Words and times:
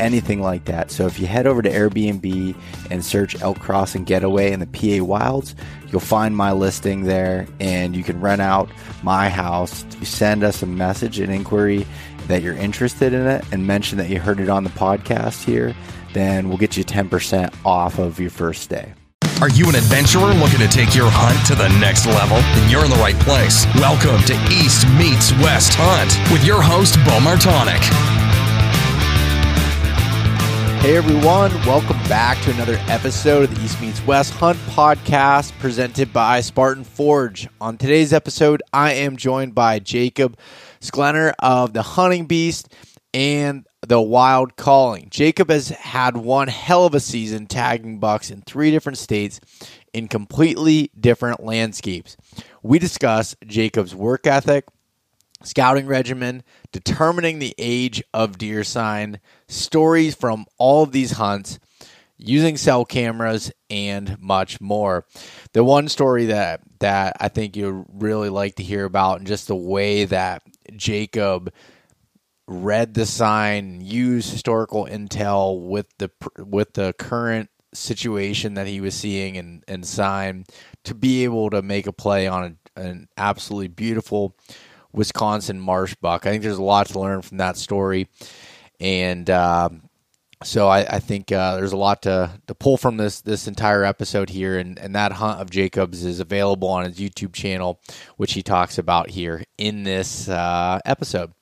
anything 0.00 0.40
like 0.40 0.64
that. 0.66 0.90
So 0.90 1.06
if 1.06 1.18
you 1.18 1.26
head 1.26 1.46
over 1.46 1.62
to 1.62 1.70
Airbnb 1.70 2.56
and 2.90 3.04
search 3.04 3.40
Elk 3.40 3.58
Crossing 3.58 4.04
Getaway 4.04 4.52
in 4.52 4.60
the 4.60 4.66
PA 4.66 5.04
Wilds, 5.04 5.54
you'll 5.88 6.00
find 6.00 6.36
my 6.36 6.52
listing 6.52 7.04
there 7.04 7.46
and 7.60 7.96
you 7.96 8.02
can 8.04 8.20
rent 8.20 8.40
out 8.40 8.68
my 9.02 9.28
house. 9.28 9.84
Send 10.02 10.44
us 10.44 10.62
a 10.62 10.66
message, 10.66 11.18
an 11.18 11.30
inquiry 11.30 11.86
that 12.28 12.42
you're 12.42 12.54
interested 12.54 13.12
in 13.12 13.26
it, 13.26 13.44
and 13.52 13.66
mention 13.66 13.98
that 13.98 14.08
you 14.08 14.20
heard 14.20 14.40
it 14.40 14.48
on 14.48 14.64
the 14.64 14.70
podcast 14.70 15.44
here. 15.44 15.74
Then 16.12 16.48
we'll 16.48 16.58
get 16.58 16.76
you 16.76 16.84
10% 16.84 17.54
off 17.64 17.98
of 17.98 18.20
your 18.20 18.30
first 18.30 18.68
day. 18.68 18.94
Are 19.40 19.50
you 19.50 19.68
an 19.68 19.76
adventurer 19.76 20.34
looking 20.34 20.58
to 20.58 20.66
take 20.66 20.96
your 20.96 21.08
hunt 21.08 21.46
to 21.46 21.54
the 21.54 21.68
next 21.78 22.06
level? 22.06 22.38
Then 22.38 22.68
you're 22.68 22.84
in 22.84 22.90
the 22.90 22.96
right 22.96 23.18
place. 23.20 23.66
Welcome 23.76 24.20
to 24.24 24.34
East 24.50 24.88
Meets 24.98 25.30
West 25.34 25.74
Hunt 25.76 26.32
with 26.32 26.44
your 26.44 26.60
host, 26.60 26.96
Beau 27.04 27.20
Martonik. 27.20 28.17
Hey 30.80 30.96
everyone, 30.96 31.52
welcome 31.66 31.98
back 32.04 32.40
to 32.44 32.52
another 32.52 32.78
episode 32.86 33.42
of 33.44 33.54
the 33.54 33.62
East 33.62 33.80
Meets 33.80 34.00
West 34.06 34.32
Hunt 34.34 34.56
podcast 34.70 35.52
presented 35.58 36.12
by 36.12 36.40
Spartan 36.40 36.84
Forge. 36.84 37.48
On 37.60 37.76
today's 37.76 38.12
episode, 38.12 38.62
I 38.72 38.92
am 38.92 39.16
joined 39.16 39.54
by 39.54 39.80
Jacob 39.80 40.38
Sklenar 40.80 41.34
of 41.40 41.72
the 41.74 41.82
Hunting 41.82 42.26
Beast 42.26 42.72
and 43.12 43.66
the 43.86 44.00
Wild 44.00 44.56
Calling. 44.56 45.08
Jacob 45.10 45.50
has 45.50 45.68
had 45.68 46.16
one 46.16 46.48
hell 46.48 46.86
of 46.86 46.94
a 46.94 47.00
season 47.00 47.46
tagging 47.46 47.98
bucks 47.98 48.30
in 48.30 48.40
three 48.42 48.70
different 48.70 48.98
states 48.98 49.40
in 49.92 50.08
completely 50.08 50.90
different 50.98 51.42
landscapes. 51.42 52.16
We 52.62 52.78
discuss 52.78 53.36
Jacob's 53.44 53.94
work 53.94 54.26
ethic, 54.26 54.64
scouting 55.42 55.86
regimen, 55.86 56.44
determining 56.72 57.40
the 57.40 57.54
age 57.58 58.02
of 58.14 58.38
deer 58.38 58.64
sign, 58.64 59.20
stories 59.48 60.14
from 60.14 60.46
all 60.58 60.82
of 60.82 60.92
these 60.92 61.12
hunts, 61.12 61.58
using 62.16 62.56
cell 62.56 62.84
cameras, 62.84 63.50
and 63.70 64.18
much 64.20 64.60
more. 64.60 65.06
The 65.52 65.64
one 65.64 65.88
story 65.88 66.26
that 66.26 66.60
that 66.80 67.16
I 67.20 67.28
think 67.28 67.56
you 67.56 67.86
really 67.92 68.28
like 68.28 68.56
to 68.56 68.62
hear 68.62 68.84
about, 68.84 69.18
and 69.18 69.26
just 69.26 69.48
the 69.48 69.56
way 69.56 70.04
that 70.04 70.42
Jacob 70.76 71.52
read 72.46 72.94
the 72.94 73.06
sign, 73.06 73.80
used 73.80 74.30
historical 74.30 74.86
intel 74.86 75.60
with 75.68 75.86
the 75.98 76.10
with 76.38 76.74
the 76.74 76.94
current 76.98 77.50
situation 77.74 78.54
that 78.54 78.66
he 78.66 78.80
was 78.80 78.94
seeing 78.94 79.36
and 79.36 79.62
and 79.68 79.86
sign 79.86 80.44
to 80.84 80.94
be 80.94 81.24
able 81.24 81.50
to 81.50 81.60
make 81.60 81.86
a 81.86 81.92
play 81.92 82.26
on 82.26 82.58
a, 82.76 82.80
an 82.80 83.08
absolutely 83.18 83.68
beautiful 83.68 84.34
Wisconsin 84.92 85.60
marsh 85.60 85.94
buck. 85.96 86.26
I 86.26 86.30
think 86.30 86.42
there's 86.42 86.56
a 86.56 86.62
lot 86.62 86.86
to 86.88 86.98
learn 86.98 87.22
from 87.22 87.38
that 87.38 87.56
story, 87.56 88.08
and 88.80 89.28
uh, 89.28 89.68
so 90.44 90.68
I, 90.68 90.96
I 90.96 90.98
think 91.00 91.32
uh, 91.32 91.56
there's 91.56 91.72
a 91.72 91.76
lot 91.76 92.02
to, 92.02 92.30
to 92.46 92.54
pull 92.54 92.76
from 92.76 92.96
this 92.96 93.20
this 93.20 93.48
entire 93.48 93.84
episode 93.84 94.30
here, 94.30 94.58
and, 94.58 94.78
and 94.78 94.94
that 94.94 95.12
hunt 95.12 95.40
of 95.40 95.50
Jacobs 95.50 96.04
is 96.04 96.20
available 96.20 96.68
on 96.68 96.84
his 96.84 96.98
YouTube 96.98 97.32
channel, 97.32 97.80
which 98.16 98.34
he 98.34 98.42
talks 98.42 98.78
about 98.78 99.10
here 99.10 99.42
in 99.56 99.82
this 99.82 100.28
uh, 100.28 100.78
episode. 100.84 101.32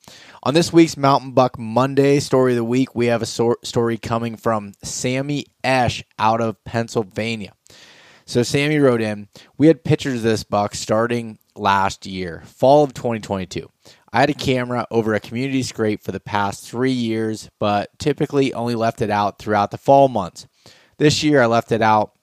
On 0.43 0.53
this 0.53 0.73
week's 0.73 0.97
Mountain 0.97 1.31
Buck 1.31 1.59
Monday 1.59 2.19
story 2.19 2.53
of 2.53 2.57
the 2.57 2.63
week, 2.63 2.95
we 2.95 3.07
have 3.07 3.21
a 3.21 3.25
story 3.25 3.97
coming 3.97 4.35
from 4.35 4.73
Sammy 4.83 5.45
Esch 5.63 6.03
out 6.17 6.41
of 6.41 6.63
Pennsylvania. 6.63 7.53
So 8.25 8.43
Sammy 8.43 8.77
wrote 8.79 9.01
in, 9.01 9.29
we 9.57 9.67
had 9.67 9.83
pictures 9.83 10.17
of 10.17 10.23
this 10.23 10.43
buck 10.43 10.75
starting 10.75 11.39
last 11.55 12.05
year, 12.05 12.43
fall 12.45 12.83
of 12.83 12.93
2022. 12.93 13.69
I 14.11 14.21
had 14.21 14.29
a 14.29 14.33
camera 14.33 14.87
over 14.89 15.13
a 15.13 15.19
community 15.19 15.63
scrape 15.63 16.01
for 16.01 16.11
the 16.11 16.19
past 16.19 16.65
three 16.67 16.91
years, 16.91 17.49
but 17.59 17.89
typically 17.99 18.53
only 18.53 18.75
left 18.75 19.01
it 19.01 19.09
out 19.09 19.37
throughout 19.37 19.71
the 19.71 19.77
fall 19.77 20.07
months. 20.07 20.47
This 20.97 21.23
year, 21.23 21.41
I 21.41 21.45
left 21.45 21.71
it 21.71 21.81
out 21.81 22.13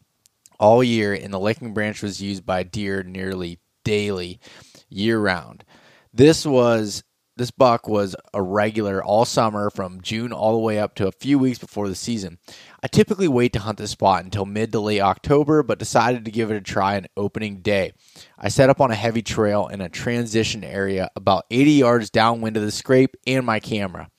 all 0.58 0.82
year, 0.82 1.12
and 1.12 1.32
the 1.32 1.40
licking 1.40 1.74
branch 1.74 2.02
was 2.02 2.22
used 2.22 2.46
by 2.46 2.62
deer 2.62 3.02
nearly 3.02 3.58
daily, 3.84 4.40
year 4.88 5.18
round. 5.18 5.64
This 6.12 6.46
was 6.46 7.02
this 7.36 7.50
buck 7.50 7.88
was 7.88 8.14
a 8.32 8.40
regular 8.40 9.02
all 9.02 9.24
summer 9.24 9.68
from 9.68 10.00
June 10.00 10.32
all 10.32 10.52
the 10.52 10.58
way 10.58 10.78
up 10.78 10.94
to 10.94 11.08
a 11.08 11.12
few 11.12 11.38
weeks 11.38 11.58
before 11.58 11.88
the 11.88 11.94
season. 11.94 12.38
I 12.84 12.86
typically 12.86 13.28
wait 13.28 13.54
to 13.54 13.60
hunt 13.60 13.78
this 13.78 13.92
spot 13.92 14.24
until 14.24 14.44
mid 14.44 14.70
to 14.72 14.80
late 14.80 15.00
October, 15.00 15.62
but 15.62 15.78
decided 15.78 16.26
to 16.26 16.30
give 16.30 16.50
it 16.50 16.56
a 16.56 16.60
try 16.60 16.96
on 16.96 17.06
opening 17.16 17.62
day. 17.62 17.94
I 18.38 18.50
set 18.50 18.68
up 18.68 18.78
on 18.78 18.90
a 18.90 18.94
heavy 18.94 19.22
trail 19.22 19.68
in 19.68 19.80
a 19.80 19.88
transition 19.88 20.62
area 20.62 21.10
about 21.16 21.46
80 21.50 21.70
yards 21.70 22.10
downwind 22.10 22.58
of 22.58 22.62
the 22.62 22.70
scrape 22.70 23.16
and 23.26 23.46
my 23.46 23.58
camera. 23.58 24.10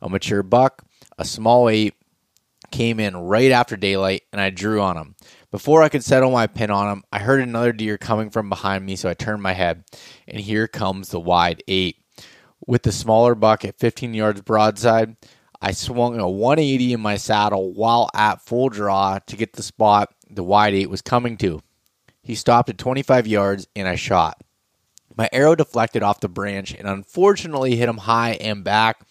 A 0.00 0.08
mature 0.08 0.44
buck, 0.44 0.84
a 1.18 1.24
small 1.24 1.68
eight, 1.68 1.94
came 2.70 3.00
in 3.00 3.16
right 3.16 3.50
after 3.50 3.76
daylight 3.76 4.22
and 4.32 4.40
I 4.40 4.50
drew 4.50 4.80
on 4.80 4.96
him. 4.96 5.16
Before 5.50 5.82
I 5.82 5.88
could 5.88 6.04
settle 6.04 6.30
my 6.30 6.46
pin 6.46 6.70
on 6.70 6.92
him, 6.92 7.02
I 7.10 7.18
heard 7.18 7.40
another 7.40 7.72
deer 7.72 7.98
coming 7.98 8.30
from 8.30 8.48
behind 8.48 8.86
me, 8.86 8.94
so 8.94 9.08
I 9.08 9.14
turned 9.14 9.42
my 9.42 9.54
head, 9.54 9.82
and 10.28 10.38
here 10.38 10.68
comes 10.68 11.08
the 11.08 11.18
wide 11.18 11.64
eight. 11.66 11.96
With 12.64 12.84
the 12.84 12.92
smaller 12.92 13.34
buck 13.34 13.64
at 13.64 13.80
15 13.80 14.14
yards 14.14 14.40
broadside, 14.40 15.16
I 15.64 15.72
swung 15.72 16.20
a 16.20 16.28
180 16.28 16.92
in 16.92 17.00
my 17.00 17.16
saddle 17.16 17.72
while 17.72 18.10
at 18.14 18.42
full 18.42 18.68
draw 18.68 19.18
to 19.26 19.34
get 19.34 19.54
the 19.54 19.62
spot 19.62 20.14
the 20.28 20.44
wide 20.44 20.74
eight 20.74 20.90
was 20.90 21.00
coming 21.00 21.38
to. 21.38 21.62
He 22.22 22.34
stopped 22.34 22.68
at 22.68 22.76
25 22.76 23.26
yards 23.26 23.66
and 23.74 23.88
I 23.88 23.94
shot. 23.94 24.42
My 25.16 25.30
arrow 25.32 25.54
deflected 25.54 26.02
off 26.02 26.20
the 26.20 26.28
branch 26.28 26.74
and 26.74 26.86
unfortunately 26.86 27.76
hit 27.76 27.88
him 27.88 27.96
high 27.96 28.32
and 28.42 28.62
back, 28.62 29.06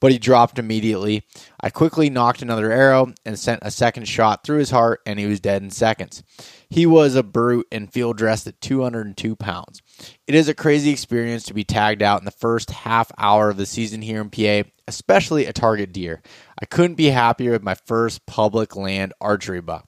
but 0.00 0.12
he 0.12 0.18
dropped 0.18 0.58
immediately. 0.58 1.24
I 1.60 1.68
quickly 1.68 2.08
knocked 2.08 2.40
another 2.40 2.72
arrow 2.72 3.12
and 3.26 3.38
sent 3.38 3.60
a 3.62 3.70
second 3.70 4.08
shot 4.08 4.44
through 4.44 4.58
his 4.58 4.70
heart, 4.70 5.00
and 5.04 5.18
he 5.18 5.26
was 5.26 5.40
dead 5.40 5.62
in 5.62 5.70
seconds. 5.70 6.22
He 6.70 6.86
was 6.86 7.14
a 7.14 7.22
brute 7.22 7.66
and 7.70 7.92
field 7.92 8.16
dressed 8.16 8.46
at 8.46 8.60
202 8.62 9.36
pounds. 9.36 9.82
It 10.26 10.34
is 10.34 10.48
a 10.48 10.54
crazy 10.54 10.90
experience 10.90 11.44
to 11.44 11.54
be 11.54 11.64
tagged 11.64 12.02
out 12.02 12.20
in 12.20 12.24
the 12.24 12.30
first 12.30 12.70
half 12.70 13.12
hour 13.18 13.50
of 13.50 13.58
the 13.58 13.66
season 13.66 14.00
here 14.00 14.20
in 14.20 14.30
PA, 14.30 14.68
especially 14.88 15.46
a 15.46 15.52
target 15.52 15.92
deer. 15.92 16.22
I 16.60 16.64
couldn't 16.66 16.96
be 16.96 17.06
happier 17.06 17.52
with 17.52 17.62
my 17.62 17.74
first 17.74 18.26
public 18.26 18.76
land 18.76 19.12
archery 19.20 19.60
buck. 19.60 19.86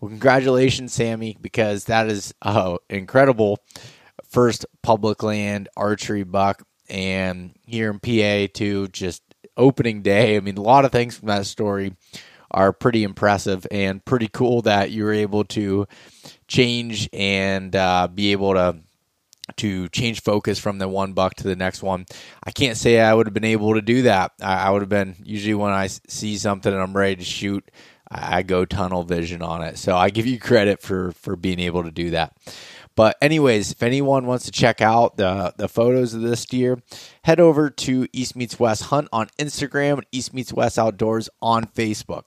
Well, 0.00 0.08
congratulations, 0.10 0.92
Sammy, 0.92 1.36
because 1.40 1.84
that 1.84 2.08
is 2.08 2.34
uh, 2.42 2.76
incredible 2.90 3.58
first 4.28 4.66
public 4.82 5.22
land 5.22 5.68
archery 5.76 6.24
buck. 6.24 6.62
And 6.88 7.54
here 7.64 7.90
in 7.90 7.98
PA, 7.98 8.52
too, 8.52 8.88
just 8.88 9.22
opening 9.56 10.02
day. 10.02 10.36
I 10.36 10.40
mean, 10.40 10.58
a 10.58 10.62
lot 10.62 10.84
of 10.84 10.92
things 10.92 11.16
from 11.16 11.28
that 11.28 11.46
story 11.46 11.94
are 12.50 12.72
pretty 12.72 13.02
impressive 13.02 13.66
and 13.70 14.04
pretty 14.04 14.28
cool 14.28 14.62
that 14.62 14.90
you 14.90 15.04
were 15.04 15.12
able 15.12 15.44
to 15.44 15.86
change 16.46 17.08
and 17.12 17.74
uh, 17.74 18.08
be 18.12 18.32
able 18.32 18.54
to 18.54 18.76
to 19.58 19.88
change 19.88 20.22
focus 20.22 20.58
from 20.58 20.78
the 20.78 20.88
one 20.88 21.12
buck 21.12 21.34
to 21.36 21.44
the 21.44 21.56
next 21.56 21.82
one. 21.82 22.06
I 22.42 22.50
can't 22.50 22.76
say 22.76 23.00
I 23.00 23.14
would 23.14 23.26
have 23.26 23.34
been 23.34 23.44
able 23.44 23.74
to 23.74 23.82
do 23.82 24.02
that. 24.02 24.32
I, 24.40 24.66
I 24.66 24.70
would 24.70 24.82
have 24.82 24.88
been 24.88 25.16
usually 25.24 25.54
when 25.54 25.72
I 25.72 25.86
see 25.86 26.36
something 26.36 26.72
and 26.72 26.82
I'm 26.82 26.96
ready 26.96 27.16
to 27.16 27.24
shoot, 27.24 27.70
I, 28.10 28.38
I 28.38 28.42
go 28.42 28.64
tunnel 28.64 29.04
vision 29.04 29.42
on 29.42 29.62
it. 29.62 29.78
So 29.78 29.96
I 29.96 30.10
give 30.10 30.26
you 30.26 30.38
credit 30.38 30.80
for 30.80 31.12
for 31.12 31.36
being 31.36 31.60
able 31.60 31.84
to 31.84 31.90
do 31.90 32.10
that. 32.10 32.36
But 32.96 33.16
anyways, 33.20 33.72
if 33.72 33.82
anyone 33.82 34.26
wants 34.26 34.44
to 34.44 34.52
check 34.52 34.80
out 34.80 35.16
the 35.16 35.52
the 35.56 35.68
photos 35.68 36.14
of 36.14 36.22
this 36.22 36.44
deer, 36.44 36.80
head 37.24 37.40
over 37.40 37.70
to 37.70 38.06
East 38.12 38.36
Meets 38.36 38.60
West 38.60 38.84
Hunt 38.84 39.08
on 39.12 39.28
Instagram 39.38 39.94
and 39.94 40.06
East 40.12 40.32
Meets 40.32 40.52
West 40.52 40.78
Outdoors 40.78 41.28
on 41.42 41.64
Facebook. 41.64 42.22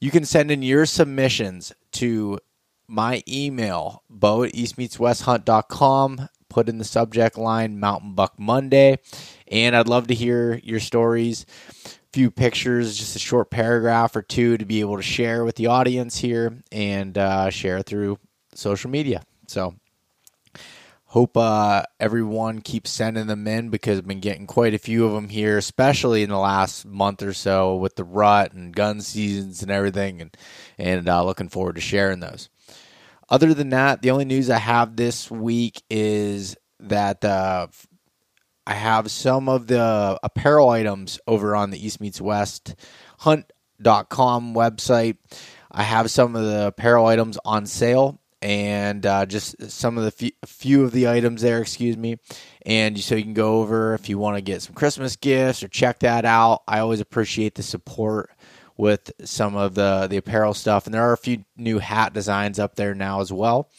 You 0.00 0.10
can 0.10 0.24
send 0.24 0.50
in 0.50 0.62
your 0.62 0.86
submissions 0.86 1.72
to 1.92 2.38
my 2.90 3.22
email, 3.28 4.02
beau 4.10 4.42
at 4.42 4.52
eastmeetswesthunt.com. 4.52 6.28
Put 6.50 6.68
in 6.68 6.76
the 6.76 6.84
subject 6.84 7.38
line 7.38 7.80
Mountain 7.80 8.14
Buck 8.14 8.38
Monday. 8.38 8.98
And 9.48 9.74
I'd 9.74 9.88
love 9.88 10.08
to 10.08 10.14
hear 10.14 10.60
your 10.62 10.80
stories, 10.80 11.46
a 11.86 11.88
few 12.12 12.30
pictures, 12.30 12.98
just 12.98 13.16
a 13.16 13.20
short 13.20 13.50
paragraph 13.50 14.14
or 14.14 14.22
two 14.22 14.58
to 14.58 14.66
be 14.66 14.80
able 14.80 14.96
to 14.96 15.02
share 15.02 15.44
with 15.44 15.56
the 15.56 15.68
audience 15.68 16.18
here 16.18 16.62
and 16.70 17.16
uh, 17.16 17.48
share 17.48 17.80
through 17.80 18.18
social 18.54 18.90
media. 18.90 19.22
So 19.46 19.74
hope 21.10 21.36
uh, 21.36 21.82
everyone 21.98 22.60
keeps 22.60 22.90
sending 22.90 23.26
them 23.26 23.46
in 23.48 23.68
because 23.68 23.98
I've 23.98 24.06
been 24.06 24.20
getting 24.20 24.46
quite 24.46 24.74
a 24.74 24.78
few 24.78 25.06
of 25.06 25.12
them 25.12 25.28
here, 25.28 25.58
especially 25.58 26.22
in 26.22 26.30
the 26.30 26.38
last 26.38 26.86
month 26.86 27.22
or 27.22 27.32
so 27.32 27.74
with 27.76 27.96
the 27.96 28.04
rut 28.04 28.52
and 28.52 28.74
gun 28.74 29.00
seasons 29.00 29.60
and 29.62 29.70
everything, 29.72 30.20
and 30.20 30.36
and 30.78 31.08
uh, 31.08 31.24
looking 31.24 31.48
forward 31.48 31.74
to 31.74 31.80
sharing 31.80 32.20
those. 32.20 32.48
Other 33.30 33.54
than 33.54 33.70
that, 33.70 34.02
the 34.02 34.10
only 34.10 34.24
news 34.24 34.50
I 34.50 34.58
have 34.58 34.96
this 34.96 35.30
week 35.30 35.82
is 35.88 36.56
that 36.80 37.24
uh, 37.24 37.68
I 38.66 38.74
have 38.74 39.10
some 39.10 39.48
of 39.48 39.68
the 39.68 40.18
apparel 40.22 40.68
items 40.68 41.20
over 41.26 41.54
on 41.54 41.70
the 41.70 41.84
East 41.84 42.00
Meets 42.00 42.20
West 42.20 42.74
Hunt.com 43.18 44.54
website. 44.54 45.18
I 45.70 45.84
have 45.84 46.10
some 46.10 46.34
of 46.34 46.44
the 46.44 46.68
apparel 46.68 47.06
items 47.06 47.38
on 47.44 47.66
sale 47.66 48.20
and 48.42 49.04
uh, 49.04 49.26
just 49.26 49.70
some 49.70 49.98
of 49.98 50.04
the 50.04 50.10
few, 50.10 50.30
few 50.46 50.84
of 50.84 50.92
the 50.92 51.08
items 51.08 51.42
there, 51.42 51.60
excuse 51.60 51.96
me. 51.96 52.16
And 52.66 52.98
so 52.98 53.14
you 53.14 53.22
can 53.22 53.34
go 53.34 53.60
over 53.60 53.94
if 53.94 54.08
you 54.08 54.18
want 54.18 54.36
to 54.36 54.42
get 54.42 54.62
some 54.62 54.74
Christmas 54.74 55.16
gifts 55.16 55.62
or 55.62 55.68
check 55.68 56.00
that 56.00 56.24
out. 56.24 56.62
I 56.66 56.80
always 56.80 57.00
appreciate 57.00 57.54
the 57.54 57.62
support 57.62 58.30
with 58.80 59.12
some 59.24 59.56
of 59.56 59.74
the 59.74 60.06
the 60.08 60.16
apparel 60.16 60.54
stuff, 60.54 60.86
and 60.86 60.94
there 60.94 61.02
are 61.02 61.12
a 61.12 61.18
few 61.18 61.44
new 61.56 61.78
hat 61.78 62.12
designs 62.14 62.58
up 62.58 62.74
there 62.74 62.94
now 62.94 63.20
as 63.20 63.32
well. 63.32 63.70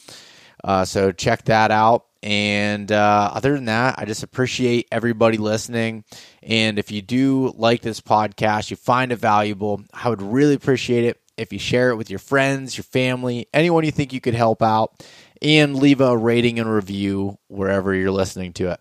Uh, 0.64 0.86
so 0.86 1.12
check 1.12 1.46
that 1.46 1.72
out. 1.72 2.06
And 2.24 2.92
uh, 2.92 3.32
other 3.34 3.56
than 3.56 3.66
that, 3.66 3.96
I 3.98 4.06
just 4.06 4.22
appreciate 4.22 4.88
everybody 4.92 5.38
listening. 5.38 6.04
And 6.44 6.78
if 6.78 6.92
you 6.92 7.02
do 7.02 7.52
like 7.58 7.82
this 7.82 8.00
podcast, 8.00 8.70
you 8.70 8.78
find 8.78 9.12
it 9.12 9.16
valuable, 9.16 9.84
I 9.92 10.08
would 10.08 10.22
really 10.22 10.54
appreciate 10.54 11.04
it 11.04 11.20
if 11.36 11.52
you 11.52 11.58
share 11.58 11.90
it 11.90 11.96
with 11.96 12.12
your 12.12 12.20
friends, 12.20 12.78
your 12.78 12.84
family, 12.84 13.48
anyone 13.52 13.84
you 13.84 13.92
think 13.92 14.14
you 14.14 14.22
could 14.22 14.36
help 14.36 14.62
out, 14.62 15.04
and 15.42 15.76
leave 15.76 16.00
a 16.00 16.16
rating 16.16 16.60
and 16.60 16.72
review 16.72 17.40
wherever 17.48 17.96
you're 17.96 18.12
listening 18.12 18.54
to 18.54 18.70
it. 18.70 18.80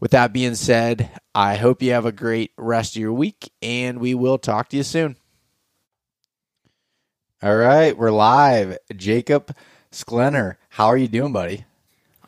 With 0.00 0.12
that 0.12 0.32
being 0.32 0.54
said, 0.54 1.10
I 1.34 1.56
hope 1.56 1.82
you 1.82 1.92
have 1.92 2.06
a 2.06 2.12
great 2.12 2.52
rest 2.56 2.96
of 2.96 3.02
your 3.02 3.12
week, 3.12 3.52
and 3.60 4.00
we 4.00 4.14
will 4.14 4.38
talk 4.38 4.70
to 4.70 4.78
you 4.78 4.82
soon. 4.82 5.16
All 7.44 7.56
right, 7.56 7.98
we're 7.98 8.12
live. 8.12 8.78
Jacob 8.94 9.52
Sklenar, 9.90 10.58
how 10.68 10.86
are 10.86 10.96
you 10.96 11.08
doing, 11.08 11.32
buddy? 11.32 11.64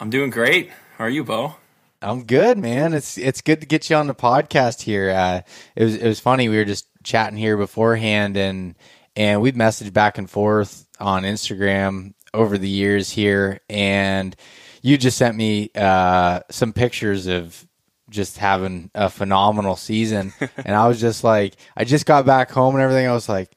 I'm 0.01 0.11
doing 0.11 0.31
great. 0.31 0.73
How 0.99 1.05
are 1.05 1.09
you, 1.09 1.23
Beau? 1.23 1.55
I'm 2.03 2.25
good, 2.25 2.59
man. 2.59 2.93
It's 2.93 3.17
it's 3.17 3.41
good 3.41 3.61
to 3.61 3.67
get 3.69 3.89
you 3.89 3.95
on 3.95 4.09
the 4.09 4.15
podcast 4.17 4.83
here. 4.83 5.11
Uh, 5.11 5.43
it 5.77 5.85
was 5.85 5.95
it 5.95 6.09
was 6.09 6.19
funny. 6.19 6.49
We 6.49 6.57
were 6.57 6.65
just 6.65 6.89
chatting 7.05 7.39
here 7.39 7.57
beforehand, 7.57 8.37
and 8.37 8.75
and 9.15 9.41
we've 9.41 9.55
messaged 9.55 9.93
back 9.93 10.19
and 10.19 10.29
forth 10.29 10.85
on 10.99 11.23
Instagram 11.23 12.15
over 12.35 12.59
the 12.59 12.69
years 12.69 13.09
here, 13.09 13.61
and 13.71 14.35
you 14.83 14.99
just 14.99 15.17
sent 15.17 15.37
me 15.37 15.71
uh, 15.77 16.41
some 16.51 16.73
pictures 16.73 17.29
of 17.29 17.65
just 18.11 18.39
having 18.39 18.91
a 18.97 19.09
phenomenal 19.09 19.77
season, 19.77 20.33
and 20.57 20.75
I 20.75 20.89
was 20.89 21.01
just 21.01 21.23
like, 21.23 21.55
I 21.77 21.85
just 21.85 22.05
got 22.05 22.27
back 22.27 22.51
home 22.51 22.75
and 22.75 22.83
everything. 22.83 23.07
I 23.07 23.13
was 23.13 23.29
like, 23.29 23.53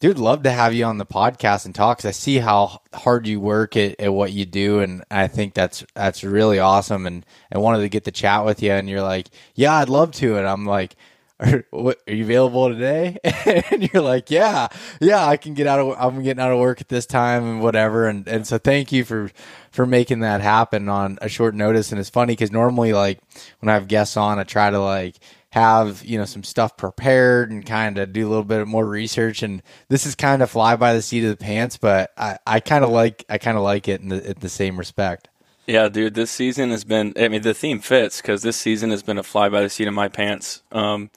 dude, 0.00 0.18
love 0.18 0.42
to 0.42 0.50
have 0.50 0.74
you 0.74 0.84
on 0.84 0.98
the 0.98 1.06
podcast 1.06 1.66
and 1.66 1.74
talk 1.74 1.98
because 1.98 2.08
I 2.08 2.12
see 2.12 2.38
how 2.38 2.80
hard 2.92 3.26
you 3.26 3.40
work 3.40 3.76
at, 3.76 4.00
at 4.00 4.12
what 4.12 4.32
you 4.32 4.46
do, 4.46 4.80
and 4.80 5.04
I 5.10 5.28
think 5.28 5.54
that's 5.54 5.84
that's 5.94 6.24
really 6.24 6.58
awesome. 6.58 7.06
And 7.06 7.24
I 7.52 7.58
wanted 7.58 7.82
to 7.82 7.88
get 7.88 8.04
the 8.04 8.10
chat 8.10 8.44
with 8.44 8.62
you, 8.62 8.72
and 8.72 8.88
you're 8.88 9.02
like, 9.02 9.28
yeah, 9.54 9.74
I'd 9.74 9.88
love 9.88 10.12
to, 10.12 10.36
and 10.36 10.46
I'm 10.46 10.66
like 10.66 10.96
are, 11.40 11.64
what, 11.70 11.98
are 12.06 12.14
you 12.14 12.24
available 12.24 12.68
today? 12.68 13.18
and 13.24 13.90
you're 13.92 14.02
like, 14.02 14.30
yeah, 14.30 14.68
yeah, 15.00 15.26
I 15.26 15.36
can 15.36 15.54
get 15.54 15.66
out 15.66 15.80
of, 15.80 15.96
I'm 15.98 16.22
getting 16.22 16.42
out 16.42 16.52
of 16.52 16.58
work 16.58 16.80
at 16.80 16.88
this 16.88 17.06
time 17.06 17.44
and 17.44 17.62
whatever. 17.62 18.08
And, 18.08 18.28
and 18.28 18.46
so 18.46 18.58
thank 18.58 18.92
you 18.92 19.04
for, 19.04 19.30
for 19.70 19.86
making 19.86 20.20
that 20.20 20.40
happen 20.40 20.88
on 20.88 21.18
a 21.22 21.28
short 21.28 21.54
notice. 21.54 21.90
And 21.90 22.00
it's 22.00 22.10
funny 22.10 22.34
because 22.34 22.52
normally 22.52 22.92
like 22.92 23.20
when 23.60 23.68
I 23.68 23.74
have 23.74 23.88
guests 23.88 24.16
on, 24.16 24.38
I 24.38 24.44
try 24.44 24.70
to 24.70 24.80
like 24.80 25.16
have 25.52 26.04
you 26.04 26.16
know 26.16 26.24
some 26.24 26.44
stuff 26.44 26.76
prepared 26.76 27.50
and 27.50 27.66
kind 27.66 27.98
of 27.98 28.12
do 28.12 28.26
a 28.26 28.28
little 28.28 28.44
bit 28.44 28.66
more 28.66 28.86
research. 28.86 29.42
And 29.42 29.62
this 29.88 30.06
is 30.06 30.14
kind 30.14 30.42
of 30.42 30.50
fly 30.50 30.76
by 30.76 30.94
the 30.94 31.02
seat 31.02 31.24
of 31.24 31.30
the 31.30 31.44
pants, 31.44 31.76
but 31.76 32.12
I, 32.16 32.38
I 32.46 32.60
kind 32.60 32.84
of 32.84 32.90
like 32.90 33.24
I 33.28 33.38
kind 33.38 33.56
of 33.56 33.62
like 33.62 33.88
it 33.88 34.00
in 34.00 34.08
the, 34.08 34.30
in 34.30 34.36
the 34.40 34.48
same 34.48 34.78
respect. 34.78 35.28
Yeah, 35.66 35.88
dude, 35.88 36.14
this 36.14 36.30
season 36.30 36.70
has 36.70 36.84
been. 36.84 37.14
I 37.16 37.28
mean, 37.28 37.42
the 37.42 37.54
theme 37.54 37.80
fits 37.80 38.20
because 38.20 38.42
this 38.42 38.56
season 38.56 38.90
has 38.90 39.02
been 39.02 39.18
a 39.18 39.22
fly 39.22 39.48
by 39.48 39.62
the 39.62 39.70
seat 39.70 39.88
of 39.88 39.94
my 39.94 40.08
pants. 40.08 40.62
Um, 40.72 41.10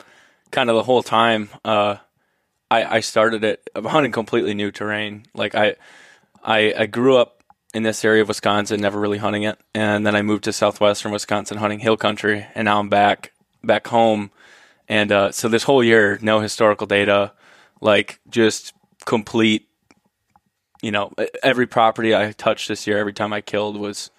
kind 0.52 0.70
of 0.70 0.76
the 0.76 0.84
whole 0.84 1.04
time. 1.04 1.50
Uh, 1.66 1.98
I, 2.70 2.98
I 2.98 3.00
started 3.02 3.44
it 3.44 3.68
hunting 3.76 4.12
completely 4.12 4.54
new 4.54 4.72
terrain. 4.72 5.26
Like 5.34 5.54
I, 5.54 5.76
I, 6.44 6.74
I 6.78 6.86
grew 6.86 7.18
up 7.18 7.44
in 7.74 7.84
this 7.84 8.06
area 8.06 8.22
of 8.22 8.28
Wisconsin, 8.28 8.80
never 8.80 9.00
really 9.00 9.18
hunting 9.18 9.44
it, 9.44 9.60
and 9.74 10.06
then 10.06 10.16
I 10.16 10.22
moved 10.22 10.44
to 10.46 10.54
southwestern 10.54 11.12
Wisconsin 11.12 11.58
hunting 11.58 11.80
hill 11.80 11.98
country, 11.98 12.46
and 12.54 12.66
now 12.66 12.80
I'm 12.80 12.90
back 12.90 13.33
back 13.64 13.88
home, 13.88 14.32
and 14.88 15.12
uh, 15.12 15.32
so 15.32 15.48
this 15.48 15.64
whole 15.64 15.84
year, 15.84 16.20
no 16.22 16.40
historical 16.40 16.88
data, 16.88 17.34
like 17.82 18.20
just 18.30 18.74
complete. 19.06 19.68
You 20.82 20.92
know, 20.92 21.14
every 21.42 21.66
property 21.66 22.14
I 22.14 22.34
touched 22.34 22.68
this 22.68 22.86
year, 22.88 22.98
every 22.98 23.14
time 23.14 23.32
I 23.32 23.40
killed 23.40 23.78
was 23.78 24.12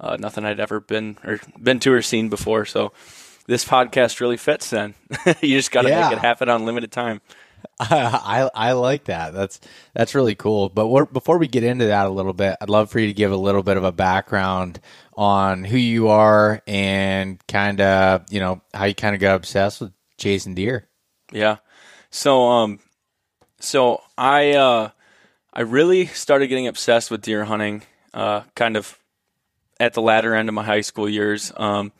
uh, 0.00 0.16
nothing 0.18 0.44
I'd 0.44 0.60
ever 0.60 0.80
been 0.80 1.16
or 1.24 1.40
been 1.60 1.78
to 1.80 1.92
or 1.92 2.02
seen 2.02 2.28
before. 2.28 2.64
So 2.64 2.92
this 3.46 3.64
podcast 3.64 4.20
really 4.20 4.36
fits. 4.36 4.70
Then 4.70 4.94
you 5.40 5.56
just 5.56 5.70
got 5.70 5.82
to 5.82 5.88
yeah. 5.88 6.08
make 6.08 6.18
it 6.18 6.20
happen 6.20 6.48
on 6.48 6.64
limited 6.64 6.92
time. 6.92 7.20
I 7.90 8.50
I 8.54 8.72
like 8.72 9.04
that. 9.04 9.32
That's 9.32 9.60
that's 9.94 10.14
really 10.14 10.34
cool. 10.34 10.68
But 10.68 11.12
before 11.12 11.38
we 11.38 11.46
get 11.46 11.62
into 11.62 11.86
that 11.86 12.06
a 12.06 12.10
little 12.10 12.32
bit, 12.32 12.56
I'd 12.60 12.70
love 12.70 12.90
for 12.90 12.98
you 12.98 13.06
to 13.06 13.12
give 13.12 13.30
a 13.30 13.36
little 13.36 13.62
bit 13.62 13.76
of 13.76 13.84
a 13.84 13.92
background 13.92 14.80
on 15.14 15.62
who 15.62 15.76
you 15.76 16.08
are 16.08 16.60
and 16.66 17.44
kind 17.46 17.80
of 17.80 18.24
you 18.32 18.40
know 18.40 18.62
how 18.74 18.86
you 18.86 18.94
kind 18.94 19.14
of 19.14 19.20
got 19.20 19.36
obsessed 19.36 19.80
with 19.80 19.92
chasing 20.16 20.56
deer. 20.56 20.88
Yeah. 21.32 21.58
So 22.10 22.48
um, 22.48 22.80
so 23.60 24.02
I 24.16 24.52
uh, 24.54 24.90
I 25.52 25.60
really 25.60 26.06
started 26.06 26.48
getting 26.48 26.66
obsessed 26.66 27.10
with 27.10 27.22
deer 27.22 27.44
hunting. 27.44 27.82
Uh, 28.12 28.42
kind 28.56 28.76
of 28.76 28.98
at 29.78 29.94
the 29.94 30.02
latter 30.02 30.34
end 30.34 30.48
of 30.48 30.54
my 30.54 30.64
high 30.64 30.80
school 30.80 31.08
years. 31.08 31.52
Um, 31.56 31.92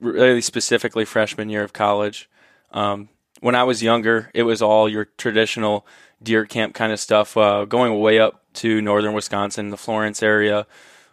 really 0.00 0.40
specifically 0.40 1.04
freshman 1.04 1.48
year 1.48 1.62
of 1.62 1.72
college. 1.72 2.28
Um, 2.72 3.08
when 3.44 3.54
I 3.54 3.64
was 3.64 3.82
younger, 3.82 4.30
it 4.32 4.44
was 4.44 4.62
all 4.62 4.88
your 4.88 5.04
traditional 5.18 5.86
deer 6.22 6.46
camp 6.46 6.72
kind 6.72 6.94
of 6.94 6.98
stuff. 6.98 7.36
Uh, 7.36 7.66
going 7.66 8.00
way 8.00 8.18
up 8.18 8.40
to 8.54 8.80
northern 8.80 9.12
Wisconsin, 9.12 9.68
the 9.68 9.76
Florence 9.76 10.22
area, 10.22 10.66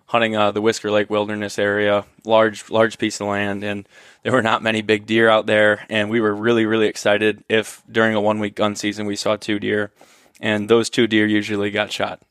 hunting 0.05 0.37
uh, 0.37 0.49
the 0.51 0.61
Whisker 0.61 0.89
Lake 0.89 1.09
Wilderness 1.09 1.59
area, 1.59 2.05
large 2.23 2.69
large 2.69 2.97
piece 2.97 3.19
of 3.19 3.27
land, 3.27 3.65
and 3.65 3.85
there 4.23 4.31
were 4.31 4.41
not 4.41 4.63
many 4.63 4.81
big 4.81 5.05
deer 5.05 5.27
out 5.27 5.45
there. 5.45 5.85
And 5.89 6.09
we 6.09 6.21
were 6.21 6.33
really 6.33 6.65
really 6.65 6.87
excited 6.87 7.43
if 7.49 7.83
during 7.91 8.15
a 8.15 8.21
one 8.21 8.39
week 8.39 8.55
gun 8.55 8.77
season 8.77 9.05
we 9.07 9.17
saw 9.17 9.35
two 9.35 9.59
deer, 9.59 9.91
and 10.39 10.69
those 10.69 10.89
two 10.89 11.07
deer 11.07 11.27
usually 11.27 11.69
got 11.69 11.91
shot. 11.91 12.21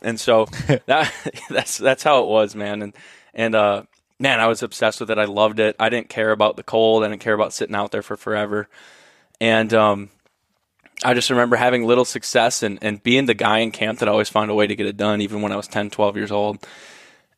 And 0.00 0.20
so 0.20 0.44
that 0.86 1.12
that's 1.50 1.78
that's 1.78 2.04
how 2.04 2.22
it 2.22 2.28
was, 2.28 2.54
man. 2.54 2.80
And 2.80 2.94
and 3.34 3.56
uh, 3.56 3.82
man, 4.20 4.38
I 4.38 4.46
was 4.46 4.62
obsessed 4.62 5.00
with 5.00 5.10
it. 5.10 5.18
I 5.18 5.24
loved 5.24 5.58
it. 5.58 5.74
I 5.80 5.88
didn't 5.88 6.10
care 6.10 6.30
about 6.30 6.54
the 6.54 6.62
cold. 6.62 7.02
I 7.02 7.08
didn't 7.08 7.22
care 7.22 7.34
about 7.34 7.52
sitting 7.52 7.74
out 7.74 7.90
there 7.90 8.02
for 8.02 8.16
forever. 8.16 8.68
And 9.40 9.72
um, 9.72 10.10
I 11.04 11.14
just 11.14 11.30
remember 11.30 11.56
having 11.56 11.84
little 11.84 12.04
success 12.04 12.62
and, 12.62 12.78
and 12.82 13.02
being 13.02 13.26
the 13.26 13.34
guy 13.34 13.58
in 13.58 13.70
camp 13.70 14.00
that 14.00 14.08
always 14.08 14.28
found 14.28 14.50
a 14.50 14.54
way 14.54 14.66
to 14.66 14.76
get 14.76 14.86
it 14.86 14.96
done, 14.96 15.20
even 15.20 15.42
when 15.42 15.52
I 15.52 15.56
was 15.56 15.68
10, 15.68 15.90
12 15.90 16.16
years 16.16 16.32
old. 16.32 16.66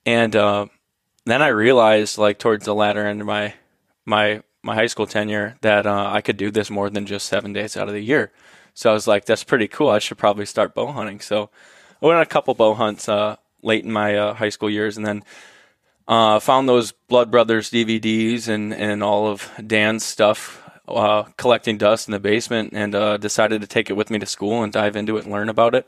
And 0.07 0.35
uh, 0.35 0.67
then 1.27 1.43
I 1.43 1.49
realized, 1.49 2.17
like 2.17 2.39
towards 2.39 2.65
the 2.65 2.75
latter 2.75 3.07
end 3.07 3.21
of 3.21 3.27
my 3.27 3.55
my 4.07 4.43
my 4.63 4.75
high 4.75 4.87
school 4.87 5.07
tenure, 5.07 5.57
that 5.61 5.87
uh, 5.87 6.11
I 6.11 6.21
could 6.21 6.37
do 6.37 6.51
this 6.51 6.71
more 6.71 6.91
than 6.91 7.07
just 7.07 7.27
seven 7.27 7.53
days 7.53 7.77
out 7.77 7.89
of 7.89 7.95
the 7.95 8.01
year. 8.01 8.33
So 8.75 8.91
I 8.91 8.95
was 8.95 9.07
like, 9.07 9.27
that's 9.27 9.45
pretty 9.45 9.69
cool. 9.69 9.91
I 9.91 9.99
should 9.99 10.19
probably 10.19 10.47
start 10.47 10.75
bow 10.75 10.93
hunting. 10.93 11.21
So 11.21 11.51
I 12.01 12.07
went 12.07 12.17
on 12.17 12.23
a 12.23 12.27
couple 12.27 12.55
bow 12.55 12.75
hunts 12.75 13.09
uh, 13.09 13.37
late 13.63 13.85
in 13.85 13.93
my 13.93 14.17
uh, 14.17 14.35
high 14.35 14.49
school 14.49 14.71
years, 14.71 14.97
and 14.97 15.05
then 15.05 15.23
uh, 16.09 16.41
found 16.41 16.69
those 16.69 16.93
Blood 16.93 17.31
Brothers 17.31 17.71
DVDs 17.71 18.49
and, 18.49 18.73
and 18.73 19.03
all 19.03 19.27
of 19.27 19.51
Dan's 19.65 20.05
stuff 20.05 20.70
uh, 20.95 21.23
collecting 21.37 21.79
dust 21.79 22.09
in 22.09 22.13
the 22.13 22.21
basement 22.21 22.71
and 22.73 22.95
uh, 22.95 23.17
decided 23.17 23.61
to 23.61 23.67
take 23.67 23.91
it 23.91 23.95
with 23.95 24.11
me 24.11 24.19
to 24.19 24.27
school 24.27 24.63
and 24.63 24.73
dive 24.73 24.97
into 24.97 25.17
it 25.17 25.25
and 25.25 25.33
learn 25.33 25.49
about 25.49 25.75
it. 25.75 25.87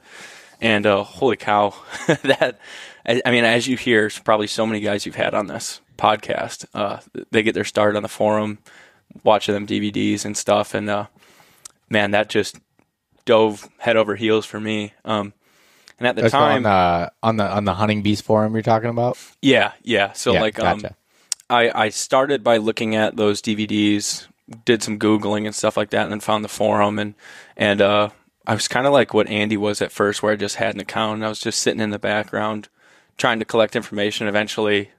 And 0.61 0.87
uh, 0.87 1.03
holy 1.03 1.37
cow, 1.37 1.75
that 2.07 2.59
I, 3.05 3.31
mean, 3.31 3.45
as 3.45 3.67
you 3.67 3.77
hear, 3.77 4.11
probably 4.25 4.47
so 4.47 4.67
many 4.67 4.81
guys 4.81 5.05
you've 5.05 5.17
had 5.17 5.35
on 5.35 5.49
this 5.49 5.81
podcast, 5.99 6.67
uh, 6.75 6.99
they 7.31 7.43
get 7.43 7.55
their 7.55 7.65
start 7.65 7.97
on 7.97 8.03
the 8.03 8.09
forum, 8.09 8.59
watching 9.25 9.55
them 9.55 9.67
DVDs 9.67 10.25
and 10.25 10.37
stuff, 10.37 10.75
and 10.75 10.89
uh, 10.89 11.07
man, 11.91 12.13
that 12.13 12.29
just 12.29 12.57
dove 13.25 13.69
head 13.79 13.97
over 13.97 14.15
heels 14.15 14.47
for 14.47 14.61
me. 14.61 14.93
Um, 15.05 15.33
and 15.99 16.07
at 16.07 16.17
the 16.17 16.23
That's 16.23 16.33
time, 16.33 16.65
on 16.65 17.03
the, 17.03 17.13
on 17.23 17.37
the 17.37 17.57
on 17.57 17.65
the 17.65 17.75
hunting 17.75 18.03
beast 18.03 18.25
forum 18.25 18.55
you're 18.55 18.63
talking 18.63 18.91
about, 18.91 19.19
yeah, 19.41 19.73
yeah. 19.83 20.13
So 20.13 20.33
yeah, 20.33 20.41
like, 20.41 20.59
um, 20.59 20.79
gotcha. 20.79 20.89
um, 20.89 20.95
I 21.51 21.85
I 21.85 21.89
started 21.89 22.43
by 22.43 22.57
looking 22.57 22.95
at 22.95 23.17
those 23.17 23.43
DVDs 23.43 24.27
did 24.65 24.83
some 24.83 24.99
googling 24.99 25.47
and 25.47 25.55
stuff 25.55 25.77
like 25.77 25.91
that, 25.91 26.05
and 26.05 26.13
then 26.13 26.21
found 26.21 26.45
the 26.45 26.49
forum 26.49 26.99
and 26.99 27.15
and 27.57 27.81
uh, 27.81 28.11
I 28.47 28.55
was 28.55 28.69
kind 28.69 28.87
of 28.87 28.93
like 28.93 29.15
what 29.15 29.29
Andy 29.29 29.57
was 29.57 29.81
at 29.81 29.93
first, 29.93 30.23
where 30.23 30.33
I 30.33 30.37
just 30.37 30.57
had 30.57 30.75
an 30.75 30.81
account 30.81 31.17
and 31.17 31.25
I 31.25 31.29
was 31.29 31.39
just 31.39 31.61
sitting 31.61 31.81
in 31.81 31.91
the 31.91 31.99
background 31.99 32.69
trying 33.17 33.39
to 33.39 33.45
collect 33.45 33.77
information. 33.77 34.27
Eventually, 34.27 34.91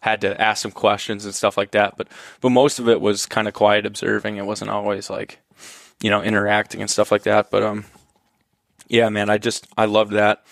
had 0.00 0.20
to 0.22 0.40
ask 0.40 0.62
some 0.62 0.70
questions 0.70 1.24
and 1.24 1.34
stuff 1.34 1.56
like 1.56 1.72
that, 1.72 1.96
but 1.96 2.08
but 2.40 2.50
most 2.50 2.78
of 2.78 2.88
it 2.88 3.00
was 3.00 3.26
kind 3.26 3.48
of 3.48 3.54
quiet 3.54 3.84
observing. 3.84 4.36
It 4.36 4.46
wasn't 4.46 4.70
always 4.70 5.10
like 5.10 5.40
you 6.00 6.10
know 6.10 6.22
interacting 6.22 6.80
and 6.80 6.90
stuff 6.90 7.10
like 7.10 7.24
that. 7.24 7.50
But 7.50 7.62
um, 7.62 7.84
yeah, 8.88 9.08
man, 9.08 9.28
I 9.30 9.38
just 9.38 9.66
I 9.76 9.84
loved 9.86 10.12
that. 10.12 10.44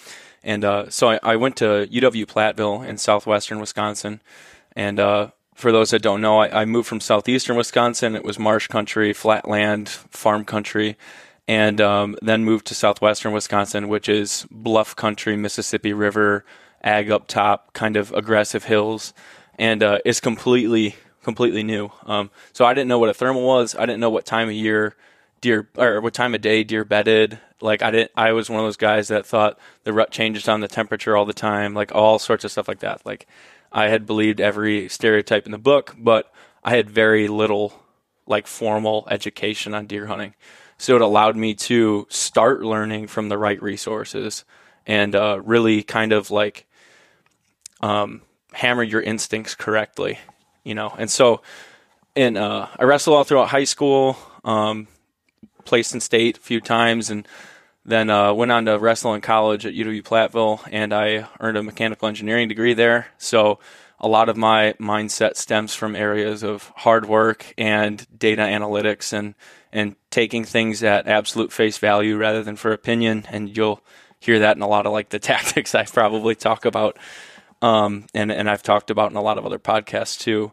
And 0.43 0.63
uh, 0.63 0.91
so 0.91 1.09
I, 1.09 1.21
I, 1.23 1.37
went 1.37 1.57
to 1.57 1.89
UW 1.91 2.27
Platteville 2.27 2.87
in 2.87 2.99
southwestern 2.99 3.61
Wisconsin, 3.61 4.21
and 4.77 5.01
uh, 5.01 5.31
for 5.55 5.73
those 5.73 5.91
that 5.91 6.03
don't 6.03 6.21
know, 6.21 6.41
I, 6.41 6.63
I, 6.63 6.65
moved 6.65 6.89
from 6.89 7.01
southeastern 7.01 7.57
Wisconsin. 7.57 8.17
It 8.17 8.25
was 8.25 8.39
marsh 8.39 8.67
country, 8.67 9.13
flat 9.13 9.49
land, 9.49 9.89
farm 9.89 10.45
country, 10.45 10.97
and 11.47 11.81
um, 11.81 12.17
then 12.21 12.45
moved 12.45 12.67
to 12.67 12.75
southwestern 12.75 13.33
Wisconsin, 13.33 13.89
which 13.89 14.09
is 14.09 14.47
bluff 14.51 14.97
country, 14.97 15.37
Mississippi 15.37 15.93
River, 15.93 16.45
ag 16.83 17.11
up 17.11 17.29
top, 17.29 17.73
kind 17.73 17.97
of 17.97 18.13
aggressive 18.13 18.65
hills, 18.65 19.15
and 19.59 19.83
uh, 19.83 19.99
it's 20.05 20.21
completely 20.21 20.97
completely 21.23 21.63
new. 21.63 21.91
Um, 22.05 22.31
so 22.53 22.65
I 22.65 22.75
didn't 22.75 22.89
know 22.89 22.99
what 22.99 23.09
a 23.09 23.15
thermal 23.15 23.47
was. 23.47 23.75
I 23.75 23.87
didn't 23.87 24.01
know 24.01 24.11
what 24.11 24.27
time 24.27 24.49
of 24.49 24.55
year 24.55 24.95
deer 25.41 25.69
or 25.77 26.01
what 26.01 26.15
time 26.15 26.35
of 26.35 26.41
day 26.41 26.65
deer 26.65 26.85
bedded. 26.85 27.39
Like 27.61 27.83
I 27.83 27.91
didn't. 27.91 28.11
I 28.17 28.33
was 28.33 28.51
one 28.51 28.61
of 28.61 28.67
those 28.67 28.77
guys 28.77 29.09
that 29.09 29.27
thought 29.27 29.59
the 29.85 29.93
rut 29.93 30.11
changes 30.11 30.49
on 30.49 30.61
the 30.61 30.69
temperature 30.69 31.17
all 31.17 31.25
the 31.25 31.33
time. 31.33 31.75
Like 31.75 31.95
all 31.95 32.19
sorts 32.19 32.45
of 32.45 32.51
stuff 32.51 32.67
like 32.67 32.81
that. 32.81 33.05
Like 33.07 33.27
I 33.75 33.89
had 33.89 34.07
believed 34.07 34.41
every 34.41 34.89
stereotype 34.89 35.47
in 35.47 35.53
the 35.53 35.59
book, 35.59 35.97
but 35.99 36.33
I 36.63 36.77
had 36.77 36.89
very 36.89 37.27
little 37.27 37.75
like 38.25 38.47
formal 38.47 39.07
education 39.11 39.75
on 39.75 39.87
deer 39.87 40.07
hunting. 40.07 40.35
So 40.79 40.95
it 40.95 41.03
allowed 41.03 41.37
me 41.37 41.55
to 41.55 42.07
start 42.09 42.63
learning 42.63 43.09
from 43.09 43.29
the 43.29 43.37
right 43.37 43.61
resources 43.61 44.45
and 44.87 45.15
uh, 45.15 45.41
really 45.43 45.83
kind 45.83 46.13
of 46.13 46.31
like 46.31 46.67
um, 47.81 48.23
hammer 48.53 48.83
your 48.83 49.03
instincts 49.03 49.57
correctly, 49.57 50.21
you 50.63 50.75
know. 50.75 50.95
And 50.97 51.11
so, 51.11 51.43
and 52.15 52.39
uh, 52.39 52.69
I 52.79 52.85
wrestled 52.85 53.17
all 53.17 53.25
throughout 53.25 53.49
high 53.49 53.65
school, 53.65 54.17
um, 54.45 54.87
placed 55.65 55.95
in 55.95 56.01
state 56.01 56.39
a 56.39 56.41
few 56.41 56.61
times, 56.61 57.11
and 57.11 57.27
then 57.85 58.09
uh, 58.09 58.33
went 58.33 58.51
on 58.51 58.65
to 58.65 58.79
wrestle 58.79 59.15
in 59.15 59.21
college 59.21 59.67
at 59.67 59.75
UW 59.75 60.03
Platteville, 60.03 60.61
and 60.71 60.93
I 60.93 61.29
earned 61.41 61.59
a 61.59 61.63
mechanical 61.63 62.09
engineering 62.09 62.49
degree 62.49 62.75
there. 62.75 63.09
So 63.19 63.59
a 64.01 64.09
lot 64.09 64.29
of 64.29 64.37
my 64.37 64.75
mindset 64.81 65.37
stems 65.37 65.75
from 65.75 65.95
areas 65.95 66.43
of 66.43 66.73
hard 66.77 67.07
work 67.07 67.53
and 67.59 68.07
data 68.19 68.43
analytics, 68.43 69.13
and 69.13 69.35
and 69.73 69.97
taking 70.11 70.45
things 70.45 70.83
at 70.83 71.07
absolute 71.07 71.53
face 71.53 71.79
value 71.79 72.17
rather 72.17 72.43
than 72.43 72.57
for 72.57 72.73
opinion. 72.73 73.27
And 73.29 73.55
you'll 73.55 73.83
hear 74.19 74.39
that 74.39 74.57
in 74.57 74.63
a 74.63 74.69
lot 74.69 74.87
of 74.87 74.93
like 74.93 75.11
the 75.11 75.19
tactics 75.21 75.75
I 75.75 75.85
probably 75.85 76.35
talk 76.35 76.65
about, 76.65 76.97
um, 77.61 78.07
and 78.15 78.33
and 78.33 78.49
I've 78.49 78.63
talked 78.63 78.91
about 78.91 79.11
in 79.11 79.17
a 79.17 79.23
lot 79.23 79.37
of 79.37 79.45
other 79.45 79.59
podcasts 79.59 80.19
too. 80.19 80.53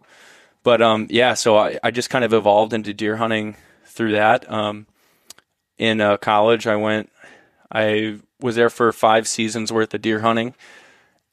But 0.64 0.82
um, 0.82 1.08
yeah, 1.10 1.34
so 1.34 1.58
I, 1.58 1.80
I 1.82 1.92
just 1.92 2.10
kind 2.10 2.26
of 2.26 2.34
evolved 2.34 2.74
into 2.74 2.94
deer 2.94 3.18
hunting 3.18 3.56
through 3.86 4.12
that. 4.12 4.52
Um, 4.52 4.86
in 5.82 6.00
uh, 6.00 6.16
college, 6.18 6.68
I 6.68 6.76
went 6.76 7.10
I 7.72 8.20
was 8.40 8.56
there 8.56 8.70
for 8.70 8.92
five 8.92 9.28
seasons 9.28 9.74
worth 9.74 9.94
of 9.96 10.02
deer 10.02 10.20
hunting, 10.20 10.54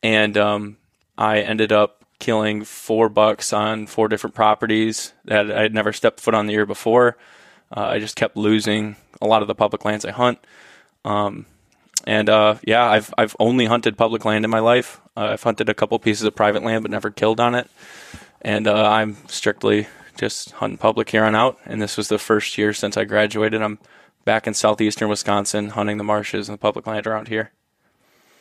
and 0.03 0.37
um, 0.39 0.79
I 1.19 1.41
ended 1.41 1.71
up 1.71 2.03
killing 2.19 2.65
four 2.65 3.11
bucks 3.11 3.53
on 3.53 3.87
four 3.87 4.09
different 4.09 4.35
properties 4.35 5.13
that 5.27 5.51
I 5.51 5.63
had 5.63 5.75
never 5.75 5.93
stepped 5.93 6.19
foot 6.19 6.35
on 6.35 6.47
the 6.47 6.55
year 6.55 6.65
before. 6.65 7.19
Uh, 7.77 7.89
I 7.89 7.99
just 7.99 8.17
kept 8.17 8.37
losing 8.37 8.97
a 9.21 9.27
lot 9.27 9.43
of 9.43 9.49
the 9.49 9.55
public 9.55 9.85
lands 9.85 10.07
I 10.07 10.13
hunt. 10.13 10.39
Um, 11.05 11.45
and 12.07 12.31
uh, 12.31 12.55
yeah, 12.65 12.89
I've 12.89 13.13
I've 13.19 13.37
only 13.39 13.67
hunted 13.67 13.99
public 13.99 14.25
land 14.25 14.47
in 14.47 14.51
my 14.51 14.61
life. 14.61 14.99
Uh, 15.15 15.29
I've 15.33 15.43
hunted 15.43 15.69
a 15.69 15.75
couple 15.75 15.99
pieces 15.99 16.25
of 16.25 16.35
private 16.35 16.63
land, 16.63 16.85
but 16.85 16.91
never 16.91 17.11
killed 17.11 17.39
on 17.39 17.55
it. 17.55 17.69
And 18.41 18.67
uh, 18.67 18.89
I'm 18.89 19.19
strictly 19.27 19.89
just 20.17 20.53
hunting 20.53 20.79
public 20.79 21.11
here 21.11 21.25
on 21.25 21.35
out. 21.35 21.59
And 21.67 21.83
this 21.83 21.99
was 21.99 22.09
the 22.09 22.19
first 22.19 22.57
year 22.57 22.73
since 22.73 22.97
I 22.97 23.05
graduated. 23.05 23.61
I'm 23.61 23.79
back 24.29 24.47
in 24.47 24.53
southeastern 24.53 25.09
Wisconsin 25.09 25.71
hunting 25.71 25.97
the 25.97 26.05
marshes 26.05 26.51
and 26.51 26.55
the 26.55 26.61
public 26.61 26.87
land 26.87 27.07
around 27.07 27.29
here. 27.29 27.51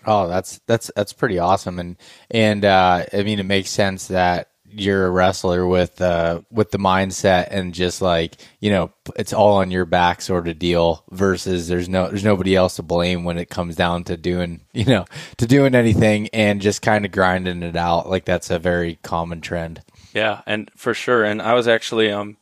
Oh, 0.05 0.27
that's 0.27 0.59
that's 0.67 0.91
that's 0.97 1.13
pretty 1.13 1.39
awesome, 1.39 1.79
and 1.79 1.95
and 2.29 2.65
uh, 2.65 3.05
I 3.13 3.23
mean 3.23 3.39
it 3.39 3.45
makes 3.45 3.69
sense 3.69 4.07
that 4.09 4.49
you're 4.69 5.05
a 5.05 5.09
wrestler 5.09 5.65
with 5.65 6.01
uh 6.01 6.41
with 6.51 6.71
the 6.71 6.77
mindset 6.77 7.47
and 7.51 7.73
just 7.73 8.01
like 8.01 8.35
you 8.59 8.69
know 8.69 8.91
it's 9.15 9.31
all 9.31 9.55
on 9.55 9.71
your 9.71 9.85
back 9.85 10.19
sort 10.19 10.49
of 10.49 10.59
deal 10.59 11.05
versus 11.11 11.69
there's 11.69 11.87
no 11.87 12.09
there's 12.09 12.25
nobody 12.25 12.53
else 12.53 12.75
to 12.75 12.83
blame 12.83 13.23
when 13.23 13.37
it 13.37 13.49
comes 13.49 13.77
down 13.77 14.03
to 14.03 14.17
doing 14.17 14.59
you 14.73 14.83
know 14.83 15.05
to 15.37 15.47
doing 15.47 15.73
anything 15.73 16.27
and 16.33 16.59
just 16.59 16.81
kind 16.81 17.05
of 17.05 17.13
grinding 17.13 17.63
it 17.63 17.77
out. 17.77 18.09
Like 18.09 18.25
that's 18.25 18.49
a 18.49 18.59
very 18.59 18.99
common 19.03 19.39
trend. 19.39 19.81
Yeah 20.13 20.41
and 20.45 20.69
for 20.75 20.93
sure. 20.93 21.23
And 21.23 21.41
i 21.41 21.53
was 21.53 21.65
actually 21.69 22.11
um 22.11 22.35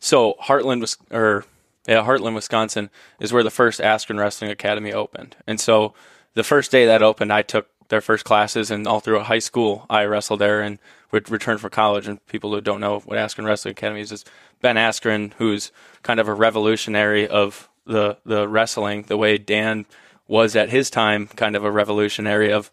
so 0.00 0.34
Hartland 0.40 0.80
was 0.80 0.96
or 1.10 1.44
yeah 1.86 2.04
Hartland 2.04 2.34
wisconsin 2.34 2.90
is 3.20 3.32
where 3.32 3.42
the 3.42 3.50
first 3.50 3.80
askren 3.80 4.18
wrestling 4.18 4.50
academy 4.50 4.92
opened 4.92 5.36
and 5.46 5.60
so 5.60 5.94
the 6.34 6.44
first 6.44 6.70
day 6.70 6.86
that 6.86 7.02
opened 7.02 7.32
i 7.32 7.42
took 7.42 7.68
their 7.88 8.00
first 8.00 8.24
classes 8.24 8.70
and 8.70 8.86
all 8.86 9.00
through 9.00 9.20
high 9.20 9.38
school 9.38 9.86
i 9.88 10.04
wrestled 10.04 10.40
there 10.40 10.60
and 10.60 10.78
would 11.10 11.30
return 11.30 11.58
from 11.58 11.70
college. 11.70 12.06
And 12.08 12.24
people 12.26 12.52
who 12.52 12.60
don't 12.60 12.80
know 12.80 13.00
what 13.00 13.18
Askren 13.18 13.46
Wrestling 13.46 13.72
Academy 13.72 14.00
is, 14.00 14.12
is 14.12 14.24
Ben 14.60 14.76
Askren, 14.76 15.32
who's 15.34 15.72
kind 16.02 16.20
of 16.20 16.28
a 16.28 16.34
revolutionary 16.34 17.26
of 17.26 17.68
the 17.86 18.18
the 18.24 18.48
wrestling, 18.48 19.04
the 19.04 19.16
way 19.16 19.38
Dan 19.38 19.86
was 20.26 20.56
at 20.56 20.70
his 20.70 20.90
time, 20.90 21.28
kind 21.28 21.54
of 21.54 21.64
a 21.64 21.70
revolutionary 21.70 22.52
of, 22.52 22.70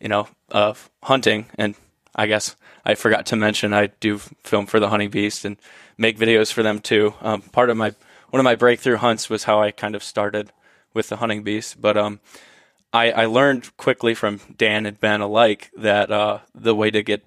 you 0.00 0.08
know, 0.08 0.26
of 0.50 0.90
hunting. 1.02 1.46
And 1.56 1.74
I 2.14 2.26
guess 2.26 2.56
I 2.84 2.94
forgot 2.94 3.26
to 3.26 3.36
mention 3.36 3.74
I 3.74 3.88
do 4.00 4.18
film 4.42 4.66
for 4.66 4.80
the 4.80 4.88
Hunting 4.88 5.10
Beast 5.10 5.44
and 5.44 5.56
make 5.98 6.18
videos 6.18 6.52
for 6.52 6.62
them 6.62 6.80
too. 6.80 7.14
Um, 7.20 7.42
part 7.42 7.68
of 7.68 7.76
my 7.76 7.94
one 8.34 8.40
of 8.40 8.44
my 8.44 8.56
breakthrough 8.56 8.96
hunts 8.96 9.30
was 9.30 9.44
how 9.44 9.62
I 9.62 9.70
kind 9.70 9.94
of 9.94 10.02
started 10.02 10.50
with 10.92 11.08
the 11.08 11.18
Hunting 11.18 11.44
Beast, 11.44 11.80
but 11.80 11.96
um, 11.96 12.18
I, 12.92 13.12
I 13.12 13.26
learned 13.26 13.76
quickly 13.76 14.12
from 14.12 14.40
Dan 14.56 14.86
and 14.86 14.98
Ben 14.98 15.20
alike 15.20 15.70
that 15.76 16.10
uh, 16.10 16.40
the 16.52 16.74
way 16.74 16.90
to 16.90 17.04
get 17.04 17.24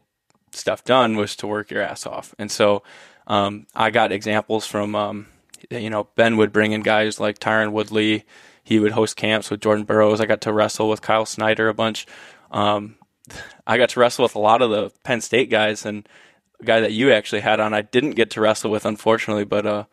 stuff 0.51 0.83
done 0.83 1.15
was 1.15 1.37
to 1.37 1.47
work 1.47 1.71
your 1.71 1.81
ass 1.81 2.05
off. 2.05 2.35
And 2.37 2.51
so 2.51 2.83
um, 3.25 3.67
I 3.73 3.89
got 3.89 4.11
examples 4.11 4.65
from, 4.67 4.95
um, 4.95 5.27
you 5.69 5.89
know, 5.89 6.09
Ben 6.15 6.35
would 6.35 6.51
bring 6.51 6.73
in 6.73 6.81
guys 6.81 7.21
like 7.21 7.39
Tyron 7.39 7.71
Woodley. 7.71 8.25
He 8.61 8.77
would 8.77 8.91
host 8.91 9.15
camps 9.15 9.49
with 9.49 9.61
Jordan 9.61 9.85
Burroughs. 9.85 10.19
I 10.19 10.25
got 10.25 10.41
to 10.41 10.51
wrestle 10.51 10.89
with 10.89 11.01
Kyle 11.01 11.25
Snyder 11.25 11.69
a 11.69 11.73
bunch. 11.73 12.05
Um, 12.51 12.95
I 13.65 13.77
got 13.77 13.87
to 13.91 13.99
wrestle 14.01 14.23
with 14.23 14.35
a 14.35 14.39
lot 14.39 14.61
of 14.61 14.71
the 14.71 14.91
Penn 15.05 15.21
State 15.21 15.49
guys 15.49 15.85
and 15.85 16.05
a 16.59 16.65
guy 16.65 16.81
that 16.81 16.91
you 16.91 17.13
actually 17.13 17.43
had 17.43 17.61
on. 17.61 17.73
I 17.73 17.81
didn't 17.81 18.15
get 18.15 18.29
to 18.31 18.41
wrestle 18.41 18.71
with, 18.71 18.85
unfortunately, 18.85 19.45
but 19.45 19.65
uh, 19.65 19.83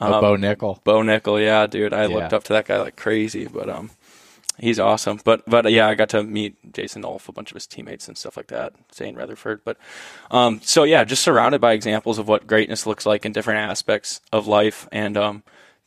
oh, 0.00 0.20
Bo 0.20 0.36
Nickal. 0.36 0.82
Bo 0.84 1.00
Nickal, 1.00 1.42
yeah, 1.42 1.66
dude. 1.66 1.92
I 1.92 2.06
yeah. 2.06 2.16
looked 2.16 2.32
up 2.32 2.44
to 2.44 2.52
that 2.54 2.66
guy 2.66 2.80
like 2.80 2.96
crazy, 2.96 3.46
but 3.46 3.68
um, 3.68 3.90
he's 4.58 4.78
awesome. 4.78 5.20
But 5.24 5.42
but 5.46 5.70
yeah, 5.72 5.88
I 5.88 5.94
got 5.94 6.10
to 6.10 6.22
meet 6.22 6.72
Jason 6.72 7.02
Nolf, 7.02 7.28
a 7.28 7.32
bunch 7.32 7.50
of 7.50 7.54
his 7.54 7.66
teammates 7.66 8.08
and 8.08 8.16
stuff 8.16 8.36
like 8.36 8.48
that, 8.48 8.74
Zain 8.94 9.16
Retherford. 9.16 9.60
But 9.64 9.78
um, 10.30 10.60
so 10.62 10.84
yeah, 10.84 11.04
just 11.04 11.22
surrounded 11.22 11.60
by 11.60 11.72
examples 11.72 12.18
of 12.18 12.28
what 12.28 12.46
greatness 12.46 12.86
looks 12.86 13.06
like 13.06 13.24
in 13.24 13.32
different 13.32 13.60
aspects 13.60 14.20
of 14.32 14.46
life, 14.46 14.88
and 14.92 15.16
um, 15.16 15.42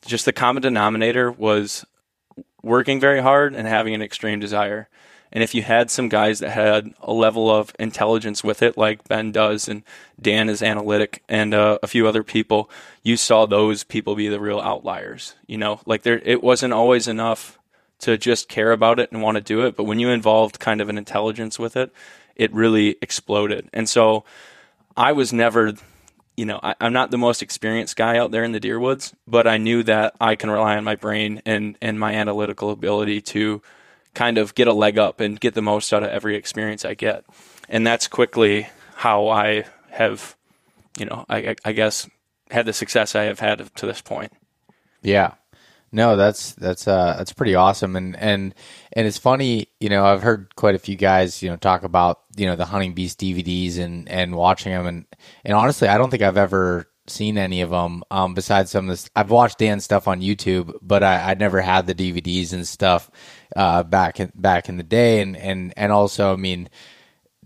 just 0.05 0.25
the 0.25 0.33
common 0.33 0.61
denominator 0.61 1.31
was 1.31 1.85
working 2.63 2.99
very 2.99 3.21
hard 3.21 3.55
and 3.55 3.67
having 3.67 3.93
an 3.93 4.01
extreme 4.01 4.39
desire. 4.39 4.87
And 5.31 5.43
if 5.43 5.55
you 5.55 5.63
had 5.63 5.89
some 5.89 6.09
guys 6.09 6.39
that 6.39 6.51
had 6.51 6.93
a 7.01 7.13
level 7.13 7.49
of 7.49 7.73
intelligence 7.79 8.43
with 8.43 8.61
it, 8.61 8.77
like 8.77 9.07
Ben 9.07 9.31
does, 9.31 9.67
and 9.67 9.83
Dan 10.21 10.49
is 10.49 10.61
analytic, 10.61 11.23
and 11.29 11.53
uh, 11.53 11.79
a 11.81 11.87
few 11.87 12.07
other 12.07 12.23
people, 12.23 12.69
you 13.01 13.15
saw 13.15 13.45
those 13.45 13.83
people 13.83 14.15
be 14.15 14.27
the 14.27 14.41
real 14.41 14.59
outliers. 14.59 15.35
You 15.47 15.57
know, 15.57 15.79
like 15.85 16.03
there, 16.03 16.19
it 16.19 16.43
wasn't 16.43 16.73
always 16.73 17.07
enough 17.07 17.57
to 17.99 18.17
just 18.17 18.49
care 18.49 18.71
about 18.71 18.99
it 18.99 19.11
and 19.11 19.21
want 19.21 19.35
to 19.35 19.41
do 19.41 19.65
it. 19.65 19.75
But 19.75 19.85
when 19.85 19.99
you 19.99 20.09
involved 20.09 20.59
kind 20.59 20.81
of 20.81 20.89
an 20.89 20.97
intelligence 20.97 21.57
with 21.57 21.77
it, 21.77 21.93
it 22.35 22.53
really 22.53 22.97
exploded. 23.01 23.69
And 23.71 23.87
so 23.87 24.25
I 24.97 25.11
was 25.13 25.31
never, 25.31 25.73
you 26.35 26.45
know, 26.45 26.59
I, 26.61 26.75
am 26.81 26.93
not 26.93 27.11
the 27.11 27.17
most 27.17 27.41
experienced 27.41 27.95
guy 27.95 28.17
out 28.17 28.31
there 28.31 28.43
in 28.43 28.51
the 28.51 28.59
deer 28.59 28.79
woods, 28.79 29.13
but 29.27 29.47
I 29.47 29.57
knew 29.57 29.83
that 29.83 30.15
I 30.19 30.35
can 30.35 30.49
rely 30.49 30.75
on 30.75 30.83
my 30.83 30.95
brain 30.95 31.41
and, 31.45 31.77
and 31.81 31.99
my 31.99 32.13
analytical 32.13 32.71
ability 32.71 33.21
to 33.21 33.61
kind 34.13 34.37
of 34.37 34.55
get 34.55 34.67
a 34.67 34.73
leg 34.73 34.97
up 34.97 35.19
and 35.19 35.39
get 35.39 35.53
the 35.53 35.61
most 35.61 35.93
out 35.93 36.03
of 36.03 36.09
every 36.09 36.35
experience 36.35 36.85
I 36.85 36.93
get. 36.93 37.25
And 37.69 37.85
that's 37.85 38.07
quickly 38.07 38.67
how 38.95 39.29
I 39.29 39.65
have, 39.89 40.35
you 40.97 41.05
know, 41.05 41.25
I, 41.29 41.55
I 41.63 41.71
guess 41.71 42.09
had 42.49 42.65
the 42.65 42.73
success 42.73 43.15
I 43.15 43.23
have 43.23 43.39
had 43.39 43.73
to 43.75 43.85
this 43.85 44.01
point. 44.01 44.33
Yeah. 45.01 45.33
No, 45.93 46.15
that's 46.15 46.53
that's 46.53 46.87
uh 46.87 47.15
that's 47.17 47.33
pretty 47.33 47.53
awesome, 47.53 47.97
and 47.97 48.15
and 48.15 48.55
and 48.93 49.05
it's 49.05 49.17
funny, 49.17 49.67
you 49.81 49.89
know. 49.89 50.05
I've 50.05 50.21
heard 50.21 50.55
quite 50.55 50.73
a 50.73 50.79
few 50.79 50.95
guys, 50.95 51.43
you 51.43 51.49
know, 51.49 51.57
talk 51.57 51.83
about 51.83 52.21
you 52.37 52.45
know 52.45 52.55
the 52.55 52.63
Hunting 52.63 52.93
Beast 52.93 53.19
DVDs 53.19 53.77
and 53.77 54.07
and 54.07 54.33
watching 54.33 54.71
them, 54.71 54.87
and 54.87 55.05
and 55.43 55.53
honestly, 55.53 55.89
I 55.89 55.97
don't 55.97 56.09
think 56.09 56.23
I've 56.23 56.37
ever 56.37 56.87
seen 57.07 57.37
any 57.37 57.59
of 57.59 57.71
them. 57.71 58.03
Um, 58.09 58.33
besides 58.33 58.71
some 58.71 58.85
of 58.85 58.89
this, 58.89 59.09
I've 59.17 59.31
watched 59.31 59.57
Dan's 59.57 59.83
stuff 59.83 60.07
on 60.07 60.21
YouTube, 60.21 60.73
but 60.81 61.03
I, 61.03 61.29
I'd 61.31 61.39
never 61.39 61.59
had 61.59 61.87
the 61.87 61.95
DVDs 61.95 62.53
and 62.53 62.65
stuff 62.65 63.11
uh, 63.55 63.83
back 63.83 64.19
in 64.19 64.31
back 64.35 64.69
in 64.69 64.77
the 64.77 64.83
day, 64.83 65.21
and 65.21 65.35
and 65.37 65.73
and 65.77 65.91
also, 65.91 66.33
I 66.33 66.35
mean, 66.35 66.69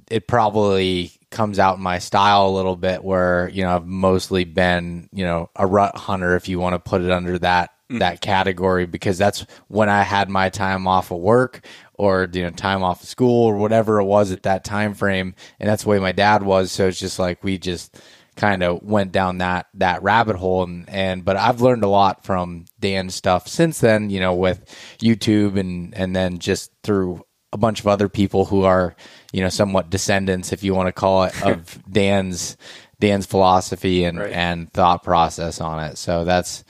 it 0.09 0.27
probably 0.27 1.11
comes 1.31 1.59
out 1.59 1.77
in 1.77 1.83
my 1.83 1.99
style 1.99 2.47
a 2.47 2.55
little 2.55 2.75
bit, 2.75 3.03
where 3.03 3.49
you 3.49 3.63
know 3.63 3.75
I've 3.75 3.85
mostly 3.85 4.43
been 4.43 5.09
you 5.11 5.25
know 5.25 5.49
a 5.55 5.65
rut 5.65 5.95
hunter, 5.95 6.35
if 6.35 6.47
you 6.47 6.59
want 6.59 6.73
to 6.73 6.79
put 6.79 7.01
it 7.01 7.11
under 7.11 7.37
that 7.39 7.71
mm. 7.89 7.99
that 7.99 8.21
category 8.21 8.85
because 8.85 9.17
that's 9.17 9.45
when 9.67 9.89
I 9.89 10.03
had 10.03 10.29
my 10.29 10.49
time 10.49 10.87
off 10.87 11.11
of 11.11 11.19
work 11.19 11.65
or 11.95 12.27
you 12.31 12.43
know 12.43 12.49
time 12.49 12.83
off 12.83 13.03
of 13.03 13.09
school 13.09 13.45
or 13.45 13.57
whatever 13.57 13.99
it 13.99 14.05
was 14.05 14.31
at 14.31 14.43
that 14.43 14.63
time 14.63 14.93
frame. 14.93 15.35
And 15.59 15.69
that's 15.69 15.83
the 15.83 15.89
way 15.89 15.99
my 15.99 16.11
dad 16.11 16.43
was. 16.43 16.71
So 16.71 16.87
it's 16.87 16.99
just 16.99 17.19
like 17.19 17.43
we 17.43 17.57
just 17.57 17.99
kind 18.35 18.63
of 18.63 18.81
went 18.83 19.11
down 19.11 19.37
that 19.37 19.67
that 19.75 20.03
rabbit 20.03 20.35
hole 20.35 20.63
and 20.63 20.89
and 20.89 21.23
but 21.23 21.37
I've 21.37 21.61
learned 21.61 21.83
a 21.83 21.87
lot 21.87 22.25
from 22.25 22.65
Dan's 22.79 23.15
stuff 23.15 23.47
since 23.47 23.79
then 23.79 24.09
you 24.09 24.19
know 24.19 24.33
with 24.33 24.63
YouTube 24.99 25.57
and 25.59 25.95
and 25.95 26.15
then 26.15 26.39
just 26.39 26.71
through 26.83 27.23
a 27.53 27.57
bunch 27.57 27.79
of 27.79 27.87
other 27.87 28.09
people 28.09 28.45
who 28.45 28.63
are 28.63 28.95
you 29.31 29.41
know 29.41 29.49
somewhat 29.49 29.89
descendants 29.89 30.51
if 30.51 30.63
you 30.63 30.73
want 30.73 30.87
to 30.87 30.93
call 30.93 31.23
it 31.23 31.45
of 31.45 31.79
Dan's 31.91 32.57
Dan's 32.99 33.25
philosophy 33.25 34.03
and 34.03 34.19
right. 34.19 34.31
and 34.31 34.71
thought 34.73 35.03
process 35.03 35.61
on 35.61 35.83
it 35.83 35.97
so 35.97 36.25
that's 36.25 36.63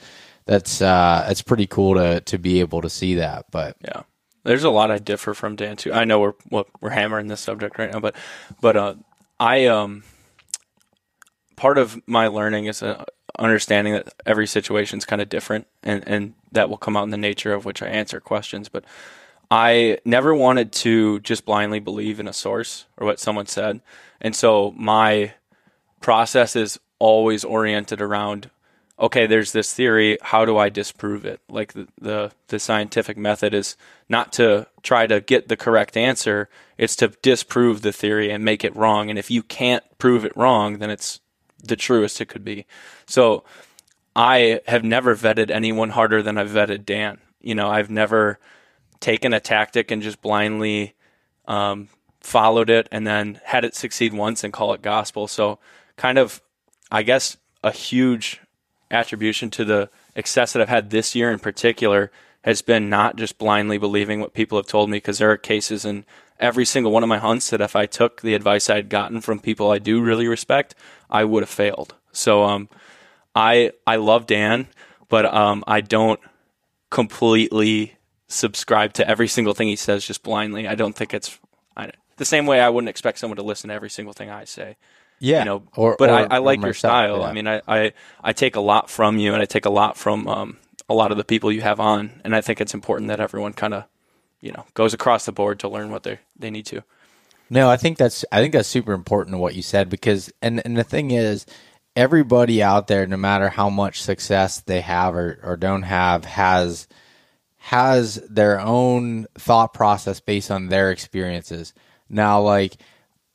that's 0.46 0.80
uh, 0.80 1.24
that's 1.26 1.42
pretty 1.42 1.66
cool 1.66 1.94
to 1.96 2.20
to 2.22 2.38
be 2.38 2.60
able 2.60 2.80
to 2.82 2.88
see 2.88 3.16
that. 3.16 3.46
But 3.50 3.76
yeah, 3.84 4.02
there's 4.44 4.64
a 4.64 4.70
lot 4.70 4.90
I 4.90 4.98
differ 4.98 5.34
from 5.34 5.56
Dan 5.56 5.76
too. 5.76 5.92
I 5.92 6.04
know 6.04 6.20
we're 6.20 6.34
well, 6.50 6.66
we're 6.80 6.90
hammering 6.90 7.26
this 7.26 7.40
subject 7.40 7.78
right 7.78 7.92
now, 7.92 8.00
but 8.00 8.16
but 8.60 8.76
uh, 8.76 8.94
I 9.38 9.66
um 9.66 10.04
part 11.56 11.78
of 11.78 12.00
my 12.06 12.28
learning 12.28 12.66
is 12.66 12.82
uh, 12.82 13.04
understanding 13.38 13.94
that 13.94 14.14
every 14.24 14.46
situation 14.46 14.98
is 14.98 15.04
kind 15.04 15.22
of 15.22 15.28
different, 15.28 15.66
and 15.82 16.06
and 16.06 16.34
that 16.52 16.68
will 16.68 16.76
come 16.76 16.96
out 16.96 17.04
in 17.04 17.10
the 17.10 17.16
nature 17.16 17.52
of 17.52 17.64
which 17.64 17.82
I 17.82 17.86
answer 17.86 18.20
questions, 18.20 18.68
but. 18.68 18.84
I 19.48 19.98
never 20.04 20.34
wanted 20.34 20.72
to 20.72 21.20
just 21.20 21.44
blindly 21.44 21.78
believe 21.78 22.18
in 22.18 22.26
a 22.26 22.32
source 22.32 22.86
or 22.96 23.06
what 23.06 23.20
someone 23.20 23.46
said. 23.46 23.80
And 24.20 24.34
so 24.34 24.74
my 24.76 25.34
process 26.00 26.56
is 26.56 26.80
always 26.98 27.44
oriented 27.44 28.00
around 28.00 28.50
okay, 28.98 29.26
there's 29.26 29.52
this 29.52 29.72
theory. 29.72 30.18
How 30.22 30.44
do 30.44 30.56
I 30.56 30.68
disprove 30.68 31.24
it? 31.24 31.40
Like 31.48 31.74
the, 31.74 31.88
the, 32.00 32.32
the 32.48 32.58
scientific 32.58 33.16
method 33.16 33.52
is 33.52 33.76
not 34.08 34.32
to 34.34 34.66
try 34.82 35.06
to 35.06 35.20
get 35.20 35.48
the 35.48 35.56
correct 35.56 35.96
answer. 35.96 36.48
It's 36.78 36.96
to 36.96 37.08
disprove 37.22 37.82
the 37.82 37.92
theory 37.92 38.30
and 38.30 38.44
make 38.44 38.64
it 38.64 38.74
wrong. 38.74 39.10
And 39.10 39.18
if 39.18 39.30
you 39.30 39.42
can't 39.42 39.84
prove 39.98 40.24
it 40.24 40.36
wrong, 40.36 40.78
then 40.78 40.90
it's 40.90 41.20
the 41.66 41.76
truest 41.76 42.20
it 42.20 42.28
could 42.28 42.44
be. 42.44 42.66
So 43.06 43.44
I 44.14 44.60
have 44.66 44.84
never 44.84 45.14
vetted 45.14 45.50
anyone 45.50 45.90
harder 45.90 46.22
than 46.22 46.38
I've 46.38 46.50
vetted 46.50 46.84
Dan. 46.84 47.18
You 47.40 47.54
know, 47.54 47.68
I've 47.68 47.90
never 47.90 48.38
taken 49.00 49.32
a 49.32 49.40
tactic 49.40 49.90
and 49.90 50.02
just 50.02 50.22
blindly 50.22 50.94
um, 51.46 51.88
followed 52.20 52.70
it 52.70 52.88
and 52.90 53.06
then 53.06 53.40
had 53.44 53.64
it 53.64 53.74
succeed 53.74 54.12
once 54.12 54.42
and 54.42 54.52
call 54.52 54.72
it 54.72 54.82
gospel. 54.82 55.28
So 55.28 55.58
kind 55.96 56.18
of, 56.18 56.40
I 56.90 57.02
guess, 57.02 57.36
a 57.62 57.70
huge 57.70 58.40
attribution 58.90 59.50
to 59.50 59.64
the 59.64 59.90
success 60.14 60.52
that 60.52 60.62
I've 60.62 60.68
had 60.68 60.90
this 60.90 61.14
year 61.14 61.30
in 61.30 61.38
particular 61.38 62.10
has 62.42 62.62
been 62.62 62.88
not 62.88 63.16
just 63.16 63.38
blindly 63.38 63.76
believing 63.76 64.20
what 64.20 64.32
people 64.32 64.56
have 64.56 64.68
told 64.68 64.88
me, 64.88 64.98
because 64.98 65.18
there 65.18 65.30
are 65.30 65.36
cases 65.36 65.84
in 65.84 66.04
every 66.38 66.64
single 66.64 66.92
one 66.92 67.02
of 67.02 67.08
my 67.08 67.18
hunts 67.18 67.50
that 67.50 67.60
if 67.60 67.74
I 67.74 67.86
took 67.86 68.20
the 68.20 68.34
advice 68.34 68.70
I 68.70 68.76
had 68.76 68.88
gotten 68.88 69.20
from 69.20 69.40
people 69.40 69.70
I 69.70 69.78
do 69.78 70.00
really 70.00 70.28
respect, 70.28 70.74
I 71.10 71.24
would 71.24 71.42
have 71.42 71.50
failed. 71.50 71.94
So 72.12 72.44
um, 72.44 72.68
I 73.34 73.72
I 73.86 73.96
love 73.96 74.26
Dan, 74.26 74.68
but 75.08 75.26
um, 75.26 75.64
I 75.66 75.80
don't 75.80 76.20
completely 76.90 77.96
subscribe 78.28 78.92
to 78.94 79.08
every 79.08 79.28
single 79.28 79.54
thing 79.54 79.68
he 79.68 79.76
says 79.76 80.04
just 80.04 80.22
blindly. 80.22 80.66
I 80.66 80.74
don't 80.74 80.94
think 80.94 81.14
it's 81.14 81.38
I, 81.76 81.92
the 82.16 82.24
same 82.24 82.46
way 82.46 82.60
I 82.60 82.68
wouldn't 82.68 82.88
expect 82.88 83.18
someone 83.18 83.36
to 83.36 83.42
listen 83.42 83.68
to 83.68 83.74
every 83.74 83.90
single 83.90 84.12
thing 84.12 84.30
I 84.30 84.44
say. 84.44 84.76
Yeah, 85.18 85.40
you 85.40 85.44
know, 85.46 85.62
or, 85.74 85.96
but 85.98 86.10
or, 86.10 86.12
I, 86.12 86.22
I, 86.36 86.38
like 86.38 86.60
your 86.60 86.74
style. 86.74 87.20
Yeah. 87.20 87.26
I 87.26 87.32
mean, 87.32 87.46
I, 87.46 87.62
I 87.66 87.92
I 88.22 88.32
take 88.34 88.54
a 88.56 88.60
lot 88.60 88.90
from 88.90 89.16
you, 89.18 89.32
and 89.32 89.40
I 89.40 89.46
take 89.46 89.64
a 89.64 89.70
lot 89.70 89.96
from 89.96 90.28
um, 90.28 90.58
a 90.88 90.94
lot 90.94 91.10
of 91.10 91.16
the 91.16 91.24
people 91.24 91.50
you 91.50 91.62
have 91.62 91.80
on, 91.80 92.20
and 92.22 92.36
I 92.36 92.42
think 92.42 92.60
it's 92.60 92.74
important 92.74 93.08
that 93.08 93.18
everyone 93.18 93.54
kind 93.54 93.72
of, 93.72 93.84
you 94.40 94.52
know, 94.52 94.66
goes 94.74 94.92
across 94.92 95.24
the 95.24 95.32
board 95.32 95.58
to 95.60 95.68
learn 95.68 95.90
what 95.90 96.02
they 96.02 96.18
they 96.38 96.50
need 96.50 96.66
to. 96.66 96.82
No, 97.48 97.70
I 97.70 97.76
think 97.76 97.98
that's 97.98 98.24
I 98.32 98.40
think 98.40 98.52
that's 98.52 98.68
super 98.68 98.92
important 98.92 99.38
what 99.38 99.54
you 99.54 99.62
said 99.62 99.88
because 99.88 100.32
and 100.42 100.60
and 100.64 100.76
the 100.76 100.84
thing 100.84 101.10
is 101.12 101.46
everybody 101.94 102.62
out 102.62 102.88
there 102.88 103.06
no 103.06 103.16
matter 103.16 103.48
how 103.48 103.70
much 103.70 104.02
success 104.02 104.60
they 104.60 104.80
have 104.80 105.14
or, 105.14 105.38
or 105.42 105.56
don't 105.56 105.82
have 105.82 106.24
has 106.24 106.88
has 107.56 108.16
their 108.28 108.60
own 108.60 109.26
thought 109.38 109.72
process 109.72 110.20
based 110.20 110.50
on 110.50 110.68
their 110.68 110.90
experiences. 110.90 111.72
Now 112.08 112.40
like 112.40 112.76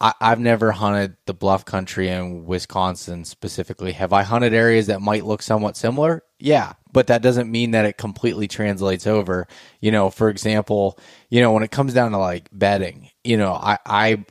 I, 0.01 0.13
have 0.19 0.39
never 0.39 0.71
hunted 0.71 1.15
the 1.27 1.33
bluff 1.33 1.63
country 1.63 2.09
in 2.09 2.45
Wisconsin 2.45 3.23
specifically. 3.23 3.91
Have 3.91 4.13
I 4.13 4.23
hunted 4.23 4.51
areas 4.51 4.87
that 4.87 4.99
might 4.99 5.25
look 5.25 5.43
somewhat 5.43 5.77
similar? 5.77 6.23
Yeah, 6.39 6.73
but 6.91 7.07
that 7.07 7.21
doesn't 7.21 7.51
mean 7.51 7.71
that 7.71 7.85
it 7.85 7.99
completely 7.99 8.47
translates 8.47 9.05
over. 9.05 9.47
You 9.79 9.91
know, 9.91 10.09
for 10.09 10.29
example, 10.29 10.97
you 11.29 11.39
know, 11.39 11.51
when 11.51 11.61
it 11.61 11.69
comes 11.69 11.93
down 11.93 12.11
to 12.11 12.17
like 12.17 12.49
bedding, 12.51 13.10
you 13.23 13.37
know, 13.37 13.53
I, 13.53 13.77
I, 13.85 14.25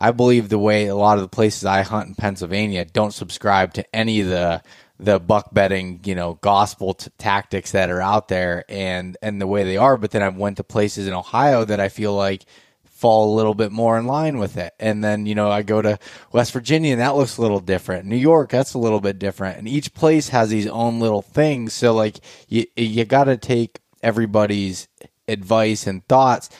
I 0.00 0.12
believe 0.12 0.48
the 0.48 0.58
way 0.58 0.86
a 0.86 0.94
lot 0.94 1.18
of 1.18 1.22
the 1.22 1.28
places 1.28 1.64
I 1.64 1.82
hunt 1.82 2.08
in 2.08 2.14
Pennsylvania 2.14 2.84
don't 2.84 3.12
subscribe 3.12 3.74
to 3.74 3.96
any 3.96 4.20
of 4.20 4.28
the 4.28 4.62
the 5.00 5.20
buck 5.20 5.54
bedding, 5.54 6.00
you 6.04 6.14
know, 6.16 6.34
gospel 6.40 6.94
t- 6.94 7.08
tactics 7.18 7.70
that 7.70 7.88
are 7.88 8.00
out 8.00 8.28
there 8.28 8.64
and 8.68 9.16
and 9.22 9.40
the 9.40 9.46
way 9.46 9.62
they 9.64 9.76
are. 9.76 9.96
But 9.96 10.10
then 10.10 10.22
I 10.22 10.28
went 10.28 10.56
to 10.56 10.64
places 10.64 11.06
in 11.06 11.14
Ohio 11.14 11.64
that 11.64 11.78
I 11.78 11.88
feel 11.88 12.14
like 12.14 12.44
fall 12.84 13.32
a 13.32 13.36
little 13.36 13.54
bit 13.54 13.70
more 13.70 13.96
in 13.96 14.06
line 14.06 14.38
with 14.38 14.56
it. 14.56 14.74
And 14.80 15.04
then, 15.04 15.24
you 15.24 15.36
know, 15.36 15.52
I 15.52 15.62
go 15.62 15.80
to 15.80 16.00
West 16.32 16.52
Virginia 16.52 16.90
and 16.90 17.00
that 17.00 17.14
looks 17.14 17.36
a 17.36 17.42
little 17.42 17.60
different. 17.60 18.06
New 18.06 18.16
York, 18.16 18.50
that's 18.50 18.74
a 18.74 18.78
little 18.78 19.00
bit 19.00 19.20
different. 19.20 19.56
And 19.56 19.68
each 19.68 19.94
place 19.94 20.30
has 20.30 20.48
these 20.48 20.66
own 20.66 20.98
little 20.98 21.22
things. 21.22 21.74
So 21.74 21.94
like 21.94 22.16
you 22.48 22.66
you 22.76 23.04
got 23.04 23.24
to 23.24 23.36
take 23.36 23.78
everybody's 24.02 24.88
advice 25.28 25.86
and 25.86 26.06
thoughts. 26.08 26.50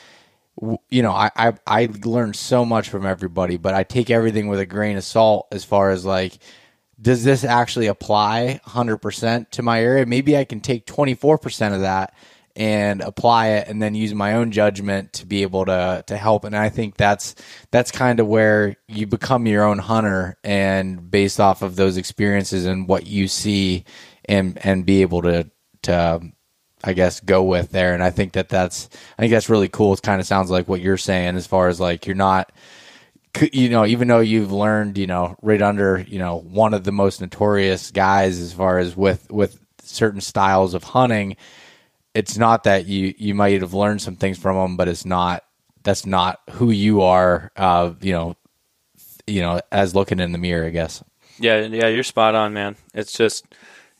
You 0.89 1.01
know, 1.03 1.11
I, 1.11 1.31
I 1.35 1.53
I 1.65 1.89
learned 2.03 2.35
so 2.35 2.65
much 2.65 2.89
from 2.89 3.05
everybody, 3.05 3.57
but 3.57 3.73
I 3.73 3.83
take 3.83 4.09
everything 4.09 4.47
with 4.47 4.59
a 4.59 4.65
grain 4.65 4.97
of 4.97 5.03
salt 5.03 5.47
as 5.51 5.63
far 5.63 5.91
as 5.91 6.05
like 6.05 6.39
does 7.01 7.23
this 7.23 7.43
actually 7.43 7.87
apply 7.87 8.59
100% 8.65 9.51
to 9.51 9.61
my 9.61 9.81
area? 9.81 10.05
Maybe 10.05 10.35
I 10.37 10.43
can 10.43 10.59
take 10.59 10.85
24% 10.85 11.73
of 11.73 11.81
that 11.81 12.13
and 12.55 13.01
apply 13.01 13.49
it 13.49 13.67
and 13.67 13.81
then 13.81 13.95
use 13.95 14.13
my 14.13 14.33
own 14.33 14.51
judgment 14.51 15.13
to 15.13 15.25
be 15.25 15.43
able 15.43 15.65
to 15.65 16.03
to 16.07 16.17
help 16.17 16.43
and 16.43 16.57
I 16.57 16.67
think 16.67 16.97
that's 16.97 17.35
that's 17.71 17.91
kind 17.91 18.19
of 18.19 18.27
where 18.27 18.75
you 18.87 19.07
become 19.07 19.45
your 19.45 19.63
own 19.63 19.77
hunter 19.77 20.37
and 20.43 21.09
based 21.09 21.39
off 21.39 21.61
of 21.61 21.75
those 21.77 21.95
experiences 21.95 22.65
and 22.65 22.87
what 22.87 23.05
you 23.05 23.27
see 23.27 23.85
and 24.25 24.57
and 24.65 24.85
be 24.85 25.03
able 25.03 25.21
to 25.21 25.49
to 25.83 26.19
I 26.83 26.93
guess 26.93 27.19
go 27.19 27.43
with 27.43 27.71
there 27.71 27.93
and 27.93 28.01
I 28.01 28.09
think 28.09 28.33
that 28.33 28.49
that's 28.49 28.89
I 29.17 29.21
think 29.21 29.31
that's 29.31 29.49
really 29.49 29.69
cool 29.69 29.93
it 29.93 30.01
kind 30.01 30.21
of 30.21 30.27
sounds 30.27 30.49
like 30.49 30.67
what 30.67 30.81
you're 30.81 30.97
saying 30.97 31.35
as 31.35 31.45
far 31.45 31.67
as 31.67 31.79
like 31.79 32.05
you're 32.05 32.15
not 32.15 32.51
you 33.51 33.69
know, 33.69 33.85
even 33.85 34.07
though 34.07 34.19
you've 34.19 34.51
learned, 34.51 34.97
you 34.97 35.07
know, 35.07 35.35
right 35.41 35.61
under, 35.61 35.99
you 36.07 36.19
know, 36.19 36.39
one 36.39 36.73
of 36.73 36.83
the 36.83 36.91
most 36.91 37.21
notorious 37.21 37.91
guys 37.91 38.39
as 38.39 38.53
far 38.53 38.79
as 38.79 38.95
with 38.95 39.29
with 39.31 39.59
certain 39.81 40.21
styles 40.21 40.73
of 40.73 40.83
hunting, 40.83 41.37
it's 42.13 42.37
not 42.37 42.63
that 42.63 42.85
you 42.87 43.13
you 43.17 43.35
might 43.35 43.61
have 43.61 43.73
learned 43.73 44.01
some 44.01 44.15
things 44.15 44.37
from 44.37 44.55
them, 44.55 44.77
but 44.77 44.87
it's 44.87 45.05
not 45.05 45.43
that's 45.83 46.05
not 46.05 46.41
who 46.51 46.71
you 46.71 47.01
are. 47.01 47.51
Uh, 47.55 47.93
you 48.01 48.11
know, 48.11 48.35
you 49.27 49.41
know, 49.41 49.61
as 49.71 49.95
looking 49.95 50.19
in 50.19 50.31
the 50.31 50.37
mirror, 50.37 50.65
I 50.65 50.71
guess. 50.71 51.03
Yeah, 51.39 51.61
yeah, 51.61 51.87
you're 51.87 52.03
spot 52.03 52.35
on, 52.35 52.53
man. 52.53 52.75
It's 52.93 53.13
just 53.13 53.45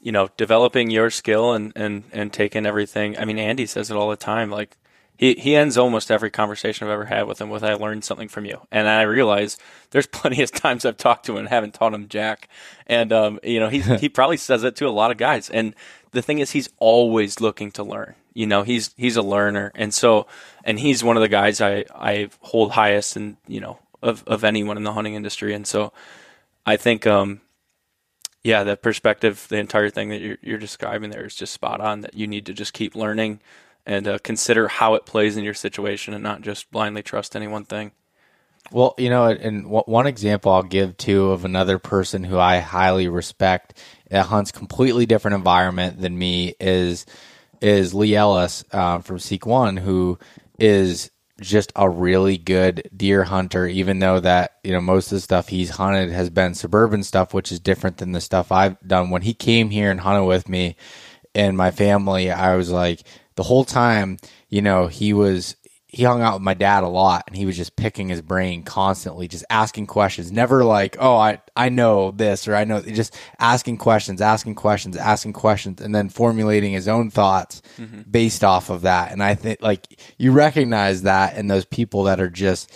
you 0.01 0.11
know 0.11 0.29
developing 0.37 0.89
your 0.89 1.09
skill 1.09 1.53
and 1.53 1.73
and 1.75 2.03
and 2.11 2.31
taking 2.33 2.65
everything. 2.65 3.17
I 3.17 3.25
mean, 3.25 3.37
Andy 3.37 3.65
says 3.65 3.91
it 3.91 3.97
all 3.97 4.09
the 4.09 4.15
time. 4.15 4.49
Like 4.49 4.77
he 5.19 5.33
he 5.33 5.53
ends 5.53 5.77
almost 5.77 6.09
every 6.09 6.31
conversation 6.31 6.87
I've 6.87 6.93
ever 6.93 7.05
had 7.05 7.27
with 7.27 7.41
him 7.41 7.49
with 7.49 7.63
"I 7.63 7.73
learned 7.73 8.05
something 8.05 8.29
from 8.29 8.45
you," 8.45 8.61
and 8.71 8.87
I 8.87 9.01
realize 9.01 9.57
there's 9.91 10.07
plenty 10.19 10.41
of 10.41 10.51
times 10.51 10.85
I've 10.85 10.97
talked 10.97 11.25
to 11.25 11.33
him 11.33 11.39
and 11.39 11.49
haven't 11.49 11.73
taught 11.73 11.93
him 11.93 12.07
jack. 12.07 12.47
And 12.87 13.11
um, 13.11 13.39
you 13.43 13.59
know, 13.59 13.67
he 13.67 13.79
he 13.97 14.07
probably 14.07 14.37
says 14.37 14.63
it 14.63 14.77
to 14.77 14.87
a 14.87 14.89
lot 14.89 15.11
of 15.11 15.17
guys. 15.17 15.49
And 15.49 15.75
the 16.11 16.21
thing 16.21 16.39
is, 16.39 16.51
he's 16.51 16.69
always 16.77 17.41
looking 17.41 17.69
to 17.71 17.83
learn. 17.83 18.15
You 18.33 18.47
know, 18.47 18.63
he's 18.63 18.93
he's 18.95 19.17
a 19.17 19.21
learner, 19.21 19.73
and 19.75 19.93
so 19.93 20.25
and 20.63 20.79
he's 20.79 21.03
one 21.03 21.17
of 21.17 21.21
the 21.21 21.27
guys 21.27 21.59
I 21.59 21.83
I 21.93 22.29
hold 22.39 22.71
highest, 22.71 23.17
and 23.17 23.35
you 23.45 23.59
know, 23.59 23.79
of 24.01 24.23
of 24.25 24.45
anyone 24.45 24.77
in 24.77 24.83
the 24.83 24.93
hunting 24.93 25.15
industry. 25.15 25.53
And 25.53 25.67
so, 25.67 25.91
I 26.65 26.77
think, 26.77 27.05
um, 27.05 27.41
yeah, 28.43 28.63
that 28.63 28.81
perspective, 28.81 29.45
the 29.49 29.57
entire 29.57 29.89
thing 29.89 30.09
that 30.09 30.21
you're 30.21 30.37
you're 30.41 30.57
describing 30.57 31.09
there 31.09 31.25
is 31.25 31.35
just 31.35 31.53
spot 31.53 31.81
on. 31.81 32.01
That 32.01 32.13
you 32.15 32.27
need 32.27 32.45
to 32.45 32.53
just 32.53 32.73
keep 32.73 32.95
learning 32.95 33.39
and 33.85 34.07
uh, 34.07 34.17
consider 34.19 34.67
how 34.67 34.95
it 34.95 35.05
plays 35.05 35.35
in 35.35 35.43
your 35.43 35.53
situation, 35.53 36.13
and 36.13 36.23
not 36.23 36.41
just 36.41 36.71
blindly 36.71 37.03
trust 37.03 37.35
any 37.35 37.47
one 37.47 37.65
thing. 37.65 37.91
Well, 38.71 38.93
you 38.97 39.09
know, 39.09 39.25
and 39.25 39.67
one 39.67 40.05
example 40.05 40.51
I'll 40.51 40.63
give 40.63 40.95
too 40.95 41.31
of 41.31 41.43
another 41.43 41.79
person 41.79 42.23
who 42.23 42.37
I 42.37 42.59
highly 42.59 43.07
respect 43.07 43.81
that 44.09 44.27
hunts 44.27 44.51
completely 44.51 45.05
different 45.05 45.35
environment 45.35 45.99
than 45.99 46.17
me 46.17 46.55
is 46.59 47.05
is 47.61 47.93
Lee 47.93 48.15
Ellis 48.15 48.63
uh, 48.71 48.99
from 48.99 49.19
Seek 49.19 49.45
One, 49.45 49.75
who 49.77 50.19
is 50.59 51.09
just 51.39 51.71
a 51.75 51.89
really 51.89 52.37
good 52.37 52.89
deer 52.95 53.23
hunter. 53.23 53.67
Even 53.67 53.99
though 53.99 54.19
that 54.19 54.57
you 54.63 54.71
know 54.71 54.81
most 54.81 55.11
of 55.11 55.17
the 55.17 55.21
stuff 55.21 55.47
he's 55.49 55.71
hunted 55.71 56.11
has 56.11 56.29
been 56.29 56.53
suburban 56.53 57.03
stuff, 57.03 57.33
which 57.33 57.51
is 57.51 57.59
different 57.59 57.97
than 57.97 58.11
the 58.11 58.21
stuff 58.21 58.51
I've 58.51 58.79
done. 58.87 59.09
When 59.09 59.21
he 59.21 59.33
came 59.33 59.69
here 59.69 59.91
and 59.91 59.99
hunted 59.99 60.25
with 60.25 60.49
me 60.49 60.75
and 61.35 61.57
my 61.57 61.71
family, 61.71 62.31
I 62.31 62.55
was 62.55 62.69
like 62.69 63.03
the 63.35 63.43
whole 63.43 63.63
time, 63.63 64.17
you 64.49 64.61
know, 64.61 64.87
he 64.87 65.13
was 65.13 65.55
he 65.91 66.03
hung 66.03 66.21
out 66.21 66.35
with 66.35 66.43
my 66.43 66.53
dad 66.53 66.83
a 66.83 66.87
lot 66.87 67.23
and 67.25 67.35
he 67.35 67.47
was 67.47 67.57
just 67.57 67.75
picking 67.75 68.09
his 68.09 68.21
brain 68.21 68.61
constantly 68.61 69.27
just 69.27 69.43
asking 69.49 69.87
questions. 69.87 70.31
Never 70.31 70.63
like 70.63 70.95
oh 70.99 71.15
i 71.15 71.41
i 71.55 71.69
know 71.69 72.11
this 72.11 72.47
or 72.47 72.55
i 72.55 72.63
know 72.63 72.79
just 72.79 73.17
asking 73.39 73.77
questions 73.77 74.21
asking 74.21 74.53
questions 74.53 74.95
asking 74.95 75.33
questions 75.33 75.81
and 75.81 75.93
then 75.93 76.07
formulating 76.07 76.73
his 76.73 76.87
own 76.87 77.09
thoughts 77.09 77.63
mm-hmm. 77.79 78.01
based 78.09 78.43
off 78.43 78.69
of 78.69 78.81
that. 78.83 79.11
And 79.11 79.23
i 79.23 79.33
think 79.33 79.63
like 79.63 79.99
you 80.19 80.31
recognize 80.31 81.01
that 81.01 81.35
in 81.37 81.47
those 81.47 81.65
people 81.65 82.03
that 82.03 82.21
are 82.21 82.29
just 82.29 82.71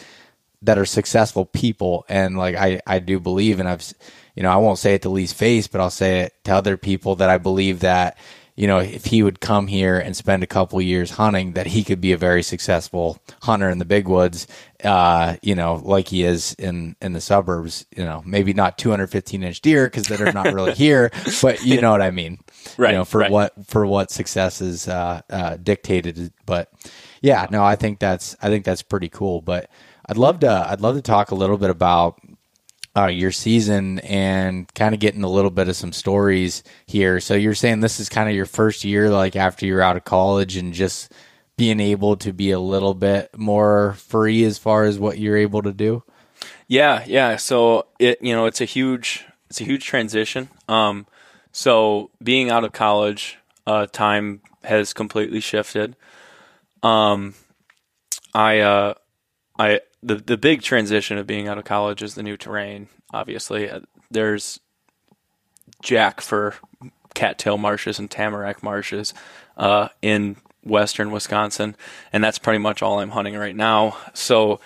that 0.64 0.80
are 0.80 0.86
successful 0.86 1.46
people. 1.46 2.06
And 2.10 2.36
like 2.36 2.56
i 2.56 2.82
i 2.88 2.98
do 2.98 3.20
believe 3.20 3.60
and 3.60 3.70
i've 3.70 3.94
you 4.36 4.42
know 4.42 4.50
i 4.50 4.58
won't 4.58 4.80
say 4.80 4.96
it 4.96 5.04
to 5.04 5.10
lee's 5.10 5.34
face 5.34 5.68
but 5.68 5.80
i'll 5.80 5.92
say 5.92 6.22
it 6.22 6.34
to 6.46 6.52
other 6.52 6.78
people 6.78 7.18
that 7.18 7.30
i 7.30 7.38
believe 7.38 7.82
that 7.82 8.18
you 8.56 8.68
know, 8.68 8.78
if 8.78 9.06
he 9.06 9.24
would 9.24 9.40
come 9.40 9.66
here 9.66 9.98
and 9.98 10.16
spend 10.16 10.44
a 10.44 10.48
couple 10.48 10.80
years 10.80 11.12
hunting, 11.12 11.54
that 11.54 11.66
he 11.68 11.84
could 11.84 12.00
be 12.00 12.12
a 12.12 12.18
very 12.18 12.44
successful 12.44 13.18
hunter 13.42 13.70
in 13.70 13.80
the 13.80 13.86
big 13.86 14.08
woods, 14.08 14.46
uh, 14.84 15.38
you 15.42 15.56
know, 15.56 15.82
like 15.84 16.08
he 16.10 16.24
is 16.24 16.54
in 16.60 16.96
in 17.02 17.14
the 17.14 17.22
suburbs. 17.22 17.86
You 17.96 18.06
know, 18.06 18.22
maybe 18.26 18.54
not 18.54 18.78
215 18.78 19.44
inch 19.44 19.62
deer 19.62 19.86
because 19.86 20.08
they're 20.08 20.32
not 20.32 20.54
really 20.54 20.74
here, 20.76 21.12
but 21.42 21.64
you 21.64 21.82
know 21.82 21.92
what 21.92 22.02
I 22.02 22.12
mean, 22.12 22.40
right? 22.78 22.92
You 22.92 22.98
know, 22.98 23.06
for 23.06 23.22
right. 23.22 23.32
what 23.32 23.54
for 23.66 23.88
what 23.88 24.12
success 24.12 24.62
is 24.62 24.88
uh, 24.88 25.22
uh, 25.32 25.58
dictated. 25.58 26.32
But 26.46 26.72
yeah, 27.22 27.48
no, 27.50 27.64
I 27.64 27.76
think 27.76 27.98
that's 27.98 28.36
I 28.40 28.50
think 28.50 28.66
that's 28.66 28.84
pretty 28.84 29.10
cool. 29.10 29.42
But 29.42 29.70
I'd 30.06 30.18
love 30.18 30.42
to 30.42 30.68
I'd 30.70 30.82
love 30.82 30.96
to 30.96 31.02
talk 31.02 31.32
a 31.32 31.36
little 31.36 31.58
bit 31.58 31.72
about 31.72 32.20
uh, 32.96 33.08
your 33.08 33.32
season 33.32 34.00
and 34.00 34.72
kind 34.76 34.94
of 34.94 35.00
getting 35.00 35.24
a 35.24 35.30
little 35.30 35.50
bit 35.50 35.68
of 35.68 35.76
some 35.76 35.92
stories 35.92 36.64
here. 36.86 37.20
So 37.20 37.34
you're 37.34 37.56
saying 37.56 37.80
this 37.80 38.00
is 38.00 38.10
kind 38.10 38.30
of 38.30 38.36
your 38.36 38.46
first 38.46 38.84
year, 38.84 39.10
like 39.10 39.36
after 39.36 39.66
you're 39.66 39.82
out 39.82 39.98
of 39.98 40.04
college, 40.04 40.58
and 40.58 40.74
just 40.74 41.12
being 41.58 41.80
able 41.80 42.18
to 42.18 42.34
be 42.34 42.52
a 42.52 42.60
little 42.60 42.94
bit 42.94 43.30
more 43.38 43.94
free 43.94 44.44
as 44.44 44.58
far 44.58 44.84
as 44.84 45.00
what 45.00 45.18
you're 45.18 45.38
able 45.38 45.62
to 45.64 45.72
do. 45.72 46.04
Yeah, 46.68 47.04
yeah. 47.08 47.36
So 47.38 47.88
it 48.00 48.20
you 48.22 48.34
know 48.34 48.46
it's 48.46 48.62
a 48.62 48.66
huge 48.66 49.26
it's 49.50 49.62
a 49.62 49.66
huge 49.66 49.86
transition. 49.86 50.50
Um, 50.68 51.08
so 51.52 52.10
being 52.22 52.50
out 52.50 52.64
of 52.64 52.74
college, 52.74 53.38
uh, 53.68 53.86
time 53.88 54.42
has 54.64 54.94
completely 54.94 55.40
shifted. 55.40 55.96
Um, 56.82 57.36
I 58.34 58.60
uh, 58.60 58.94
I 59.58 59.82
the 60.04 60.16
the 60.16 60.38
big 60.38 60.62
transition 60.62 61.18
of 61.18 61.28
being 61.28 61.48
out 61.48 61.58
of 61.58 61.66
college 61.66 62.02
is 62.02 62.16
the 62.16 62.24
new 62.24 62.38
terrain. 62.38 62.88
Obviously, 63.14 63.70
uh, 63.70 63.82
there's 64.12 64.60
jack 65.82 66.22
for 66.22 66.56
cattail 67.14 67.58
marshes 67.58 68.00
and 68.00 68.10
tamarack 68.10 68.64
marshes 68.64 69.14
uh, 69.58 69.90
in 70.02 70.38
western 70.64 71.12
Wisconsin, 71.12 71.76
and 72.12 72.24
that's 72.24 72.40
pretty 72.40 72.60
much 72.60 72.82
all 72.82 73.00
I'm 73.00 73.12
hunting 73.12 73.36
right 73.36 73.56
now. 73.56 73.98
So 74.14 74.60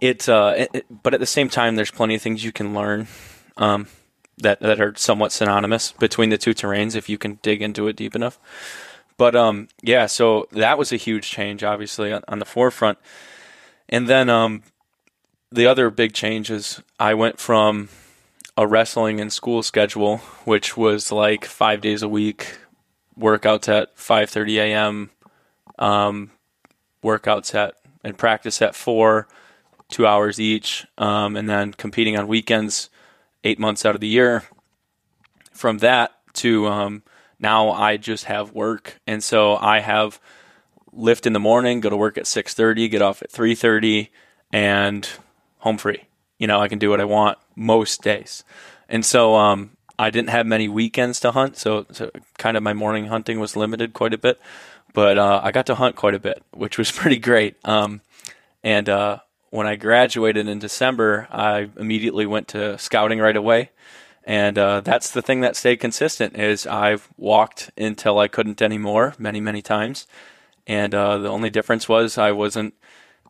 it, 0.00 0.28
uh, 0.28 0.66
it, 0.72 0.86
but 1.02 1.14
at 1.14 1.20
the 1.20 1.26
same 1.26 1.48
time, 1.48 1.76
there's 1.76 1.90
plenty 1.90 2.14
of 2.14 2.22
things 2.22 2.44
you 2.44 2.52
can 2.52 2.74
learn 2.74 3.08
um, 3.56 3.88
that 4.38 4.60
that 4.60 4.80
are 4.80 4.94
somewhat 4.96 5.32
synonymous 5.32 5.92
between 5.92 6.30
the 6.30 6.38
two 6.38 6.54
terrains 6.54 6.94
if 6.94 7.08
you 7.08 7.18
can 7.18 7.38
dig 7.42 7.62
into 7.62 7.88
it 7.88 7.96
deep 7.96 8.14
enough. 8.14 8.38
But 9.16 9.34
um, 9.34 9.68
yeah, 9.82 10.06
so 10.06 10.46
that 10.52 10.78
was 10.78 10.92
a 10.92 10.96
huge 10.96 11.28
change, 11.30 11.64
obviously, 11.64 12.12
on, 12.12 12.22
on 12.28 12.38
the 12.38 12.44
forefront. 12.44 12.98
And 13.88 14.08
then 14.08 14.28
um, 14.28 14.62
the 15.50 15.66
other 15.66 15.90
big 15.90 16.12
change 16.12 16.50
is 16.50 16.82
I 16.98 17.14
went 17.14 17.38
from 17.38 17.88
a 18.56 18.66
wrestling 18.66 19.20
and 19.20 19.32
school 19.32 19.62
schedule, 19.62 20.18
which 20.44 20.76
was 20.76 21.12
like 21.12 21.44
five 21.44 21.80
days 21.80 22.02
a 22.02 22.08
week, 22.08 22.58
workouts 23.18 23.68
at 23.68 23.96
5:30 23.96 24.56
a.m., 24.56 25.10
um, 25.78 26.30
workouts 27.02 27.54
at 27.54 27.74
and 28.04 28.18
practice 28.18 28.60
at 28.62 28.74
four, 28.74 29.26
two 29.88 30.06
hours 30.06 30.38
each, 30.38 30.86
um, 30.98 31.36
and 31.36 31.48
then 31.48 31.72
competing 31.72 32.16
on 32.16 32.28
weekends, 32.28 32.90
eight 33.44 33.58
months 33.58 33.84
out 33.86 33.94
of 33.94 34.00
the 34.00 34.08
year. 34.08 34.44
From 35.52 35.78
that 35.78 36.12
to 36.34 36.66
um, 36.68 37.02
now, 37.38 37.70
I 37.70 37.96
just 37.96 38.24
have 38.24 38.52
work, 38.52 39.00
and 39.06 39.22
so 39.22 39.56
I 39.56 39.80
have 39.80 40.20
lift 40.92 41.26
in 41.26 41.32
the 41.32 41.40
morning, 41.40 41.80
go 41.80 41.90
to 41.90 41.96
work 41.96 42.18
at 42.18 42.24
6:30, 42.24 42.88
get 42.88 43.02
off 43.02 43.22
at 43.22 43.30
3:30, 43.30 44.10
and 44.52 45.08
home 45.58 45.78
free. 45.78 46.04
You 46.38 46.46
know, 46.46 46.60
I 46.60 46.68
can 46.68 46.78
do 46.78 46.90
what 46.90 47.00
I 47.00 47.04
want 47.04 47.38
most 47.56 48.02
days, 48.02 48.44
and 48.88 49.04
so 49.04 49.36
um, 49.36 49.70
I 49.98 50.10
didn't 50.10 50.30
have 50.30 50.46
many 50.46 50.68
weekends 50.68 51.18
to 51.20 51.32
hunt, 51.32 51.56
so, 51.56 51.84
so, 51.90 52.10
kind 52.38 52.56
of 52.56 52.62
my 52.62 52.72
morning 52.72 53.06
hunting 53.06 53.40
was 53.40 53.56
limited 53.56 53.92
quite 53.92 54.14
a 54.14 54.18
bit. 54.18 54.40
But 54.94 55.18
uh, 55.18 55.40
I 55.42 55.50
got 55.50 55.66
to 55.66 55.74
hunt 55.74 55.96
quite 55.96 56.14
a 56.14 56.20
bit, 56.20 56.42
which 56.52 56.78
was 56.78 56.92
pretty 56.92 57.18
great. 57.18 57.56
Um, 57.64 58.00
and 58.62 58.88
uh, 58.88 59.18
when 59.50 59.66
I 59.66 59.76
graduated 59.76 60.48
in 60.48 60.58
December, 60.58 61.26
I 61.30 61.68
immediately 61.76 62.26
went 62.26 62.48
to 62.48 62.78
scouting 62.78 63.18
right 63.18 63.36
away. 63.36 63.70
And 64.24 64.58
uh, 64.58 64.80
that's 64.80 65.10
the 65.10 65.22
thing 65.22 65.40
that 65.40 65.56
stayed 65.56 65.78
consistent 65.78 66.36
is 66.36 66.66
I've 66.66 67.08
walked 67.16 67.70
until 67.78 68.18
I 68.18 68.28
couldn't 68.28 68.60
anymore 68.60 69.14
many, 69.18 69.40
many 69.40 69.62
times. 69.62 70.06
And 70.68 70.94
uh, 70.94 71.18
the 71.18 71.28
only 71.28 71.50
difference 71.50 71.88
was 71.88 72.18
I 72.18 72.30
wasn't 72.30 72.74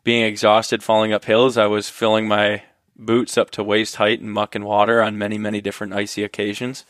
being 0.03 0.23
exhausted 0.23 0.83
falling 0.83 1.13
up 1.13 1.25
hills. 1.25 1.57
I 1.57 1.67
was 1.67 1.89
filling 1.89 2.27
my 2.27 2.63
boots 2.97 3.37
up 3.37 3.49
to 3.51 3.63
waist 3.63 3.95
height 3.95 4.19
in 4.19 4.29
muck 4.29 4.55
and 4.55 4.65
water 4.65 5.01
on 5.01 5.17
many, 5.17 5.37
many 5.37 5.61
different 5.61 5.93
icy 5.93 6.23
occasions. 6.23 6.83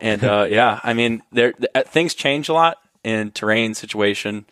And 0.00 0.24
uh, 0.24 0.46
yeah, 0.50 0.80
I 0.82 0.92
mean, 0.92 1.22
there 1.30 1.54
uh, 1.74 1.82
things 1.84 2.12
change 2.12 2.48
a 2.48 2.52
lot 2.52 2.78
in 3.04 3.30
terrain 3.30 3.74
situation. 3.74 4.46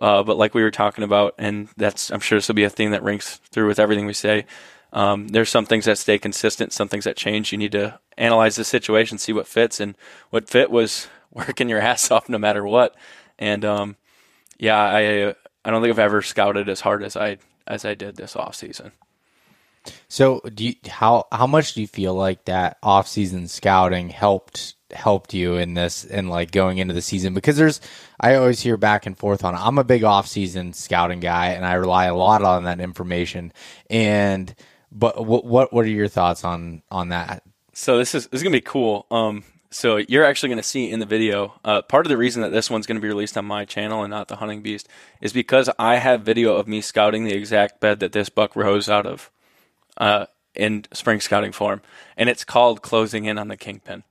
Uh, 0.00 0.22
but 0.22 0.36
like 0.36 0.54
we 0.54 0.62
were 0.62 0.70
talking 0.70 1.04
about, 1.04 1.34
and 1.38 1.68
that's 1.76 2.10
I'm 2.10 2.20
sure 2.20 2.38
this 2.38 2.48
will 2.48 2.54
be 2.54 2.64
a 2.64 2.70
thing 2.70 2.90
that 2.90 3.02
rings 3.02 3.40
through 3.50 3.68
with 3.68 3.78
everything 3.78 4.06
we 4.06 4.12
say. 4.12 4.46
Um, 4.92 5.28
there's 5.28 5.50
some 5.50 5.66
things 5.66 5.84
that 5.84 5.98
stay 5.98 6.18
consistent, 6.18 6.72
some 6.72 6.88
things 6.88 7.04
that 7.04 7.16
change. 7.16 7.52
You 7.52 7.58
need 7.58 7.72
to 7.72 7.98
analyze 8.16 8.56
the 8.56 8.64
situation, 8.64 9.18
see 9.18 9.32
what 9.32 9.46
fits, 9.46 9.80
and 9.80 9.96
what 10.30 10.48
fit 10.48 10.70
was 10.70 11.08
working 11.32 11.68
your 11.68 11.80
ass 11.80 12.10
off 12.10 12.28
no 12.28 12.38
matter 12.38 12.64
what. 12.64 12.96
And 13.38 13.64
um, 13.64 13.96
yeah, 14.58 14.78
I 14.78 15.34
I 15.64 15.70
don't 15.70 15.82
think 15.82 15.92
I've 15.92 15.98
ever 15.98 16.22
scouted 16.22 16.68
as 16.68 16.80
hard 16.80 17.02
as 17.02 17.16
I 17.16 17.38
as 17.66 17.84
I 17.84 17.94
did 17.94 18.16
this 18.16 18.36
off 18.36 18.54
season. 18.54 18.92
So, 20.08 20.40
do 20.40 20.66
you, 20.66 20.74
how 20.88 21.26
how 21.32 21.46
much 21.46 21.74
do 21.74 21.80
you 21.80 21.86
feel 21.86 22.14
like 22.14 22.44
that 22.46 22.78
off 22.82 23.08
season 23.08 23.48
scouting 23.48 24.10
helped 24.10 24.74
helped 24.90 25.34
you 25.34 25.56
in 25.56 25.74
this 25.74 26.04
and 26.04 26.30
like 26.30 26.50
going 26.50 26.78
into 26.78 26.94
the 26.94 27.02
season? 27.02 27.34
Because 27.34 27.56
there's 27.56 27.80
I 28.20 28.34
always 28.34 28.60
hear 28.60 28.76
back 28.76 29.06
and 29.06 29.16
forth 29.16 29.44
on. 29.44 29.54
I'm 29.54 29.78
a 29.78 29.84
big 29.84 30.04
off 30.04 30.26
season 30.26 30.72
scouting 30.72 31.20
guy, 31.20 31.48
and 31.48 31.64
I 31.64 31.74
rely 31.74 32.06
a 32.06 32.14
lot 32.14 32.42
on 32.42 32.64
that 32.64 32.80
information. 32.80 33.52
And 33.88 34.54
but 34.90 35.24
what 35.24 35.44
what 35.44 35.72
what 35.72 35.84
are 35.84 35.88
your 35.88 36.08
thoughts 36.08 36.44
on 36.44 36.82
on 36.90 37.10
that? 37.10 37.42
So 37.72 37.98
this 37.98 38.14
is 38.14 38.26
this 38.28 38.40
is 38.40 38.42
gonna 38.42 38.56
be 38.56 38.60
cool. 38.60 39.06
Um, 39.10 39.44
so 39.70 39.96
you're 39.96 40.24
actually 40.24 40.48
going 40.48 40.58
to 40.58 40.62
see 40.62 40.90
in 40.90 40.98
the 40.98 41.06
video. 41.06 41.54
Uh, 41.64 41.82
part 41.82 42.06
of 42.06 42.10
the 42.10 42.16
reason 42.16 42.42
that 42.42 42.52
this 42.52 42.70
one's 42.70 42.86
going 42.86 42.96
to 42.96 43.02
be 43.02 43.08
released 43.08 43.36
on 43.36 43.44
my 43.44 43.64
channel 43.64 44.02
and 44.02 44.10
not 44.10 44.28
the 44.28 44.36
Hunting 44.36 44.62
Beast 44.62 44.88
is 45.20 45.32
because 45.32 45.68
I 45.78 45.96
have 45.96 46.22
video 46.22 46.56
of 46.56 46.66
me 46.66 46.80
scouting 46.80 47.24
the 47.24 47.34
exact 47.34 47.80
bed 47.80 48.00
that 48.00 48.12
this 48.12 48.28
buck 48.28 48.56
rose 48.56 48.88
out 48.88 49.06
of 49.06 49.30
uh, 49.98 50.26
in 50.54 50.84
spring 50.92 51.20
scouting 51.20 51.52
form, 51.52 51.82
and 52.16 52.28
it's 52.28 52.44
called 52.44 52.82
closing 52.82 53.26
in 53.26 53.38
on 53.38 53.48
the 53.48 53.56
kingpin, 53.56 54.04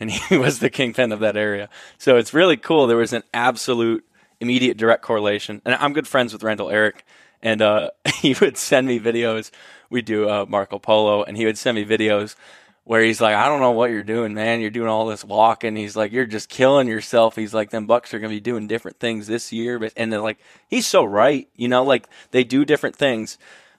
and 0.00 0.10
he 0.28 0.38
was 0.38 0.58
the 0.58 0.70
kingpin 0.70 1.12
of 1.12 1.20
that 1.20 1.36
area. 1.36 1.68
So 1.98 2.16
it's 2.16 2.32
really 2.32 2.56
cool. 2.56 2.86
There 2.86 2.96
was 2.96 3.12
an 3.12 3.24
absolute 3.34 4.04
immediate 4.40 4.76
direct 4.76 5.02
correlation, 5.02 5.60
and 5.64 5.74
I'm 5.74 5.92
good 5.92 6.08
friends 6.08 6.32
with 6.32 6.42
Randall 6.42 6.70
Eric, 6.70 7.04
and 7.42 7.60
uh, 7.60 7.90
he 8.20 8.34
would 8.40 8.56
send 8.56 8.86
me 8.86 8.98
videos. 8.98 9.50
We 9.90 10.02
do 10.02 10.28
uh, 10.28 10.46
Marco 10.48 10.78
Polo, 10.78 11.22
and 11.22 11.36
he 11.36 11.44
would 11.44 11.58
send 11.58 11.76
me 11.76 11.84
videos 11.84 12.36
where 12.84 13.02
he's 13.02 13.20
like, 13.20 13.34
I 13.34 13.48
don't 13.48 13.60
know 13.60 13.70
what 13.70 13.90
you're 13.90 14.02
doing, 14.02 14.34
man. 14.34 14.60
You're 14.60 14.70
doing 14.70 14.88
all 14.88 15.06
this 15.06 15.24
walking. 15.24 15.74
He's 15.74 15.96
like, 15.96 16.12
you're 16.12 16.26
just 16.26 16.50
killing 16.50 16.86
yourself. 16.86 17.34
He's 17.34 17.54
like, 17.54 17.70
them 17.70 17.86
bucks 17.86 18.12
are 18.12 18.18
going 18.18 18.30
to 18.30 18.36
be 18.36 18.40
doing 18.40 18.66
different 18.66 19.00
things 19.00 19.26
this 19.26 19.52
year. 19.52 19.78
But, 19.78 19.94
and 19.96 20.12
they're 20.12 20.20
like, 20.20 20.38
he's 20.68 20.86
so 20.86 21.04
right. 21.04 21.48
You 21.56 21.68
know, 21.68 21.82
like 21.82 22.08
they 22.30 22.44
do 22.44 22.64
different 22.64 22.94
things. 22.94 23.38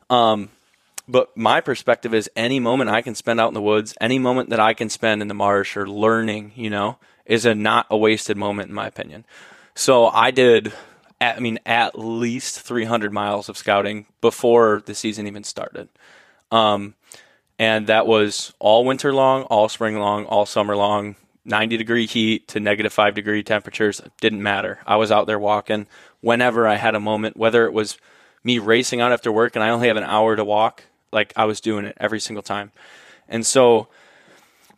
Um, 0.09 0.49
but 1.07 1.35
my 1.37 1.61
perspective 1.61 2.15
is 2.15 2.29
any 2.35 2.59
moment 2.59 2.89
I 2.89 3.03
can 3.03 3.13
spend 3.13 3.39
out 3.39 3.47
in 3.49 3.53
the 3.53 3.61
woods, 3.61 3.93
any 4.01 4.17
moment 4.17 4.49
that 4.49 4.59
I 4.59 4.73
can 4.73 4.89
spend 4.89 5.21
in 5.21 5.27
the 5.27 5.35
marsh 5.35 5.77
or 5.77 5.87
learning, 5.87 6.53
you 6.55 6.71
know, 6.71 6.97
is 7.27 7.45
a 7.45 7.53
not 7.53 7.85
a 7.91 7.97
wasted 7.97 8.37
moment 8.37 8.69
in 8.69 8.75
my 8.75 8.87
opinion. 8.87 9.23
So 9.75 10.07
I 10.07 10.31
did, 10.31 10.73
at, 11.21 11.37
I 11.37 11.39
mean, 11.41 11.59
at 11.63 11.97
least 11.99 12.59
300 12.61 13.13
miles 13.13 13.49
of 13.49 13.57
scouting 13.57 14.07
before 14.19 14.81
the 14.85 14.95
season 14.95 15.27
even 15.27 15.43
started. 15.43 15.89
Um, 16.49 16.95
and 17.57 17.87
that 17.87 18.07
was 18.07 18.53
all 18.59 18.85
winter 18.85 19.13
long, 19.13 19.43
all 19.43 19.69
spring 19.69 19.97
long, 19.97 20.25
all 20.25 20.45
summer 20.45 20.75
long. 20.75 21.15
90 21.47 21.77
degree 21.77 22.07
heat 22.07 22.47
to 22.47 22.59
negative 22.59 22.91
5 22.91 23.13
degree 23.13 23.43
temperatures 23.43 24.01
didn't 24.19 24.41
matter. 24.41 24.79
I 24.85 24.95
was 24.95 25.11
out 25.11 25.27
there 25.27 25.37
walking 25.37 25.85
whenever 26.21 26.67
I 26.67 26.75
had 26.75 26.95
a 26.95 26.99
moment, 26.99 27.37
whether 27.37 27.65
it 27.65 27.73
was 27.73 27.97
me 28.43 28.57
racing 28.57 28.99
out 28.99 29.11
after 29.11 29.31
work 29.31 29.55
and 29.55 29.63
I 29.63 29.69
only 29.69 29.87
have 29.87 29.97
an 29.97 30.03
hour 30.03 30.35
to 30.35 30.43
walk, 30.43 30.83
like 31.11 31.33
I 31.35 31.45
was 31.45 31.61
doing 31.61 31.85
it 31.85 31.95
every 31.99 32.19
single 32.19 32.41
time. 32.41 32.71
And 33.29 33.45
so 33.45 33.87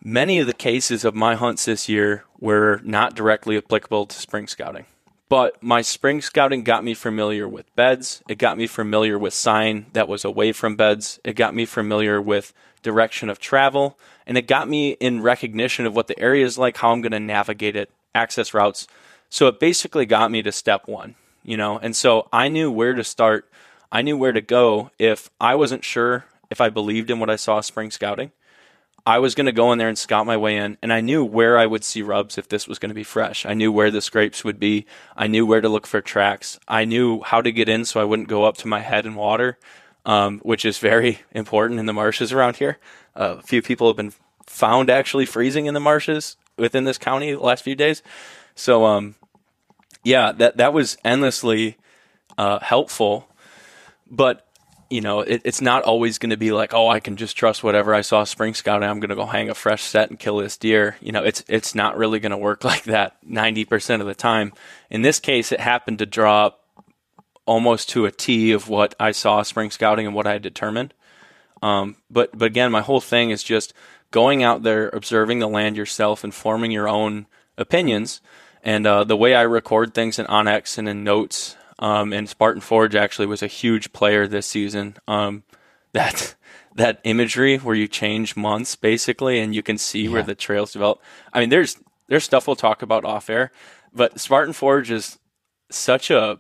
many 0.03 0.39
of 0.39 0.47
the 0.47 0.53
cases 0.53 1.05
of 1.05 1.15
my 1.15 1.35
hunts 1.35 1.65
this 1.65 1.87
year 1.87 2.25
were 2.39 2.81
not 2.83 3.15
directly 3.15 3.57
applicable 3.57 4.05
to 4.07 4.15
spring 4.17 4.47
scouting. 4.47 4.85
But 5.29 5.61
my 5.61 5.81
spring 5.81 6.21
scouting 6.21 6.63
got 6.63 6.85
me 6.85 6.93
familiar 6.93 7.47
with 7.47 7.73
beds. 7.75 8.23
It 8.29 8.37
got 8.37 8.57
me 8.57 8.65
familiar 8.65 9.19
with 9.19 9.33
sign 9.33 9.87
that 9.93 10.07
was 10.07 10.23
away 10.23 10.53
from 10.53 10.77
beds. 10.77 11.19
It 11.23 11.35
got 11.35 11.53
me 11.53 11.65
familiar 11.65 12.21
with 12.21 12.53
direction 12.81 13.29
of 13.29 13.39
travel. 13.39 13.97
And 14.25 14.37
it 14.37 14.47
got 14.47 14.69
me 14.69 14.91
in 14.91 15.21
recognition 15.21 15.85
of 15.85 15.95
what 15.95 16.07
the 16.07 16.17
area 16.17 16.45
is 16.45 16.57
like, 16.57 16.77
how 16.77 16.91
I'm 16.91 17.01
going 17.01 17.11
to 17.11 17.19
navigate 17.19 17.75
it, 17.75 17.89
access 18.15 18.53
routes. 18.53 18.87
So 19.29 19.47
it 19.47 19.59
basically 19.59 20.05
got 20.05 20.31
me 20.31 20.41
to 20.43 20.51
step 20.53 20.87
one, 20.87 21.15
you 21.43 21.57
know? 21.57 21.77
And 21.77 21.95
so 21.95 22.29
I 22.31 22.47
knew 22.47 22.71
where 22.71 22.93
to 22.93 23.03
start. 23.03 23.49
I 23.91 24.01
knew 24.01 24.17
where 24.17 24.31
to 24.31 24.41
go 24.41 24.91
if 24.97 25.29
I 25.41 25.55
wasn't 25.55 25.83
sure 25.83 26.25
if 26.49 26.61
I 26.61 26.69
believed 26.69 27.09
in 27.09 27.19
what 27.19 27.29
I 27.29 27.35
saw 27.35 27.59
spring 27.59 27.91
scouting. 27.91 28.31
I 29.07 29.19
was 29.19 29.35
going 29.35 29.45
to 29.45 29.53
go 29.53 29.71
in 29.71 29.77
there 29.77 29.87
and 29.87 29.97
scout 29.97 30.25
my 30.25 30.35
way 30.35 30.57
in, 30.57 30.77
and 30.81 30.91
I 30.91 30.99
knew 30.99 31.23
where 31.23 31.57
I 31.57 31.65
would 31.65 31.85
see 31.85 32.01
rubs 32.01 32.37
if 32.37 32.49
this 32.49 32.67
was 32.67 32.77
going 32.77 32.89
to 32.89 32.93
be 32.93 33.05
fresh. 33.05 33.45
I 33.45 33.53
knew 33.53 33.71
where 33.71 33.89
the 33.89 34.01
scrapes 34.01 34.43
would 34.43 34.59
be. 34.59 34.85
I 35.15 35.27
knew 35.27 35.45
where 35.45 35.61
to 35.61 35.69
look 35.69 35.87
for 35.87 36.01
tracks. 36.01 36.59
I 36.67 36.83
knew 36.83 37.21
how 37.21 37.41
to 37.41 37.53
get 37.53 37.69
in 37.69 37.85
so 37.85 38.01
I 38.01 38.03
wouldn't 38.03 38.27
go 38.27 38.43
up 38.43 38.57
to 38.57 38.67
my 38.67 38.81
head 38.81 39.05
in 39.05 39.15
water, 39.15 39.57
um, 40.05 40.39
which 40.39 40.65
is 40.65 40.79
very 40.79 41.19
important 41.31 41.79
in 41.79 41.85
the 41.85 41.93
marshes 41.93 42.33
around 42.33 42.57
here. 42.57 42.79
Uh, 43.15 43.37
a 43.39 43.41
few 43.43 43.61
people 43.61 43.87
have 43.87 43.95
been 43.95 44.11
found 44.45 44.89
actually 44.89 45.25
freezing 45.25 45.67
in 45.67 45.73
the 45.73 45.79
marshes 45.79 46.35
within 46.57 46.83
this 46.83 46.97
county 46.97 47.31
the 47.31 47.39
last 47.39 47.63
few 47.63 47.75
days. 47.75 48.03
So, 48.55 48.83
um, 48.83 49.15
yeah, 50.03 50.33
that 50.33 50.57
that 50.57 50.73
was 50.73 50.97
endlessly 51.05 51.77
uh, 52.37 52.59
helpful. 52.59 53.29
But 54.11 54.46
you 54.89 55.01
know, 55.01 55.21
it, 55.21 55.41
it's 55.43 55.61
not 55.61 55.83
always 55.83 56.17
going 56.17 56.29
to 56.29 56.37
be 56.37 56.51
like, 56.51 56.73
oh, 56.73 56.87
I 56.87 56.99
can 56.99 57.17
just 57.17 57.35
trust 57.35 57.63
whatever 57.63 57.93
I 57.93 58.01
saw 58.01 58.23
spring 58.23 58.53
scout 58.53 58.83
and 58.83 58.89
I'm 58.89 58.99
going 58.99 59.09
to 59.09 59.15
go 59.15 59.25
hang 59.25 59.49
a 59.49 59.55
fresh 59.55 59.83
set 59.83 60.09
and 60.09 60.19
kill 60.19 60.37
this 60.37 60.57
deer. 60.57 60.97
You 61.01 61.11
know, 61.11 61.23
it's 61.23 61.43
it's 61.47 61.75
not 61.75 61.97
really 61.97 62.19
going 62.19 62.31
to 62.31 62.37
work 62.37 62.63
like 62.63 62.83
that 62.83 63.17
90% 63.25 64.01
of 64.01 64.07
the 64.07 64.15
time. 64.15 64.53
In 64.89 65.01
this 65.01 65.19
case, 65.19 65.51
it 65.51 65.59
happened 65.59 65.99
to 65.99 66.05
draw 66.05 66.51
almost 67.45 67.89
to 67.89 68.05
a 68.05 68.11
T 68.11 68.51
of 68.51 68.69
what 68.69 68.95
I 68.99 69.11
saw 69.11 69.41
spring 69.43 69.71
scouting 69.71 70.05
and 70.05 70.15
what 70.15 70.27
I 70.27 70.33
had 70.33 70.41
determined. 70.41 70.93
Um, 71.61 71.97
but 72.09 72.37
but 72.37 72.45
again, 72.45 72.71
my 72.71 72.81
whole 72.81 73.01
thing 73.01 73.31
is 73.31 73.43
just 73.43 73.73
going 74.11 74.43
out 74.43 74.63
there, 74.63 74.89
observing 74.89 75.39
the 75.39 75.47
land 75.47 75.75
yourself, 75.75 76.23
and 76.23 76.33
forming 76.33 76.71
your 76.71 76.87
own 76.87 77.25
opinions. 77.57 78.21
And 78.63 78.85
uh, 78.85 79.03
the 79.03 79.17
way 79.17 79.33
I 79.33 79.41
record 79.41 79.93
things 79.93 80.19
in 80.19 80.25
onX 80.27 80.77
and 80.77 80.87
in 80.87 81.03
notes 81.03 81.55
um, 81.79 82.13
and 82.13 82.27
Spartan 82.27 82.61
Forge 82.61 82.95
actually 82.95 83.27
was 83.27 83.41
a 83.41 83.47
huge 83.47 83.93
player 83.93 84.27
this 84.27 84.47
season. 84.47 84.97
Um, 85.07 85.43
that 85.93 86.35
that 86.75 86.99
imagery 87.03 87.57
where 87.57 87.75
you 87.75 87.87
change 87.87 88.35
months 88.35 88.75
basically, 88.75 89.39
and 89.39 89.55
you 89.55 89.63
can 89.63 89.77
see 89.77 90.03
yeah. 90.03 90.09
where 90.11 90.23
the 90.23 90.35
trails 90.35 90.73
develop. 90.73 91.01
I 91.33 91.39
mean, 91.39 91.49
there's 91.49 91.77
there's 92.07 92.23
stuff 92.23 92.47
we'll 92.47 92.55
talk 92.55 92.81
about 92.81 93.05
off 93.05 93.29
air, 93.29 93.51
but 93.93 94.19
Spartan 94.19 94.53
Forge 94.53 94.91
is 94.91 95.19
such 95.69 96.09
a 96.09 96.37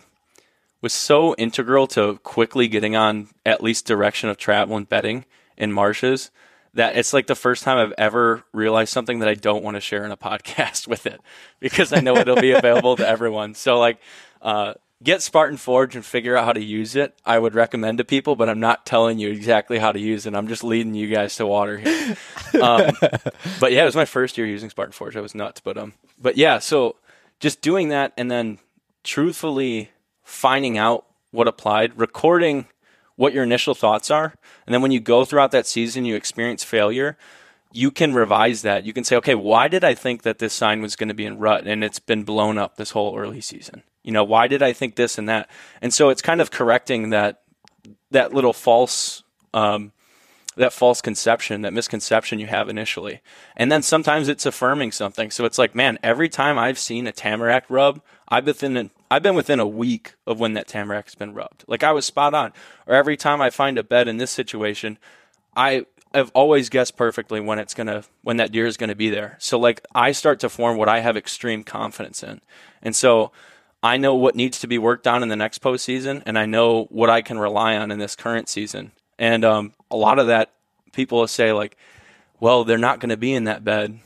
was 0.81 0.93
so 0.93 1.33
integral 1.35 1.87
to 1.87 2.17
quickly 2.19 2.67
getting 2.67 2.95
on 2.95 3.29
at 3.45 3.63
least 3.63 3.87
direction 3.87 4.29
of 4.29 4.37
travel 4.37 4.77
and 4.77 4.87
bedding 4.87 5.25
in 5.57 5.71
marshes 5.71 6.29
that 6.73 6.95
it's 6.95 7.11
like 7.11 7.25
the 7.25 7.35
first 7.35 7.63
time 7.63 7.77
I've 7.77 7.93
ever 7.97 8.43
realized 8.53 8.93
something 8.93 9.19
that 9.19 9.27
I 9.27 9.33
don't 9.33 9.63
want 9.63 9.75
to 9.75 9.81
share 9.81 10.05
in 10.05 10.11
a 10.11 10.17
podcast 10.29 10.87
with 10.87 11.05
it 11.05 11.19
because 11.59 11.91
I 11.91 11.99
know 11.99 12.15
it'll 12.15 12.39
be 12.39 12.51
available 12.53 12.95
to 12.97 13.07
everyone. 13.07 13.55
So 13.55 13.79
like 13.79 13.99
uh, 14.41 14.75
get 15.03 15.21
Spartan 15.21 15.57
Forge 15.57 15.95
and 15.95 16.05
figure 16.05 16.35
out 16.35 16.45
how 16.45 16.53
to 16.53 16.63
use 16.63 16.95
it. 16.95 17.15
I 17.25 17.39
would 17.39 17.53
recommend 17.53 17.99
to 17.99 18.03
people, 18.03 18.35
but 18.35 18.49
I'm 18.49 18.59
not 18.59 18.85
telling 18.85 19.19
you 19.19 19.29
exactly 19.29 19.77
how 19.77 19.91
to 19.91 19.99
use 19.99 20.25
it. 20.25 20.33
I'm 20.33 20.47
just 20.47 20.63
leading 20.63 20.95
you 20.95 21.07
guys 21.07 21.35
to 21.37 21.45
water 21.45 21.77
here. 21.77 22.17
Um, 22.61 22.91
but 23.59 23.71
yeah, 23.71 23.83
it 23.83 23.85
was 23.85 23.95
my 23.95 24.05
first 24.05 24.37
year 24.37 24.47
using 24.47 24.69
Spartan 24.69 24.93
Forge. 24.93 25.17
I 25.17 25.21
was 25.21 25.35
nuts, 25.35 25.59
but 25.59 25.77
um, 25.77 25.93
but 26.17 26.37
yeah, 26.37 26.57
so 26.57 26.95
just 27.39 27.61
doing 27.61 27.89
that 27.89 28.13
and 28.17 28.31
then 28.31 28.57
truthfully 29.03 29.91
finding 30.23 30.77
out 30.77 31.05
what 31.31 31.47
applied, 31.47 31.99
recording 31.99 32.65
what 33.15 33.33
your 33.33 33.43
initial 33.43 33.75
thoughts 33.75 34.09
are, 34.09 34.33
and 34.65 34.73
then 34.73 34.81
when 34.81 34.91
you 34.91 34.99
go 34.99 35.23
throughout 35.23 35.51
that 35.51 35.67
season, 35.67 36.05
you 36.05 36.15
experience 36.15 36.63
failure 36.63 37.17
you 37.71 37.91
can 37.91 38.13
revise 38.13 38.61
that. 38.61 38.85
You 38.85 38.93
can 38.93 39.03
say, 39.03 39.15
okay, 39.17 39.35
why 39.35 39.67
did 39.67 39.83
I 39.83 39.93
think 39.93 40.23
that 40.23 40.39
this 40.39 40.53
sign 40.53 40.81
was 40.81 40.95
going 40.95 41.09
to 41.09 41.13
be 41.13 41.25
in 41.25 41.37
rut 41.37 41.67
and 41.67 41.83
it's 41.83 41.99
been 41.99 42.23
blown 42.23 42.57
up 42.57 42.77
this 42.77 42.91
whole 42.91 43.17
early 43.17 43.41
season? 43.41 43.83
You 44.07 44.13
know, 44.13 44.23
why 44.23 44.47
did 44.47 44.63
I 44.63 44.71
think 44.71 44.95
this 44.95 45.17
and 45.17 45.27
that? 45.27 45.49
And 45.81 45.93
so 45.93 46.07
it's 46.07 46.21
kind 46.21 46.39
of 46.39 46.49
correcting 46.49 47.09
that 47.09 47.41
that 48.11 48.33
little 48.33 48.53
false 48.53 49.21
um, 49.53 49.91
that 50.55 50.71
false 50.71 51.01
conception, 51.01 51.61
that 51.63 51.73
misconception 51.73 52.39
you 52.39 52.47
have 52.47 52.69
initially. 52.69 53.19
And 53.57 53.69
then 53.69 53.81
sometimes 53.81 54.29
it's 54.29 54.45
affirming 54.45 54.93
something. 54.93 55.29
So 55.29 55.43
it's 55.43 55.57
like, 55.57 55.75
man, 55.75 55.99
every 56.01 56.29
time 56.29 56.57
I've 56.57 56.79
seen 56.79 57.05
a 57.05 57.11
tamarack 57.11 57.65
rub, 57.67 58.01
I've 58.29 58.45
been 58.45 58.91
I've 59.11 59.23
been 59.23 59.35
within 59.35 59.59
a 59.59 59.67
week 59.67 60.15
of 60.25 60.39
when 60.39 60.53
that 60.53 60.69
tamarack 60.69 61.07
has 61.07 61.15
been 61.15 61.33
rubbed. 61.33 61.65
Like 61.67 61.83
I 61.83 61.91
was 61.91 62.05
spot 62.05 62.33
on. 62.33 62.53
Or 62.87 62.95
every 62.95 63.17
time 63.17 63.41
I 63.41 63.49
find 63.49 63.77
a 63.77 63.83
bed 63.83 64.07
in 64.07 64.19
this 64.19 64.31
situation, 64.31 64.97
I 65.53 65.85
I've 66.13 66.31
always 66.31 66.69
guessed 66.69 66.95
perfectly 66.95 67.41
when 67.41 67.59
it's 67.59 67.73
gonna 67.73 68.05
when 68.21 68.37
that 68.37 68.53
deer 68.53 68.67
is 68.67 68.77
gonna 68.77 68.95
be 68.95 69.09
there. 69.09 69.35
So 69.39 69.59
like 69.59 69.85
I 69.93 70.13
start 70.13 70.39
to 70.39 70.49
form 70.49 70.77
what 70.77 70.87
I 70.87 71.01
have 71.01 71.17
extreme 71.17 71.65
confidence 71.65 72.23
in. 72.23 72.39
And 72.81 72.95
so 72.95 73.33
I 73.83 73.97
know 73.97 74.15
what 74.15 74.35
needs 74.35 74.59
to 74.59 74.67
be 74.67 74.77
worked 74.77 75.07
on 75.07 75.23
in 75.23 75.29
the 75.29 75.35
next 75.35 75.61
postseason, 75.61 76.23
and 76.25 76.37
I 76.37 76.45
know 76.45 76.85
what 76.85 77.09
I 77.09 77.21
can 77.21 77.37
rely 77.37 77.77
on 77.77 77.91
in 77.91 77.99
this 77.99 78.15
current 78.15 78.49
season. 78.49 78.91
And 79.19 79.45
um, 79.45 79.73
a 79.91 79.95
lot 79.95 80.19
of 80.19 80.27
that, 80.27 80.51
people 80.93 81.19
will 81.19 81.27
say 81.27 81.51
like, 81.53 81.77
"Well, 82.39 82.63
they're 82.63 82.77
not 82.77 82.99
going 82.99 83.09
to 83.09 83.17
be 83.17 83.33
in 83.33 83.45
that 83.45 83.63
bed." 83.63 83.99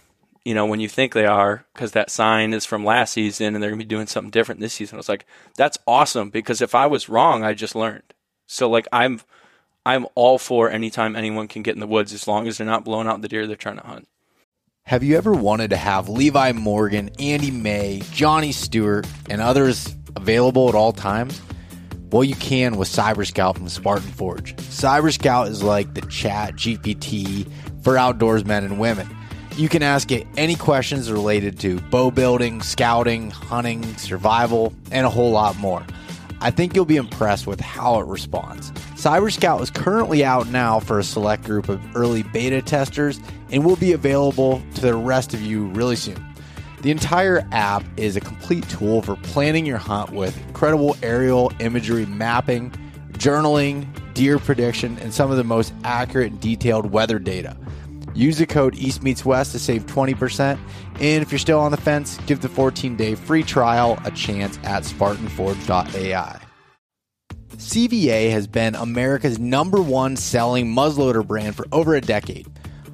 You 0.43 0.55
know, 0.55 0.65
when 0.65 0.79
you 0.79 0.89
think 0.89 1.13
they 1.13 1.25
are, 1.25 1.65
because 1.73 1.91
that 1.91 2.09
sign 2.09 2.53
is 2.53 2.65
from 2.65 2.83
last 2.83 3.13
season, 3.13 3.53
and 3.53 3.61
they're 3.63 3.69
going 3.69 3.79
to 3.79 3.85
be 3.85 3.89
doing 3.89 4.07
something 4.07 4.31
different 4.31 4.59
this 4.59 4.73
season. 4.73 4.95
I 4.95 4.97
was 4.97 5.09
like, 5.09 5.25
"That's 5.55 5.77
awesome!" 5.87 6.29
Because 6.29 6.61
if 6.61 6.75
I 6.75 6.87
was 6.87 7.09
wrong, 7.09 7.43
I 7.43 7.53
just 7.53 7.75
learned. 7.75 8.03
So 8.47 8.69
like, 8.69 8.87
I'm, 8.91 9.21
I'm 9.85 10.05
all 10.13 10.37
for 10.37 10.69
anytime 10.69 11.15
anyone 11.15 11.47
can 11.47 11.63
get 11.63 11.75
in 11.75 11.79
the 11.79 11.87
woods 11.87 12.13
as 12.13 12.27
long 12.27 12.47
as 12.47 12.57
they're 12.57 12.67
not 12.67 12.83
blowing 12.83 13.07
out 13.07 13.21
the 13.21 13.29
deer 13.29 13.47
they're 13.47 13.55
trying 13.55 13.79
to 13.79 13.87
hunt. 13.87 14.07
Have 14.91 15.03
you 15.03 15.15
ever 15.15 15.31
wanted 15.31 15.69
to 15.69 15.77
have 15.77 16.09
Levi 16.09 16.51
Morgan, 16.51 17.11
Andy 17.17 17.49
May, 17.49 18.01
Johnny 18.11 18.51
Stewart, 18.51 19.07
and 19.29 19.39
others 19.39 19.95
available 20.17 20.67
at 20.67 20.75
all 20.75 20.91
times? 20.91 21.41
Well, 22.11 22.25
you 22.25 22.35
can 22.35 22.75
with 22.75 22.89
Cyber 22.89 23.25
Scout 23.25 23.55
from 23.55 23.69
Spartan 23.69 24.11
Forge. 24.11 24.53
Cyber 24.57 25.13
Scout 25.13 25.47
is 25.47 25.63
like 25.63 25.93
the 25.93 26.01
chat 26.01 26.55
GPT 26.55 27.49
for 27.85 27.97
outdoors 27.97 28.43
men 28.43 28.65
and 28.65 28.81
women. 28.81 29.07
You 29.55 29.69
can 29.69 29.81
ask 29.81 30.11
it 30.11 30.27
any 30.35 30.55
questions 30.55 31.09
related 31.09 31.57
to 31.61 31.79
bow 31.79 32.11
building, 32.11 32.61
scouting, 32.61 33.31
hunting, 33.31 33.95
survival, 33.95 34.73
and 34.91 35.05
a 35.05 35.09
whole 35.09 35.31
lot 35.31 35.55
more. 35.55 35.85
I 36.43 36.49
think 36.49 36.75
you'll 36.75 36.85
be 36.85 36.97
impressed 36.97 37.45
with 37.45 37.59
how 37.59 37.99
it 37.99 38.07
responds. 38.07 38.71
Cyber 38.95 39.31
Scout 39.31 39.61
is 39.61 39.69
currently 39.69 40.25
out 40.25 40.47
now 40.47 40.79
for 40.79 40.97
a 40.97 41.03
select 41.03 41.43
group 41.43 41.69
of 41.69 41.79
early 41.95 42.23
beta 42.23 42.63
testers 42.63 43.19
and 43.51 43.63
will 43.63 43.75
be 43.75 43.93
available 43.93 44.59
to 44.73 44.81
the 44.81 44.95
rest 44.95 45.35
of 45.35 45.41
you 45.41 45.67
really 45.67 45.95
soon. 45.95 46.25
The 46.81 46.89
entire 46.89 47.47
app 47.51 47.83
is 47.95 48.15
a 48.15 48.19
complete 48.19 48.67
tool 48.69 49.03
for 49.03 49.15
planning 49.17 49.67
your 49.67 49.77
hunt 49.77 50.11
with 50.13 50.35
incredible 50.47 50.97
aerial 51.03 51.51
imagery 51.59 52.07
mapping, 52.07 52.71
journaling, 53.11 53.85
deer 54.15 54.39
prediction, 54.39 54.97
and 54.97 55.13
some 55.13 55.29
of 55.29 55.37
the 55.37 55.43
most 55.43 55.73
accurate 55.83 56.31
and 56.31 56.41
detailed 56.41 56.91
weather 56.91 57.19
data. 57.19 57.55
Use 58.13 58.37
the 58.37 58.45
code 58.45 58.75
East 58.75 59.03
Meets 59.03 59.23
West 59.23 59.51
to 59.53 59.59
save 59.59 59.85
20%. 59.85 60.59
And 60.99 61.21
if 61.21 61.31
you're 61.31 61.39
still 61.39 61.59
on 61.59 61.71
the 61.71 61.77
fence, 61.77 62.17
give 62.27 62.41
the 62.41 62.49
14 62.49 62.95
day 62.95 63.15
free 63.15 63.43
trial 63.43 63.97
a 64.05 64.11
chance 64.11 64.57
at 64.63 64.83
SpartanForge.ai. 64.83 66.41
CVA 67.57 68.31
has 68.31 68.47
been 68.47 68.75
America's 68.75 69.37
number 69.37 69.81
one 69.81 70.17
selling 70.17 70.73
muzzleloader 70.73 71.25
brand 71.25 71.55
for 71.55 71.65
over 71.71 71.95
a 71.95 72.01
decade. 72.01 72.47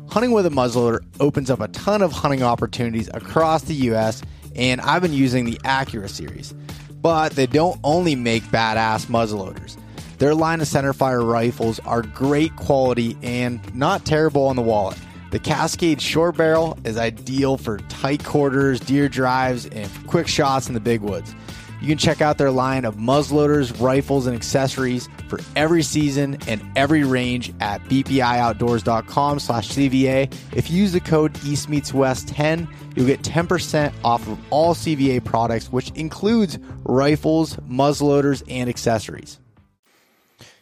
Hunting 0.10 0.32
with 0.32 0.46
a 0.46 0.50
muzzleloader 0.50 1.00
opens 1.20 1.50
up 1.50 1.62
a 1.62 1.68
ton 1.70 2.02
of 2.02 2.12
hunting 2.12 2.44
opportunities 2.44 3.10
across 3.14 3.64
the 3.64 3.74
US, 3.92 4.22
and 4.56 4.82
I've 4.82 5.02
been 5.02 5.14
using 5.14 5.46
the 5.46 5.60
Accura 5.64 6.10
series. 6.10 6.54
But 7.02 7.34
they 7.34 7.48
don't 7.48 7.80
only 7.84 8.16
make 8.16 8.44
badass 8.44 9.06
muzzleloaders. 9.06 9.78
Their 10.18 10.34
line 10.34 10.62
of 10.62 10.68
centerfire 10.68 11.26
rifles 11.26 11.80
are 11.86 12.02
great 12.02 12.56
quality 12.56 13.16
and 13.22 13.62
not 13.76 14.06
terrible 14.06 14.48
on 14.48 14.56
the 14.56 14.62
wallet. 14.62 14.98
The 15.30 15.40
Cascade 15.40 16.02
short 16.02 16.38
barrel 16.38 16.78
is 16.86 16.98
ideal 16.98 17.58
for 17.58 17.80
tight 17.90 18.24
quarters, 18.24 18.80
deer 18.80 19.10
drives, 19.10 19.66
and 19.66 19.90
quick 20.08 20.26
shots 20.26 20.70
in 20.70 20.74
the 20.74 20.80
big 20.80 21.02
woods. 21.02 21.36
You 21.82 21.88
can 21.90 21.98
check 21.98 22.22
out 22.22 22.38
their 22.38 22.50
line 22.50 22.86
of 22.86 22.96
muzzleloaders, 22.96 23.80
rifles, 23.82 24.26
and 24.26 24.34
accessories 24.34 25.10
for 25.28 25.40
every 25.58 25.84
season 25.84 26.38
and 26.48 26.62
every 26.78 27.04
range 27.04 27.54
at 27.60 27.84
bpioutdoors.com 27.84 29.40
slash 29.40 29.70
CVA. 29.70 30.34
If 30.56 30.72
you 30.72 30.78
use 30.78 30.94
the 30.94 31.02
code 31.02 31.34
EastMeetsWest10, 31.34 32.68
you'll 32.96 33.06
get 33.06 33.22
10% 33.22 33.94
off 34.06 34.26
of 34.30 34.40
all 34.50 34.74
CVA 34.74 35.24
products, 35.24 35.72
which 35.72 35.92
includes 35.92 36.58
rifles, 36.86 37.58
muzzleloaders, 37.70 38.44
and 38.48 38.70
accessories. 38.70 39.40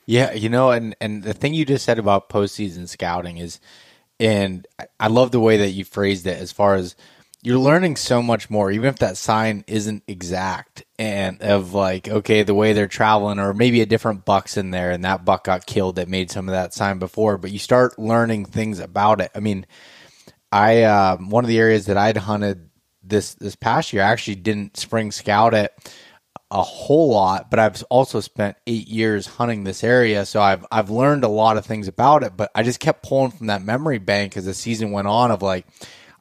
Yeah, 0.08 0.34
you 0.34 0.50
know, 0.50 0.72
and, 0.72 0.96
and 1.00 1.24
the 1.24 1.34
thing 1.34 1.54
you 1.54 1.66
just 1.66 1.86
said 1.86 2.00
about 2.00 2.30
postseason 2.30 2.88
scouting 2.88 3.38
is– 3.38 3.60
and 4.20 4.68
I 5.00 5.08
love 5.08 5.32
the 5.32 5.40
way 5.40 5.58
that 5.58 5.72
you 5.72 5.86
phrased 5.86 6.26
it 6.28 6.40
as 6.40 6.52
far 6.52 6.76
as 6.76 6.96
you're 7.42 7.60
learning 7.60 7.96
so 7.96 8.24
much 8.24 8.50
more, 8.50 8.72
even 8.72 8.88
if 8.88 8.98
that 8.98 9.18
sign 9.18 9.64
isn't 9.68 10.04
exact 10.08 10.84
and 10.98 11.42
of 11.44 11.74
like, 11.74 12.08
okay, 12.08 12.42
the 12.42 12.56
way 12.56 12.74
they're 12.74 12.88
traveling, 12.88 13.38
or 13.40 13.54
maybe 13.54 13.82
a 13.82 13.86
different 13.86 14.26
buck's 14.26 14.58
in 14.58 14.72
there 14.72 14.90
and 14.90 15.06
that 15.06 15.26
buck 15.26 15.44
got 15.44 15.68
killed 15.68 15.98
that 15.98 16.08
made 16.08 16.32
some 16.32 16.50
of 16.50 16.54
that 16.54 16.74
sign 16.74 16.98
before, 16.98 17.38
but 17.38 17.52
you 17.52 17.60
start 17.60 18.00
learning 18.00 18.46
things 18.46 18.80
about 18.80 19.22
it. 19.22 19.30
I 19.36 19.42
mean, 19.42 19.68
I, 20.52 20.84
uh, 20.84 21.18
one 21.18 21.44
of 21.44 21.48
the 21.50 21.60
areas 21.60 21.86
that 21.86 21.98
I'd 21.98 22.18
hunted 22.18 22.70
this, 23.04 23.36
this 23.36 23.56
past 23.56 23.94
year, 23.94 24.02
I 24.02 24.08
actually 24.08 24.36
didn't 24.36 24.78
spring 24.78 25.12
scout 25.12 25.54
it 25.54 25.72
a 26.52 26.62
whole 26.62 27.10
lot, 27.10 27.50
but 27.50 27.60
I've 27.60 27.84
also 27.90 28.20
spent 28.20 28.58
eight 28.68 28.88
years 28.88 29.26
hunting 29.26 29.64
this 29.64 29.84
area, 29.84 30.26
so 30.26 30.42
I've 30.42 30.66
I've 30.72 30.90
learned 30.90 31.24
a 31.24 31.30
lot 31.30 31.58
of 31.58 31.66
things 31.66 31.88
about 31.88 32.24
it. 32.24 32.38
But 32.38 32.52
I 32.54 32.64
just 32.64 32.80
kept 32.80 33.04
pulling 33.04 33.32
from 33.32 33.48
that 33.48 33.64
memory 33.64 33.98
bank 33.98 34.38
as 34.38 34.46
the 34.46 34.54
season 34.54 34.92
went 34.92 35.08
on. 35.08 35.32
Of 35.32 35.42
like, 35.42 35.66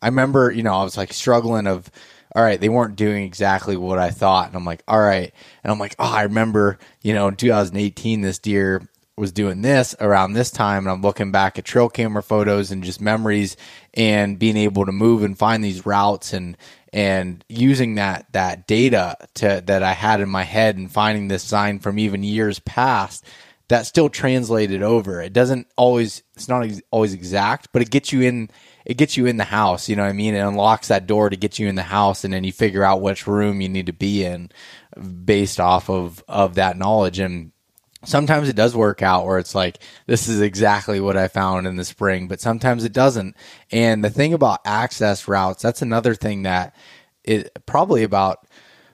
I 0.00 0.06
remember, 0.06 0.50
you 0.50 0.62
know, 0.62 0.74
I 0.74 0.82
was 0.82 0.96
like 0.96 1.12
struggling 1.12 1.66
of, 1.66 1.90
all 2.34 2.42
right, 2.42 2.60
they 2.60 2.70
weren't 2.70 2.96
doing 2.96 3.24
exactly 3.24 3.76
what 3.76 3.98
I 3.98 4.10
thought, 4.10 4.48
and 4.48 4.56
I'm 4.56 4.64
like, 4.64 4.82
all 4.88 5.00
right, 5.00 5.32
and 5.62 5.70
I'm 5.70 5.78
like, 5.78 5.94
oh, 5.98 6.12
I 6.12 6.22
remember, 6.22 6.78
you 7.02 7.12
know, 7.12 7.28
in 7.28 7.36
2018, 7.36 8.22
this 8.22 8.38
deer 8.38 8.82
was 9.16 9.32
doing 9.32 9.62
this 9.62 9.94
around 10.00 10.32
this 10.32 10.50
time 10.50 10.84
and 10.84 10.90
I'm 10.90 11.02
looking 11.02 11.30
back 11.30 11.58
at 11.58 11.64
trail 11.64 11.88
camera 11.88 12.22
photos 12.22 12.70
and 12.70 12.82
just 12.82 13.00
memories 13.00 13.56
and 13.94 14.38
being 14.38 14.56
able 14.56 14.86
to 14.86 14.92
move 14.92 15.22
and 15.22 15.38
find 15.38 15.62
these 15.62 15.86
routes 15.86 16.32
and 16.32 16.56
and 16.92 17.44
using 17.48 17.94
that 17.96 18.26
that 18.32 18.66
data 18.66 19.16
to 19.34 19.62
that 19.66 19.82
I 19.82 19.92
had 19.92 20.20
in 20.20 20.28
my 20.28 20.42
head 20.42 20.76
and 20.76 20.90
finding 20.90 21.28
this 21.28 21.44
sign 21.44 21.78
from 21.78 21.98
even 21.98 22.24
years 22.24 22.58
past 22.60 23.24
that 23.68 23.86
still 23.86 24.10
translated 24.10 24.82
over. 24.82 25.20
It 25.22 25.32
doesn't 25.32 25.68
always 25.76 26.22
it's 26.34 26.48
not 26.48 26.66
always 26.90 27.14
exact, 27.14 27.68
but 27.72 27.82
it 27.82 27.90
gets 27.90 28.12
you 28.12 28.22
in 28.22 28.50
it 28.84 28.96
gets 28.96 29.16
you 29.16 29.26
in 29.26 29.38
the 29.38 29.44
house, 29.44 29.88
you 29.88 29.96
know 29.96 30.02
what 30.02 30.10
I 30.10 30.12
mean? 30.12 30.34
It 30.34 30.40
unlocks 30.40 30.88
that 30.88 31.06
door 31.06 31.30
to 31.30 31.36
get 31.36 31.58
you 31.58 31.68
in 31.68 31.74
the 31.74 31.82
house 31.82 32.24
and 32.24 32.34
then 32.34 32.44
you 32.44 32.52
figure 32.52 32.84
out 32.84 33.00
which 33.00 33.26
room 33.26 33.60
you 33.60 33.68
need 33.68 33.86
to 33.86 33.92
be 33.92 34.24
in 34.24 34.50
based 35.24 35.60
off 35.60 35.88
of 35.88 36.22
of 36.28 36.56
that 36.56 36.76
knowledge 36.76 37.18
and 37.18 37.52
sometimes 38.04 38.48
it 38.48 38.56
does 38.56 38.76
work 38.76 39.02
out 39.02 39.26
where 39.26 39.38
it's 39.38 39.54
like 39.54 39.78
this 40.06 40.28
is 40.28 40.40
exactly 40.40 41.00
what 41.00 41.16
i 41.16 41.28
found 41.28 41.66
in 41.66 41.76
the 41.76 41.84
spring 41.84 42.28
but 42.28 42.40
sometimes 42.40 42.84
it 42.84 42.92
doesn't. 42.92 43.36
And 43.70 44.04
the 44.04 44.10
thing 44.10 44.34
about 44.34 44.60
access 44.64 45.26
routes 45.28 45.62
that's 45.62 45.82
another 45.82 46.14
thing 46.14 46.42
that 46.42 46.74
it 47.24 47.50
probably 47.66 48.02
about 48.02 48.46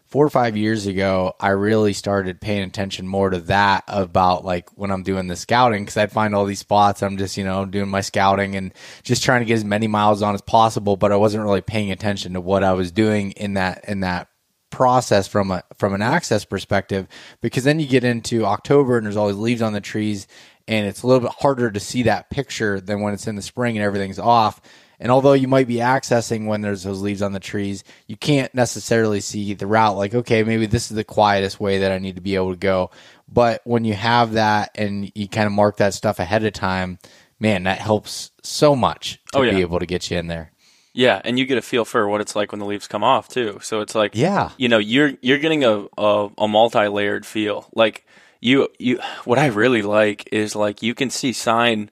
four 0.07 0.27
or 0.27 0.31
five 0.31 0.57
years 0.57 0.87
ago 0.87 1.35
i 1.39 1.49
really 1.51 1.93
started 1.93 2.41
paying 2.41 2.63
attention 2.63 3.07
more 3.07 3.31
to 3.31 3.39
that 3.39 3.85
about 3.87 4.45
like 4.45 4.69
when 4.77 4.91
i'm 4.91 5.05
doing 5.05 5.29
the 5.29 5.37
scouting 5.37 5.83
because 5.83 5.97
i'd 5.97 6.11
find 6.11 6.35
all 6.35 6.45
these 6.45 6.59
spots 6.59 7.03
i'm 7.03 7.17
just 7.17 7.37
you 7.37 7.45
know 7.45 7.65
doing 7.65 7.89
my 7.89 8.01
scouting 8.01 8.57
and 8.57 8.75
just 9.05 9.23
trying 9.23 9.41
to 9.41 9.45
get 9.45 9.55
as 9.55 9.65
many 9.65 9.87
miles 9.87 10.21
on 10.21 10.35
as 10.35 10.41
possible 10.41 10.97
but 10.97 11.13
i 11.13 11.17
wasn't 11.17 11.43
really 11.43 11.61
paying 11.61 11.93
attention 11.93 12.33
to 12.33 12.41
what 12.41 12.65
i 12.65 12.73
was 12.73 12.91
doing 12.91 13.31
in 13.33 13.55
that 13.55 13.85
in 13.89 14.01
that 14.01 14.30
process 14.71 15.27
from 15.29 15.51
a 15.51 15.63
from 15.77 15.95
an 15.95 16.03
access 16.03 16.45
perspective 16.45 17.07
because 17.41 17.65
then 17.65 17.81
you 17.81 17.87
get 17.87 18.05
into 18.05 18.45
October 18.45 18.97
and 18.97 19.07
there's 19.07 19.17
always 19.17 19.37
leaves 19.37 19.63
on 19.63 19.73
the 19.73 19.81
trees 19.81 20.27
and 20.69 20.87
it's 20.87 21.03
a 21.03 21.07
little 21.07 21.21
bit 21.21 21.37
harder 21.41 21.71
to 21.71 21.81
see 21.81 22.05
that 22.05 22.31
picture 22.31 22.81
than 22.81 23.01
when 23.01 23.13
it's 23.13 23.27
in 23.27 23.37
the 23.37 23.43
spring 23.43 23.77
and 23.77 23.85
everything's 23.85 24.19
off 24.19 24.61
And 25.01 25.11
although 25.11 25.33
you 25.33 25.49
might 25.49 25.67
be 25.67 25.77
accessing 25.77 26.47
when 26.47 26.61
there's 26.61 26.83
those 26.83 27.01
leaves 27.01 27.23
on 27.23 27.33
the 27.33 27.41
trees, 27.41 27.85
you 28.07 28.17
can't 28.17 28.55
necessarily 28.55 29.21
see 29.21 29.55
the 29.55 29.67
route. 29.67 29.97
Like, 29.97 30.15
okay, 30.15 30.45
maybe 30.45 30.67
this 30.67 30.91
is 30.91 30.95
the 30.95 31.05
quietest 31.05 31.59
way 31.59 31.79
that 31.79 31.91
I 31.91 31.99
need 31.99 32.17
to 32.17 32.21
be 32.21 32.35
able 32.35 32.51
to 32.51 32.59
go. 32.59 32.91
But 33.27 33.63
when 33.65 33.85
you 33.85 33.95
have 33.95 34.33
that 34.33 34.73
and 34.75 35.11
you 35.15 35.27
kind 35.27 35.47
of 35.47 35.53
mark 35.53 35.79
that 35.79 35.95
stuff 35.95 36.19
ahead 36.19 36.45
of 36.45 36.53
time, 36.53 36.99
man, 37.39 37.63
that 37.63 37.79
helps 37.79 38.31
so 38.43 38.77
much 38.77 39.19
to 39.33 39.39
oh, 39.39 39.43
yeah. 39.43 39.53
be 39.53 39.63
able 39.63 39.79
to 39.79 39.87
get 39.87 40.11
you 40.11 40.19
in 40.19 40.27
there. 40.27 40.53
Yeah, 40.93 41.21
and 41.25 41.39
you 41.39 41.47
get 41.47 41.59
a 41.59 41.63
feel 41.63 41.85
for 41.85 42.09
what 42.09 42.21
it's 42.21 42.35
like 42.35 42.51
when 42.51 42.59
the 42.59 42.67
leaves 42.67 42.89
come 42.89 43.05
off 43.05 43.29
too. 43.29 43.61
So 43.63 43.81
it's 43.81 43.95
like, 43.95 44.15
yeah, 44.15 44.51
you 44.57 44.69
know, 44.69 44.79
you're 44.79 45.13
you're 45.21 45.39
getting 45.39 45.65
a 45.65 45.87
a, 45.97 46.31
a 46.37 46.49
multi 46.49 46.89
layered 46.89 47.25
feel. 47.25 47.69
Like 47.75 48.05
you 48.41 48.69
you, 48.79 49.01
what 49.25 49.39
I 49.39 49.47
really 49.47 49.83
like 49.83 50.29
is 50.33 50.57
like 50.57 50.83
you 50.83 50.95
can 50.95 51.11
see 51.11 51.33
sign 51.33 51.91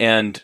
and 0.00 0.42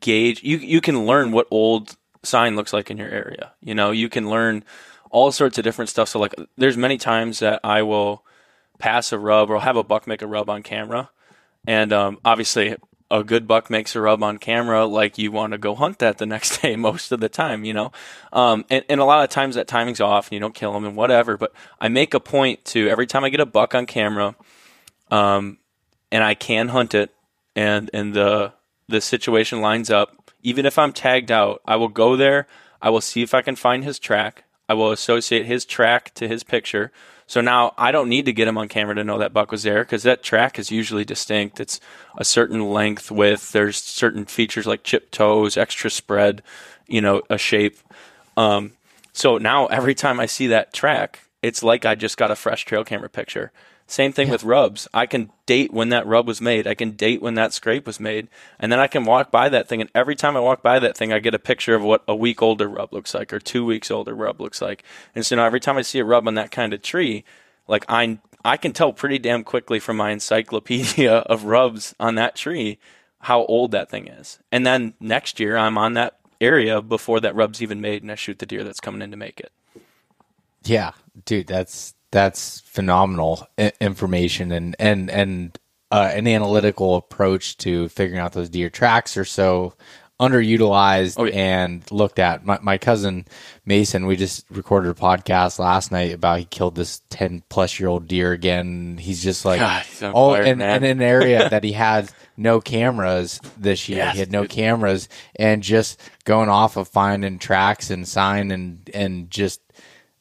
gauge. 0.00 0.42
You 0.42 0.56
you 0.58 0.80
can 0.80 1.06
learn 1.06 1.32
what 1.32 1.46
old 1.50 1.96
sign 2.22 2.56
looks 2.56 2.72
like 2.72 2.90
in 2.90 2.96
your 2.96 3.08
area. 3.08 3.52
You 3.60 3.74
know, 3.74 3.90
you 3.90 4.08
can 4.08 4.30
learn 4.30 4.64
all 5.10 5.30
sorts 5.30 5.58
of 5.58 5.64
different 5.64 5.88
stuff. 5.88 6.08
So 6.08 6.18
like, 6.18 6.34
there's 6.56 6.76
many 6.76 6.98
times 6.98 7.38
that 7.40 7.60
I 7.62 7.82
will 7.82 8.24
pass 8.78 9.12
a 9.12 9.18
rub 9.18 9.50
or 9.50 9.60
have 9.60 9.76
a 9.76 9.84
buck 9.84 10.06
make 10.06 10.22
a 10.22 10.26
rub 10.26 10.50
on 10.50 10.62
camera, 10.62 11.10
and 11.66 11.92
um, 11.92 12.18
obviously 12.24 12.76
a 13.10 13.22
good 13.22 13.46
buck 13.46 13.70
makes 13.70 13.94
a 13.94 14.00
rub 14.00 14.22
on 14.22 14.38
camera, 14.38 14.84
like 14.84 15.18
you 15.18 15.30
want 15.30 15.52
to 15.52 15.58
go 15.58 15.74
hunt 15.74 15.98
that 16.00 16.18
the 16.18 16.26
next 16.26 16.58
day 16.62 16.76
most 16.76 17.12
of 17.12 17.20
the 17.20 17.28
time, 17.28 17.64
you 17.64 17.72
know. 17.72 17.92
Um, 18.32 18.64
and, 18.70 18.84
and 18.88 19.00
a 19.00 19.04
lot 19.04 19.22
of 19.22 19.30
times 19.30 19.54
that 19.54 19.68
timing's 19.68 20.00
off 20.00 20.26
and 20.26 20.32
you 20.32 20.40
don't 20.40 20.54
kill 20.54 20.72
them 20.72 20.84
and 20.84 20.96
whatever. 20.96 21.36
But 21.36 21.52
I 21.80 21.88
make 21.88 22.14
a 22.14 22.20
point 22.20 22.64
to 22.66 22.88
every 22.88 23.06
time 23.06 23.24
I 23.24 23.30
get 23.30 23.40
a 23.40 23.46
buck 23.46 23.74
on 23.74 23.86
camera, 23.86 24.34
um, 25.10 25.58
and 26.10 26.24
I 26.24 26.34
can 26.34 26.68
hunt 26.68 26.94
it, 26.94 27.14
and 27.54 27.90
and 27.92 28.14
the 28.14 28.52
the 28.88 29.00
situation 29.00 29.60
lines 29.60 29.90
up. 29.90 30.32
Even 30.42 30.66
if 30.66 30.78
I'm 30.78 30.92
tagged 30.92 31.30
out, 31.30 31.60
I 31.64 31.76
will 31.76 31.88
go 31.88 32.16
there. 32.16 32.46
I 32.80 32.90
will 32.90 33.00
see 33.00 33.22
if 33.22 33.34
I 33.34 33.42
can 33.42 33.56
find 33.56 33.82
his 33.82 33.98
track. 33.98 34.44
I 34.68 34.74
will 34.74 34.92
associate 34.92 35.46
his 35.46 35.64
track 35.64 36.12
to 36.14 36.28
his 36.28 36.44
picture. 36.44 36.92
So 37.26 37.40
now 37.40 37.74
I 37.76 37.90
don't 37.90 38.08
need 38.08 38.26
to 38.26 38.32
get 38.32 38.46
him 38.46 38.56
on 38.56 38.68
camera 38.68 38.94
to 38.94 39.04
know 39.04 39.18
that 39.18 39.32
buck 39.32 39.50
was 39.50 39.64
there 39.64 39.82
because 39.82 40.04
that 40.04 40.22
track 40.22 40.58
is 40.58 40.70
usually 40.70 41.04
distinct. 41.04 41.58
It's 41.58 41.80
a 42.16 42.24
certain 42.24 42.70
length, 42.70 43.10
width. 43.10 43.52
There's 43.52 43.76
certain 43.76 44.24
features 44.26 44.66
like 44.66 44.84
chip 44.84 45.10
toes, 45.10 45.56
extra 45.56 45.90
spread, 45.90 46.42
you 46.86 47.00
know, 47.00 47.22
a 47.28 47.36
shape. 47.36 47.78
Um, 48.36 48.72
so 49.12 49.38
now 49.38 49.66
every 49.66 49.94
time 49.94 50.20
I 50.20 50.26
see 50.26 50.46
that 50.48 50.72
track, 50.72 51.20
it's 51.42 51.62
like 51.62 51.84
I 51.84 51.94
just 51.94 52.16
got 52.16 52.30
a 52.30 52.36
fresh 52.36 52.64
trail 52.64 52.84
camera 52.84 53.08
picture. 53.08 53.50
Same 53.86 54.12
thing 54.12 54.26
yeah. 54.26 54.32
with 54.32 54.44
rubs. 54.44 54.88
I 54.92 55.06
can 55.06 55.30
date 55.46 55.72
when 55.72 55.90
that 55.90 56.06
rub 56.06 56.26
was 56.26 56.40
made. 56.40 56.66
I 56.66 56.74
can 56.74 56.92
date 56.92 57.22
when 57.22 57.34
that 57.34 57.52
scrape 57.52 57.86
was 57.86 58.00
made. 58.00 58.26
And 58.58 58.72
then 58.72 58.80
I 58.80 58.88
can 58.88 59.04
walk 59.04 59.30
by 59.30 59.48
that 59.48 59.68
thing. 59.68 59.80
And 59.80 59.90
every 59.94 60.16
time 60.16 60.36
I 60.36 60.40
walk 60.40 60.60
by 60.60 60.80
that 60.80 60.96
thing, 60.96 61.12
I 61.12 61.20
get 61.20 61.34
a 61.34 61.38
picture 61.38 61.74
of 61.76 61.82
what 61.82 62.02
a 62.08 62.16
week 62.16 62.42
older 62.42 62.68
rub 62.68 62.92
looks 62.92 63.14
like 63.14 63.32
or 63.32 63.38
two 63.38 63.64
weeks 63.64 63.90
older 63.90 64.14
rub 64.14 64.40
looks 64.40 64.60
like. 64.60 64.82
And 65.14 65.24
so 65.24 65.36
now 65.36 65.44
every 65.44 65.60
time 65.60 65.76
I 65.76 65.82
see 65.82 66.00
a 66.00 66.04
rub 66.04 66.26
on 66.26 66.34
that 66.34 66.50
kind 66.50 66.72
of 66.74 66.82
tree, 66.82 67.24
like 67.68 67.84
I, 67.88 68.18
I 68.44 68.56
can 68.56 68.72
tell 68.72 68.92
pretty 68.92 69.18
damn 69.18 69.44
quickly 69.44 69.78
from 69.78 69.96
my 69.96 70.10
encyclopedia 70.10 71.12
of 71.18 71.44
rubs 71.44 71.94
on 72.00 72.16
that 72.16 72.34
tree 72.34 72.78
how 73.20 73.44
old 73.46 73.70
that 73.70 73.88
thing 73.88 74.08
is. 74.08 74.40
And 74.50 74.66
then 74.66 74.94
next 75.00 75.38
year, 75.38 75.56
I'm 75.56 75.78
on 75.78 75.94
that 75.94 76.18
area 76.40 76.82
before 76.82 77.20
that 77.20 77.34
rub's 77.34 77.62
even 77.62 77.80
made 77.80 78.02
and 78.02 78.12
I 78.12 78.14
shoot 78.14 78.38
the 78.38 78.46
deer 78.46 78.64
that's 78.64 78.80
coming 78.80 79.02
in 79.02 79.10
to 79.10 79.16
make 79.16 79.40
it. 79.40 79.52
Yeah, 80.64 80.92
dude, 81.24 81.46
that's 81.46 81.94
that's 82.10 82.60
phenomenal 82.60 83.46
information 83.80 84.52
and 84.52 84.76
and 84.78 85.10
and 85.10 85.58
uh, 85.90 86.10
an 86.12 86.26
analytical 86.26 86.96
approach 86.96 87.56
to 87.58 87.88
figuring 87.88 88.20
out 88.20 88.32
those 88.32 88.48
deer 88.48 88.70
tracks 88.70 89.16
are 89.16 89.24
so 89.24 89.74
underutilized 90.18 91.16
oh, 91.18 91.24
yeah. 91.24 91.34
and 91.34 91.92
looked 91.92 92.18
at. 92.18 92.44
My, 92.44 92.58
my 92.62 92.78
cousin 92.78 93.26
Mason, 93.66 94.06
we 94.06 94.16
just 94.16 94.46
recorded 94.50 94.90
a 94.90 94.94
podcast 94.94 95.58
last 95.58 95.92
night 95.92 96.12
about 96.12 96.38
he 96.38 96.44
killed 96.46 96.74
this 96.74 97.02
ten 97.10 97.42
plus 97.48 97.78
year 97.78 97.88
old 97.88 98.08
deer 98.08 98.32
again. 98.32 98.96
He's 98.98 99.22
just 99.22 99.44
like 99.44 99.60
God, 99.60 99.84
oh, 100.02 100.34
and 100.34 100.62
in 100.62 100.84
an 100.84 101.02
area 101.02 101.48
that 101.50 101.64
he 101.64 101.72
had 101.72 102.10
no 102.36 102.60
cameras 102.60 103.40
this 103.58 103.88
year. 103.88 103.98
Yes, 103.98 104.14
he 104.14 104.20
had 104.20 104.32
no 104.32 104.42
dude. 104.42 104.50
cameras 104.50 105.08
and 105.36 105.62
just 105.62 106.00
going 106.24 106.48
off 106.48 106.76
of 106.76 106.88
finding 106.88 107.38
tracks 107.38 107.90
and 107.90 108.08
sign 108.08 108.50
and 108.50 108.90
and 108.94 109.30
just 109.30 109.60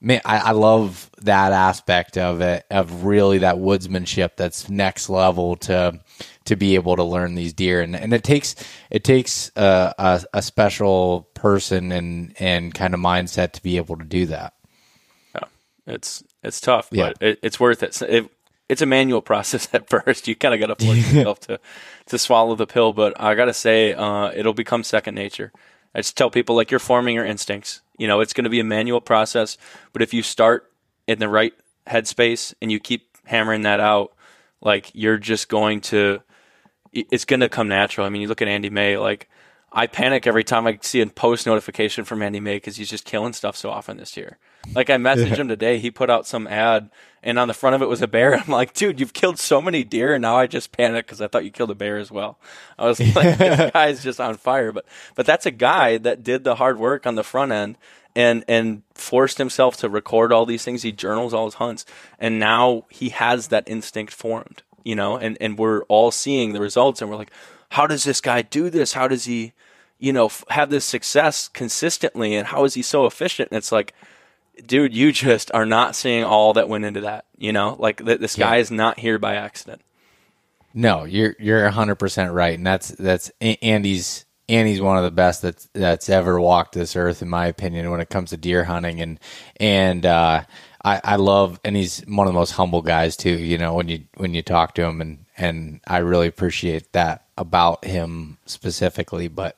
man, 0.06 0.22
I, 0.24 0.38
I, 0.38 0.52
love 0.52 1.10
that 1.24 1.52
aspect 1.52 2.18
of 2.18 2.40
it, 2.40 2.66
of 2.70 3.04
really 3.04 3.40
that 3.40 3.56
woodsmanship 3.56 4.38
that's 4.38 4.70
next 4.70 5.10
level 5.10 5.56
to 5.58 6.00
to 6.46 6.56
be 6.56 6.76
able 6.76 6.96
to 6.96 7.04
learn 7.04 7.34
these 7.34 7.54
deer, 7.54 7.82
and 7.82 7.96
and 7.96 8.14
it 8.14 8.24
takes 8.24 8.56
it 8.92 9.04
takes 9.04 9.52
a, 9.56 9.94
a, 9.98 10.24
a 10.36 10.42
special 10.42 11.28
person 11.34 11.92
and 11.92 12.36
and 12.40 12.74
kind 12.74 12.94
of 12.94 13.00
mindset 13.00 13.54
to 13.54 13.64
be 13.64 13.78
able 13.78 13.98
to 13.98 14.06
do 14.06 14.28
that. 14.28 14.54
Yeah, 15.34 15.48
it's 15.88 16.24
it's 16.44 16.62
tough, 16.62 16.90
yeah. 16.92 17.14
but 17.20 17.28
it, 17.28 17.40
it's 17.42 17.60
worth 17.60 17.82
it. 17.82 18.00
it. 18.04 18.30
It's 18.70 18.82
a 18.82 18.88
manual 18.88 19.22
process 19.34 19.68
at 19.74 19.90
first. 19.90 20.28
You 20.28 20.36
kind 20.36 20.54
of 20.54 20.60
got 20.60 20.78
to 20.78 20.86
force 20.86 21.14
yourself 21.14 21.40
to 21.48 21.60
to 22.08 22.18
swallow 22.20 22.56
the 22.56 22.68
pill, 22.68 22.94
but 22.94 23.20
I 23.20 23.34
got 23.34 23.46
to 23.46 23.54
say, 23.54 23.94
uh, 23.94 24.32
it'll 24.36 24.54
become 24.54 24.84
second 24.84 25.16
nature. 25.16 25.52
I 25.96 26.00
just 26.00 26.18
tell 26.18 26.30
people 26.30 26.56
like 26.56 26.70
you're 26.70 26.80
forming 26.80 27.16
your 27.16 27.26
instincts. 27.26 27.82
You 27.98 28.08
know, 28.08 28.20
it's 28.20 28.34
going 28.34 28.44
to 28.44 28.50
be 28.50 28.60
a 28.60 28.66
manual 28.66 29.00
process, 29.00 29.58
but 29.94 30.02
if 30.02 30.14
you 30.14 30.22
start 30.22 30.70
in 31.08 31.20
the 31.20 31.30
right 31.30 31.54
headspace 31.88 32.54
and 32.62 32.70
you 32.70 32.80
keep 32.80 33.18
hammering 33.24 33.62
that 33.62 33.80
out, 33.80 34.14
like 34.62 34.92
you're 34.94 35.18
just 35.18 35.48
going 35.48 35.80
to, 35.82 36.22
it's 36.92 37.24
going 37.24 37.40
to 37.40 37.50
come 37.50 37.70
natural. 37.70 38.06
I 38.06 38.10
mean, 38.10 38.22
you 38.22 38.28
look 38.28 38.42
at 38.42 38.50
Andy 38.50 38.70
May, 38.70 38.98
like 38.98 39.30
I 39.72 39.88
panic 39.88 40.28
every 40.28 40.44
time 40.44 40.68
I 40.68 40.80
see 40.82 41.00
a 41.00 41.08
post 41.08 41.46
notification 41.46 42.04
from 42.04 42.22
Andy 42.22 42.42
May 42.42 42.58
because 42.58 42.76
he's 42.76 42.90
just 42.90 43.06
killing 43.06 43.34
stuff 43.34 43.56
so 43.56 43.70
often 43.70 43.98
this 43.98 44.18
year. 44.18 44.38
Like 44.74 44.90
I 44.90 44.98
messaged 44.98 45.30
yeah. 45.30 45.36
him 45.36 45.48
today, 45.48 45.80
he 45.80 45.92
put 45.92 46.10
out 46.10 46.28
some 46.28 46.48
ad, 46.48 46.90
and 47.26 47.40
on 47.40 47.48
the 47.48 47.54
front 47.54 47.76
of 47.76 47.82
it 47.82 47.90
was 47.90 48.04
a 48.04 48.08
bear. 48.08 48.36
I'm 48.40 48.48
like, 48.48 48.74
dude, 48.74 49.00
you've 49.00 49.14
killed 49.14 49.40
so 49.40 49.62
many 49.62 49.84
deer, 49.84 50.14
and 50.14 50.22
now 50.22 50.38
I 50.38 50.48
just 50.48 50.72
panic 50.72 51.08
because 51.08 51.20
I 51.20 51.28
thought 51.28 51.44
you 51.44 51.52
killed 51.52 51.72
a 51.72 51.76
bear 51.76 51.98
as 51.98 52.12
well. 52.12 52.38
I 52.78 52.86
was 52.86 53.00
like, 53.16 53.38
this 53.38 53.72
guy's 53.74 54.04
just 54.04 54.22
on 54.22 54.36
fire. 54.36 54.72
But 54.72 54.86
but 55.16 55.26
that's 55.26 55.46
a 55.46 55.52
guy 55.52 55.98
that 55.98 56.24
did 56.24 56.44
the 56.44 56.56
hard 56.56 56.80
work 56.80 57.06
on 57.06 57.16
the 57.16 57.24
front 57.24 57.52
end 57.52 57.78
and 58.16 58.46
and 58.48 58.84
forced 58.94 59.40
himself 59.40 59.76
to 59.78 59.90
record 59.90 60.32
all 60.32 60.46
these 60.46 60.64
things. 60.64 60.84
He 60.84 60.92
journals 60.92 61.34
all 61.34 61.46
his 61.46 61.56
hunts, 61.56 61.86
and 62.20 62.40
now 62.40 62.86
he 62.90 63.10
has 63.10 63.48
that 63.48 63.68
instinct 63.68 64.14
formed. 64.14 64.62
You 64.84 64.96
know, 64.96 65.18
and 65.18 65.36
and 65.42 65.58
we're 65.58 65.82
all 65.84 66.12
seeing 66.12 66.54
the 66.54 66.62
results, 66.62 67.02
and 67.02 67.10
we're 67.10 67.18
like, 67.18 67.32
how 67.70 67.88
does 67.88 68.04
this 68.04 68.22
guy 68.22 68.44
do 68.44 68.70
this? 68.70 68.94
How 68.94 69.08
does 69.08 69.26
he? 69.26 69.54
You 69.98 70.12
know, 70.12 70.30
have 70.50 70.70
this 70.70 70.84
success 70.84 71.48
consistently, 71.48 72.36
and 72.36 72.48
how 72.48 72.66
is 72.66 72.74
he 72.74 72.82
so 72.82 73.06
efficient? 73.06 73.50
And 73.50 73.58
it's 73.58 73.72
like, 73.72 73.94
dude, 74.66 74.94
you 74.94 75.12
just 75.12 75.52
are 75.54 75.66
not 75.66 75.96
seeing 75.96 76.24
all 76.24 76.54
that 76.54 76.70
went 76.70 76.86
into 76.86 77.02
that. 77.02 77.26
You 77.38 77.54
know, 77.54 77.76
like 77.80 78.04
th- 78.04 78.20
this 78.20 78.36
guy 78.36 78.56
yeah. 78.56 78.62
is 78.62 78.72
not 78.72 79.00
here 79.00 79.20
by 79.20 79.36
accident. 79.36 79.82
No, 80.74 81.06
you're 81.06 81.36
you're 81.40 81.70
hundred 81.70 81.96
percent 81.96 82.34
right, 82.34 82.58
and 82.58 82.68
that's 82.68 82.90
that's 82.90 83.32
Andy's 83.40 84.26
Andy's 84.50 84.82
one 84.82 84.98
of 84.98 85.04
the 85.04 85.12
best 85.12 85.42
that's 85.42 85.68
that's 85.74 86.10
ever 86.10 86.40
walked 86.40 86.74
this 86.74 86.96
earth, 86.96 87.22
in 87.22 87.30
my 87.30 87.48
opinion, 87.48 87.90
when 87.92 88.02
it 88.02 88.10
comes 88.10 88.32
to 88.32 88.38
deer 88.38 88.64
hunting, 88.64 89.02
and 89.02 89.20
and 89.58 90.06
uh, 90.06 90.44
I, 90.84 91.02
I 91.04 91.16
love, 91.16 91.60
and 91.64 91.76
he's 91.76 92.02
one 92.02 92.28
of 92.28 92.34
the 92.34 92.40
most 92.40 92.52
humble 92.52 92.82
guys 92.82 93.18
too. 93.18 93.32
You 93.32 93.58
know, 93.58 93.74
when 93.74 93.88
you 93.88 94.04
when 94.18 94.34
you 94.34 94.42
talk 94.42 94.76
to 94.76 94.84
him, 94.84 95.02
and 95.02 95.26
and 95.38 95.80
I 95.88 95.98
really 96.00 96.28
appreciate 96.28 96.94
that 96.94 97.25
about 97.38 97.84
him 97.84 98.38
specifically. 98.46 99.28
But 99.28 99.58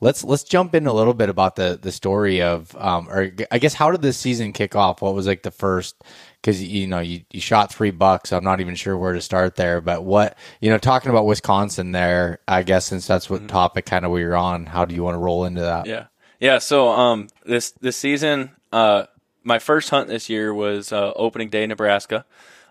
let's 0.00 0.24
let's 0.24 0.44
jump 0.44 0.74
in 0.74 0.86
a 0.86 0.92
little 0.92 1.14
bit 1.14 1.28
about 1.28 1.56
the 1.56 1.78
the 1.80 1.92
story 1.92 2.42
of 2.42 2.76
um 2.76 3.08
or 3.08 3.32
I 3.50 3.58
guess 3.58 3.74
how 3.74 3.90
did 3.90 4.02
this 4.02 4.18
season 4.18 4.52
kick 4.52 4.76
off? 4.76 5.02
What 5.02 5.14
was 5.14 5.26
like 5.26 5.42
the 5.42 5.50
first 5.50 5.96
because 6.44 6.62
you 6.62 6.86
know 6.86 7.00
you, 7.00 7.22
you 7.30 7.40
shot 7.40 7.72
three 7.72 7.90
bucks. 7.90 8.32
I'm 8.32 8.44
not 8.44 8.60
even 8.60 8.74
sure 8.74 8.96
where 8.96 9.14
to 9.14 9.20
start 9.20 9.56
there, 9.56 9.80
but 9.80 10.04
what 10.04 10.36
you 10.60 10.70
know, 10.70 10.78
talking 10.78 11.10
about 11.10 11.24
Wisconsin 11.24 11.92
there, 11.92 12.40
I 12.46 12.62
guess 12.62 12.86
since 12.86 13.06
that's 13.06 13.30
what 13.30 13.40
mm-hmm. 13.40 13.48
topic 13.48 13.86
kind 13.86 14.04
of 14.04 14.10
we 14.10 14.22
are 14.24 14.36
on, 14.36 14.66
how 14.66 14.84
do 14.84 14.94
you 14.94 15.02
want 15.02 15.14
to 15.14 15.18
roll 15.18 15.46
into 15.46 15.62
that? 15.62 15.86
Yeah, 15.86 16.06
yeah. 16.38 16.58
So 16.58 16.90
um, 16.90 17.28
this 17.46 17.70
this 17.80 17.96
season, 17.96 18.50
uh, 18.72 19.04
my 19.42 19.58
first 19.58 19.88
hunt 19.88 20.08
this 20.08 20.28
year 20.28 20.52
was 20.52 20.92
uh, 20.92 21.12
opening 21.16 21.48
day, 21.48 21.66
Nebraska, 21.66 22.26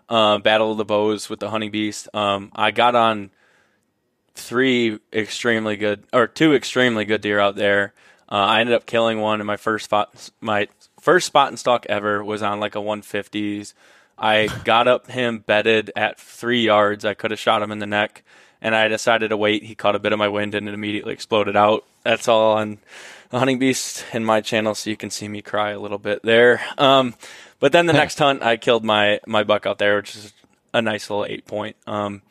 uh, 0.08 0.38
Battle 0.38 0.70
of 0.70 0.78
the 0.78 0.84
Bows 0.84 1.28
with 1.28 1.40
the 1.40 1.50
hunting 1.50 1.72
beast. 1.72 2.08
Um, 2.14 2.52
I 2.54 2.70
got 2.70 2.94
on 2.94 3.30
three 4.34 4.98
extremely 5.12 5.76
good 5.76 6.04
or 6.12 6.26
two 6.26 6.54
extremely 6.54 7.04
good 7.04 7.20
deer 7.20 7.40
out 7.40 7.56
there. 7.56 7.92
Uh, 8.30 8.36
I 8.36 8.60
ended 8.60 8.74
up 8.74 8.86
killing 8.86 9.20
one 9.20 9.40
in 9.40 9.46
my 9.46 9.56
first 9.56 9.84
spot. 9.84 10.30
My 10.40 10.68
first 11.00 11.26
spot 11.26 11.48
and 11.48 11.58
stalk 11.58 11.86
ever 11.88 12.24
was 12.24 12.42
on 12.42 12.60
like 12.60 12.74
a 12.74 12.80
150s. 12.80 13.74
I 14.18 14.48
got 14.64 14.88
up 14.88 15.10
him 15.10 15.38
bedded 15.40 15.92
at 15.96 16.18
three 16.18 16.62
yards. 16.62 17.04
I 17.04 17.14
could 17.14 17.30
have 17.30 17.40
shot 17.40 17.62
him 17.62 17.72
in 17.72 17.80
the 17.80 17.86
neck, 17.86 18.22
and 18.62 18.74
I 18.74 18.88
decided 18.88 19.28
to 19.28 19.36
wait. 19.36 19.64
He 19.64 19.74
caught 19.74 19.96
a 19.96 19.98
bit 19.98 20.12
of 20.12 20.18
my 20.18 20.28
wind 20.28 20.54
and 20.54 20.68
it 20.68 20.74
immediately 20.74 21.12
exploded 21.12 21.56
out. 21.56 21.84
That's 22.04 22.28
all 22.28 22.56
on 22.56 22.78
the 23.30 23.38
Hunting 23.38 23.58
Beast 23.58 24.04
in 24.12 24.24
my 24.24 24.40
channel, 24.40 24.74
so 24.74 24.90
you 24.90 24.96
can 24.96 25.10
see 25.10 25.28
me 25.28 25.42
cry 25.42 25.70
a 25.70 25.80
little 25.80 25.98
bit 25.98 26.22
there. 26.22 26.60
Um, 26.78 27.14
but 27.60 27.72
then 27.72 27.86
the 27.86 27.92
next 28.04 28.18
hunt, 28.18 28.42
I 28.42 28.56
killed 28.56 28.84
my 28.84 29.20
my 29.26 29.44
buck 29.44 29.66
out 29.66 29.78
there, 29.78 29.96
which 29.96 30.16
is 30.16 30.32
a 30.72 30.80
nice 30.80 31.10
little 31.10 31.24
eight 31.24 31.46
point. 31.46 31.76
Um, 31.86 32.22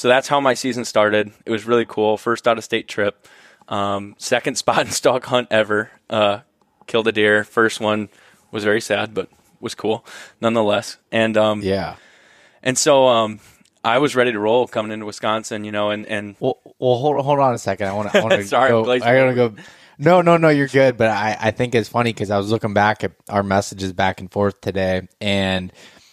so 0.00 0.08
that's 0.08 0.28
how 0.28 0.40
my 0.40 0.54
season 0.54 0.86
started. 0.86 1.30
It 1.44 1.50
was 1.50 1.66
really 1.66 1.84
cool. 1.84 2.16
First 2.16 2.48
out 2.48 2.56
of 2.56 2.64
state 2.64 2.88
trip. 2.88 3.28
Um, 3.68 4.14
second 4.16 4.54
spot 4.56 4.78
and 4.78 4.94
stalk 4.94 5.26
hunt 5.26 5.48
ever. 5.50 5.90
Uh, 6.08 6.40
killed 6.86 7.06
a 7.06 7.12
deer. 7.12 7.44
First 7.44 7.80
one 7.80 8.08
was 8.50 8.64
very 8.64 8.80
sad, 8.80 9.12
but 9.12 9.28
was 9.60 9.74
cool 9.74 10.06
nonetheless. 10.40 10.96
And 11.12 11.36
um, 11.36 11.60
yeah, 11.60 11.96
and 12.62 12.78
so 12.78 13.08
um, 13.08 13.40
I 13.84 13.98
was 13.98 14.16
ready 14.16 14.32
to 14.32 14.38
roll 14.38 14.66
coming 14.66 14.90
into 14.90 15.04
Wisconsin, 15.04 15.64
you 15.64 15.70
know, 15.70 15.90
and 15.90 16.06
and 16.06 16.34
well, 16.40 16.56
well, 16.78 16.96
hold 16.96 17.22
hold 17.22 17.38
on 17.38 17.52
a 17.52 17.58
second. 17.58 17.88
I 17.88 17.92
want 17.92 18.10
to. 18.10 18.44
Sorry, 18.46 18.70
go, 18.70 18.90
I 18.90 18.98
gotta 19.00 19.34
go. 19.34 19.54
No, 19.98 20.22
no, 20.22 20.38
no, 20.38 20.48
you're 20.48 20.66
good. 20.66 20.96
But 20.96 21.10
I, 21.10 21.36
I 21.38 21.50
think 21.50 21.74
it's 21.74 21.90
funny 21.90 22.10
because 22.10 22.30
I 22.30 22.38
was 22.38 22.50
looking 22.50 22.72
back 22.72 23.04
at 23.04 23.12
our 23.28 23.42
messages 23.42 23.92
back 23.92 24.20
and 24.20 24.32
forth 24.32 24.62
today, 24.62 25.06
and 25.20 25.70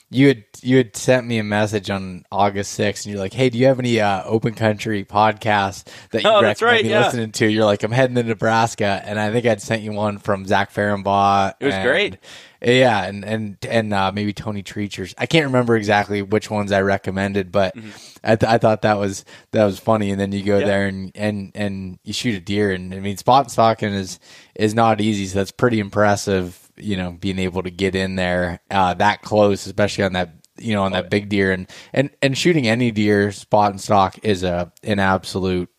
you 0.10 0.30
had 0.30 0.44
you 0.62 0.78
had 0.78 0.96
sent 0.96 1.28
me 1.28 1.38
a 1.38 1.44
message 1.44 1.90
on 1.90 2.26
August 2.32 2.80
6th, 2.80 3.06
and 3.06 3.12
you're 3.12 3.22
like, 3.22 3.34
"Hey, 3.34 3.50
do 3.50 3.58
you 3.58 3.66
have 3.66 3.78
any 3.78 4.00
uh, 4.00 4.24
open 4.24 4.54
country 4.54 5.04
podcasts 5.04 5.84
that 6.12 6.24
you 6.24 6.30
oh, 6.30 6.42
recommend 6.42 6.62
right, 6.62 6.84
me 6.86 6.92
yeah. 6.92 7.06
listening 7.06 7.32
to?" 7.34 7.46
You're 7.46 7.66
like, 7.66 7.84
"I'm 7.84 7.92
heading 7.92 8.16
to 8.16 8.24
Nebraska," 8.24 9.02
and 9.04 9.20
I 9.20 9.32
think 9.32 9.46
I'd 9.46 9.62
sent 9.62 9.82
you 9.82 9.92
one 9.92 10.18
from 10.18 10.46
Zach 10.46 10.74
Fehrenbaugh. 10.74 11.56
It 11.60 11.66
was 11.66 11.76
and, 11.76 11.84
great. 11.84 12.18
Yeah, 12.62 13.04
and 13.04 13.26
and 13.26 13.58
and 13.68 13.94
uh, 13.94 14.14
maybe 14.14 14.32
Tony 14.32 14.64
Treachers. 14.64 15.14
I 15.18 15.26
can't 15.26 15.46
remember 15.46 15.76
exactly 15.76 16.22
which 16.22 16.50
ones 16.50 16.72
I 16.72 16.82
recommended, 16.82 17.52
but 17.52 17.76
mm-hmm. 17.76 17.90
I, 18.24 18.36
th- 18.38 18.50
I 18.50 18.58
thought 18.60 18.84
that 18.84 18.98
was 18.98 19.26
that 19.52 19.66
was 19.66 19.78
funny. 19.78 20.12
And 20.12 20.20
then 20.20 20.32
you 20.32 20.44
go 20.44 20.60
yeah. 20.60 20.66
there 20.66 20.88
and, 20.88 21.12
and 21.16 21.52
and 21.54 22.00
you 22.04 22.14
shoot 22.14 22.36
a 22.36 22.40
deer, 22.40 22.72
and 22.72 22.94
I 22.94 23.00
mean, 23.02 23.18
spot 23.18 23.52
stalking 23.52 23.94
is 23.94 24.20
is 24.56 24.74
not 24.74 25.02
easy. 25.02 25.28
So 25.28 25.40
that's 25.40 25.52
pretty 25.52 25.82
impressive. 25.82 26.67
You 26.78 26.98
know, 26.98 27.12
being 27.12 27.40
able 27.40 27.64
to 27.64 27.72
get 27.72 27.96
in 27.96 28.16
there 28.16 28.60
uh, 28.70 28.94
that 28.96 29.22
close, 29.22 29.66
especially 29.66 30.04
on 30.04 30.14
that 30.14 30.36
you 30.58 30.74
know 30.74 30.84
on 30.84 30.92
that 30.92 31.10
big 31.10 31.30
deer, 31.30 31.52
and 31.52 31.70
and 31.94 32.10
and 32.22 32.38
shooting 32.38 32.68
any 32.68 32.92
deer 32.92 33.32
spot 33.32 33.72
and 33.72 33.82
stalk 33.82 34.20
is 34.24 34.44
a 34.44 34.72
an 34.84 35.00
absolute 35.00 35.70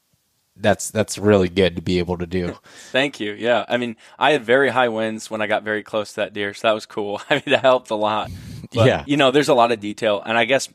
that's 0.60 0.90
that's 0.90 1.18
really 1.18 1.48
good 1.48 1.76
to 1.76 1.82
be 1.82 1.98
able 1.98 2.18
to 2.18 2.26
do. 2.26 2.56
Thank 2.90 3.20
you. 3.20 3.32
Yeah, 3.32 3.64
I 3.68 3.76
mean, 3.76 3.96
I 4.18 4.32
had 4.32 4.44
very 4.44 4.70
high 4.70 4.88
winds 4.88 5.30
when 5.30 5.40
I 5.40 5.46
got 5.46 5.62
very 5.62 5.82
close 5.82 6.10
to 6.10 6.16
that 6.16 6.32
deer, 6.32 6.54
so 6.54 6.68
that 6.68 6.74
was 6.74 6.86
cool. 6.86 7.20
I 7.30 7.34
mean, 7.34 7.42
that 7.46 7.62
helped 7.62 7.90
a 7.90 7.94
lot. 7.94 8.30
But, 8.72 8.86
yeah, 8.86 9.04
you 9.06 9.16
know, 9.16 9.30
there's 9.30 9.48
a 9.48 9.54
lot 9.54 9.72
of 9.72 9.80
detail, 9.80 10.22
and 10.24 10.36
I 10.36 10.44
guess 10.44 10.68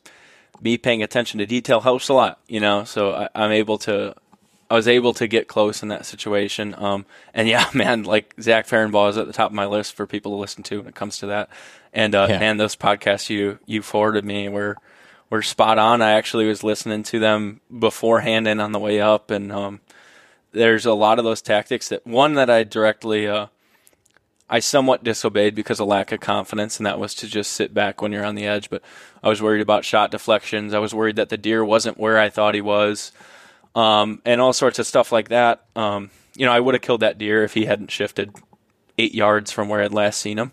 me 0.61 0.77
paying 0.77 1.03
attention 1.03 1.39
to 1.39 1.45
detail 1.45 1.81
helps 1.81 2.09
a 2.09 2.13
lot. 2.13 2.39
You 2.47 2.59
know, 2.59 2.83
so 2.83 3.13
I, 3.13 3.29
I'm 3.35 3.51
able 3.51 3.77
to. 3.79 4.15
I 4.73 4.75
was 4.75 4.87
able 4.87 5.13
to 5.13 5.27
get 5.27 5.47
close 5.47 5.83
in 5.83 5.89
that 5.89 6.03
situation. 6.03 6.73
Um, 6.75 7.05
and 7.31 7.47
yeah, 7.47 7.69
man, 7.75 8.05
like 8.05 8.33
Zach 8.41 8.67
Fehrenbaugh 8.67 9.11
is 9.11 9.17
at 9.19 9.27
the 9.27 9.33
top 9.33 9.51
of 9.51 9.55
my 9.55 9.67
list 9.67 9.93
for 9.93 10.07
people 10.07 10.31
to 10.31 10.37
listen 10.37 10.63
to 10.63 10.79
when 10.79 10.87
it 10.87 10.95
comes 10.95 11.19
to 11.19 11.27
that. 11.27 11.49
And 11.93 12.15
uh, 12.15 12.25
yeah. 12.27 12.39
man, 12.39 12.57
those 12.57 12.75
podcasts 12.75 13.29
you 13.29 13.59
you 13.67 13.83
forwarded 13.83 14.25
me 14.25 14.49
were 14.49 14.77
were 15.29 15.43
spot 15.43 15.77
on. 15.77 16.01
I 16.01 16.13
actually 16.13 16.47
was 16.47 16.63
listening 16.63 17.03
to 17.03 17.19
them 17.19 17.61
beforehand 17.77 18.47
and 18.47 18.59
on 18.59 18.71
the 18.71 18.79
way 18.79 18.99
up, 18.99 19.29
and 19.29 19.51
um, 19.51 19.81
there's 20.53 20.87
a 20.87 20.93
lot 20.93 21.19
of 21.19 21.25
those 21.25 21.43
tactics 21.43 21.89
that 21.89 22.07
one 22.07 22.33
that 22.33 22.49
I 22.49 22.63
directly 22.63 23.27
uh, 23.27 23.47
I 24.49 24.57
somewhat 24.57 25.03
disobeyed 25.03 25.53
because 25.53 25.79
of 25.79 25.87
lack 25.87 26.11
of 26.11 26.19
confidence, 26.19 26.77
and 26.77 26.87
that 26.87 26.97
was 26.97 27.13
to 27.15 27.27
just 27.27 27.51
sit 27.51 27.75
back 27.75 28.01
when 28.01 28.11
you're 28.11 28.25
on 28.25 28.33
the 28.33 28.47
edge. 28.47 28.71
But 28.71 28.81
I 29.21 29.29
was 29.29 29.39
worried 29.39 29.61
about 29.61 29.85
shot 29.85 30.09
deflections. 30.09 30.73
I 30.73 30.79
was 30.79 30.95
worried 30.95 31.17
that 31.17 31.29
the 31.29 31.37
deer 31.37 31.63
wasn't 31.63 31.99
where 31.99 32.17
I 32.17 32.29
thought 32.29 32.55
he 32.55 32.61
was, 32.61 33.11
um, 33.75 34.21
and 34.25 34.41
all 34.41 34.53
sorts 34.53 34.79
of 34.79 34.87
stuff 34.87 35.11
like 35.11 35.29
that. 35.29 35.65
Um, 35.75 36.11
you 36.35 36.45
know, 36.45 36.51
I 36.51 36.59
would 36.59 36.75
have 36.75 36.81
killed 36.81 37.01
that 37.01 37.17
deer 37.17 37.43
if 37.43 37.53
he 37.53 37.65
hadn't 37.65 37.91
shifted 37.91 38.33
eight 38.97 39.13
yards 39.13 39.51
from 39.51 39.69
where 39.69 39.81
I'd 39.81 39.93
last 39.93 40.19
seen 40.19 40.39
him. 40.39 40.51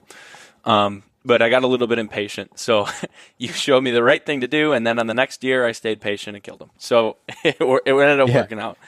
Um, 0.65 1.03
but 1.25 1.43
I 1.43 1.51
got 1.51 1.63
a 1.63 1.67
little 1.67 1.87
bit 1.87 1.99
impatient. 1.99 2.59
So 2.59 2.87
you 3.39 3.49
showed 3.49 3.83
me 3.83 3.91
the 3.91 4.03
right 4.03 4.25
thing 4.25 4.41
to 4.41 4.49
do, 4.49 4.73
and 4.73 4.87
then 4.87 4.99
on 4.99 5.07
the 5.07 5.15
next 5.15 5.45
year, 5.45 5.67
I 5.67 5.73
stayed 5.73 6.01
patient 6.01 6.37
and 6.37 6.43
killed 6.43 6.63
him. 6.63 6.71
So 6.79 7.17
it, 7.45 7.57
it 7.61 7.87
ended 7.87 8.21
up 8.21 8.29
yeah. 8.29 8.37
working 8.37 8.59
out. 8.59 8.79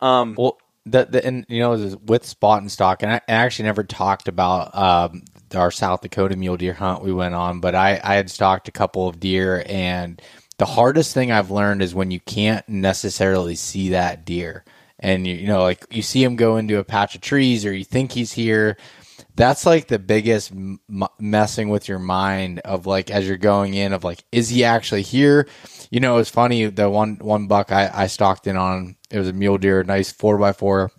Um, 0.00 0.34
well, 0.36 0.58
the, 0.84 1.04
the 1.04 1.24
and 1.24 1.46
you 1.48 1.60
know 1.60 1.96
with 2.04 2.26
spot 2.26 2.60
and 2.60 2.70
stalk, 2.70 3.02
and 3.02 3.12
I, 3.12 3.16
I 3.28 3.34
actually 3.34 3.66
never 3.66 3.84
talked 3.84 4.26
about 4.26 4.76
um, 4.76 5.22
our 5.54 5.70
South 5.70 6.00
Dakota 6.00 6.36
mule 6.36 6.56
deer 6.56 6.72
hunt 6.72 7.02
we 7.02 7.12
went 7.12 7.34
on, 7.34 7.60
but 7.60 7.74
I 7.74 8.00
I 8.02 8.14
had 8.14 8.30
stalked 8.30 8.68
a 8.68 8.72
couple 8.72 9.08
of 9.08 9.20
deer, 9.20 9.64
and 9.66 10.20
the 10.58 10.66
hardest 10.66 11.14
thing 11.14 11.32
I've 11.32 11.50
learned 11.50 11.82
is 11.82 11.94
when 11.94 12.10
you 12.10 12.20
can't 12.20 12.68
necessarily 12.68 13.54
see 13.54 13.90
that 13.90 14.24
deer. 14.24 14.64
And 14.98 15.26
you, 15.26 15.34
you 15.34 15.46
know, 15.48 15.62
like 15.62 15.84
you 15.90 16.02
see 16.02 16.22
him 16.22 16.36
go 16.36 16.56
into 16.56 16.78
a 16.78 16.84
patch 16.84 17.14
of 17.14 17.20
trees, 17.20 17.66
or 17.66 17.72
you 17.72 17.84
think 17.84 18.12
he's 18.12 18.32
here, 18.32 18.76
that's 19.34 19.64
like 19.64 19.88
the 19.88 19.98
biggest 19.98 20.52
m- 20.52 20.78
messing 21.18 21.68
with 21.70 21.88
your 21.88 21.98
mind 21.98 22.60
of 22.60 22.86
like 22.86 23.10
as 23.10 23.26
you're 23.26 23.36
going 23.36 23.74
in 23.74 23.92
of 23.92 24.04
like 24.04 24.24
is 24.30 24.48
he 24.48 24.64
actually 24.64 25.02
here? 25.02 25.48
You 25.90 26.00
know 26.00 26.18
it's 26.18 26.30
funny 26.30 26.66
the 26.66 26.88
one 26.88 27.16
one 27.16 27.46
buck 27.48 27.72
i 27.72 27.90
i 27.92 28.06
stalked 28.06 28.46
in 28.46 28.56
on 28.56 28.96
it 29.10 29.18
was 29.18 29.28
a 29.28 29.32
mule 29.32 29.58
deer 29.58 29.82
nice 29.84 30.12
four 30.12 30.38
by 30.38 30.52
four. 30.52 30.90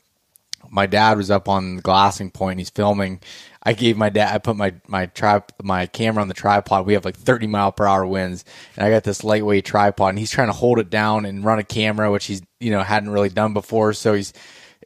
My 0.69 0.87
dad 0.87 1.17
was 1.17 1.29
up 1.29 1.47
on 1.47 1.75
the 1.77 1.81
glassing 1.81 2.31
point 2.31 2.59
he's 2.59 2.71
filming 2.71 3.21
i 3.63 3.73
gave 3.73 3.97
my 3.97 4.09
dad 4.09 4.33
i 4.33 4.37
put 4.37 4.55
my 4.55 4.73
my 4.87 5.05
trip 5.07 5.51
my 5.61 5.85
camera 5.87 6.21
on 6.21 6.27
the 6.27 6.33
tripod 6.33 6.85
we 6.85 6.93
have 6.93 7.05
like 7.05 7.17
30 7.17 7.47
mile 7.47 7.71
per 7.71 7.85
hour 7.85 8.05
winds 8.05 8.45
and 8.75 8.85
i 8.85 8.89
got 8.89 9.03
this 9.03 9.23
lightweight 9.23 9.65
tripod 9.65 10.09
and 10.09 10.19
he's 10.19 10.31
trying 10.31 10.49
to 10.49 10.53
hold 10.53 10.79
it 10.79 10.89
down 10.89 11.25
and 11.25 11.45
run 11.45 11.59
a 11.59 11.63
camera 11.63 12.11
which 12.11 12.25
he's 12.25 12.41
you 12.59 12.71
know 12.71 12.81
hadn't 12.81 13.09
really 13.09 13.29
done 13.29 13.53
before 13.53 13.93
so 13.93 14.13
he's 14.13 14.33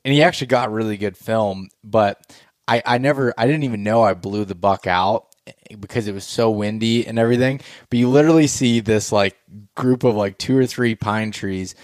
and 0.05 0.13
he 0.13 0.23
actually 0.23 0.47
got 0.47 0.71
really 0.71 0.97
good 0.97 1.17
film 1.17 1.69
but 1.83 2.21
I, 2.67 2.83
I 2.85 2.97
never 2.97 3.33
I 3.37 3.45
didn't 3.45 3.63
even 3.63 3.83
know 3.83 4.03
I 4.03 4.13
blew 4.13 4.45
the 4.45 4.55
buck 4.55 4.87
out 4.87 5.27
eh, 5.47 5.75
because 5.79 6.07
it 6.07 6.13
was 6.13 6.25
so 6.25 6.49
windy 6.51 7.07
and 7.07 7.17
everything. 7.17 7.61
But 7.89 7.99
you 7.99 8.09
literally 8.09 8.47
see 8.47 8.79
this 8.79 9.11
like 9.11 9.37
group 9.75 10.03
of 10.03 10.15
like 10.15 10.37
two 10.37 10.57
or 10.57 10.65
three 10.65 10.95
pine 10.95 11.31
trees 11.31 11.75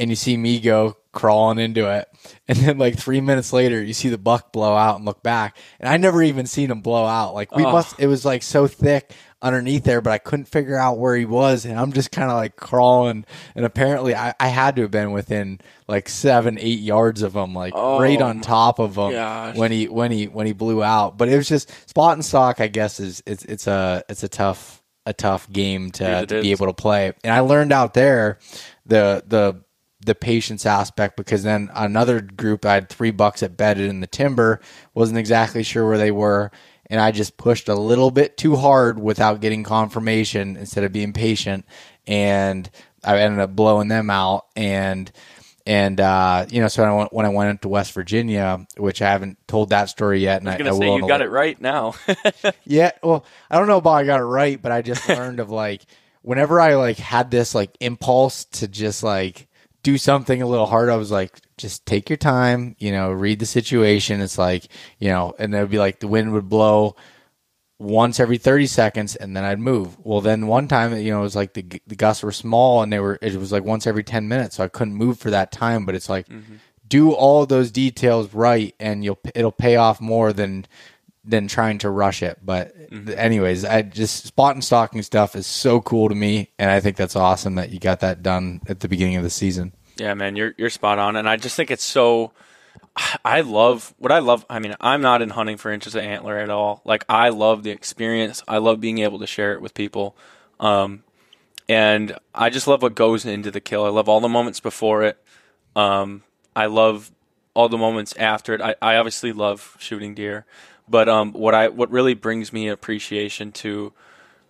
and 0.00 0.10
you 0.10 0.16
see 0.16 0.36
me 0.36 0.60
go 0.60 0.96
crawling 1.12 1.58
into 1.58 1.90
it. 1.90 2.08
And 2.48 2.58
then 2.58 2.76
like 2.76 2.98
three 2.98 3.20
minutes 3.20 3.52
later 3.52 3.82
you 3.82 3.94
see 3.94 4.08
the 4.08 4.18
buck 4.18 4.52
blow 4.52 4.74
out 4.74 4.96
and 4.96 5.04
look 5.04 5.22
back. 5.22 5.56
And 5.80 5.88
I 5.88 5.96
never 5.96 6.22
even 6.22 6.46
seen 6.46 6.70
him 6.70 6.82
blow 6.82 7.06
out. 7.06 7.34
Like 7.34 7.54
we 7.54 7.64
oh. 7.64 7.72
must 7.72 7.98
it 7.98 8.08
was 8.08 8.24
like 8.24 8.42
so 8.42 8.66
thick 8.66 9.12
underneath 9.42 9.84
there, 9.84 10.00
but 10.00 10.12
I 10.12 10.18
couldn't 10.18 10.46
figure 10.46 10.78
out 10.78 10.98
where 10.98 11.16
he 11.16 11.24
was, 11.24 11.64
and 11.64 11.78
I'm 11.78 11.92
just 11.92 12.12
kind 12.12 12.30
of 12.30 12.36
like 12.36 12.56
crawling. 12.56 13.24
And 13.54 13.64
apparently, 13.64 14.14
I, 14.14 14.34
I, 14.38 14.48
had 14.48 14.76
to 14.76 14.82
have 14.82 14.90
been 14.90 15.10
within 15.10 15.60
like 15.88 16.08
seven, 16.08 16.58
eight 16.60 16.78
yards 16.78 17.22
of 17.22 17.34
him, 17.34 17.54
like 17.54 17.72
oh, 17.74 18.00
right 18.00 18.20
on 18.20 18.40
top 18.40 18.78
of 18.78 18.96
him 18.96 19.12
gosh. 19.12 19.56
when 19.56 19.72
he 19.72 19.88
when 19.88 20.12
he 20.12 20.28
when 20.28 20.46
he 20.46 20.52
blew 20.52 20.82
out. 20.82 21.18
But 21.18 21.28
it 21.28 21.36
was 21.36 21.48
just 21.48 21.70
spot 21.88 22.14
and 22.14 22.24
stalk. 22.24 22.60
I 22.60 22.68
guess 22.68 23.00
is 23.00 23.22
it's 23.26 23.44
it's 23.44 23.66
a 23.66 24.04
it's 24.08 24.22
a 24.22 24.28
tough 24.28 24.82
a 25.04 25.12
tough 25.12 25.50
game 25.50 25.90
to, 25.90 26.26
to 26.26 26.40
be 26.40 26.52
able 26.52 26.66
to 26.66 26.72
play. 26.72 27.12
And 27.24 27.32
I 27.32 27.40
learned 27.40 27.72
out 27.72 27.94
there 27.94 28.38
the 28.86 29.24
the 29.26 29.62
the 30.04 30.14
patience 30.14 30.66
aspect 30.66 31.16
because 31.16 31.42
then 31.42 31.70
another 31.74 32.20
group 32.20 32.64
I 32.64 32.74
had 32.74 32.88
three 32.88 33.10
bucks 33.10 33.42
at 33.42 33.56
bedded 33.56 33.88
in 33.88 34.00
the 34.00 34.06
timber 34.06 34.60
wasn't 34.94 35.18
exactly 35.18 35.62
sure 35.62 35.86
where 35.86 35.98
they 35.98 36.10
were 36.10 36.50
and 36.92 37.00
I 37.00 37.10
just 37.10 37.38
pushed 37.38 37.70
a 37.70 37.74
little 37.74 38.10
bit 38.10 38.36
too 38.36 38.54
hard 38.54 38.98
without 38.98 39.40
getting 39.40 39.64
confirmation 39.64 40.58
instead 40.58 40.84
of 40.84 40.92
being 40.92 41.14
patient, 41.14 41.64
and 42.06 42.68
I 43.02 43.18
ended 43.18 43.40
up 43.40 43.56
blowing 43.56 43.88
them 43.88 44.10
out. 44.10 44.44
And 44.54 45.10
and 45.64 45.98
uh, 45.98 46.44
you 46.50 46.60
know, 46.60 46.68
so 46.68 46.82
when 46.82 46.90
I, 46.90 46.94
went, 46.94 47.12
when 47.14 47.26
I 47.26 47.30
went 47.30 47.48
into 47.48 47.68
West 47.68 47.92
Virginia, 47.92 48.66
which 48.76 49.00
I 49.00 49.08
haven't 49.08 49.38
told 49.48 49.70
that 49.70 49.88
story 49.88 50.20
yet, 50.20 50.42
and 50.42 50.50
I 50.50 50.56
was 50.56 50.58
going 50.58 50.70
to 50.70 50.78
say 50.78 50.94
you 50.96 51.08
got 51.08 51.22
it 51.22 51.30
right 51.30 51.58
now. 51.58 51.94
yeah, 52.66 52.90
well, 53.02 53.24
I 53.50 53.58
don't 53.58 53.68
know 53.68 53.78
about 53.78 53.94
I 53.94 54.04
got 54.04 54.20
it 54.20 54.24
right, 54.24 54.60
but 54.60 54.70
I 54.70 54.82
just 54.82 55.08
learned 55.08 55.40
of 55.40 55.48
like 55.48 55.86
whenever 56.20 56.60
I 56.60 56.74
like 56.74 56.98
had 56.98 57.30
this 57.30 57.54
like 57.54 57.74
impulse 57.80 58.44
to 58.44 58.68
just 58.68 59.02
like 59.02 59.48
do 59.82 59.98
something 59.98 60.40
a 60.40 60.46
little 60.46 60.66
hard, 60.66 60.88
I 60.88 60.96
was 60.96 61.10
like, 61.10 61.38
just 61.56 61.86
take 61.86 62.08
your 62.08 62.16
time, 62.16 62.76
you 62.78 62.92
know, 62.92 63.10
read 63.10 63.38
the 63.38 63.46
situation. 63.46 64.20
It's 64.20 64.38
like, 64.38 64.68
you 64.98 65.08
know, 65.08 65.34
and 65.38 65.54
it 65.54 65.60
would 65.60 65.70
be 65.70 65.78
like 65.78 66.00
the 66.00 66.08
wind 66.08 66.32
would 66.32 66.48
blow 66.48 66.96
once 67.78 68.20
every 68.20 68.38
30 68.38 68.66
seconds 68.66 69.16
and 69.16 69.36
then 69.36 69.44
I'd 69.44 69.58
move. 69.58 69.98
Well, 70.04 70.20
then 70.20 70.46
one 70.46 70.68
time, 70.68 70.96
you 70.96 71.10
know, 71.10 71.20
it 71.20 71.22
was 71.22 71.36
like 71.36 71.54
the, 71.54 71.64
the 71.86 71.96
gusts 71.96 72.22
were 72.22 72.32
small 72.32 72.82
and 72.82 72.92
they 72.92 73.00
were, 73.00 73.18
it 73.20 73.34
was 73.34 73.50
like 73.50 73.64
once 73.64 73.86
every 73.86 74.04
10 74.04 74.28
minutes. 74.28 74.56
So 74.56 74.64
I 74.64 74.68
couldn't 74.68 74.94
move 74.94 75.18
for 75.18 75.30
that 75.30 75.50
time, 75.50 75.84
but 75.84 75.96
it's 75.96 76.08
like, 76.08 76.28
mm-hmm. 76.28 76.56
do 76.86 77.12
all 77.12 77.44
those 77.44 77.72
details 77.72 78.32
right 78.32 78.74
and 78.78 79.02
you'll, 79.02 79.18
it'll 79.34 79.50
pay 79.50 79.74
off 79.74 80.00
more 80.00 80.32
than, 80.32 80.66
than 81.24 81.48
trying 81.48 81.78
to 81.78 81.90
rush 81.90 82.22
it. 82.22 82.38
But 82.42 82.76
mm-hmm. 82.90 83.12
anyways, 83.16 83.64
I 83.64 83.82
just 83.82 84.26
spot 84.26 84.54
and 84.54 84.64
stalking 84.64 85.02
stuff 85.02 85.36
is 85.36 85.46
so 85.46 85.80
cool 85.80 86.08
to 86.08 86.14
me. 86.14 86.50
And 86.58 86.70
I 86.70 86.80
think 86.80 86.96
that's 86.96 87.16
awesome 87.16 87.54
that 87.56 87.70
you 87.70 87.78
got 87.78 88.00
that 88.00 88.22
done 88.22 88.60
at 88.68 88.80
the 88.80 88.88
beginning 88.88 89.16
of 89.16 89.22
the 89.22 89.30
season. 89.30 89.72
Yeah, 89.96 90.14
man, 90.14 90.36
you're 90.36 90.54
you're 90.56 90.70
spot 90.70 90.98
on, 90.98 91.16
and 91.16 91.28
I 91.28 91.36
just 91.36 91.56
think 91.56 91.70
it's 91.70 91.84
so. 91.84 92.32
I 93.24 93.42
love 93.42 93.94
what 93.98 94.10
I 94.10 94.18
love. 94.18 94.44
I 94.48 94.58
mean, 94.58 94.74
I'm 94.80 95.00
not 95.00 95.22
in 95.22 95.30
hunting 95.30 95.56
for 95.56 95.70
inches 95.70 95.94
of 95.94 96.02
antler 96.02 96.38
at 96.38 96.50
all. 96.50 96.82
Like, 96.84 97.04
I 97.08 97.28
love 97.28 97.62
the 97.62 97.70
experience. 97.70 98.42
I 98.48 98.58
love 98.58 98.80
being 98.80 98.98
able 98.98 99.18
to 99.18 99.26
share 99.26 99.52
it 99.52 99.62
with 99.62 99.74
people, 99.74 100.16
um, 100.60 101.04
and 101.68 102.16
I 102.34 102.50
just 102.50 102.66
love 102.66 102.82
what 102.82 102.94
goes 102.94 103.24
into 103.24 103.50
the 103.50 103.60
kill. 103.60 103.84
I 103.84 103.90
love 103.90 104.08
all 104.08 104.20
the 104.20 104.28
moments 104.28 104.60
before 104.60 105.02
it. 105.02 105.22
Um, 105.76 106.22
I 106.56 106.66
love 106.66 107.12
all 107.54 107.68
the 107.68 107.78
moments 107.78 108.14
after 108.16 108.54
it. 108.54 108.60
I, 108.60 108.74
I 108.80 108.96
obviously 108.96 109.32
love 109.32 109.76
shooting 109.78 110.14
deer, 110.14 110.46
but 110.88 111.08
um, 111.08 111.32
what 111.32 111.54
I 111.54 111.68
what 111.68 111.90
really 111.90 112.14
brings 112.14 112.52
me 112.52 112.68
appreciation 112.68 113.52
to 113.52 113.92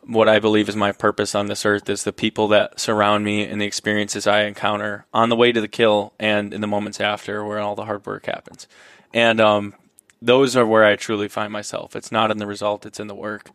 what 0.05 0.29
I 0.29 0.39
believe 0.41 0.69
is 0.69 0.75
my 0.75 0.93
purpose 0.93 1.35
on 1.35 1.47
this 1.47 1.65
earth 1.65 1.89
is 1.89 2.05
the 2.05 2.13
people 2.13 2.49
that 2.49 2.81
surround 2.81 3.25
me 3.25 3.45
and 3.45 3.61
the 3.61 3.67
experiences 3.67 4.27
I 4.27 4.43
encounter 4.43 5.07
on 5.15 5.29
the 5.29 5.37
way 5.37 5.53
to 5.53 5.61
the 5.61 5.69
kill 5.69 6.13
and 6.19 6.53
in 6.53 6.61
the 6.61 6.67
moments 6.67 7.01
after 7.01 7.45
where 7.45 7.61
all 7.61 7.77
the 7.77 7.85
hard 7.85 8.05
work 8.05 8.27
happens. 8.27 8.67
And 9.15 9.41
um, 9.41 9.75
those 10.21 10.57
are 10.57 10.67
where 10.67 10.85
I 10.85 10.97
truly 10.97 11.29
find 11.29 11.53
myself. 11.53 11.95
It's 11.95 12.11
not 12.11 12.31
in 12.31 12.39
the 12.39 12.47
result, 12.47 12.85
it's 12.85 12.99
in 12.99 13.07
the 13.07 13.15
work. 13.15 13.51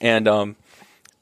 And 0.00 0.28
um, 0.28 0.56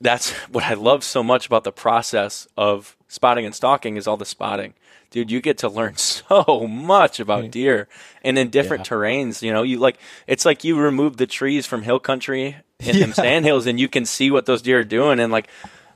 that's 0.00 0.30
what 0.50 0.64
I 0.64 0.74
love 0.74 1.04
so 1.04 1.22
much 1.22 1.46
about 1.46 1.64
the 1.64 1.72
process 1.72 2.46
of 2.56 2.96
spotting 3.08 3.46
and 3.46 3.54
stalking 3.54 3.96
is 3.96 4.06
all 4.06 4.16
the 4.16 4.26
spotting. 4.26 4.74
Dude, 5.10 5.30
you 5.30 5.40
get 5.40 5.58
to 5.58 5.68
learn 5.68 5.96
so 5.96 6.66
much 6.68 7.20
about 7.20 7.50
deer 7.50 7.88
and 8.22 8.38
in 8.38 8.50
different 8.50 8.86
yeah. 8.86 8.96
terrains. 8.96 9.42
You 9.42 9.52
know, 9.52 9.62
you 9.62 9.78
like 9.78 9.98
it's 10.26 10.44
like 10.44 10.64
you 10.64 10.78
remove 10.78 11.16
the 11.16 11.26
trees 11.26 11.66
from 11.66 11.82
hill 11.82 11.98
country 11.98 12.56
in 12.80 12.96
yeah. 12.96 13.12
sand 13.12 13.44
hills 13.44 13.66
and 13.66 13.80
you 13.80 13.88
can 13.88 14.04
see 14.04 14.30
what 14.30 14.46
those 14.46 14.62
deer 14.62 14.80
are 14.80 14.84
doing 14.84 15.20
and 15.20 15.32
like 15.32 15.48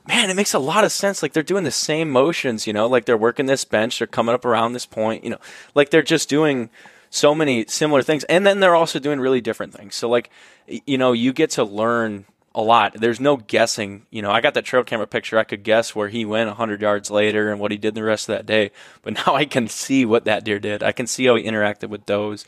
man, 0.07 0.31
it 0.31 0.35
makes 0.35 0.55
a 0.55 0.59
lot 0.59 0.85
of 0.85 0.91
sense. 0.93 1.23
Like 1.23 1.33
they're 1.33 1.43
doing 1.43 1.65
the 1.65 1.71
same 1.71 2.11
motions, 2.11 2.67
you 2.67 2.73
know, 2.73 2.87
like 2.87 3.05
they're 3.05 3.17
working 3.17 3.47
this 3.47 3.65
bench, 3.65 3.99
they're 3.99 4.07
coming 4.07 4.35
up 4.35 4.45
around 4.45 4.73
this 4.73 4.87
point, 4.87 5.25
you 5.25 5.31
know, 5.31 5.39
like 5.75 5.91
they're 5.91 6.03
just 6.03 6.29
doing 6.29 6.71
so 7.11 7.35
many 7.35 7.67
similar 7.67 8.03
things. 8.03 8.25
And 8.25 8.47
then 8.47 8.61
they're 8.61 8.75
also 8.75 8.99
doing 8.99 9.21
really 9.21 9.41
different 9.41 9.75
things. 9.75 9.95
So 9.95 10.09
like, 10.09 10.31
you 10.67 10.99
know, 10.99 11.13
you 11.13 11.33
get 11.33 11.51
to 11.53 11.65
learn 11.65 12.25
a 12.55 12.63
lot. 12.63 12.95
There's 12.95 13.21
no 13.21 13.37
guessing. 13.37 14.07
You 14.11 14.23
know, 14.23 14.31
I 14.31 14.41
got 14.41 14.55
that 14.55 14.65
trail 14.65 14.85
camera 14.85 15.07
picture. 15.07 15.39
I 15.39 15.45
could 15.45 15.63
guess 15.63 15.95
where 15.95 16.09
he 16.09 16.25
went 16.25 16.49
100 16.49 16.83
yards 16.83 17.11
later 17.11 17.51
and 17.51 17.61
what 17.61 17.71
he 17.71 17.79
did 17.79 17.95
the 17.95 18.03
rest 18.03 18.29
of 18.29 18.37
that 18.37 18.47
day. 18.47 18.73
But 19.03 19.15
now 19.27 19.35
I 19.35 19.45
can 19.45 19.69
see 19.69 20.05
what 20.05 20.25
that 20.25 20.45
deer 20.45 20.59
did. 20.59 20.83
I 20.83 20.93
can 20.93 21.07
see 21.07 21.27
how 21.27 21.37
he 21.37 21.45
interacted 21.45 21.89
with 21.89 22.07
those. 22.07 22.45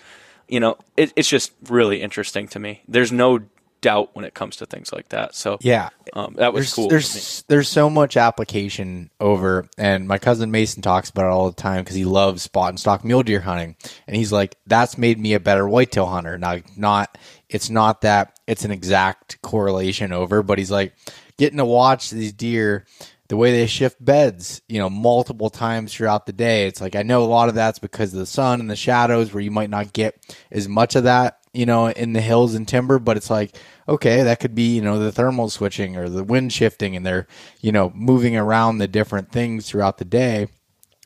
You 0.49 0.61
know, 0.61 0.77
it, 0.97 1.13
it's 1.17 1.29
just 1.29 1.53
really 1.69 2.03
interesting 2.03 2.49
to 2.49 2.59
me. 2.59 2.83
There's 2.89 3.13
no 3.13 3.41
doubt 3.83 4.11
when 4.15 4.25
it 4.25 4.33
comes 4.33 4.57
to 4.57 4.67
things 4.67 4.93
like 4.93 5.11
that. 5.11 5.35
So 5.35 5.59
yeah, 5.61 5.91
um, 6.15 6.35
that 6.39 6.55
was 6.55 6.67
there's, 6.67 6.75
cool. 6.75 6.89
There's 6.89 7.45
there's 7.49 7.69
so 7.69 7.91
much 7.91 8.17
application 8.17 9.11
over, 9.21 9.69
and 9.77 10.09
my 10.09 10.17
cousin 10.19 10.51
Mason 10.51 10.81
talks 10.81 11.11
about 11.11 11.27
it 11.27 11.31
all 11.31 11.51
the 11.51 11.57
time 11.61 11.83
because 11.83 11.97
he 11.97 12.07
loves 12.07 12.43
spot 12.43 12.71
and 12.71 12.81
stalk 12.81 13.05
mule 13.05 13.23
deer 13.23 13.41
hunting, 13.41 13.77
and 14.07 14.17
he's 14.17 14.33
like, 14.33 14.57
that's 14.67 14.97
made 14.97 15.19
me 15.19 15.35
a 15.35 15.41
better 15.41 15.69
whitetail 15.69 16.07
hunter. 16.07 16.39
Now, 16.39 16.59
not 16.77 17.19
it's 17.55 17.71
not 17.71 18.03
that 18.03 18.39
it's 18.47 18.65
an 18.65 18.71
exact 18.71 19.41
correlation 19.43 20.13
over, 20.13 20.43
but 20.43 20.59
he's 20.59 20.71
like 20.71 20.95
getting 21.37 21.59
to 21.59 21.65
watch 21.65 22.11
these 22.11 22.33
deer 22.33 22.87
the 23.29 23.37
way 23.37 23.53
they 23.53 23.67
shift 23.67 24.03
beds, 24.05 24.61
you 24.69 24.79
know, 24.79 24.91
multiple 24.91 25.49
times 25.49 25.93
throughout 25.95 26.27
the 26.27 26.33
day. 26.33 26.67
It's 26.67 26.81
like 26.81 26.97
I 26.97 27.03
know 27.03 27.23
a 27.23 27.25
lot 27.25 27.49
of 27.49 27.55
that's 27.55 27.79
because 27.79 28.13
of 28.13 28.19
the 28.19 28.27
sun 28.27 28.61
and 28.61 28.71
the 28.71 28.77
shadows 28.77 29.33
where 29.33 29.43
you 29.43 29.51
might 29.51 29.71
not 29.71 29.93
get 29.93 30.37
as 30.51 30.69
much 30.69 30.97
of 30.97 31.05
that, 31.05 31.39
you 31.55 31.65
know, 31.65 31.89
in 31.89 32.13
the 32.13 32.21
hills 32.21 32.55
and 32.55 32.69
timber, 32.69 32.99
but 32.99 33.17
it's 33.17 33.31
like 33.31 33.57
okay, 33.89 34.23
that 34.23 34.41
could 34.41 34.55
be, 34.55 34.75
you 34.75 34.83
know, 34.83 34.99
the 34.99 35.13
thermal 35.13 35.51
switching 35.51 35.97
or 35.97 36.09
the 36.09 36.25
wind 36.25 36.53
shifting 36.53 36.97
and 36.97 37.05
they're, 37.05 37.27
you 37.61 37.73
know, 37.73 37.91
moving 37.95 38.37
around 38.37 38.79
the 38.79 38.89
different 38.89 39.33
things 39.33 39.69
throughout 39.69 39.99
the 39.99 40.05
day 40.05 40.49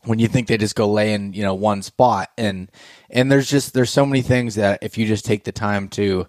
when 0.04 0.18
you 0.18 0.28
think 0.28 0.46
they 0.46 0.56
just 0.56 0.76
go 0.76 0.88
lay 0.88 1.12
in, 1.14 1.32
you 1.32 1.42
know, 1.42 1.54
one 1.54 1.82
spot. 1.82 2.30
And, 2.36 2.70
and 3.10 3.30
there's 3.30 3.48
just, 3.48 3.74
there's 3.74 3.90
so 3.90 4.06
many 4.06 4.22
things 4.22 4.54
that 4.56 4.82
if 4.82 4.98
you 4.98 5.06
just 5.06 5.24
take 5.24 5.44
the 5.44 5.52
time 5.52 5.88
to 5.90 6.28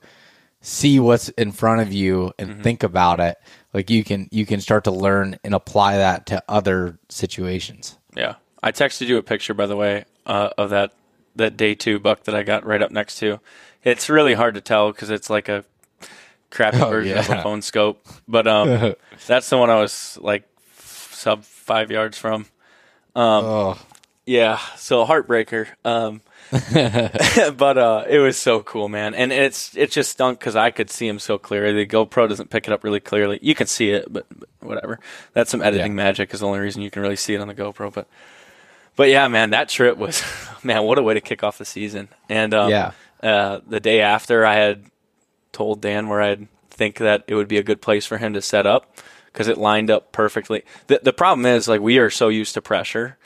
see 0.62 1.00
what's 1.00 1.30
in 1.30 1.52
front 1.52 1.82
of 1.82 1.94
you 1.94 2.34
and 2.38 2.50
mm-hmm. 2.50 2.62
think 2.62 2.84
about 2.84 3.20
it, 3.20 3.38
like 3.74 3.90
you 3.90 4.04
can, 4.04 4.28
you 4.32 4.46
can 4.46 4.60
start 4.60 4.84
to 4.86 4.92
learn 4.92 5.38
and 5.44 5.54
apply 5.54 5.98
that 5.98 6.26
to 6.28 6.44
other 6.48 6.98
situations. 7.10 7.98
Yeah. 8.16 8.36
I 8.62 8.72
texted 8.72 9.08
you 9.08 9.18
a 9.18 9.24
picture, 9.24 9.54
by 9.54 9.68
the 9.68 9.76
way, 9.76 10.06
uh, 10.26 10.50
of 10.58 10.72
that, 10.72 10.94
that 11.36 11.58
day 11.58 11.76
two 11.76 12.00
buck 12.00 12.24
that 12.24 12.36
I 12.36 12.44
got 12.44 12.66
right 12.66 12.82
up 12.82 12.92
next 12.92 13.18
to. 13.20 13.40
It's 13.84 14.10
really 14.10 14.34
hard 14.34 14.56
to 14.56 14.62
tell 14.62 14.92
because 14.92 15.10
it's 15.10 15.30
like 15.30 15.48
a 15.48 15.64
crappy 16.50 16.78
oh, 16.82 16.90
version 16.90 17.16
yeah. 17.16 17.20
of 17.22 17.30
a 17.30 17.42
phone 17.44 17.62
scope. 17.62 18.06
But 18.28 18.48
um, 18.48 18.96
that's 19.28 19.50
the 19.50 19.58
one 19.58 19.70
I 19.70 19.80
was 19.80 20.18
like 20.22 20.48
sub 20.78 21.44
five 21.44 21.92
yards 21.92 22.18
from. 22.18 22.46
Um, 23.16 23.46
oh. 23.46 23.78
Yeah, 24.26 24.58
so 24.76 25.06
heartbreaker. 25.06 25.68
Um, 25.86 26.22
but 26.72 27.78
uh, 27.78 28.06
it 28.08 28.20
was 28.20 28.38
so 28.38 28.62
cool, 28.62 28.88
man, 28.88 29.14
and 29.14 29.32
it's 29.32 29.76
it 29.76 29.92
just 29.92 30.12
stunk 30.12 30.40
because 30.40 30.56
I 30.56 30.72
could 30.72 30.90
see 30.90 31.08
him 31.08 31.20
so 31.20 31.38
clearly. 31.38 31.74
The 31.74 31.86
GoPro 31.86 32.30
doesn't 32.30 32.50
pick 32.50 32.68
it 32.68 32.74
up 32.74 32.84
really 32.84 33.00
clearly. 33.00 33.40
You 33.42 33.56
can 33.56 33.68
see 33.68 33.90
it, 33.90 34.12
but, 34.12 34.26
but 34.34 34.50
whatever. 34.62 35.00
That's 35.34 35.52
some 35.52 35.62
editing 35.62 35.92
yeah. 35.92 36.04
magic. 36.04 36.34
Is 36.34 36.40
the 36.40 36.48
only 36.48 36.60
reason 36.60 36.82
you 36.82 36.92
can 36.92 37.02
really 37.02 37.16
see 37.16 37.34
it 37.34 37.42
on 37.42 37.48
the 37.48 37.56
GoPro. 37.56 37.94
But 37.94 38.08
but 38.96 39.10
yeah, 39.10 39.28
man, 39.28 39.50
that 39.50 39.70
trip 39.70 39.98
was 39.98 40.24
man, 40.64 40.84
what 40.84 40.98
a 40.98 41.04
way 41.04 41.14
to 41.14 41.22
kick 41.22 41.44
off 41.44 41.58
the 41.58 41.66
season. 41.66 42.10
And 42.30 42.54
um, 42.54 42.70
yeah, 42.70 42.92
uh, 43.22 43.60
the 43.68 43.80
day 43.80 44.02
after, 44.02 44.46
I 44.46 44.56
had 44.56 44.86
told 45.52 45.82
Dan 45.82 46.08
where 46.08 46.22
I'd 46.22 46.48
think 46.70 46.98
that 46.98 47.24
it 47.28 47.36
would 47.36 47.48
be 47.48 47.58
a 47.58 47.64
good 47.64 47.82
place 47.82 48.06
for 48.06 48.18
him 48.18 48.34
to 48.34 48.42
set 48.42 48.66
up 48.66 48.98
because 49.26 49.48
it 49.48 49.58
lined 49.58 49.92
up 49.92 50.12
perfectly. 50.12 50.64
The, 50.88 51.02
the 51.04 51.14
problem 51.14 51.46
is, 51.46 51.68
like, 51.68 51.82
we 51.82 51.98
are 51.98 52.10
so 52.10 52.30
used 52.30 52.54
to 52.54 52.62
pressure. 52.62 53.18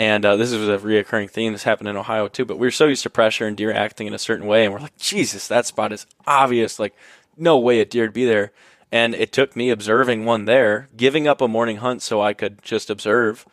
And 0.00 0.24
uh, 0.24 0.36
this 0.36 0.50
is 0.50 0.66
a 0.66 0.78
reoccurring 0.78 1.30
theme. 1.30 1.52
This 1.52 1.64
happened 1.64 1.90
in 1.90 1.96
Ohio 1.98 2.26
too. 2.26 2.46
But 2.46 2.58
we 2.58 2.66
are 2.66 2.70
so 2.70 2.86
used 2.86 3.02
to 3.02 3.10
pressure 3.10 3.46
and 3.46 3.54
deer 3.54 3.70
acting 3.70 4.06
in 4.06 4.14
a 4.14 4.18
certain 4.18 4.46
way, 4.46 4.64
and 4.64 4.72
we're 4.72 4.80
like, 4.80 4.96
Jesus, 4.96 5.46
that 5.48 5.66
spot 5.66 5.92
is 5.92 6.06
obvious. 6.26 6.78
Like, 6.78 6.96
no 7.36 7.58
way 7.58 7.80
a 7.80 7.84
deer 7.84 8.04
would 8.04 8.14
be 8.14 8.24
there. 8.24 8.50
And 8.90 9.14
it 9.14 9.30
took 9.30 9.54
me 9.54 9.68
observing 9.68 10.24
one 10.24 10.46
there, 10.46 10.88
giving 10.96 11.28
up 11.28 11.42
a 11.42 11.48
morning 11.48 11.76
hunt 11.76 12.00
so 12.00 12.22
I 12.22 12.32
could 12.32 12.62
just 12.62 12.88
observe, 12.88 13.44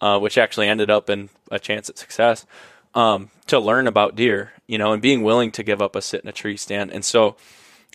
uh, 0.00 0.20
which 0.20 0.38
actually 0.38 0.68
ended 0.68 0.90
up 0.90 1.10
in 1.10 1.28
a 1.50 1.58
chance 1.58 1.90
at 1.90 1.98
success, 1.98 2.46
um, 2.94 3.30
to 3.48 3.58
learn 3.58 3.88
about 3.88 4.14
deer, 4.14 4.52
you 4.68 4.78
know, 4.78 4.92
and 4.92 5.02
being 5.02 5.24
willing 5.24 5.50
to 5.50 5.64
give 5.64 5.82
up 5.82 5.96
a 5.96 6.02
sit 6.02 6.22
in 6.22 6.28
a 6.28 6.32
tree 6.32 6.56
stand. 6.56 6.92
And 6.92 7.04
so 7.04 7.34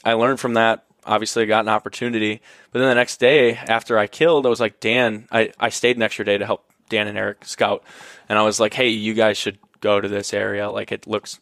I 0.04 0.14
learned 0.14 0.42
from 0.42 0.56
that. 0.56 0.84
Obviously, 1.06 1.44
I 1.44 1.46
got 1.46 1.64
an 1.64 1.70
opportunity. 1.70 2.42
But 2.74 2.80
then 2.80 2.90
the 2.90 2.96
next 2.96 3.22
day, 3.22 3.54
after 3.54 3.98
I 3.98 4.08
killed, 4.08 4.46
I 4.46 4.50
was 4.50 4.60
like, 4.60 4.82
Dan, 4.82 5.30
I, 5.32 5.54
I 5.58 5.70
stayed 5.70 5.96
an 5.96 6.04
extra 6.04 6.26
day 6.26 6.38
to 6.38 6.46
help 6.46 6.66
Dan 6.92 7.08
and 7.08 7.18
Eric 7.18 7.46
scout. 7.46 7.84
And 8.30 8.38
I 8.38 8.44
was 8.44 8.60
like, 8.60 8.76
hey, 8.76 8.90
you 8.90 9.16
guys 9.16 9.38
should 9.38 9.58
go 9.80 10.00
to 10.00 10.08
this 10.08 10.32
area. 10.32 10.70
Like, 10.70 10.92
it 10.92 11.08
looks 11.08 11.40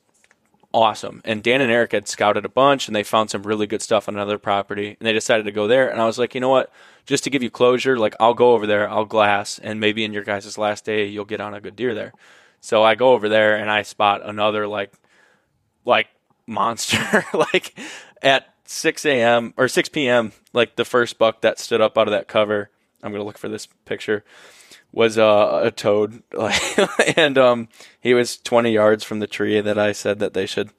awesome. 0.73 1.21
And 1.25 1.43
Dan 1.43 1.59
and 1.59 1.71
Eric 1.71 1.91
had 1.91 2.07
scouted 2.07 2.45
a 2.45 2.49
bunch 2.49 2.87
and 2.87 2.95
they 2.95 3.03
found 3.03 3.29
some 3.29 3.43
really 3.43 3.67
good 3.67 3.81
stuff 3.81 4.07
on 4.07 4.15
another 4.15 4.37
property 4.37 4.95
and 4.97 5.05
they 5.05 5.11
decided 5.11 5.43
to 5.43 5.51
go 5.51 5.67
there. 5.67 5.89
And 5.89 6.01
I 6.01 6.05
was 6.05 6.17
like, 6.17 6.33
you 6.33 6.39
know 6.39 6.49
what? 6.49 6.71
Just 7.05 7.25
to 7.25 7.29
give 7.29 7.43
you 7.43 7.49
closure, 7.49 7.97
like, 7.97 8.15
I'll 8.19 8.33
go 8.33 8.53
over 8.53 8.65
there, 8.65 8.89
I'll 8.89 9.03
glass, 9.03 9.59
and 9.59 9.79
maybe 9.79 10.05
in 10.05 10.13
your 10.13 10.23
guys' 10.23 10.57
last 10.57 10.85
day, 10.85 11.07
you'll 11.07 11.25
get 11.25 11.41
on 11.41 11.53
a 11.53 11.61
good 11.61 11.75
deer 11.75 11.93
there. 11.93 12.13
So 12.61 12.83
I 12.83 12.95
go 12.95 13.13
over 13.13 13.27
there 13.27 13.57
and 13.57 13.69
I 13.69 13.81
spot 13.81 14.21
another, 14.23 14.67
like, 14.67 14.93
like 15.85 16.07
monster, 16.45 17.25
like 17.33 17.77
at 18.21 18.53
6 18.65 19.05
a.m. 19.05 19.53
or 19.57 19.67
6 19.67 19.89
p.m. 19.89 20.31
Like 20.53 20.75
the 20.75 20.85
first 20.85 21.17
buck 21.17 21.41
that 21.41 21.59
stood 21.59 21.81
up 21.81 21.97
out 21.97 22.07
of 22.07 22.11
that 22.11 22.27
cover. 22.27 22.69
I'm 23.01 23.11
gonna 23.11 23.23
look 23.23 23.37
for 23.37 23.49
this 23.49 23.67
picture. 23.85 24.23
Was 24.91 25.19
uh, 25.19 25.61
a 25.63 25.71
toad, 25.71 26.23
and 27.15 27.37
um, 27.37 27.67
he 28.01 28.15
was 28.15 28.37
20 28.37 28.71
yards 28.71 29.03
from 29.03 29.19
the 29.19 29.27
tree 29.27 29.61
that 29.61 29.77
I 29.77 29.91
said 29.91 30.17
that 30.19 30.33
they 30.33 30.47
should 30.47 30.71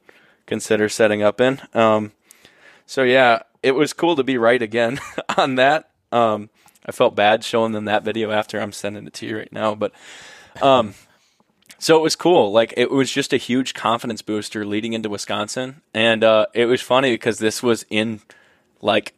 consider 0.45 0.89
setting 0.89 1.23
up 1.23 1.39
in. 1.39 1.61
Um, 1.73 2.11
so 2.85 3.03
yeah, 3.03 3.43
it 3.63 3.71
was 3.71 3.93
cool 3.93 4.17
to 4.17 4.23
be 4.23 4.37
right 4.37 4.61
again 4.61 4.99
on 5.37 5.55
that. 5.55 5.91
Um, 6.11 6.49
I 6.85 6.91
felt 6.91 7.15
bad 7.15 7.43
showing 7.43 7.71
them 7.71 7.85
that 7.85 8.03
video 8.03 8.31
after 8.31 8.59
I'm 8.59 8.73
sending 8.73 9.07
it 9.07 9.13
to 9.13 9.25
you 9.25 9.37
right 9.37 9.53
now, 9.53 9.75
but 9.75 9.93
um, 10.61 10.93
so 11.79 11.97
it 11.97 12.01
was 12.01 12.17
cool. 12.17 12.51
Like 12.51 12.73
it 12.75 12.91
was 12.91 13.11
just 13.11 13.31
a 13.31 13.37
huge 13.37 13.73
confidence 13.73 14.21
booster 14.21 14.65
leading 14.65 14.93
into 14.93 15.09
Wisconsin, 15.09 15.81
and 15.93 16.23
uh, 16.23 16.47
it 16.53 16.65
was 16.65 16.81
funny 16.81 17.11
because 17.11 17.39
this 17.39 17.63
was 17.63 17.85
in 17.89 18.19
like 18.81 19.13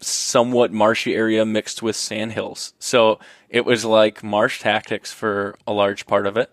somewhat 0.00 0.72
marshy 0.72 1.14
area 1.14 1.44
mixed 1.44 1.82
with 1.82 1.96
sand 1.96 2.32
hills. 2.32 2.74
So 2.78 3.18
it 3.48 3.64
was 3.64 3.84
like 3.84 4.22
marsh 4.22 4.60
tactics 4.60 5.12
for 5.12 5.56
a 5.66 5.72
large 5.72 6.06
part 6.06 6.26
of 6.26 6.36
it. 6.36 6.50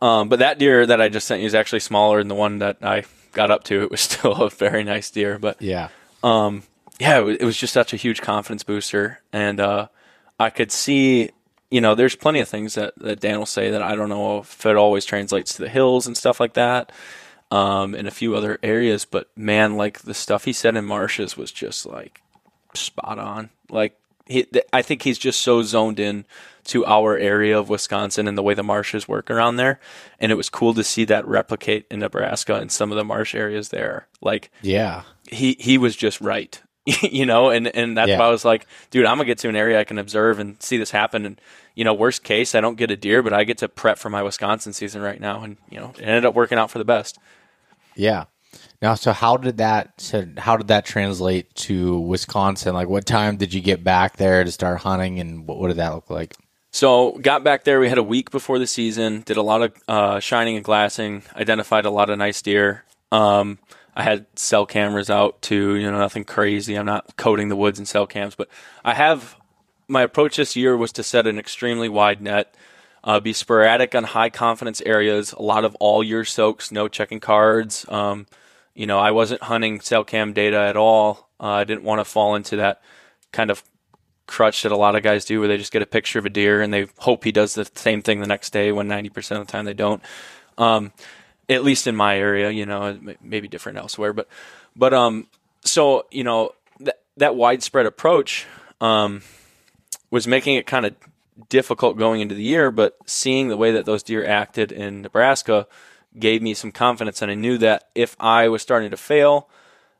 Um, 0.00 0.28
but 0.28 0.40
that 0.40 0.58
deer 0.58 0.84
that 0.84 1.00
I 1.00 1.08
just 1.08 1.26
sent 1.26 1.40
you 1.40 1.46
is 1.46 1.54
actually 1.54 1.80
smaller 1.80 2.18
than 2.18 2.28
the 2.28 2.34
one 2.34 2.58
that 2.58 2.78
I 2.82 3.04
got 3.32 3.50
up 3.50 3.64
to. 3.64 3.82
It 3.82 3.90
was 3.90 4.00
still 4.10 4.32
a 4.32 4.50
very 4.50 4.84
nice 4.84 5.10
deer, 5.10 5.38
but 5.38 5.60
yeah, 5.62 5.88
um, 6.22 6.64
yeah, 6.98 7.26
it 7.26 7.42
was, 7.42 7.56
just 7.56 7.72
such 7.72 7.92
a 7.92 7.96
huge 7.96 8.20
confidence 8.20 8.62
booster, 8.62 9.20
and 9.32 9.58
uh, 9.60 9.88
I 10.38 10.50
could 10.50 10.70
see 10.70 11.30
you 11.72 11.80
know, 11.80 11.94
there's 11.94 12.14
plenty 12.14 12.40
of 12.40 12.48
things 12.48 12.74
that, 12.74 12.92
that 12.98 13.20
Dan 13.20 13.38
will 13.38 13.46
say 13.46 13.70
that 13.70 13.80
I 13.80 13.96
don't 13.96 14.10
know 14.10 14.40
if 14.40 14.66
it 14.66 14.76
always 14.76 15.06
translates 15.06 15.54
to 15.54 15.62
the 15.62 15.70
hills 15.70 16.06
and 16.06 16.14
stuff 16.14 16.38
like 16.38 16.52
that, 16.52 16.92
um, 17.50 17.94
and 17.94 18.06
a 18.06 18.10
few 18.10 18.36
other 18.36 18.58
areas. 18.62 19.06
But 19.06 19.30
man, 19.34 19.78
like 19.78 20.00
the 20.00 20.12
stuff 20.12 20.44
he 20.44 20.52
said 20.52 20.76
in 20.76 20.84
marshes 20.84 21.34
was 21.34 21.50
just 21.50 21.86
like 21.86 22.20
spot 22.74 23.18
on. 23.18 23.50
Like 23.70 23.98
he, 24.26 24.46
I 24.72 24.82
think 24.82 25.02
he's 25.02 25.18
just 25.18 25.40
so 25.40 25.62
zoned 25.62 26.00
in 26.00 26.24
to 26.64 26.86
our 26.86 27.16
area 27.16 27.58
of 27.58 27.68
Wisconsin 27.68 28.28
and 28.28 28.38
the 28.38 28.42
way 28.42 28.54
the 28.54 28.62
marshes 28.62 29.08
work 29.08 29.30
around 29.30 29.56
there. 29.56 29.80
And 30.20 30.30
it 30.30 30.36
was 30.36 30.48
cool 30.48 30.74
to 30.74 30.84
see 30.84 31.04
that 31.06 31.26
replicate 31.26 31.86
in 31.90 32.00
Nebraska 32.00 32.54
and 32.54 32.70
some 32.70 32.92
of 32.92 32.96
the 32.96 33.04
marsh 33.04 33.34
areas 33.34 33.70
there. 33.70 34.06
Like, 34.20 34.50
yeah, 34.62 35.02
he 35.28 35.56
he 35.58 35.78
was 35.78 35.96
just 35.96 36.20
right. 36.20 36.60
you 37.02 37.26
know, 37.26 37.50
and 37.50 37.68
and 37.68 37.96
that's 37.96 38.08
yeah. 38.08 38.18
why 38.18 38.26
I 38.26 38.30
was 38.30 38.44
like, 38.44 38.66
dude, 38.90 39.06
I'm 39.06 39.16
gonna 39.16 39.26
get 39.26 39.38
to 39.38 39.48
an 39.48 39.56
area 39.56 39.78
I 39.78 39.84
can 39.84 39.98
observe 39.98 40.40
and 40.40 40.60
see 40.60 40.78
this 40.78 40.90
happen. 40.90 41.24
And 41.24 41.40
you 41.74 41.84
know, 41.84 41.94
worst 41.94 42.24
case, 42.24 42.54
I 42.54 42.60
don't 42.60 42.76
get 42.76 42.90
a 42.90 42.96
deer, 42.96 43.22
but 43.22 43.32
I 43.32 43.44
get 43.44 43.58
to 43.58 43.68
prep 43.68 43.98
for 43.98 44.10
my 44.10 44.22
Wisconsin 44.22 44.72
season 44.72 45.00
right 45.00 45.20
now, 45.20 45.44
and 45.44 45.58
you 45.70 45.78
know, 45.78 45.92
it 45.96 46.02
ended 46.02 46.24
up 46.24 46.34
working 46.34 46.58
out 46.58 46.70
for 46.70 46.78
the 46.78 46.84
best. 46.84 47.18
Yeah, 47.94 48.24
Now, 48.80 48.94
so 48.94 49.12
how 49.12 49.36
did 49.36 49.58
that 49.58 50.00
so 50.00 50.26
how 50.38 50.56
did 50.56 50.68
that 50.68 50.84
translate 50.84 51.54
to 51.54 51.98
Wisconsin? 52.00 52.74
Like, 52.74 52.88
what 52.88 53.06
time 53.06 53.36
did 53.36 53.54
you 53.54 53.60
get 53.60 53.84
back 53.84 54.16
there 54.16 54.44
to 54.44 54.50
start 54.50 54.80
hunting, 54.80 55.20
and 55.20 55.46
what, 55.46 55.58
what 55.58 55.68
did 55.68 55.76
that 55.76 55.94
look 55.94 56.10
like? 56.10 56.36
So, 56.72 57.12
got 57.20 57.44
back 57.44 57.64
there. 57.64 57.80
We 57.80 57.88
had 57.88 57.98
a 57.98 58.02
week 58.02 58.30
before 58.30 58.58
the 58.58 58.66
season. 58.66 59.22
Did 59.22 59.36
a 59.36 59.42
lot 59.42 59.62
of 59.62 59.74
uh, 59.86 60.20
shining 60.20 60.56
and 60.56 60.64
glassing. 60.64 61.22
Identified 61.36 61.84
a 61.84 61.90
lot 61.90 62.10
of 62.10 62.18
nice 62.18 62.40
deer. 62.40 62.84
Um, 63.12 63.58
I 63.94 64.02
had 64.02 64.26
cell 64.36 64.66
cameras 64.66 65.10
out 65.10 65.42
too. 65.42 65.76
You 65.76 65.90
know, 65.90 65.98
nothing 65.98 66.24
crazy. 66.24 66.74
I'm 66.74 66.86
not 66.86 67.16
coating 67.16 67.48
the 67.48 67.56
woods 67.56 67.78
in 67.78 67.86
cell 67.86 68.06
cams, 68.06 68.34
but 68.34 68.48
I 68.84 68.94
have 68.94 69.36
my 69.86 70.02
approach 70.02 70.36
this 70.36 70.56
year 70.56 70.76
was 70.76 70.92
to 70.92 71.02
set 71.02 71.26
an 71.26 71.38
extremely 71.38 71.88
wide 71.88 72.20
net. 72.20 72.54
Uh, 73.04 73.20
be 73.20 73.32
sporadic 73.32 73.94
on 73.94 74.04
high 74.04 74.30
confidence 74.30 74.80
areas. 74.86 75.32
A 75.32 75.42
lot 75.42 75.64
of 75.64 75.74
all 75.76 76.02
year 76.02 76.24
soaks, 76.24 76.70
no 76.70 76.88
checking 76.88 77.20
cards. 77.20 77.84
Um, 77.88 78.26
you 78.74 78.86
know, 78.86 78.98
I 78.98 79.10
wasn't 79.10 79.42
hunting 79.42 79.80
cell 79.80 80.04
cam 80.04 80.32
data 80.32 80.58
at 80.58 80.76
all. 80.76 81.28
Uh, 81.40 81.48
I 81.48 81.64
didn't 81.64 81.84
want 81.84 82.00
to 82.00 82.04
fall 82.04 82.34
into 82.34 82.56
that 82.56 82.82
kind 83.32 83.50
of 83.50 83.62
crutch 84.26 84.62
that 84.62 84.72
a 84.72 84.76
lot 84.76 84.94
of 84.94 85.02
guys 85.02 85.24
do, 85.24 85.40
where 85.40 85.48
they 85.48 85.58
just 85.58 85.72
get 85.72 85.82
a 85.82 85.86
picture 85.86 86.18
of 86.18 86.26
a 86.26 86.30
deer 86.30 86.62
and 86.62 86.72
they 86.72 86.86
hope 86.98 87.24
he 87.24 87.32
does 87.32 87.54
the 87.54 87.68
same 87.74 88.02
thing 88.02 88.20
the 88.20 88.26
next 88.26 88.50
day. 88.50 88.72
When 88.72 88.88
ninety 88.88 89.10
percent 89.10 89.40
of 89.40 89.46
the 89.46 89.52
time 89.52 89.64
they 89.64 89.74
don't. 89.74 90.02
Um, 90.58 90.92
at 91.48 91.64
least 91.64 91.86
in 91.86 91.96
my 91.96 92.16
area, 92.16 92.50
you 92.50 92.64
know, 92.64 92.98
maybe 93.20 93.48
different 93.48 93.78
elsewhere, 93.78 94.12
but 94.12 94.28
but 94.76 94.94
um, 94.94 95.26
so 95.64 96.06
you 96.10 96.24
know 96.24 96.52
that 96.80 97.00
that 97.16 97.36
widespread 97.36 97.86
approach 97.86 98.46
um 98.80 99.22
was 100.10 100.26
making 100.26 100.56
it 100.56 100.66
kind 100.66 100.86
of 100.86 100.94
difficult 101.48 101.96
going 101.96 102.20
into 102.20 102.34
the 102.34 102.42
year, 102.42 102.70
but 102.70 102.96
seeing 103.06 103.48
the 103.48 103.56
way 103.56 103.72
that 103.72 103.86
those 103.86 104.02
deer 104.02 104.24
acted 104.24 104.70
in 104.70 105.02
Nebraska 105.02 105.66
gave 106.18 106.42
me 106.42 106.54
some 106.54 106.72
confidence. 106.72 107.22
And 107.22 107.30
I 107.30 107.34
knew 107.34 107.58
that 107.58 107.88
if 107.94 108.16
I 108.20 108.48
was 108.48 108.62
starting 108.62 108.90
to 108.90 108.96
fail 108.96 109.48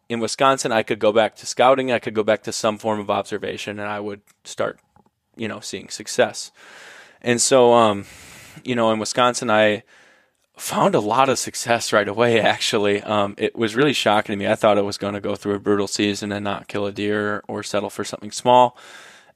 in 0.09 0.21
Wisconsin, 0.21 0.73
I 0.73 0.83
could 0.83 0.99
go 0.99 1.13
back 1.13 1.37
to 1.37 1.47
scouting, 1.47 1.91
I 1.91 1.99
could 1.99 2.15
go 2.15 2.23
back 2.23 2.43
to 2.45 2.53
some 2.53 2.79
form 2.79 3.01
of 3.01 3.11
observation, 3.11 3.79
and 3.79 3.89
I 3.89 4.01
would 4.01 4.21
start, 4.45 4.79
you 5.37 5.49
know, 5.49 5.61
seeing 5.61 5.89
success. 5.89 6.51
And 7.21 7.41
so, 7.41 7.73
um, 7.73 8.05
you 8.65 8.75
know, 8.75 8.91
in 8.91 8.99
Wisconsin, 8.99 9.51
I 9.51 9.85
found 10.57 10.95
a 10.95 11.01
lot 11.01 11.29
of 11.29 11.39
success 11.39 11.93
right 11.93 12.09
away. 12.09 12.41
Actually, 12.41 13.03
um, 13.03 13.35
it 13.39 13.57
was 13.57 13.75
really 13.75 13.93
shocking 13.93 14.33
to 14.33 14.37
me. 14.37 14.51
I 14.51 14.55
thought 14.55 14.79
I 14.79 14.83
was 14.83 14.99
going 14.99 15.15
to 15.15 15.21
go 15.21 15.35
through 15.35 15.55
a 15.55 15.61
brutal 15.61 15.89
season 15.89 16.33
and 16.33 16.45
not 16.45 16.69
kill 16.69 16.87
a 16.87 16.93
deer 16.93 17.43
or 17.49 17.63
settle 17.63 17.91
for 17.91 18.05
something 18.05 18.33
small. 18.33 18.77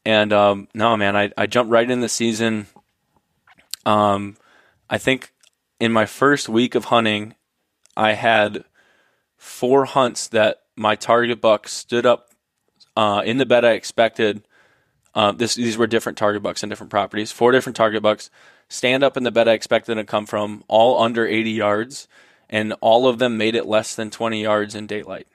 And 0.05 0.33
um, 0.33 0.69
no, 0.75 0.97
man, 0.97 1.17
I, 1.17 1.33
I 1.37 1.47
jumped 1.47 1.71
right 1.71 1.91
in 1.91 2.01
the 2.01 2.09
season. 2.09 2.67
Um, 3.85 4.37
I 4.89 4.99
think 4.99 5.33
in 5.81 5.93
my 5.93 6.07
first 6.07 6.49
week 6.49 6.75
of 6.75 6.87
hunting, 6.87 7.35
I 7.97 8.13
had 8.13 8.65
four 9.37 9.85
hunts 9.85 10.29
that 10.29 10.63
my 10.77 10.95
target 10.95 11.41
buck 11.41 11.69
stood 11.69 12.07
up 12.07 12.31
uh, 12.97 13.23
in 13.25 13.39
the 13.39 13.47
bed 13.47 13.65
I 13.65 13.73
expected. 13.73 14.47
Uh, 15.15 15.33
this, 15.33 15.55
these 15.55 15.77
were 15.77 15.87
different 15.87 16.19
target 16.19 16.43
bucks 16.43 16.63
in 16.63 16.69
different 16.69 16.91
properties. 16.91 17.33
Four 17.33 17.53
different 17.53 17.77
target 17.77 18.03
bucks 18.03 18.31
stand 18.69 19.03
up 19.03 19.17
in 19.17 19.23
the 19.23 19.31
bed 19.31 19.49
I 19.49 19.53
expected 19.53 19.95
to 19.95 20.05
come 20.05 20.27
from, 20.27 20.65
all 20.69 21.03
under 21.03 21.27
80 21.27 21.51
yards, 21.51 22.09
and 22.49 22.75
all 22.81 23.09
of 23.09 23.19
them 23.19 23.37
made 23.37 23.55
it 23.55 23.67
less 23.67 23.95
than 23.95 24.11
20 24.11 24.43
yards 24.43 24.75
in 24.75 24.87
daylight. 24.87 25.29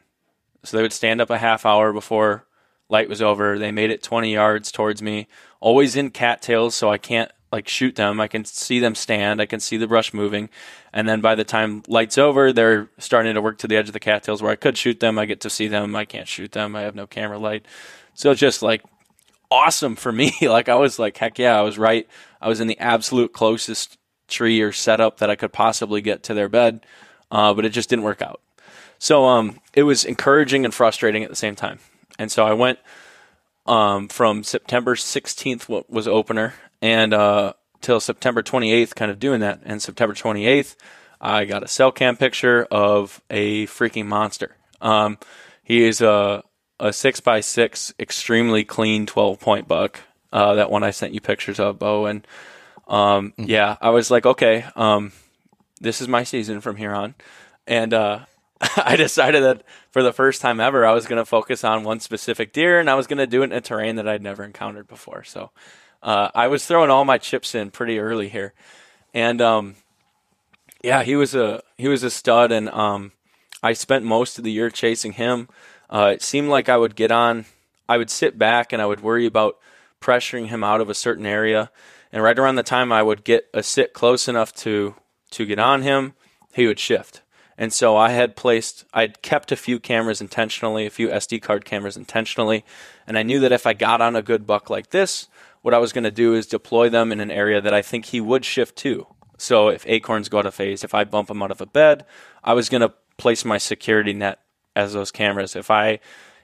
So 0.64 0.78
they 0.78 0.84
would 0.84 0.94
stand 0.94 1.22
up 1.22 1.30
a 1.30 1.38
half 1.38 1.66
hour 1.66 1.94
before 1.94 2.46
light 2.89 3.10
was 3.10 3.22
over. 3.22 3.58
They 3.58 3.72
made 3.72 3.89
it 3.89 4.04
20 4.04 4.34
yards 4.34 4.72
towards 4.72 5.02
me, 5.02 5.28
always 5.60 5.96
in 5.96 6.12
cattails, 6.12 6.76
so 6.76 6.89
I 6.92 6.98
can't 6.98 7.32
like 7.52 7.68
shoot 7.68 7.95
them. 7.95 8.20
I 8.20 8.28
can 8.28 8.45
see 8.45 8.80
them 8.80 8.95
stand. 8.95 9.41
I 9.41 9.45
can 9.45 9.60
see 9.60 9.78
the 9.78 9.88
brush 9.88 10.14
moving. 10.14 10.49
And 10.93 11.08
then 11.08 11.22
by 11.22 11.36
the 11.36 11.43
time 11.43 11.84
light's 11.88 12.18
over, 12.18 12.54
they're 12.54 12.89
starting 12.97 13.34
to 13.34 13.41
work 13.41 13.58
to 13.60 13.68
the 13.68 13.76
edge 13.76 13.89
of 13.89 13.93
the 13.93 13.99
cattails 13.99 14.41
where 14.41 14.52
I 14.52 14.56
could 14.56 14.78
shoot 14.78 14.99
them. 14.99 15.20
I 15.20 15.26
get 15.26 15.41
to 15.41 15.49
see 15.49 15.68
them. 15.68 15.95
I 15.95 16.06
can't 16.06 16.28
shoot 16.28 16.54
them. 16.54 16.76
I 16.76 16.82
have 16.82 16.95
no 16.95 17.08
camera 17.08 17.38
light. 17.38 17.66
So 18.14 18.32
it's 18.32 18.39
just 18.39 18.62
like 18.62 18.84
awesome 19.49 19.95
for 19.95 20.12
me. 20.12 20.34
like 20.41 20.70
I 20.70 20.76
was 20.76 20.97
like, 20.97 21.18
heck 21.18 21.38
yeah, 21.38 21.58
I 21.58 21.62
was 21.62 21.78
right. 21.78 22.08
I 22.41 22.47
was 22.47 22.62
in 22.62 22.68
the 22.68 22.80
absolute 22.80 23.34
closest 23.34 23.97
tree 24.28 24.62
or 24.62 24.72
setup 24.72 25.18
that 25.18 25.30
I 25.30 25.36
could 25.36 25.52
possibly 25.52 26.02
get 26.02 26.24
to 26.24 26.34
their 26.34 26.49
bed. 26.49 26.86
Uh, 27.30 27.54
but 27.54 27.66
it 27.66 27.70
just 27.70 27.89
didn't 27.89 28.04
work 28.04 28.22
out. 28.22 28.41
So 28.97 29.26
um, 29.26 29.60
it 29.74 29.84
was 29.84 30.06
encouraging 30.06 30.64
and 30.64 30.74
frustrating 30.74 31.24
at 31.24 31.30
the 31.30 31.36
same 31.36 31.56
time. 31.56 31.80
And 32.20 32.32
so 32.32 32.45
I 32.45 32.54
went 32.54 32.80
um, 33.66 34.08
from 34.10 34.43
September 34.43 34.95
16th 34.95 35.64
what 35.64 35.89
was 35.89 36.08
opener 36.08 36.54
and 36.82 37.13
uh, 37.13 37.53
till 37.82 37.99
September 37.99 38.41
28th, 38.41 38.95
kind 38.95 39.11
of 39.11 39.19
doing 39.19 39.41
that. 39.41 39.61
And 39.63 39.82
September 39.82 40.13
28th, 40.13 40.75
I 41.19 41.45
got 41.45 41.63
a 41.63 41.67
cell 41.67 41.91
cam 41.91 42.17
picture 42.17 42.67
of 42.71 43.21
a 43.29 43.67
freaking 43.67 44.07
monster. 44.07 44.55
Um, 44.82 45.17
he 45.63 45.84
is 45.84 46.01
a 46.01 46.43
a 46.82 46.91
six 46.91 47.19
by 47.19 47.39
six, 47.41 47.93
extremely 47.99 48.63
clean 48.63 49.05
12 49.05 49.39
point 49.39 49.67
buck. 49.67 49.99
Uh, 50.34 50.55
that 50.55 50.71
one 50.71 50.84
I 50.84 50.91
sent 50.91 51.13
you 51.13 51.21
pictures 51.21 51.59
of, 51.59 51.77
Beau. 51.77 52.05
And 52.05 52.25
um, 52.88 53.32
mm-hmm. 53.32 53.43
yeah, 53.43 53.77
I 53.79 53.91
was 53.91 54.09
like, 54.09 54.25
okay, 54.25 54.65
um, 54.75 55.11
this 55.79 56.01
is 56.01 56.07
my 56.07 56.23
season 56.23 56.59
from 56.59 56.77
here 56.77 56.93
on. 56.93 57.13
And 57.67 57.93
uh, 57.93 58.25
I 58.77 58.95
decided 58.95 59.43
that 59.43 59.63
for 59.91 60.01
the 60.01 60.13
first 60.13 60.41
time 60.41 60.59
ever, 60.59 60.86
I 60.86 60.93
was 60.93 61.05
going 61.05 61.21
to 61.21 61.25
focus 61.25 61.63
on 61.63 61.84
one 61.84 61.99
specific 61.99 62.51
deer, 62.51 62.79
and 62.79 62.89
I 62.89 62.95
was 62.95 63.07
going 63.07 63.19
to 63.19 63.27
do 63.27 63.41
it 63.43 63.45
in 63.45 63.53
a 63.53 63.61
terrain 63.61 63.97
that 63.97 64.07
I'd 64.07 64.23
never 64.23 64.43
encountered 64.43 64.88
before. 64.88 65.23
So 65.23 65.51
uh, 66.04 66.30
I 66.34 66.47
was 66.47 66.66
throwing 66.66 66.89
all 66.89 67.06
my 67.06 67.18
chips 67.18 67.56
in 67.56 67.72
pretty 67.72 67.99
early 67.99 68.30
here, 68.30 68.54
and 69.14 69.41
um, 69.41 69.76
yeah, 70.84 71.04
he 71.04 71.16
was 71.16 71.36
a 71.36 71.62
he 71.78 71.88
was 71.88 72.04
a 72.04 72.10
stud, 72.10 72.52
and 72.52 72.70
um, 72.70 73.12
I 73.62 73.74
spent 73.74 74.06
most 74.06 74.38
of 74.38 74.43
the 74.43 74.52
year 74.52 74.70
chasing 74.70 75.14
him. 75.14 75.47
Uh, 75.89 76.12
it 76.14 76.22
seemed 76.22 76.49
like 76.49 76.70
I 76.70 76.78
would 76.78 76.95
get 76.95 77.12
on, 77.12 77.45
I 77.89 77.97
would 77.97 78.10
sit 78.10 78.38
back, 78.38 78.72
and 78.72 78.82
I 78.82 78.86
would 78.86 79.02
worry 79.02 79.26
about 79.26 79.58
pressuring 79.99 80.47
him 80.47 80.64
out 80.64 80.82
of 80.82 80.89
a 80.89 80.95
certain 80.95 81.26
area, 81.26 81.70
and 82.12 82.24
right 82.24 82.38
around 82.39 82.56
the 82.56 82.64
time 82.64 82.91
I 82.91 83.04
would 83.04 83.24
get 83.24 83.49
a 83.54 83.62
sit 83.62 83.93
close 83.93 84.28
enough 84.28 84.54
to 84.56 84.95
to 85.32 85.45
get 85.45 85.60
on 85.60 85.82
him, 85.82 86.14
he 86.54 86.68
would 86.68 86.80
shift 86.80 87.22
and 87.62 87.72
so 87.72 87.95
I 87.95 88.10
had 88.10 88.36
placed, 88.36 88.86
I'd 88.91 89.22
kept 89.22 89.52
a 89.52 89.56
few 89.56 89.80
cameras 89.80 90.20
intentionally, 90.20 90.88
a 90.88 90.89
few 90.89 91.10
SD 91.10 91.43
card 91.43 91.64
cameras 91.64 91.95
intentionally. 91.95 92.66
And 93.06 93.20
I 93.20 93.22
knew 93.22 93.39
that 93.39 93.52
if 93.52 93.68
I 93.68 93.74
got 93.74 94.02
on 94.02 94.16
a 94.16 94.24
good 94.24 94.47
buck 94.47 94.72
like 94.72 94.89
this, 94.89 95.28
what 95.62 95.74
I 95.74 95.80
was 95.80 95.93
going 95.93 96.03
to 96.03 96.12
do 96.12 96.34
is 96.34 96.47
deploy 96.47 96.89
them 96.89 97.12
in 97.12 97.20
an 97.20 97.32
area 97.32 97.62
that 97.62 97.74
I 97.74 97.82
think 97.82 98.05
he 98.05 98.22
would 98.22 98.45
shift 98.45 98.76
to. 98.78 99.07
So 99.38 99.70
if 99.70 99.86
acorns 99.88 100.30
go 100.30 100.39
out 100.39 100.45
of 100.45 100.53
phase, 100.53 100.84
if 100.84 100.93
I 100.93 101.03
bump 101.03 101.30
him 101.30 101.41
out 101.41 101.51
of 101.51 101.62
a 101.62 101.66
bed, 101.66 102.05
I 102.43 102.53
was 102.53 102.70
going 102.70 102.82
to 102.82 102.93
place 103.18 103.43
my 103.43 103.57
security 103.57 104.14
net 104.14 104.39
as 104.76 104.93
those 104.93 105.12
cameras. 105.12 105.55
If 105.55 105.72
I 105.72 105.99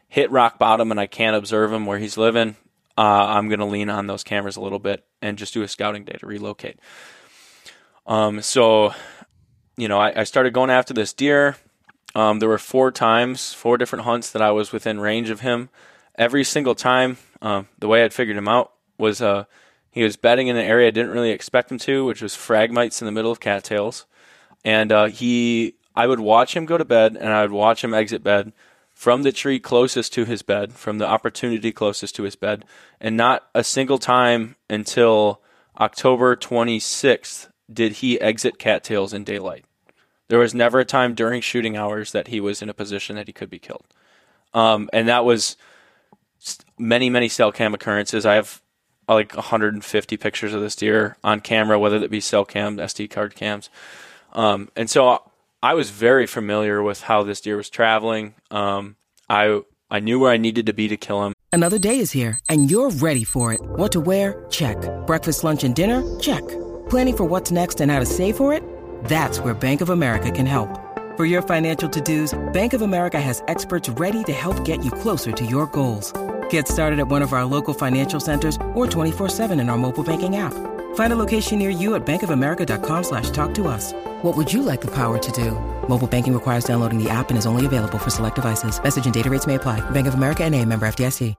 hit 0.07 0.32
rock 0.32 0.57
bottom 0.57 0.91
and 0.91 0.99
I 0.99 1.07
can't 1.07 1.36
observe 1.36 1.72
him 1.72 1.86
where 1.86 1.99
he's 1.99 2.18
living, 2.18 2.55
uh, 2.97 3.01
I'm 3.01 3.49
going 3.49 3.59
to 3.59 3.65
lean 3.65 3.89
on 3.89 4.07
those 4.07 4.24
cameras 4.24 4.55
a 4.55 4.61
little 4.61 4.80
bit 4.80 5.05
and 5.22 5.38
just 5.38 5.53
do 5.53 5.61
a 5.61 5.68
scouting 5.68 6.05
day 6.05 6.18
to 6.20 6.26
relocate. 6.26 6.80
Um, 8.07 8.41
so 8.41 8.93
you 9.78 9.88
know, 9.88 9.99
I, 9.99 10.22
I 10.22 10.24
started 10.24 10.53
going 10.53 10.72
after 10.72 10.93
this 10.93 11.13
deer. 11.13 11.55
Um, 12.15 12.39
there 12.39 12.49
were 12.49 12.57
four 12.57 12.91
times, 12.91 13.53
four 13.53 13.78
different 13.78 14.05
hunts 14.05 14.32
that 14.32 14.41
I 14.41 14.51
was 14.51 14.72
within 14.72 14.99
range 14.99 15.30
of 15.30 15.41
him. 15.41 15.70
Every 16.15 16.43
single 16.43 16.74
time, 16.74 17.18
uh, 17.41 17.63
the 17.78 17.88
way 17.88 18.03
I'd 18.03 18.13
figured 18.13 18.38
him 18.38 18.47
out 18.47 18.72
was 18.98 19.22
uh, 19.22 19.45
he 19.91 20.04
was 20.04 20.16
bedding 20.16 20.48
in 20.48 20.58
an 20.58 20.66
area 20.66 20.88
I 20.88 20.91
didn't 20.91 21.12
really 21.12 21.32
expect 21.32 21.72
him 21.72 21.78
to, 21.80 22.06
which 22.06 22.22
was 22.22 22.36
phragmites 22.36 23.02
in 23.02 23.06
the 23.06 23.12
middle 23.12 23.32
of 23.32 23.39
cattails. 23.39 24.06
And 24.64 24.91
uh, 24.91 25.06
he, 25.06 25.76
I 25.95 26.08
would 26.08 26.20
watch 26.20 26.56
him 26.56 26.66
go 26.66 26.78
to 26.78 26.86
bed, 26.86 27.16
and 27.16 27.34
I 27.34 27.41
would 27.41 27.52
watch 27.52 27.84
him 27.84 27.93
exit 27.93 28.24
bed 28.24 28.54
from 28.93 29.24
the 29.24 29.32
tree 29.32 29.60
closest 29.60 30.14
to 30.14 30.26
his 30.26 30.41
bed, 30.41 30.74
from 30.74 30.98
the 30.98 31.08
opportunity 31.08 31.72
closest 31.72 32.16
to 32.16 32.24
his 32.24 32.36
bed, 32.36 32.66
and 33.00 33.16
not 33.16 33.48
a 33.54 33.64
single 33.64 33.98
time 34.00 34.56
until 34.70 35.41
October 35.80 36.36
26th 36.36 37.50
did 37.72 37.93
he 37.93 38.20
exit 38.20 38.58
cattails 38.58 39.14
in 39.14 39.24
daylight. 39.24 39.66
There 40.30 40.39
was 40.39 40.54
never 40.54 40.80
a 40.80 40.86
time 40.86 41.14
during 41.14 41.41
shooting 41.41 41.78
hours 41.78 42.12
that 42.12 42.28
he 42.28 42.39
was 42.39 42.62
in 42.62 42.70
a 42.70 42.74
position 42.74 43.16
that 43.16 43.28
he 43.28 43.34
could 43.34 43.50
be 43.50 43.60
killed. 43.60 43.86
Um, 44.54 44.89
and 44.91 45.08
that 45.08 45.26
was 45.26 45.58
many, 46.78 47.10
many 47.10 47.30
cell 47.30 47.52
cam 47.52 47.74
occurrences. 47.74 48.26
I 48.26 48.36
have 48.36 48.62
like 49.16 49.36
150 49.36 50.18
pictures 50.18 50.53
of 50.53 50.62
this 50.62 50.76
deer 50.76 51.18
on 51.24 51.39
camera, 51.39 51.80
whether 51.80 51.97
it 51.97 52.12
be 52.12 52.20
cell 52.20 52.45
cam, 52.45 52.78
SD 52.78 53.10
card 53.10 53.36
cams. 53.36 53.70
Um, 54.34 54.70
and 54.76 54.89
so 54.89 55.22
I 55.64 55.74
was 55.74 55.89
very 55.89 56.28
familiar 56.28 56.84
with 56.84 57.01
how 57.01 57.24
this 57.24 57.41
deer 57.41 57.58
was 57.58 57.70
traveling. 57.70 58.36
Um, 58.51 58.95
I 59.30 59.62
I 59.89 59.99
knew 59.99 60.20
where 60.20 60.32
I 60.32 60.38
needed 60.38 60.66
to 60.66 60.74
be 60.74 60.88
to 60.89 60.97
kill 60.97 61.26
him. 61.26 61.34
Another 61.53 61.80
day 61.80 61.99
is 61.99 62.12
here, 62.12 62.39
and 62.49 62.70
you're 62.70 62.91
ready 62.91 63.24
for 63.24 63.53
it. 63.53 63.62
What 63.62 63.91
to 63.93 64.01
wear? 64.01 64.45
Check. 64.49 64.78
Breakfast, 65.08 65.43
lunch, 65.43 65.64
and 65.64 65.74
dinner? 65.74 66.03
Check. 66.20 66.45
Planning 66.89 67.18
for 67.18 67.24
what's 67.24 67.51
next 67.51 67.82
and 67.82 67.91
how 67.91 67.99
to 67.99 68.05
save 68.05 68.38
for 68.38 68.53
it? 68.53 68.64
That's 69.05 69.39
where 69.39 69.53
Bank 69.53 69.82
of 69.82 69.89
America 69.89 70.30
can 70.30 70.45
help. 70.45 70.70
For 71.16 71.26
your 71.26 71.41
financial 71.41 71.89
to-dos, 71.89 72.38
Bank 72.53 72.74
of 72.74 72.82
America 72.82 73.20
has 73.20 73.41
experts 73.47 73.89
ready 73.89 74.24
to 74.26 74.34
help 74.34 74.64
get 74.66 74.84
you 74.84 74.91
closer 74.91 75.32
to 75.32 75.45
your 75.45 75.66
goals. 75.68 76.14
Get 76.50 76.68
started 76.68 77.00
at 77.00 77.08
one 77.08 77.24
of 77.24 77.34
our 77.34 77.45
local 77.45 77.74
financial 77.74 78.20
centers 78.20 78.56
or 78.76 78.86
24-7 78.86 79.60
in 79.60 79.70
our 79.70 79.78
mobile 79.78 80.04
banking 80.04 80.36
app. 80.36 80.54
Find 80.95 81.14
a 81.14 81.16
location 81.16 81.58
near 81.58 81.72
you 81.72 81.95
at 81.95 82.06
bankofamerica.com 82.06 83.04
slash 83.04 83.32
talk 83.32 83.56
to 83.56 83.68
us. 83.68 83.93
What 84.22 84.38
would 84.38 84.54
you 84.54 84.62
like 84.62 84.82
the 84.82 84.91
power 84.91 85.18
to 85.18 85.32
do? 85.32 85.52
Mobile 85.88 86.08
banking 86.08 86.34
requires 86.34 86.66
downloading 86.66 87.04
the 87.04 87.10
app 87.10 87.30
and 87.30 87.38
is 87.38 87.48
only 87.48 87.66
available 87.66 87.98
for 87.98 88.12
select 88.12 88.36
devices. 88.36 88.82
Message 88.84 89.06
and 89.06 89.14
data 89.14 89.32
rates 89.32 89.48
may 89.48 89.56
apply. 89.56 89.80
Bank 89.89 90.06
of 90.06 90.14
America 90.14 90.43
and 90.43 90.54
a 90.54 90.64
member 90.64 90.88
FDIC. 90.88 91.34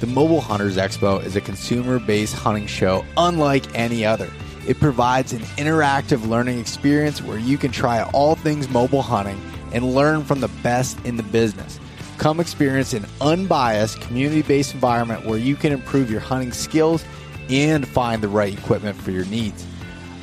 The 0.00 0.06
Mobile 0.06 0.40
Hunters 0.40 0.76
Expo 0.76 1.24
is 1.24 1.34
a 1.34 1.40
consumer 1.40 1.98
based 1.98 2.36
hunting 2.36 2.68
show 2.68 3.04
unlike 3.16 3.64
any 3.76 4.04
other. 4.04 4.30
It 4.64 4.78
provides 4.78 5.32
an 5.32 5.40
interactive 5.56 6.28
learning 6.28 6.60
experience 6.60 7.20
where 7.20 7.38
you 7.38 7.58
can 7.58 7.72
try 7.72 8.04
all 8.12 8.36
things 8.36 8.68
mobile 8.68 9.02
hunting 9.02 9.40
and 9.72 9.96
learn 9.96 10.22
from 10.22 10.38
the 10.38 10.46
best 10.62 11.04
in 11.04 11.16
the 11.16 11.24
business. 11.24 11.80
Come 12.18 12.40
experience 12.40 12.92
an 12.92 13.06
unbiased, 13.20 14.00
community 14.00 14.42
based 14.42 14.74
environment 14.74 15.24
where 15.24 15.38
you 15.38 15.56
can 15.56 15.72
improve 15.72 16.10
your 16.10 16.20
hunting 16.20 16.52
skills 16.52 17.04
and 17.48 17.86
find 17.86 18.22
the 18.22 18.28
right 18.28 18.52
equipment 18.52 19.00
for 19.00 19.12
your 19.12 19.24
needs. 19.26 19.64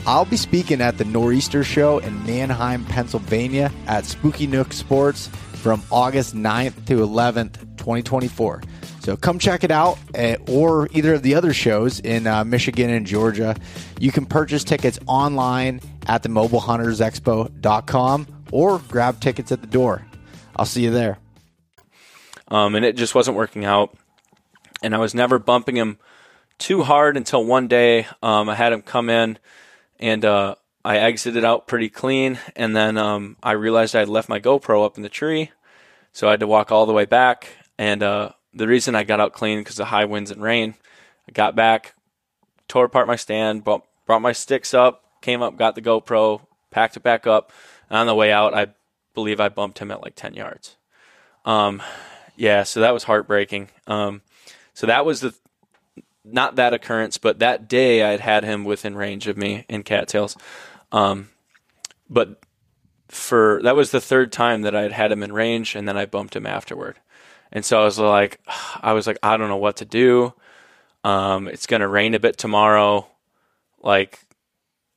I'll 0.05 0.25
be 0.25 0.37
speaking 0.37 0.81
at 0.81 0.99
the 0.99 1.05
Nor'easter 1.05 1.63
Show 1.63 1.97
in 1.97 2.23
Manheim, 2.25 2.85
Pennsylvania 2.85 3.71
at 3.87 4.05
Spooky 4.05 4.45
Nook 4.45 4.71
Sports 4.71 5.27
from 5.53 5.81
August 5.89 6.35
9th 6.35 6.85
to 6.85 6.97
11th, 6.97 7.59
2024. 7.77 8.61
So 8.99 9.17
come 9.17 9.39
check 9.39 9.63
it 9.63 9.71
out, 9.71 9.97
uh, 10.15 10.35
or 10.47 10.87
either 10.91 11.15
of 11.15 11.23
the 11.23 11.33
other 11.33 11.53
shows 11.53 11.99
in 12.01 12.27
uh, 12.27 12.43
Michigan 12.43 12.89
and 12.89 13.05
Georgia. 13.07 13.55
You 13.99 14.11
can 14.11 14.25
purchase 14.25 14.63
tickets 14.63 14.99
online 15.07 15.79
at 16.07 16.23
the 16.23 16.29
mobilehuntersexpo.com 16.29 18.27
or 18.51 18.79
grab 18.87 19.19
tickets 19.21 19.51
at 19.51 19.61
the 19.61 19.67
door. 19.67 20.05
I'll 20.55 20.65
see 20.65 20.83
you 20.83 20.91
there. 20.91 21.17
Um, 22.47 22.75
and 22.75 22.85
it 22.85 22.95
just 22.95 23.15
wasn't 23.15 23.37
working 23.37 23.65
out. 23.65 23.95
And 24.83 24.93
I 24.93 24.99
was 24.99 25.15
never 25.15 25.39
bumping 25.39 25.75
him 25.75 25.97
too 26.57 26.83
hard 26.83 27.17
until 27.17 27.43
one 27.43 27.67
day 27.67 28.07
um, 28.21 28.49
I 28.49 28.55
had 28.55 28.73
him 28.73 28.81
come 28.81 29.09
in 29.09 29.37
and 29.99 30.23
uh, 30.23 30.55
I 30.83 30.97
exited 30.97 31.43
out 31.43 31.67
pretty 31.67 31.89
clean. 31.89 32.39
And 32.55 32.75
then 32.75 32.97
um, 32.97 33.37
I 33.41 33.51
realized 33.51 33.95
I 33.95 33.99
had 33.99 34.09
left 34.09 34.29
my 34.29 34.39
GoPro 34.39 34.85
up 34.85 34.97
in 34.97 35.03
the 35.03 35.09
tree, 35.09 35.51
so 36.11 36.27
I 36.27 36.31
had 36.31 36.39
to 36.41 36.47
walk 36.47 36.71
all 36.71 36.85
the 36.85 36.93
way 36.93 37.05
back. 37.05 37.47
And 37.77 38.03
uh, 38.03 38.31
the 38.53 38.67
reason 38.67 38.95
I 38.95 39.03
got 39.03 39.19
out 39.19 39.33
clean 39.33 39.59
because 39.59 39.79
of 39.79 39.87
high 39.87 40.05
winds 40.05 40.31
and 40.31 40.41
rain. 40.41 40.75
I 41.27 41.31
got 41.31 41.55
back, 41.55 41.95
tore 42.67 42.85
apart 42.85 43.07
my 43.07 43.15
stand, 43.15 43.63
brought, 43.63 43.85
brought 44.05 44.21
my 44.21 44.31
sticks 44.31 44.73
up, 44.73 45.03
came 45.21 45.41
up, 45.41 45.57
got 45.57 45.75
the 45.75 45.81
GoPro, 45.81 46.41
packed 46.69 46.97
it 46.97 47.03
back 47.03 47.25
up. 47.25 47.51
And 47.89 47.97
on 47.97 48.07
the 48.07 48.15
way 48.15 48.31
out, 48.31 48.53
I 48.53 48.67
believe 49.15 49.39
I 49.39 49.49
bumped 49.49 49.79
him 49.79 49.91
at 49.91 50.03
like 50.03 50.15
10 50.15 50.35
yards. 50.35 50.77
Um, 51.45 51.81
yeah, 52.35 52.63
so 52.63 52.81
that 52.81 52.93
was 52.93 53.03
heartbreaking. 53.03 53.69
Um, 53.87 54.21
so 54.73 54.87
that 54.87 55.05
was 55.05 55.21
the 55.21 55.33
not 56.25 56.55
that 56.55 56.73
occurrence, 56.73 57.17
but 57.17 57.39
that 57.39 57.67
day 57.67 58.03
I 58.03 58.11
had 58.11 58.19
had 58.19 58.43
him 58.43 58.65
within 58.65 58.95
range 58.95 59.27
of 59.27 59.37
me 59.37 59.65
in 59.69 59.83
cattails. 59.83 60.35
Um, 60.91 61.29
but 62.09 62.41
for 63.07 63.61
that 63.63 63.75
was 63.75 63.91
the 63.91 64.01
third 64.01 64.31
time 64.31 64.63
that 64.63 64.75
I 64.75 64.81
had 64.81 64.91
had 64.91 65.11
him 65.11 65.23
in 65.23 65.31
range, 65.31 65.75
and 65.75 65.87
then 65.87 65.97
I 65.97 66.05
bumped 66.05 66.35
him 66.35 66.45
afterward. 66.45 66.97
And 67.51 67.63
so 67.63 67.79
I 67.79 67.85
was 67.85 67.99
like, 67.99 68.41
I 68.81 68.93
was 68.93 69.07
like, 69.07 69.19
I 69.21 69.37
don't 69.37 69.49
know 69.49 69.57
what 69.57 69.77
to 69.77 69.85
do. 69.85 70.33
Um, 71.03 71.47
it's 71.47 71.67
gonna 71.67 71.87
rain 71.87 72.15
a 72.15 72.19
bit 72.19 72.37
tomorrow. 72.37 73.07
Like, 73.81 74.19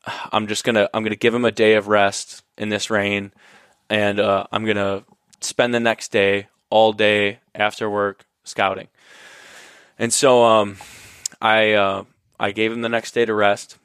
I'm 0.32 0.47
just 0.47 0.64
gonna 0.64 0.89
I'm 0.95 1.03
gonna 1.03 1.16
give 1.16 1.34
him 1.34 1.45
a 1.45 1.53
day 1.53 1.74
of 1.74 1.89
rest 1.89 2.43
in 2.57 2.70
this 2.70 2.91
rain, 2.91 3.32
and 3.91 4.18
uh, 4.18 4.47
I'm 4.51 4.64
gonna 4.64 5.05
spend 5.41 5.74
the 5.74 5.80
next 5.80 6.11
day 6.11 6.49
all 6.71 6.93
day 6.93 7.41
after 7.55 7.89
work 7.89 8.25
scouting. 8.45 8.89
And 9.99 10.12
so 10.12 10.45
um, 10.45 10.77
I 11.41 11.73
uh, 11.73 12.05
I 12.39 12.53
gave 12.53 12.73
him 12.73 12.83
the 12.83 12.89
next 12.89 13.12
day 13.12 13.25
to 13.25 13.35
rest. 13.35 13.77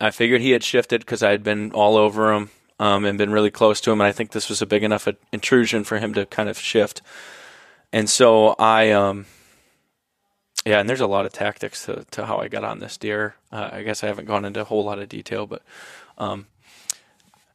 I 0.00 0.10
figured 0.10 0.40
he 0.40 0.50
had 0.50 0.64
shifted 0.64 1.00
because 1.00 1.22
I 1.22 1.30
had 1.30 1.42
been 1.42 1.72
all 1.72 1.96
over 1.96 2.32
him 2.32 2.50
um, 2.78 3.04
and 3.04 3.16
been 3.16 3.32
really 3.32 3.50
close 3.50 3.80
to 3.82 3.90
him, 3.90 4.00
and 4.00 4.08
I 4.08 4.12
think 4.12 4.32
this 4.32 4.48
was 4.48 4.60
a 4.60 4.66
big 4.66 4.82
enough 4.82 5.08
intrusion 5.32 5.84
for 5.84 5.98
him 5.98 6.14
to 6.14 6.26
kind 6.26 6.48
of 6.48 6.58
shift. 6.58 7.00
And 7.92 8.10
so 8.10 8.56
I, 8.58 8.90
um, 8.90 9.26
yeah, 10.66 10.80
and 10.80 10.88
there's 10.88 11.00
a 11.00 11.06
lot 11.06 11.26
of 11.26 11.32
tactics 11.32 11.86
to, 11.86 12.04
to 12.10 12.26
how 12.26 12.38
I 12.38 12.48
got 12.48 12.64
on 12.64 12.80
this 12.80 12.96
deer. 12.96 13.36
Uh, 13.52 13.70
I 13.72 13.82
guess 13.82 14.02
I 14.02 14.08
haven't 14.08 14.26
gone 14.26 14.44
into 14.44 14.60
a 14.60 14.64
whole 14.64 14.84
lot 14.84 14.98
of 14.98 15.08
detail, 15.08 15.46
but 15.46 15.62
um, 16.18 16.46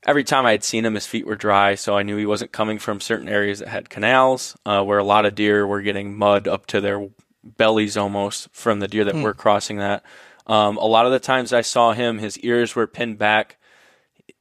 every 0.06 0.24
time 0.24 0.46
I 0.46 0.52
had 0.52 0.64
seen 0.64 0.86
him, 0.86 0.96
his 0.96 1.06
feet 1.06 1.26
were 1.26 1.36
dry, 1.36 1.76
so 1.76 1.98
I 1.98 2.04
knew 2.04 2.18
he 2.18 2.26
wasn't 2.26 2.52
coming 2.52 2.80
from 2.80 3.02
certain 3.02 3.30
areas 3.30 3.60
that 3.60 3.68
had 3.68 3.90
canals, 3.90 4.58
uh, 4.66 4.84
where 4.84 5.00
a 5.00 5.04
lot 5.04 5.26
of 5.26 5.36
deer 5.36 5.66
were 5.66 5.82
getting 5.82 6.18
mud 6.18 6.48
up 6.48 6.66
to 6.68 6.82
their 6.82 7.10
bellies 7.44 7.98
almost 7.98 8.50
from 8.52 8.80
the 8.80 8.88
deer 8.88 9.06
that 9.06 9.16
mm. 9.16 9.24
were 9.24 9.34
crossing 9.34 9.78
that. 9.78 10.04
Um, 10.48 10.78
a 10.78 10.86
lot 10.86 11.06
of 11.06 11.12
the 11.12 11.20
times 11.20 11.54
I 11.54 11.62
saw 11.62 11.94
him, 11.94 12.18
his 12.18 12.38
ears 12.40 12.76
were 12.76 12.88
pinned 12.88 13.18
back. 13.18 13.58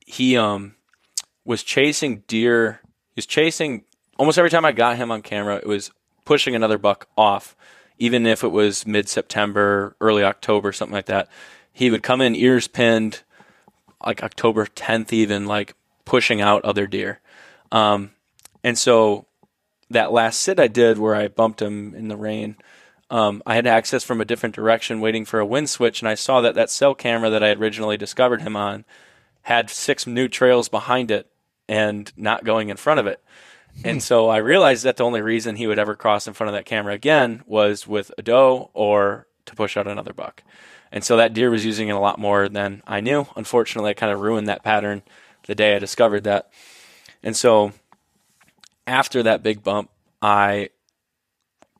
He 0.06 0.36
um, 0.36 0.74
was 1.44 1.62
chasing 1.62 2.22
deer. 2.26 2.80
He 2.82 3.18
was 3.18 3.26
chasing 3.26 3.84
almost 4.16 4.38
every 4.38 4.50
time 4.50 4.64
I 4.64 4.72
got 4.72 4.96
him 4.96 5.10
on 5.10 5.22
camera. 5.22 5.56
It 5.56 5.66
was 5.66 5.90
pushing 6.24 6.54
another 6.54 6.78
buck 6.78 7.08
off, 7.16 7.56
even 7.98 8.26
if 8.26 8.42
it 8.42 8.48
was 8.48 8.86
mid 8.86 9.08
September, 9.08 9.96
early 10.00 10.24
October, 10.24 10.72
something 10.72 10.94
like 10.94 11.06
that. 11.06 11.28
He 11.72 11.90
would 11.90 12.02
come 12.02 12.20
in 12.20 12.34
ears 12.34 12.68
pinned, 12.68 13.22
like 14.04 14.22
October 14.22 14.66
10th, 14.66 15.12
even 15.12 15.46
like 15.46 15.74
pushing 16.04 16.40
out 16.40 16.64
other 16.64 16.86
deer. 16.86 17.20
Um, 17.72 18.12
and 18.64 18.78
so 18.78 19.26
that 19.90 20.12
last 20.12 20.40
sit 20.40 20.60
I 20.60 20.68
did 20.68 20.98
where 20.98 21.14
I 21.14 21.28
bumped 21.28 21.62
him 21.62 21.94
in 21.94 22.08
the 22.08 22.16
rain, 22.16 22.56
um, 23.10 23.42
I 23.46 23.54
had 23.54 23.66
access 23.66 24.04
from 24.04 24.20
a 24.20 24.24
different 24.24 24.54
direction 24.54 25.00
waiting 25.00 25.24
for 25.24 25.40
a 25.40 25.46
wind 25.46 25.70
switch, 25.70 26.02
and 26.02 26.08
I 26.08 26.14
saw 26.14 26.40
that 26.42 26.54
that 26.54 26.70
cell 26.70 26.94
camera 26.94 27.30
that 27.30 27.42
I 27.42 27.48
had 27.48 27.60
originally 27.60 27.96
discovered 27.96 28.42
him 28.42 28.54
on 28.54 28.84
had 29.42 29.70
six 29.70 30.06
new 30.06 30.28
trails 30.28 30.68
behind 30.68 31.10
it 31.10 31.26
and 31.68 32.12
not 32.16 32.44
going 32.44 32.68
in 32.68 32.76
front 32.76 33.00
of 33.00 33.06
it. 33.06 33.22
And 33.84 33.96
hmm. 33.96 34.00
so 34.00 34.28
I 34.28 34.38
realized 34.38 34.84
that 34.84 34.96
the 34.96 35.04
only 35.04 35.22
reason 35.22 35.56
he 35.56 35.66
would 35.66 35.78
ever 35.78 35.94
cross 35.94 36.26
in 36.26 36.34
front 36.34 36.48
of 36.48 36.54
that 36.54 36.66
camera 36.66 36.94
again 36.94 37.42
was 37.46 37.86
with 37.86 38.10
a 38.18 38.22
doe 38.22 38.70
or 38.74 39.26
to 39.46 39.54
push 39.54 39.76
out 39.76 39.86
another 39.86 40.12
buck. 40.12 40.42
And 40.90 41.04
so 41.04 41.16
that 41.16 41.34
deer 41.34 41.50
was 41.50 41.64
using 41.64 41.88
it 41.88 41.92
a 41.92 41.98
lot 41.98 42.18
more 42.18 42.48
than 42.48 42.82
I 42.86 43.00
knew. 43.00 43.26
Unfortunately, 43.36 43.90
I 43.90 43.94
kind 43.94 44.12
of 44.12 44.20
ruined 44.20 44.48
that 44.48 44.62
pattern 44.62 45.02
the 45.46 45.54
day 45.54 45.76
I 45.76 45.78
discovered 45.78 46.24
that. 46.24 46.50
And 47.22 47.36
so 47.36 47.72
after 48.86 49.22
that 49.22 49.42
big 49.42 49.62
bump, 49.62 49.90
I 50.22 50.70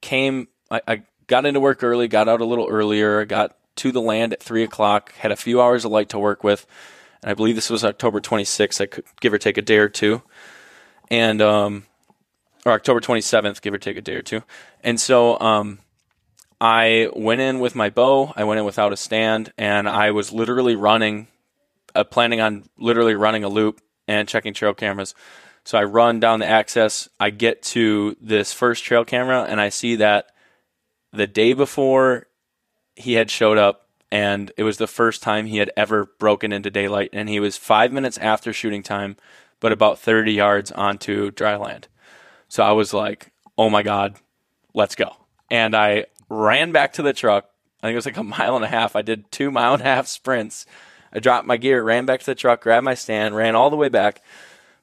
came, 0.01 0.49
I, 0.71 0.81
I 0.87 1.03
got 1.27 1.47
into 1.47 1.61
work 1.61 1.83
early, 1.83 2.09
got 2.09 2.29
out 2.29 2.41
a 2.41 2.45
little 2.45 2.69
earlier, 2.69 3.25
got 3.25 3.57
to 3.77 3.93
the 3.93 4.01
land 4.01 4.33
at 4.33 4.43
three 4.43 4.65
o'clock, 4.65 5.13
had 5.15 5.33
a 5.33 5.37
few 5.37 5.61
hours 5.61 5.85
of 5.85 5.93
light 5.93 6.09
to 6.11 6.19
work 6.19 6.45
with. 6.45 6.67
And 7.23 7.31
I 7.31 7.35
believe 7.35 7.55
this 7.55 7.71
was 7.71 7.85
October 7.85 8.21
26th. 8.21 8.81
I 8.81 8.87
could 8.87 9.05
give 9.21 9.33
or 9.33 9.39
take 9.39 9.57
a 9.57 9.63
day 9.63 9.79
or 9.79 9.89
two. 9.89 10.23
And, 11.11 11.41
um, 11.41 11.85
or 12.67 12.73
October 12.73 13.01
27th, 13.01 13.63
give 13.63 13.73
or 13.73 13.79
take 13.79 13.97
a 13.97 14.03
day 14.03 14.15
or 14.15 14.23
two. 14.23 14.43
And 14.83 15.01
so, 15.01 15.39
um, 15.41 15.79
I 16.61 17.09
went 17.15 17.41
in 17.41 17.61
with 17.61 17.75
my 17.75 17.91
bow. 17.91 18.33
I 18.37 18.45
went 18.45 18.59
in 18.59 18.67
without 18.67 18.93
a 18.93 18.97
stand, 18.97 19.53
and 19.57 19.89
I 19.89 20.11
was 20.11 20.33
literally 20.33 20.75
running, 20.75 21.29
uh, 21.95 22.05
planning 22.05 22.41
on 22.41 22.65
literally 22.79 23.15
running 23.15 23.45
a 23.45 23.49
loop 23.49 23.81
and 24.09 24.29
checking 24.29 24.55
trail 24.55 24.75
cameras. 24.75 25.15
So 25.65 25.79
I 25.79 25.85
run 25.85 26.19
down 26.19 26.41
the 26.41 26.47
access. 26.47 27.09
I 27.21 27.31
get 27.31 27.63
to 27.65 28.17
this 28.21 28.53
first 28.53 28.85
trail 28.85 29.05
camera, 29.05 29.45
and 29.49 29.61
I 29.61 29.69
see 29.69 29.97
that 29.97 30.31
the 31.13 31.27
day 31.27 31.53
before 31.53 32.27
he 32.97 33.15
had 33.15 33.31
showed 33.31 33.59
up, 33.59 33.87
and 34.11 34.51
it 34.57 34.65
was 34.65 34.79
the 34.79 34.87
first 34.87 35.23
time 35.23 35.47
he 35.47 35.59
had 35.59 35.71
ever 35.77 36.07
broken 36.19 36.53
into 36.53 36.71
daylight, 36.71 37.11
and 37.13 37.29
he 37.29 37.39
was 37.39 37.57
five 37.57 37.93
minutes 37.93 38.19
after 38.19 38.53
shooting 38.53 38.83
time, 38.83 39.17
but 39.61 39.71
about 39.71 39.99
30 39.99 40.33
yards 40.33 40.73
onto 40.73 41.31
dry 41.31 41.57
land. 41.57 41.87
So 42.49 42.63
I 42.65 42.73
was 42.73 42.95
like, 42.95 43.31
oh 43.57 43.71
my 43.71 43.83
God, 43.83 44.17
let's 44.75 44.95
go. 44.95 45.15
And 45.51 45.77
I 45.77 46.07
ran 46.29 46.73
back 46.73 46.93
to 46.95 47.03
the 47.03 47.13
truck. 47.13 47.51
I 47.83 47.87
think 47.87 47.93
it 47.93 47.97
was 47.97 48.07
like 48.07 48.17
a 48.17 48.25
mile 48.25 48.57
and 48.57 48.65
a 48.65 48.69
half. 48.69 48.97
I 48.97 49.03
did 49.03 49.31
two 49.31 49.51
mile 49.51 49.75
and 49.75 49.83
a 49.83 49.87
half 49.87 50.07
sprints. 50.07 50.67
I 51.13 51.21
dropped 51.21 51.47
my 51.47 51.57
gear, 51.57 51.83
ran 51.83 52.07
back 52.07 52.21
to 52.21 52.27
the 52.27 52.35
truck, 52.35 52.63
grabbed 52.63 52.85
my 52.85 52.95
stand, 52.95 53.35
ran 53.35 53.55
all 53.55 53.71
the 53.71 53.77
way 53.77 53.89
back, 53.89 54.23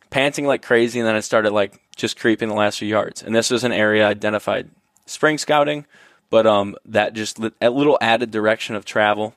panting 0.09 0.47
like 0.47 0.63
crazy, 0.63 0.99
and 0.99 1.07
then 1.07 1.15
I 1.15 1.19
started 1.19 1.51
like 1.51 1.79
just 1.95 2.19
creeping 2.19 2.49
the 2.49 2.55
last 2.55 2.79
few 2.79 2.87
yards. 2.87 3.21
And 3.21 3.35
this 3.35 3.51
was 3.51 3.63
an 3.63 3.71
area 3.71 4.07
identified 4.07 4.69
spring 5.05 5.37
scouting, 5.37 5.85
but 6.29 6.47
um, 6.47 6.75
that 6.85 7.13
just 7.13 7.39
a 7.61 7.69
little 7.69 7.97
added 8.01 8.31
direction 8.31 8.75
of 8.75 8.85
travel, 8.85 9.35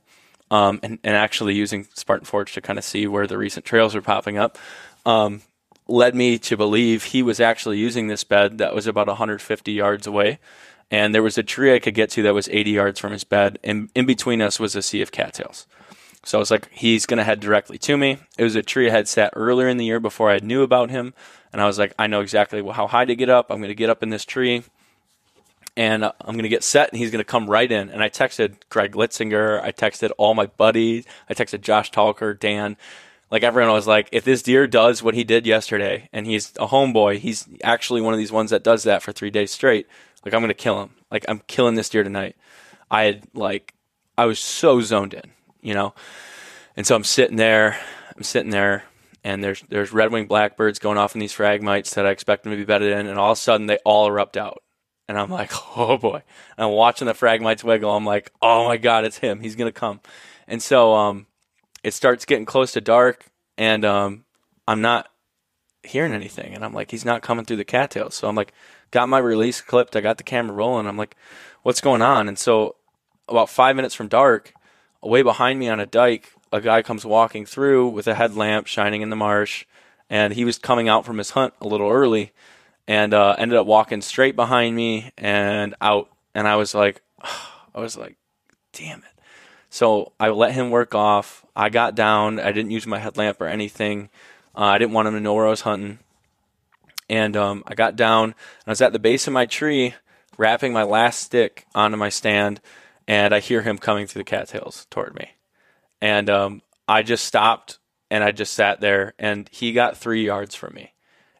um, 0.50 0.80
and, 0.82 0.98
and 1.04 1.14
actually 1.14 1.54
using 1.54 1.86
Spartan 1.94 2.24
Forge 2.24 2.54
to 2.54 2.62
kind 2.62 2.78
of 2.78 2.84
see 2.84 3.06
where 3.06 3.26
the 3.26 3.36
recent 3.36 3.66
trails 3.66 3.94
were 3.94 4.00
popping 4.00 4.38
up, 4.38 4.56
um, 5.04 5.42
led 5.86 6.14
me 6.14 6.38
to 6.38 6.56
believe 6.56 7.04
he 7.04 7.22
was 7.22 7.38
actually 7.38 7.78
using 7.78 8.06
this 8.06 8.24
bed 8.24 8.58
that 8.58 8.74
was 8.74 8.86
about 8.86 9.08
150 9.08 9.72
yards 9.72 10.06
away 10.06 10.38
and 10.90 11.14
there 11.14 11.22
was 11.22 11.38
a 11.38 11.42
tree 11.42 11.74
I 11.74 11.78
could 11.78 11.94
get 11.94 12.10
to 12.10 12.22
that 12.22 12.34
was 12.34 12.48
80 12.48 12.70
yards 12.70 13.00
from 13.00 13.12
his 13.12 13.24
bed, 13.24 13.58
and 13.62 13.90
in 13.94 14.06
between 14.06 14.40
us 14.40 14.58
was 14.58 14.74
a 14.74 14.82
sea 14.82 15.02
of 15.02 15.12
cattails. 15.12 15.66
So 16.24 16.38
I 16.38 16.40
was 16.40 16.50
like, 16.50 16.68
he's 16.72 17.06
going 17.06 17.18
to 17.18 17.24
head 17.24 17.40
directly 17.40 17.78
to 17.78 17.96
me. 17.96 18.18
It 18.36 18.44
was 18.44 18.56
a 18.56 18.62
tree 18.62 18.88
I 18.88 18.92
had 18.92 19.08
sat 19.08 19.32
earlier 19.36 19.68
in 19.68 19.76
the 19.76 19.84
year 19.84 20.00
before 20.00 20.30
I 20.30 20.38
knew 20.38 20.62
about 20.62 20.90
him, 20.90 21.14
and 21.52 21.62
I 21.62 21.66
was 21.66 21.78
like, 21.78 21.94
I 21.98 22.06
know 22.06 22.20
exactly 22.20 22.62
how 22.72 22.86
high 22.86 23.04
to 23.04 23.16
get 23.16 23.28
up. 23.28 23.50
I'm 23.50 23.58
going 23.58 23.68
to 23.68 23.74
get 23.74 23.90
up 23.90 24.02
in 24.02 24.10
this 24.10 24.24
tree, 24.24 24.64
and 25.76 26.04
uh, 26.04 26.12
I'm 26.20 26.34
going 26.34 26.42
to 26.42 26.48
get 26.48 26.64
set, 26.64 26.90
and 26.90 26.98
he's 26.98 27.10
going 27.10 27.24
to 27.24 27.30
come 27.30 27.48
right 27.48 27.70
in. 27.70 27.90
And 27.90 28.02
I 28.02 28.08
texted 28.08 28.56
Greg 28.68 28.92
Litzinger, 28.92 29.62
I 29.62 29.72
texted 29.72 30.10
all 30.18 30.34
my 30.34 30.46
buddies, 30.46 31.06
I 31.28 31.34
texted 31.34 31.60
Josh 31.60 31.90
Talker, 31.90 32.34
Dan. 32.34 32.76
like 33.30 33.42
everyone 33.42 33.72
was 33.72 33.86
like, 33.86 34.08
if 34.10 34.24
this 34.24 34.42
deer 34.42 34.66
does 34.66 35.02
what 35.02 35.14
he 35.14 35.24
did 35.24 35.46
yesterday, 35.46 36.08
and 36.12 36.26
he's 36.26 36.50
a 36.58 36.66
homeboy, 36.66 37.18
he's 37.18 37.46
actually 37.62 38.00
one 38.00 38.12
of 38.12 38.18
these 38.18 38.32
ones 38.32 38.50
that 38.50 38.64
does 38.64 38.82
that 38.82 39.02
for 39.02 39.12
three 39.12 39.30
days 39.30 39.50
straight. 39.50 39.86
Like 40.24 40.34
I'm 40.34 40.40
gonna 40.40 40.54
kill 40.54 40.82
him. 40.82 40.90
Like 41.10 41.24
I'm 41.28 41.40
killing 41.46 41.74
this 41.74 41.88
deer 41.88 42.02
tonight. 42.02 42.36
I 42.90 43.04
had 43.04 43.22
like 43.34 43.74
I 44.16 44.26
was 44.26 44.38
so 44.38 44.80
zoned 44.80 45.14
in, 45.14 45.32
you 45.60 45.74
know. 45.74 45.94
And 46.76 46.86
so 46.86 46.94
I'm 46.94 47.04
sitting 47.04 47.36
there, 47.36 47.78
I'm 48.16 48.22
sitting 48.22 48.50
there, 48.50 48.84
and 49.24 49.42
there's 49.42 49.62
there's 49.68 49.92
red 49.92 50.12
winged 50.12 50.28
blackbirds 50.28 50.78
going 50.78 50.98
off 50.98 51.14
in 51.14 51.20
these 51.20 51.32
phragmites 51.32 51.94
that 51.94 52.06
I 52.06 52.10
expect 52.10 52.44
them 52.44 52.52
to 52.52 52.58
be 52.58 52.64
bedded 52.64 52.92
in, 52.92 53.06
and 53.06 53.18
all 53.18 53.32
of 53.32 53.38
a 53.38 53.40
sudden 53.40 53.66
they 53.66 53.78
all 53.84 54.06
erupt 54.06 54.36
out. 54.36 54.62
And 55.08 55.18
I'm 55.18 55.30
like, 55.30 55.50
oh 55.76 55.98
boy. 55.98 56.22
And 56.56 56.66
I'm 56.66 56.72
watching 56.72 57.06
the 57.06 57.14
phragmites 57.14 57.64
wiggle. 57.64 57.94
I'm 57.94 58.04
like, 58.04 58.32
oh 58.42 58.66
my 58.66 58.76
God, 58.76 59.04
it's 59.04 59.18
him. 59.18 59.40
He's 59.40 59.56
gonna 59.56 59.72
come. 59.72 60.00
And 60.46 60.62
so 60.62 60.94
um, 60.94 61.26
it 61.82 61.94
starts 61.94 62.24
getting 62.24 62.46
close 62.46 62.72
to 62.72 62.80
dark, 62.80 63.26
and 63.56 63.84
um, 63.84 64.24
I'm 64.66 64.80
not 64.80 65.08
hearing 65.82 66.12
anything. 66.12 66.54
And 66.54 66.64
I'm 66.64 66.74
like, 66.74 66.90
he's 66.90 67.04
not 67.04 67.22
coming 67.22 67.44
through 67.44 67.56
the 67.56 67.64
cattails. 67.64 68.14
So 68.14 68.28
I'm 68.28 68.34
like, 68.34 68.52
got 68.90 69.08
my 69.08 69.18
release 69.18 69.60
clipped. 69.60 69.96
I 69.96 70.00
got 70.00 70.18
the 70.18 70.24
camera 70.24 70.54
rolling. 70.54 70.86
I'm 70.86 70.96
like, 70.96 71.16
what's 71.62 71.80
going 71.80 72.02
on? 72.02 72.28
And 72.28 72.38
so 72.38 72.76
about 73.28 73.50
five 73.50 73.76
minutes 73.76 73.94
from 73.94 74.08
dark, 74.08 74.52
away 75.02 75.22
behind 75.22 75.58
me 75.58 75.68
on 75.68 75.80
a 75.80 75.86
dike, 75.86 76.32
a 76.52 76.60
guy 76.60 76.82
comes 76.82 77.04
walking 77.04 77.44
through 77.44 77.88
with 77.88 78.06
a 78.06 78.14
headlamp 78.14 78.66
shining 78.66 79.02
in 79.02 79.10
the 79.10 79.16
marsh, 79.16 79.66
and 80.08 80.32
he 80.32 80.44
was 80.44 80.58
coming 80.58 80.88
out 80.88 81.04
from 81.04 81.18
his 81.18 81.30
hunt 81.30 81.54
a 81.60 81.68
little 81.68 81.90
early, 81.90 82.32
and 82.86 83.12
uh, 83.12 83.36
ended 83.38 83.58
up 83.58 83.66
walking 83.66 84.00
straight 84.00 84.34
behind 84.34 84.74
me 84.74 85.12
and 85.18 85.74
out. 85.80 86.10
And 86.34 86.48
I 86.48 86.56
was 86.56 86.74
like, 86.74 87.02
I 87.74 87.80
was 87.80 87.96
like, 87.96 88.16
damn 88.72 89.00
it. 89.00 89.22
So 89.70 90.12
I 90.18 90.30
let 90.30 90.52
him 90.52 90.70
work 90.70 90.94
off. 90.94 91.44
I 91.54 91.68
got 91.68 91.94
down. 91.94 92.40
I 92.40 92.52
didn't 92.52 92.70
use 92.70 92.86
my 92.86 92.98
headlamp 92.98 93.40
or 93.40 93.46
anything. 93.46 94.08
Uh, 94.56 94.62
I 94.62 94.78
didn't 94.78 94.94
want 94.94 95.08
him 95.08 95.14
to 95.14 95.20
know 95.20 95.34
where 95.34 95.46
I 95.46 95.50
was 95.50 95.60
hunting. 95.60 95.98
And 97.08 97.36
um, 97.36 97.64
I 97.66 97.74
got 97.74 97.96
down. 97.96 98.24
And 98.24 98.34
I 98.66 98.70
was 98.70 98.82
at 98.82 98.92
the 98.92 98.98
base 98.98 99.26
of 99.26 99.32
my 99.32 99.46
tree, 99.46 99.94
wrapping 100.36 100.72
my 100.72 100.82
last 100.82 101.20
stick 101.20 101.66
onto 101.74 101.96
my 101.96 102.08
stand, 102.08 102.60
and 103.06 103.34
I 103.34 103.40
hear 103.40 103.62
him 103.62 103.78
coming 103.78 104.06
through 104.06 104.20
the 104.20 104.24
cattails 104.24 104.86
toward 104.90 105.14
me. 105.14 105.30
And 106.00 106.28
um, 106.28 106.62
I 106.86 107.02
just 107.02 107.24
stopped 107.24 107.78
and 108.10 108.24
I 108.24 108.32
just 108.32 108.54
sat 108.54 108.80
there, 108.80 109.14
and 109.18 109.48
he 109.52 109.72
got 109.72 109.96
three 109.96 110.24
yards 110.24 110.54
from 110.54 110.74
me. 110.74 110.94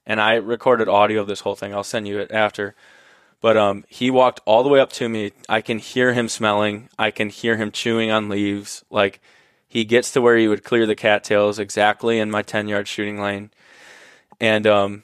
And 0.07 0.21
I 0.21 0.35
recorded 0.35 0.89
audio 0.89 1.23
of 1.23 1.27
this 1.27 1.41
whole 1.41 1.55
thing. 1.55 1.75
I'll 1.75 1.85
send 1.85 2.07
you 2.07 2.19
it 2.19 2.31
after. 2.31 2.75
But 3.41 3.57
um, 3.57 3.85
he 3.89 4.11
walked 4.11 4.41
all 4.45 4.63
the 4.63 4.69
way 4.69 4.81
up 4.81 4.93
to 4.95 5.09
me. 5.09 5.33
I 5.49 5.61
can 5.61 5.79
hear 5.79 6.13
him 6.13 6.29
smelling. 6.29 6.89
I 6.99 7.11
can 7.11 7.29
hear 7.29 7.57
him 7.57 7.71
chewing 7.71 8.11
on 8.11 8.29
leaves. 8.29 8.85
Like 8.91 9.21
he 9.67 9.85
gets 9.85 10.11
to 10.13 10.21
where 10.21 10.37
he 10.37 10.49
would 10.49 10.65
clear 10.65 10.87
the 10.87 10.97
cattails 10.97 11.59
exactly 11.59 12.19
in 12.19 12.31
my 12.31 12.43
10 12.43 12.69
yard 12.69 12.89
shooting 12.89 13.21
lane. 13.21 13.51
And 14.41 14.67
um, 14.67 15.03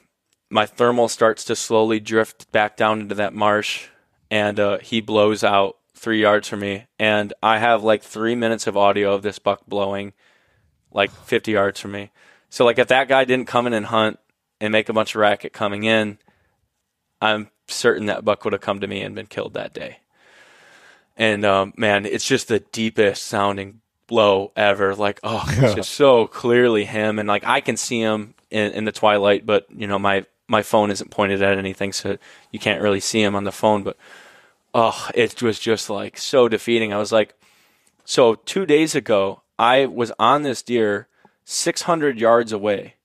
my 0.49 0.65
thermal 0.65 1.07
starts 1.07 1.43
to 1.45 1.55
slowly 1.55 1.99
drift 1.99 2.51
back 2.51 2.77
down 2.77 3.01
into 3.01 3.15
that 3.15 3.33
marsh. 3.33 3.87
And 4.31 4.59
uh, 4.59 4.77
he 4.79 5.01
blows 5.01 5.43
out 5.43 5.77
three 5.93 6.21
yards 6.21 6.47
from 6.47 6.59
me. 6.59 6.87
And 6.99 7.33
I 7.41 7.59
have 7.59 7.83
like 7.83 8.03
three 8.03 8.35
minutes 8.35 8.67
of 8.67 8.77
audio 8.77 9.13
of 9.13 9.21
this 9.21 9.39
buck 9.39 9.65
blowing 9.67 10.13
like 10.91 11.11
50 11.11 11.51
yards 11.51 11.79
from 11.79 11.91
me. 11.91 12.11
So, 12.49 12.63
like, 12.63 12.79
if 12.79 12.87
that 12.87 13.09
guy 13.09 13.25
didn't 13.25 13.47
come 13.47 13.67
in 13.67 13.73
and 13.73 13.87
hunt 13.87 14.17
and 14.61 14.71
make 14.71 14.87
a 14.87 14.93
bunch 14.93 15.13
of 15.13 15.19
racket 15.19 15.51
coming 15.51 15.83
in, 15.83 16.17
I'm 17.21 17.49
certain 17.67 18.05
that 18.05 18.23
buck 18.23 18.43
would 18.45 18.53
have 18.53 18.61
come 18.61 18.79
to 18.79 18.87
me 18.87 19.01
and 19.01 19.13
been 19.13 19.25
killed 19.25 19.55
that 19.55 19.73
day. 19.73 19.97
And 21.17 21.45
um, 21.45 21.73
man, 21.77 22.05
it's 22.05 22.25
just 22.25 22.47
the 22.47 22.59
deepest 22.59 23.23
sounding 23.23 23.81
blow 24.07 24.51
ever. 24.55 24.95
Like, 24.95 25.19
oh, 25.23 25.43
it's 25.47 25.75
just 25.75 25.91
so 25.91 26.27
clearly 26.27 26.85
him, 26.85 27.19
and 27.19 27.27
like 27.27 27.45
I 27.45 27.61
can 27.61 27.77
see 27.77 27.99
him 27.99 28.35
in, 28.49 28.71
in 28.71 28.85
the 28.85 28.91
twilight, 28.91 29.45
but 29.45 29.65
you 29.69 29.87
know 29.87 29.99
my 29.99 30.25
my 30.47 30.61
phone 30.61 30.91
isn't 30.91 31.11
pointed 31.11 31.41
at 31.41 31.57
anything, 31.57 31.91
so 31.91 32.17
you 32.51 32.59
can't 32.59 32.81
really 32.81 32.99
see 32.99 33.21
him 33.21 33.35
on 33.35 33.43
the 33.43 33.51
phone. 33.51 33.83
But 33.83 33.97
oh, 34.73 35.09
it 35.13 35.41
was 35.41 35.59
just 35.59 35.89
like 35.89 36.17
so 36.17 36.47
defeating. 36.47 36.93
I 36.93 36.97
was 36.97 37.11
like, 37.11 37.33
so 38.03 38.35
two 38.35 38.65
days 38.65 38.95
ago, 38.95 39.41
I 39.57 39.85
was 39.85 40.11
on 40.19 40.43
this 40.43 40.61
deer 40.61 41.07
600 41.45 42.19
yards 42.19 42.51
away 42.51 42.95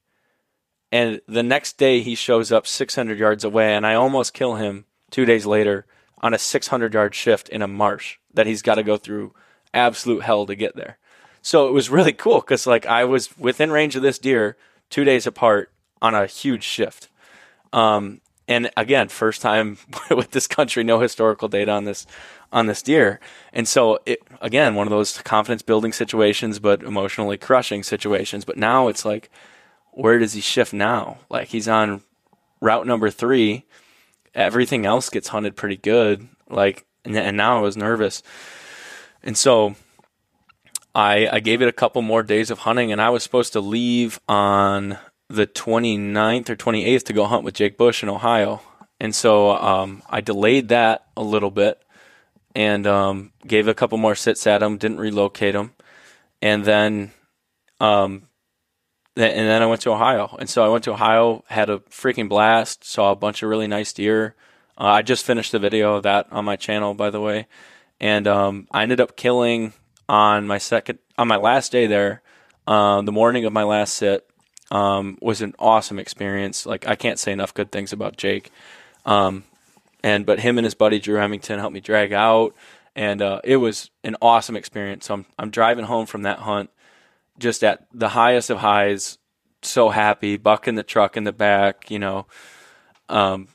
and 0.92 1.20
the 1.26 1.42
next 1.42 1.78
day 1.78 2.00
he 2.00 2.14
shows 2.14 2.50
up 2.50 2.66
600 2.66 3.18
yards 3.18 3.44
away, 3.44 3.74
and 3.74 3.86
I 3.86 3.94
almost 3.94 4.34
kill 4.34 4.56
him 4.56 4.86
two 5.10 5.24
days 5.24 5.46
later 5.46 5.86
on 6.22 6.34
a 6.34 6.38
600 6.38 6.92
yard 6.92 7.14
shift 7.14 7.48
in 7.48 7.62
a 7.62 7.68
marsh 7.68 8.18
that 8.34 8.46
he's 8.46 8.62
got 8.62 8.74
to 8.74 8.82
go 8.82 8.96
through 8.96 9.32
absolute 9.72 10.24
hell 10.24 10.46
to 10.46 10.54
get 10.54 10.76
there. 10.76 10.98
So 11.42 11.68
it 11.68 11.72
was 11.72 11.90
really 11.90 12.12
cool 12.12 12.40
because 12.40 12.66
like 12.66 12.86
I 12.86 13.04
was 13.04 13.36
within 13.38 13.70
range 13.70 13.96
of 13.96 14.02
this 14.02 14.18
deer 14.18 14.56
two 14.90 15.04
days 15.04 15.26
apart 15.26 15.72
on 16.02 16.14
a 16.14 16.26
huge 16.26 16.64
shift. 16.64 17.08
Um, 17.72 18.20
and 18.48 18.70
again, 18.76 19.08
first 19.08 19.42
time 19.42 19.78
with 20.10 20.32
this 20.32 20.46
country, 20.46 20.84
no 20.84 21.00
historical 21.00 21.48
data 21.48 21.70
on 21.72 21.84
this 21.84 22.06
on 22.52 22.66
this 22.66 22.82
deer, 22.82 23.20
and 23.52 23.68
so 23.68 24.00
it 24.06 24.20
again 24.40 24.74
one 24.74 24.86
of 24.86 24.90
those 24.90 25.18
confidence 25.18 25.62
building 25.62 25.92
situations, 25.92 26.58
but 26.58 26.82
emotionally 26.82 27.36
crushing 27.36 27.82
situations. 27.82 28.44
But 28.44 28.56
now 28.56 28.88
it's 28.88 29.04
like 29.04 29.30
where 29.92 30.18
does 30.18 30.32
he 30.32 30.40
shift 30.40 30.72
now? 30.72 31.18
Like 31.28 31.48
he's 31.48 31.68
on 31.68 32.02
route 32.60 32.86
number 32.86 33.10
three. 33.10 33.64
Everything 34.34 34.86
else 34.86 35.10
gets 35.10 35.28
hunted 35.28 35.56
pretty 35.56 35.76
good. 35.76 36.28
Like, 36.48 36.86
and, 37.04 37.16
and 37.16 37.36
now 37.36 37.58
I 37.58 37.60
was 37.60 37.76
nervous. 37.76 38.22
And 39.22 39.36
so 39.36 39.74
I, 40.94 41.28
I 41.30 41.40
gave 41.40 41.62
it 41.62 41.68
a 41.68 41.72
couple 41.72 42.02
more 42.02 42.22
days 42.22 42.50
of 42.50 42.60
hunting, 42.60 42.92
and 42.92 43.00
I 43.00 43.10
was 43.10 43.22
supposed 43.22 43.52
to 43.54 43.60
leave 43.60 44.20
on 44.28 44.98
the 45.30 45.46
29th 45.46 46.50
or 46.50 46.56
28th 46.56 47.04
to 47.04 47.12
go 47.12 47.24
hunt 47.24 47.44
with 47.44 47.54
Jake 47.54 47.78
Bush 47.78 48.02
in 48.02 48.08
Ohio. 48.08 48.60
And 48.98 49.14
so 49.14 49.52
um, 49.52 50.02
I 50.10 50.20
delayed 50.20 50.68
that 50.68 51.06
a 51.16 51.22
little 51.22 51.52
bit 51.52 51.80
and 52.54 52.86
um, 52.86 53.32
gave 53.46 53.68
a 53.68 53.74
couple 53.74 53.96
more 53.96 54.16
sits 54.16 54.46
at 54.46 54.62
him, 54.62 54.76
didn't 54.76 54.98
relocate 54.98 55.54
him. 55.54 55.72
And 56.42 56.64
then 56.64 57.12
um, 57.78 58.24
and 59.16 59.48
then 59.48 59.62
I 59.62 59.66
went 59.66 59.82
to 59.82 59.92
Ohio. 59.92 60.36
And 60.38 60.48
so 60.48 60.64
I 60.64 60.68
went 60.68 60.84
to 60.84 60.92
Ohio, 60.92 61.44
had 61.48 61.70
a 61.70 61.78
freaking 61.78 62.28
blast, 62.28 62.84
saw 62.84 63.12
a 63.12 63.16
bunch 63.16 63.42
of 63.42 63.48
really 63.48 63.66
nice 63.66 63.92
deer. 63.92 64.34
Uh, 64.78 64.84
I 64.84 65.02
just 65.02 65.24
finished 65.24 65.52
the 65.52 65.58
video 65.58 65.96
of 65.96 66.04
that 66.04 66.26
on 66.30 66.44
my 66.44 66.56
channel, 66.56 66.94
by 66.94 67.10
the 67.10 67.20
way. 67.20 67.46
And 68.00 68.26
um, 68.26 68.66
I 68.70 68.82
ended 68.82 69.00
up 69.00 69.16
killing 69.16 69.74
on 70.08 70.46
my 70.46 70.58
second, 70.58 70.98
on 71.18 71.28
my 71.28 71.36
last 71.36 71.70
day 71.72 71.86
there, 71.86 72.22
uh, 72.66 73.02
the 73.02 73.12
morning 73.12 73.44
of 73.44 73.52
my 73.52 73.64
last 73.64 73.94
sit. 73.94 74.29
Um, 74.70 75.18
was 75.20 75.42
an 75.42 75.54
awesome 75.58 75.98
experience. 75.98 76.64
Like 76.64 76.86
I 76.86 76.94
can't 76.94 77.18
say 77.18 77.32
enough 77.32 77.54
good 77.54 77.72
things 77.72 77.92
about 77.92 78.16
Jake. 78.16 78.50
Um, 79.04 79.44
and 80.02 80.24
but 80.24 80.40
him 80.40 80.58
and 80.58 80.64
his 80.64 80.74
buddy 80.74 80.98
Drew 80.98 81.18
Hemington 81.18 81.58
helped 81.58 81.74
me 81.74 81.80
drag 81.80 82.12
out, 82.12 82.54
and 82.94 83.20
uh, 83.20 83.40
it 83.44 83.56
was 83.56 83.90
an 84.04 84.16
awesome 84.22 84.56
experience. 84.56 85.06
So 85.06 85.14
I'm 85.14 85.26
I'm 85.38 85.50
driving 85.50 85.84
home 85.84 86.06
from 86.06 86.22
that 86.22 86.38
hunt, 86.38 86.70
just 87.38 87.62
at 87.64 87.86
the 87.92 88.10
highest 88.10 88.50
of 88.50 88.58
highs, 88.58 89.18
so 89.62 89.90
happy, 89.90 90.36
buck 90.36 90.68
in 90.68 90.74
the 90.74 90.82
truck 90.82 91.16
in 91.16 91.24
the 91.24 91.32
back, 91.32 91.90
you 91.90 91.98
know, 91.98 92.26
um, 93.08 93.48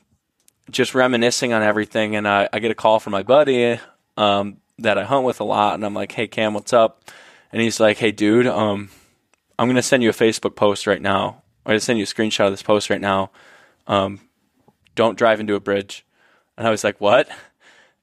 just 0.70 0.94
reminiscing 0.94 1.52
on 1.52 1.62
everything. 1.62 2.16
And 2.16 2.28
I, 2.28 2.48
I, 2.52 2.58
get 2.58 2.70
a 2.70 2.74
call 2.74 3.00
from 3.00 3.12
my 3.12 3.22
buddy 3.22 3.78
um, 4.16 4.58
that 4.78 4.98
I 4.98 5.04
hunt 5.04 5.24
with 5.24 5.40
a 5.40 5.44
lot, 5.44 5.74
and 5.74 5.84
I'm 5.84 5.94
like, 5.94 6.12
"Hey 6.12 6.28
Cam, 6.28 6.54
what's 6.54 6.72
up?" 6.72 7.10
And 7.52 7.60
he's 7.60 7.80
like, 7.80 7.98
"Hey 7.98 8.12
dude, 8.12 8.46
um, 8.46 8.90
I'm 9.58 9.68
gonna 9.68 9.82
send 9.82 10.02
you 10.02 10.10
a 10.10 10.14
Facebook 10.14 10.56
post 10.56 10.86
right 10.86 11.00
now. 11.00 11.42
I'm 11.64 11.70
gonna 11.70 11.80
send 11.80 11.98
you 11.98 12.04
a 12.04 12.06
screenshot 12.06 12.46
of 12.46 12.52
this 12.52 12.62
post 12.62 12.90
right 12.90 13.00
now. 13.00 13.30
Um, 13.86 14.20
don't 14.94 15.18
drive 15.18 15.40
into 15.40 15.54
a 15.54 15.60
bridge." 15.60 16.04
And 16.56 16.66
I 16.66 16.70
was 16.70 16.84
like, 16.84 17.00
"What?" 17.00 17.28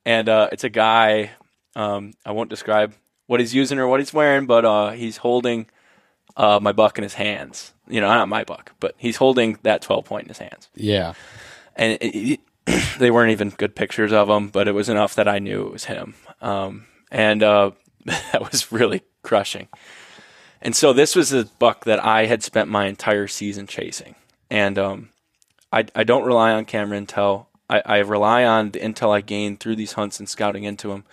And 0.05 0.29
uh, 0.29 0.49
it's 0.51 0.63
a 0.63 0.69
guy. 0.69 1.31
Um, 1.75 2.13
I 2.25 2.31
won't 2.31 2.49
describe 2.49 2.93
what 3.27 3.39
he's 3.39 3.53
using 3.53 3.79
or 3.79 3.87
what 3.87 3.99
he's 3.99 4.13
wearing, 4.13 4.45
but 4.45 4.65
uh, 4.65 4.91
he's 4.91 5.17
holding 5.17 5.67
uh, 6.37 6.59
my 6.61 6.71
buck 6.71 6.97
in 6.97 7.03
his 7.03 7.15
hands. 7.15 7.73
You 7.87 8.01
know, 8.01 8.07
not 8.07 8.29
my 8.29 8.43
buck, 8.43 8.73
but 8.79 8.95
he's 8.97 9.17
holding 9.17 9.57
that 9.63 9.81
12 9.81 10.05
point 10.05 10.23
in 10.23 10.29
his 10.29 10.37
hands. 10.37 10.69
Yeah. 10.75 11.13
And 11.75 11.97
it, 12.01 12.39
it, 12.67 12.89
they 12.99 13.11
weren't 13.11 13.31
even 13.31 13.49
good 13.49 13.75
pictures 13.75 14.13
of 14.13 14.29
him, 14.29 14.49
but 14.49 14.67
it 14.67 14.73
was 14.73 14.89
enough 14.89 15.15
that 15.15 15.27
I 15.27 15.39
knew 15.39 15.65
it 15.65 15.71
was 15.71 15.85
him. 15.85 16.15
Um, 16.41 16.85
and 17.11 17.43
uh, 17.43 17.71
that 18.05 18.41
was 18.51 18.71
really 18.71 19.03
crushing. 19.21 19.67
And 20.63 20.75
so 20.75 20.93
this 20.93 21.15
was 21.15 21.33
a 21.33 21.45
buck 21.45 21.83
that 21.85 22.03
I 22.03 22.25
had 22.25 22.41
spent 22.41 22.69
my 22.69 22.87
entire 22.87 23.27
season 23.27 23.67
chasing. 23.67 24.15
And 24.49 24.79
um, 24.79 25.09
I, 25.71 25.85
I 25.93 26.03
don't 26.03 26.25
rely 26.25 26.53
on 26.53 26.63
camera 26.63 26.99
intel. 26.99 27.47
I, 27.69 27.81
I 27.85 27.97
rely 27.97 28.45
on 28.45 28.71
the 28.71 28.79
intel 28.79 29.13
I 29.13 29.19
gained 29.21 29.59
through 29.59 29.75
these 29.75 29.93
hunts 29.93 30.19
and 30.19 30.29
scouting 30.29 30.63
into 30.63 30.87
them. 30.87 31.03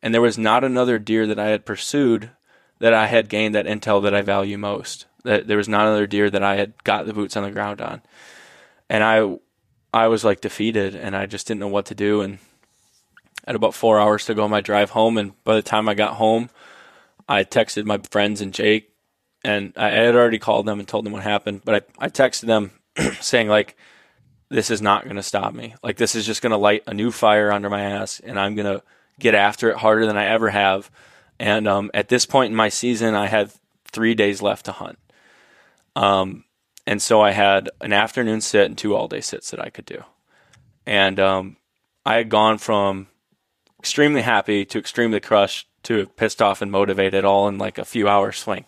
And 0.00 0.14
there 0.14 0.22
was 0.22 0.38
not 0.38 0.62
another 0.62 0.98
deer 0.98 1.26
that 1.26 1.40
I 1.40 1.48
had 1.48 1.66
pursued 1.66 2.30
that 2.78 2.94
I 2.94 3.06
had 3.06 3.28
gained 3.28 3.54
that 3.54 3.66
intel 3.66 4.02
that 4.04 4.14
I 4.14 4.22
value 4.22 4.56
most. 4.56 5.06
That 5.24 5.46
there 5.48 5.56
was 5.56 5.68
not 5.68 5.86
another 5.86 6.06
deer 6.06 6.30
that 6.30 6.42
I 6.42 6.56
had 6.56 6.82
got 6.84 7.04
the 7.04 7.12
boots 7.12 7.36
on 7.36 7.42
the 7.42 7.50
ground 7.50 7.82
on, 7.82 8.00
and 8.88 9.04
I, 9.04 9.36
I 9.92 10.08
was 10.08 10.24
like 10.24 10.40
defeated, 10.40 10.94
and 10.94 11.14
I 11.14 11.26
just 11.26 11.46
didn't 11.46 11.60
know 11.60 11.68
what 11.68 11.84
to 11.86 11.94
do. 11.94 12.22
And 12.22 12.38
at 13.46 13.54
about 13.54 13.74
four 13.74 14.00
hours 14.00 14.24
to 14.24 14.34
go 14.34 14.44
on 14.44 14.50
my 14.50 14.62
drive 14.62 14.90
home, 14.90 15.18
and 15.18 15.32
by 15.44 15.56
the 15.56 15.62
time 15.62 15.90
I 15.90 15.94
got 15.94 16.14
home, 16.14 16.48
I 17.28 17.44
texted 17.44 17.84
my 17.84 17.98
friends 18.10 18.40
and 18.40 18.54
Jake, 18.54 18.89
and 19.44 19.72
I 19.76 19.90
had 19.90 20.14
already 20.14 20.38
called 20.38 20.66
them 20.66 20.78
and 20.78 20.88
told 20.88 21.04
them 21.04 21.12
what 21.12 21.22
happened, 21.22 21.62
but 21.64 21.86
I, 21.98 22.06
I 22.06 22.08
texted 22.08 22.46
them 22.46 22.72
saying 23.20 23.48
like, 23.48 23.76
this 24.50 24.70
is 24.70 24.82
not 24.82 25.04
going 25.04 25.16
to 25.16 25.22
stop 25.22 25.54
me. 25.54 25.74
Like 25.82 25.96
this 25.96 26.14
is 26.14 26.26
just 26.26 26.42
going 26.42 26.50
to 26.50 26.56
light 26.56 26.82
a 26.86 26.94
new 26.94 27.10
fire 27.10 27.52
under 27.52 27.70
my 27.70 27.82
ass, 27.82 28.20
and 28.20 28.38
I'm 28.38 28.54
going 28.54 28.66
to 28.66 28.82
get 29.18 29.34
after 29.34 29.70
it 29.70 29.76
harder 29.76 30.06
than 30.06 30.16
I 30.16 30.26
ever 30.26 30.50
have. 30.50 30.90
And 31.38 31.68
um, 31.68 31.90
at 31.94 32.08
this 32.08 32.26
point 32.26 32.50
in 32.50 32.56
my 32.56 32.68
season, 32.68 33.14
I 33.14 33.26
had 33.26 33.52
three 33.86 34.14
days 34.14 34.42
left 34.42 34.66
to 34.66 34.72
hunt. 34.72 34.98
Um, 35.96 36.44
and 36.86 37.00
so 37.00 37.20
I 37.20 37.30
had 37.30 37.70
an 37.80 37.92
afternoon 37.92 38.40
sit 38.40 38.66
and 38.66 38.76
two 38.76 38.96
all 38.96 39.08
day 39.08 39.20
sits 39.20 39.50
that 39.50 39.60
I 39.60 39.70
could 39.70 39.84
do. 39.84 40.02
And 40.86 41.20
um, 41.20 41.56
I 42.04 42.16
had 42.16 42.28
gone 42.28 42.58
from 42.58 43.06
extremely 43.78 44.22
happy 44.22 44.64
to 44.66 44.78
extremely 44.78 45.20
crushed 45.20 45.68
to 45.84 46.06
pissed 46.16 46.42
off 46.42 46.60
and 46.60 46.70
motivated 46.70 47.24
all 47.24 47.48
in 47.48 47.58
like 47.58 47.78
a 47.78 47.84
few 47.84 48.08
hours 48.08 48.36
swing. 48.36 48.64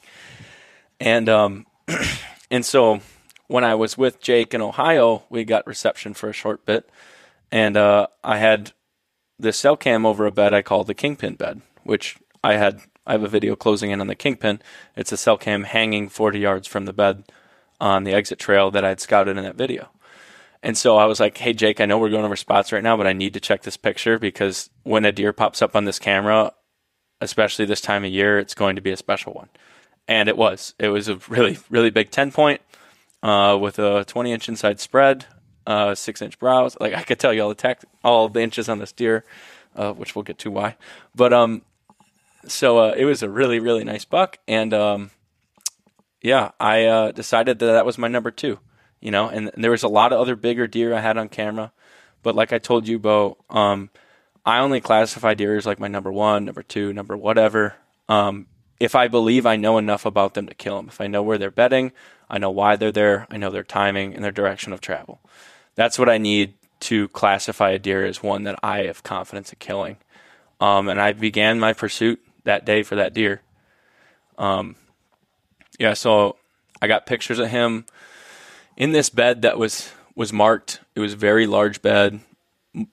And 1.03 1.29
um, 1.29 1.67
and 2.51 2.65
so 2.65 3.01
when 3.49 3.65
I 3.65 3.75
was 3.75 3.99
with 3.99 4.21
Jake 4.21 4.55
in 4.55 4.63
Ohio, 4.63 5.25
we 5.29 5.45
got 5.45 5.67
reception 5.67 6.15
for 6.15 6.29
a 6.29 6.33
short 6.33 6.65
bit, 6.65 6.89
and 7.51 7.77
uh, 7.77 8.07
I 8.23 8.39
had 8.39 8.71
this 9.37 9.59
cell 9.59 9.77
cam 9.77 10.07
over 10.07 10.27
a 10.27 10.31
bed 10.31 10.55
I 10.55 10.63
call 10.63 10.85
the 10.85 10.95
kingpin 10.95 11.35
bed, 11.35 11.61
which 11.83 12.19
I 12.43 12.55
had. 12.55 12.83
I 13.05 13.13
have 13.13 13.25
a 13.25 13.29
video 13.29 13.57
closing 13.57 13.91
in 13.91 14.01
on 14.01 14.07
the 14.07 14.15
kingpin. 14.15 14.63
It's 14.95 15.11
a 15.11 15.17
cell 15.17 15.37
cam 15.37 15.65
hanging 15.65 16.09
40 16.09 16.39
yards 16.39 16.69
from 16.69 16.85
the 16.85 16.93
bed 16.93 17.25
on 17.81 18.05
the 18.05 18.13
exit 18.13 18.39
trail 18.39 18.71
that 18.71 18.85
I 18.85 18.91
had 18.91 19.01
scouted 19.01 19.37
in 19.37 19.43
that 19.43 19.57
video. 19.57 19.89
And 20.63 20.79
so 20.79 20.99
I 20.99 21.07
was 21.07 21.19
like, 21.19 21.37
"Hey 21.37 21.53
Jake, 21.53 21.81
I 21.81 21.87
know 21.87 21.99
we're 21.99 22.11
going 22.11 22.25
over 22.25 22.37
spots 22.37 22.71
right 22.71 22.83
now, 22.83 22.97
but 22.97 23.09
I 23.09 23.13
need 23.13 23.35
to 23.35 23.41
check 23.41 23.63
this 23.63 23.77
picture 23.77 24.21
because 24.21 24.71
when 24.85 25.05
a 25.05 25.11
deer 25.11 25.33
pops 25.33 25.63
up 25.63 25.75
on 25.75 25.85
this 25.85 25.99
camera, 25.99 26.53
especially 27.21 27.65
this 27.65 27.81
time 27.81 28.05
of 28.05 28.13
year, 28.13 28.39
it's 28.39 28.55
going 28.55 28.77
to 28.77 28.83
be 28.83 28.93
a 28.93 28.97
special 28.97 29.33
one." 29.33 29.49
And 30.09 30.29
it 30.29 30.37
was. 30.37 30.75
It 30.79 30.89
was 30.89 31.09
a 31.09 31.17
really, 31.29 31.59
really 31.71 31.91
big 31.91 32.11
10 32.11 32.33
point 32.33 32.61
uh, 33.23 33.57
with 33.61 33.79
a 33.79 34.05
20 34.05 34.33
inch 34.33 34.49
inside 34.49 34.81
spread, 34.81 35.27
uh, 35.67 35.95
six 35.95 36.21
inch 36.21 36.39
brows. 36.39 36.77
Like 36.81 36.95
I 36.95 37.03
could 37.03 37.19
tell 37.19 37.33
you 37.33 37.43
all 37.43 37.49
the 37.49 37.55
tech, 37.55 37.83
all 38.03 38.29
the 38.29 38.41
inches 38.41 38.69
on 38.69 38.79
this 38.79 38.93
deer, 38.93 39.25
uh, 39.77 39.93
which 39.93 40.15
we'll 40.15 40.25
get 40.25 40.39
to 40.39 40.51
why. 40.51 40.77
But 41.15 41.33
um, 41.33 41.63
so 42.47 42.79
uh, 42.79 42.95
it 42.97 43.05
was 43.05 43.23
a 43.23 43.31
really, 43.31 43.61
really 43.61 43.85
nice 43.85 44.05
buck. 44.05 44.39
And 44.49 44.75
um, 44.75 45.11
yeah, 46.21 46.51
I 46.59 46.85
uh, 46.85 47.13
decided 47.13 47.59
that 47.59 47.67
that 47.67 47.87
was 47.87 47.99
my 47.99 48.09
number 48.09 48.31
two, 48.31 48.59
you 49.01 49.11
know, 49.11 49.29
and, 49.29 49.51
and, 49.55 49.63
there 49.63 49.71
was 49.71 49.83
a 49.83 49.89
lot 49.89 50.13
of 50.13 50.21
other 50.21 50.37
bigger 50.37 50.67
deer 50.67 50.95
I 50.95 51.01
had 51.01 51.17
on 51.17 51.29
camera. 51.29 51.73
But 52.23 52.35
like 52.35 52.53
I 52.53 52.59
told 52.59 52.87
you, 52.87 52.99
Bo, 52.99 53.39
um, 53.51 53.91
I 54.45 54.59
only 54.59 54.81
classify 54.81 55.35
deer 55.35 55.57
as 55.57 55.67
like 55.67 55.81
my 55.81 55.89
number 55.89 56.13
one, 56.13 56.45
number 56.45 56.63
two, 56.63 56.93
number 56.93 57.17
whatever. 57.17 57.75
Um, 58.09 58.47
if 58.83 58.97
I 58.97 59.07
believe 59.07 59.47
I 59.47 59.55
know 59.55 59.79
enough 59.79 60.05
about 60.05 60.35
them 60.35 60.49
to 60.49 60.55
kill 60.55 60.75
them, 60.77 60.89
if 60.89 61.01
I 61.01 61.07
know 61.07 61.23
where 61.23 61.39
they're 61.39 61.53
bedding, 61.53 61.93
I 62.29 62.39
know 62.39 62.51
why 62.51 62.75
they're 62.75 62.91
there, 62.91 63.29
I 63.31 63.37
know 63.37 63.49
their 63.49 63.63
timing 63.63 64.13
and 64.13 64.25
their 64.25 64.33
direction 64.33 64.73
of 64.73 64.81
travel. 64.81 65.21
That's 65.77 66.01
what 66.01 66.09
I 66.09 66.19
need 66.19 66.55
to 66.81 67.07
classify 67.11 67.71
a 67.71 67.79
deer 67.79 68.05
as 68.05 68.25
one 68.25 68.43
that 68.43 68.59
I 68.61 68.87
have 68.87 69.05
confidence 69.05 69.53
in 69.53 69.61
killing. 69.61 69.99
Um, 70.61 70.89
and 70.89 71.01
I 71.01 71.13
began 71.13 71.61
my 71.61 71.75
pursuit 71.75 72.21
that 72.43 72.65
day 72.65 72.83
for 72.83 72.97
that 72.97 73.15
deer. 73.15 73.43
Um, 74.37 74.75
yeah, 75.79 75.95
so 75.95 76.35
I 76.81 76.89
got 76.89 77.07
pictures 77.07 77.39
of 77.39 77.51
him 77.51 77.87
in 78.77 78.91
this 78.91 79.11
bed 79.11 79.43
that 79.43 79.59
was 79.59 79.93
was 80.17 80.33
marked. 80.33 80.81
It 80.97 81.01
was 81.01 81.13
a 81.13 81.17
very 81.17 81.47
large 81.47 81.83
bed, 81.83 82.19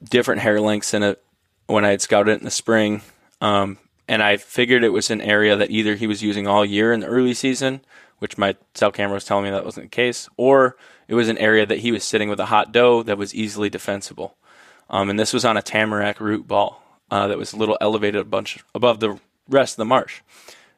different 0.07 0.41
hair 0.41 0.61
lengths 0.61 0.93
in 0.93 1.01
it 1.01 1.23
when 1.65 1.83
I 1.83 1.89
had 1.89 2.01
scouted 2.03 2.35
it 2.35 2.41
in 2.41 2.45
the 2.45 2.51
spring. 2.51 3.01
Um, 3.41 3.79
and 4.10 4.24
I 4.24 4.38
figured 4.38 4.84
it 4.84 4.89
was 4.89 5.12
an 5.12 5.22
area 5.22 5.55
that 5.55 5.70
either 5.70 5.95
he 5.95 6.07
was 6.07 6.24
using 6.24 6.47
all 6.47 6.66
year 6.66 6.91
in 6.91 7.01
the 7.01 7.05
early 7.05 7.36
season, 7.36 7.82
which 8.18 8.39
my 8.39 8.55
cell 8.74 8.91
camera 8.91 9.14
was 9.14 9.24
telling 9.24 9.43
me 9.43 9.51
that 9.51 9.64
wasn't 9.64 9.86
the 9.86 9.95
case, 9.95 10.28
or 10.36 10.76
it 11.07 11.14
was 11.14 11.30
an 11.30 11.38
area 11.38 11.64
that 11.68 11.78
he 11.78 11.91
was 11.91 12.03
sitting 12.03 12.28
with 12.28 12.39
a 12.39 12.47
hot 12.47 12.72
doe 12.72 13.03
that 13.03 13.20
was 13.20 13.36
easily 13.36 13.70
defensible. 13.70 14.36
Um, 14.89 15.12
and 15.12 15.20
this 15.20 15.32
was 15.32 15.45
on 15.45 15.57
a 15.57 15.62
tamarack 15.62 16.20
root 16.20 16.47
ball 16.47 16.84
uh, 17.12 17.28
that 17.28 17.38
was 17.38 17.53
a 17.53 17.55
little 17.55 17.78
elevated 17.80 18.20
a 18.20 18.26
bunch 18.26 18.64
above 18.74 18.99
the 18.99 19.20
rest 19.47 19.74
of 19.74 19.78
the 19.78 19.86
marsh. 19.86 20.22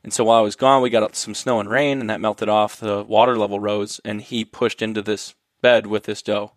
And 0.03 0.11
so 0.11 0.25
while 0.25 0.39
I 0.39 0.41
was 0.41 0.57
gone, 0.57 0.81
we 0.81 0.89
got 0.89 1.15
some 1.15 1.33
snow 1.33 1.61
and 1.61 1.69
rain, 1.69 2.01
and 2.01 2.09
that 2.09 2.19
melted 2.19 2.49
off. 2.49 2.81
The 2.81 3.01
water 3.01 3.37
level 3.37 3.61
rose, 3.61 4.01
and 4.03 4.21
he 4.21 4.43
pushed 4.43 4.81
into 4.81 5.01
this 5.01 5.35
bed 5.61 5.87
with 5.87 6.03
this 6.03 6.21
doe. 6.21 6.51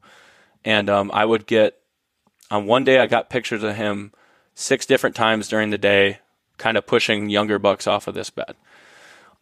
And 0.64 0.90
um, 0.90 1.12
I 1.14 1.24
would 1.24 1.46
get 1.46 1.78
on 2.50 2.66
one 2.66 2.82
day, 2.82 2.98
I 2.98 3.06
got 3.06 3.30
pictures 3.30 3.62
of 3.62 3.76
him 3.76 4.10
six 4.54 4.86
different 4.86 5.14
times 5.14 5.46
during 5.46 5.70
the 5.70 5.78
day 5.78 6.18
kind 6.64 6.78
of 6.78 6.86
pushing 6.86 7.28
younger 7.28 7.58
bucks 7.58 7.86
off 7.86 8.08
of 8.08 8.14
this 8.14 8.30
bed. 8.30 8.56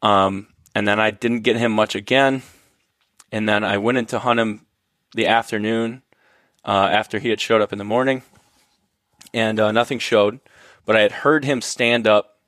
Um, 0.03 0.49
and 0.75 0.89
then 0.89 0.99
I 0.99 1.13
didn't 1.13 1.43
get 1.43 1.57
him 1.57 1.71
much 1.71 1.95
again. 1.95 2.43
And 3.31 3.49
then 3.49 3.63
I 3.63 3.79
went 3.79 3.97
in 3.97 4.07
to 4.07 4.19
hunt 4.19 4.41
him 4.41 4.67
the 5.15 5.29
afternoon 5.29 6.03
uh, 6.65 6.89
after 6.91 7.21
he 7.21 7.29
had 7.29 7.41
showed 7.41 7.63
up 7.63 7.73
in 7.73 7.79
the 7.79 7.85
morning, 7.85 8.23
and 9.33 9.61
uh, 9.61 9.71
nothing 9.71 10.01
showed. 10.01 10.41
But 10.85 10.97
I 10.97 11.03
had 11.03 11.13
heard 11.13 11.45
him 11.45 11.61
stand 11.61 12.09
up, 12.09 12.39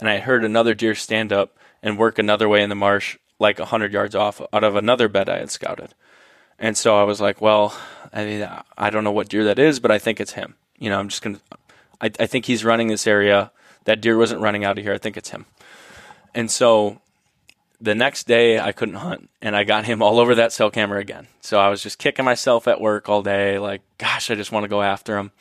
and 0.00 0.08
I 0.08 0.14
had 0.14 0.24
heard 0.24 0.44
another 0.44 0.74
deer 0.74 0.96
stand 0.96 1.32
up 1.32 1.56
and 1.80 1.96
work 1.96 2.18
another 2.18 2.48
way 2.48 2.60
in 2.60 2.70
the 2.70 2.74
marsh, 2.74 3.16
like 3.38 3.60
hundred 3.60 3.92
yards 3.92 4.16
off 4.16 4.40
out 4.52 4.64
of 4.64 4.74
another 4.74 5.06
bed 5.06 5.28
I 5.28 5.38
had 5.38 5.50
scouted. 5.50 5.94
And 6.58 6.76
so 6.76 6.98
I 6.98 7.04
was 7.04 7.20
like, 7.20 7.40
well, 7.40 7.78
I 8.12 8.24
mean, 8.24 8.48
I 8.76 8.90
don't 8.90 9.04
know 9.04 9.12
what 9.12 9.28
deer 9.28 9.44
that 9.44 9.60
is, 9.60 9.78
but 9.78 9.92
I 9.92 10.00
think 10.00 10.20
it's 10.20 10.32
him. 10.32 10.56
You 10.76 10.90
know, 10.90 10.98
I'm 10.98 11.08
just 11.08 11.22
gonna. 11.22 11.40
I, 12.00 12.10
I 12.18 12.26
think 12.26 12.46
he's 12.46 12.64
running 12.64 12.88
this 12.88 13.06
area 13.06 13.52
that 13.84 14.00
deer 14.00 14.16
wasn't 14.16 14.40
running 14.40 14.64
out 14.64 14.78
of 14.78 14.84
here. 14.84 14.94
I 14.94 14.98
think 14.98 15.16
it's 15.16 15.30
him. 15.30 15.46
And 16.34 16.50
so 16.50 17.00
the 17.80 17.94
next 17.94 18.26
day 18.26 18.58
I 18.58 18.72
couldn't 18.72 18.96
hunt 18.96 19.28
and 19.42 19.54
I 19.54 19.64
got 19.64 19.84
him 19.84 20.02
all 20.02 20.18
over 20.18 20.34
that 20.36 20.52
cell 20.52 20.70
camera 20.70 21.00
again. 21.00 21.28
So 21.40 21.58
I 21.58 21.68
was 21.68 21.82
just 21.82 21.98
kicking 21.98 22.24
myself 22.24 22.66
at 22.66 22.80
work 22.80 23.08
all 23.08 23.22
day, 23.22 23.58
like, 23.58 23.82
gosh, 23.98 24.30
I 24.30 24.34
just 24.34 24.52
want 24.52 24.64
to 24.64 24.68
go 24.68 24.82
after 24.82 25.18
him. 25.18 25.32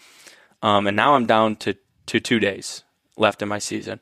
Um, 0.62 0.88
and 0.88 0.96
now 0.96 1.16
I'm 1.16 1.26
down 1.26 1.56
to, 1.58 1.76
to 2.08 2.20
two 2.20 2.40
days 2.40 2.84
left 3.18 3.42
in 3.42 3.48
my 3.48 3.60
season. 3.60 4.00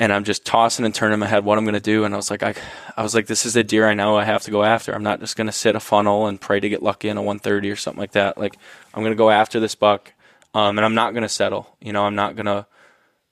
And 0.00 0.12
I'm 0.12 0.24
just 0.24 0.44
tossing 0.44 0.84
and 0.84 0.94
turning 0.94 1.20
my 1.20 1.26
head 1.26 1.44
what 1.44 1.56
I'm 1.56 1.64
going 1.64 1.74
to 1.74 1.80
do. 1.80 2.04
And 2.04 2.12
I 2.14 2.16
was 2.16 2.28
like, 2.28 2.42
I, 2.42 2.54
I 2.96 3.02
was 3.04 3.14
like, 3.14 3.28
this 3.28 3.46
is 3.46 3.54
a 3.54 3.62
deer 3.62 3.86
I 3.86 3.94
know 3.94 4.16
I 4.16 4.24
have 4.24 4.42
to 4.42 4.50
go 4.50 4.64
after. 4.64 4.92
I'm 4.92 5.04
not 5.04 5.20
just 5.20 5.36
going 5.36 5.46
to 5.46 5.52
sit 5.52 5.76
a 5.76 5.80
funnel 5.80 6.26
and 6.26 6.40
pray 6.40 6.58
to 6.58 6.68
get 6.68 6.82
lucky 6.82 7.08
in 7.08 7.16
a 7.16 7.22
130 7.22 7.70
or 7.70 7.76
something 7.76 8.00
like 8.00 8.12
that. 8.12 8.36
Like, 8.36 8.56
I'm 8.92 9.04
going 9.04 9.12
to 9.12 9.16
go 9.16 9.30
after 9.30 9.60
this 9.60 9.76
buck. 9.76 10.12
Um, 10.52 10.78
and 10.78 10.84
I'm 10.84 10.94
not 10.94 11.12
going 11.12 11.22
to 11.22 11.28
settle. 11.28 11.76
You 11.80 11.92
know, 11.92 12.04
I'm 12.04 12.16
not 12.16 12.34
going 12.34 12.46
to 12.46 12.66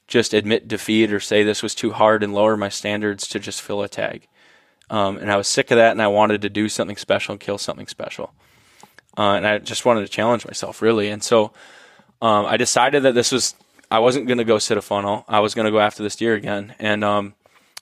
just 0.08 0.34
admit 0.34 0.68
defeat 0.68 1.12
or 1.12 1.20
say 1.20 1.42
this 1.42 1.62
was 1.62 1.74
too 1.74 1.92
hard 1.92 2.22
and 2.22 2.34
lower 2.34 2.56
my 2.56 2.68
standards 2.68 3.26
to 3.28 3.38
just 3.38 3.62
fill 3.62 3.82
a 3.82 3.88
tag. 3.88 4.26
Um, 4.90 5.16
and 5.16 5.30
I 5.32 5.36
was 5.36 5.48
sick 5.48 5.70
of 5.70 5.76
that, 5.76 5.92
and 5.92 6.02
I 6.02 6.08
wanted 6.08 6.42
to 6.42 6.50
do 6.50 6.68
something 6.68 6.96
special 6.96 7.32
and 7.32 7.40
kill 7.40 7.58
something 7.58 7.86
special. 7.86 8.34
Uh, 9.16 9.32
and 9.32 9.46
I 9.46 9.58
just 9.58 9.84
wanted 9.84 10.02
to 10.02 10.08
challenge 10.08 10.46
myself, 10.46 10.82
really. 10.82 11.08
And 11.08 11.22
so 11.22 11.52
um, 12.20 12.46
I 12.46 12.56
decided 12.56 13.02
that 13.04 13.14
this 13.14 13.32
was 13.32 13.54
I 13.90 13.98
wasn't 13.98 14.26
going 14.26 14.38
to 14.38 14.44
go 14.44 14.58
sit 14.58 14.78
a 14.78 14.82
funnel. 14.82 15.24
I 15.28 15.40
was 15.40 15.54
going 15.54 15.66
to 15.66 15.70
go 15.70 15.80
after 15.80 16.02
this 16.02 16.16
deer 16.16 16.34
again. 16.34 16.74
And 16.78 17.04
um, 17.04 17.34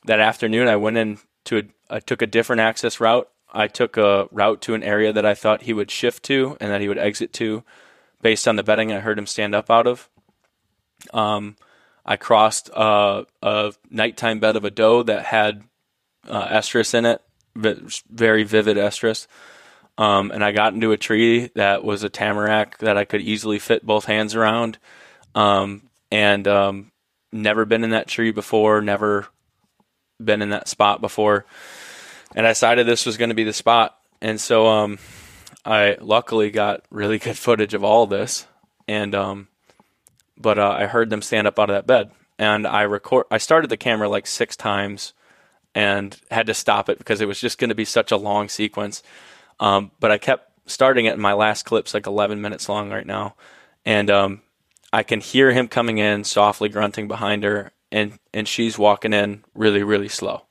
that 0.07 0.18
afternoon, 0.18 0.66
I 0.66 0.75
went 0.75 0.97
in 0.97 1.18
to 1.45 1.59
a, 1.59 1.62
I 1.89 2.01
took 2.01 2.21
a 2.21 2.27
different 2.27 2.61
access 2.61 2.99
route. 2.99 3.29
I 3.53 3.68
took 3.68 3.97
a 3.97 4.29
route 4.33 4.61
to 4.62 4.75
an 4.75 4.83
area 4.83 5.12
that 5.12 5.25
I 5.25 5.35
thought 5.35 5.62
he 5.62 5.73
would 5.73 5.91
shift 5.91 6.25
to 6.25 6.57
and 6.61 6.71
that 6.73 6.81
he 6.81 6.89
would 6.89 6.99
exit 6.99 7.33
to, 7.35 7.62
based 8.23 8.49
on 8.49 8.57
the 8.57 8.64
bedding 8.64 8.93
I 8.93 8.99
heard 9.01 9.18
him 9.18 9.27
stand 9.27 9.55
up 9.55 9.71
out 9.71 9.87
of. 9.87 10.09
Um, 11.12 11.57
I 12.11 12.17
crossed 12.17 12.71
uh, 12.75 13.23
a 13.41 13.73
nighttime 13.89 14.41
bed 14.41 14.57
of 14.57 14.65
a 14.65 14.71
doe 14.71 15.05
that 15.05 15.27
had 15.27 15.63
uh, 16.29 16.49
estrus 16.49 16.93
in 16.93 17.07
it, 17.07 17.23
very 17.55 18.43
vivid 18.43 18.77
estrus. 18.77 19.29
Um, 19.97 20.33
and 20.33 20.43
I 20.43 20.51
got 20.51 20.75
into 20.75 20.91
a 20.91 20.97
tree 20.97 21.53
that 21.55 21.84
was 21.84 22.03
a 22.03 22.09
tamarack 22.09 22.79
that 22.79 22.97
I 22.97 23.05
could 23.05 23.21
easily 23.21 23.61
fit 23.61 23.87
both 23.87 24.07
hands 24.07 24.34
around. 24.34 24.79
Um, 25.37 25.83
and 26.11 26.49
um, 26.49 26.91
never 27.30 27.64
been 27.64 27.84
in 27.84 27.91
that 27.91 28.09
tree 28.09 28.33
before, 28.33 28.80
never 28.83 29.29
been 30.18 30.43
in 30.43 30.51
that 30.51 30.67
spot 30.67 31.01
before. 31.01 31.47
And 32.34 32.45
I 32.45 32.51
decided 32.51 32.89
this 32.89 33.07
was 33.07 33.18
going 33.18 33.29
to 33.29 33.37
be 33.37 33.45
the 33.45 33.53
spot. 33.53 33.97
And 34.21 34.41
so 34.41 34.67
um, 34.67 34.99
I 35.64 35.97
luckily 36.01 36.51
got 36.51 36.83
really 36.91 37.18
good 37.21 37.39
footage 37.39 37.75
of 37.75 37.84
all 37.84 38.09
this. 38.09 38.49
And 38.89 39.14
um, 39.14 39.47
but 40.41 40.58
uh, 40.58 40.71
I 40.71 40.87
heard 40.87 41.11
them 41.11 41.22
stand 41.22 41.46
up 41.46 41.58
out 41.58 41.71
of 41.71 41.75
that 41.75 41.87
bed, 41.87 42.11
and 42.38 42.67
I 42.67 42.83
record. 42.83 43.26
I 43.30 43.38
started 43.38 43.71
the 43.71 43.76
camera 43.76 44.08
like 44.08 44.26
six 44.26 44.57
times, 44.57 45.12
and 45.75 46.18
had 46.30 46.46
to 46.46 46.54
stop 46.54 46.88
it 46.88 46.99
because 46.99 47.21
it 47.21 47.29
was 47.29 47.41
just 47.41 47.58
going 47.58 47.68
to 47.68 47.75
be 47.75 47.84
such 47.84 48.11
a 48.12 48.17
long 48.17 48.49
sequence. 48.49 49.03
Um, 49.58 49.91
but 50.00 50.11
I 50.11 50.18
kept 50.18 50.50
starting 50.71 51.07
it, 51.07 51.12
and 51.12 51.22
my 51.22 51.33
last 51.34 51.64
clip's 51.64 51.95
like 51.95 52.07
11 52.07 52.41
minutes 52.41 52.68
long 52.68 52.91
right 52.91 53.07
now, 53.07 53.34
and 53.84 54.11
um, 54.11 54.42
I 54.92 55.03
can 55.03 55.21
hear 55.21 55.53
him 55.53 55.68
coming 55.68 55.99
in 55.99 56.25
softly 56.25 56.68
grunting 56.68 57.08
behind 57.08 57.45
her, 57.45 57.72
and 57.92 58.18
and 58.33 58.49
she's 58.49 58.79
walking 58.79 59.12
in 59.12 59.45
really 59.54 59.83
really 59.83 60.08
slow. 60.08 60.45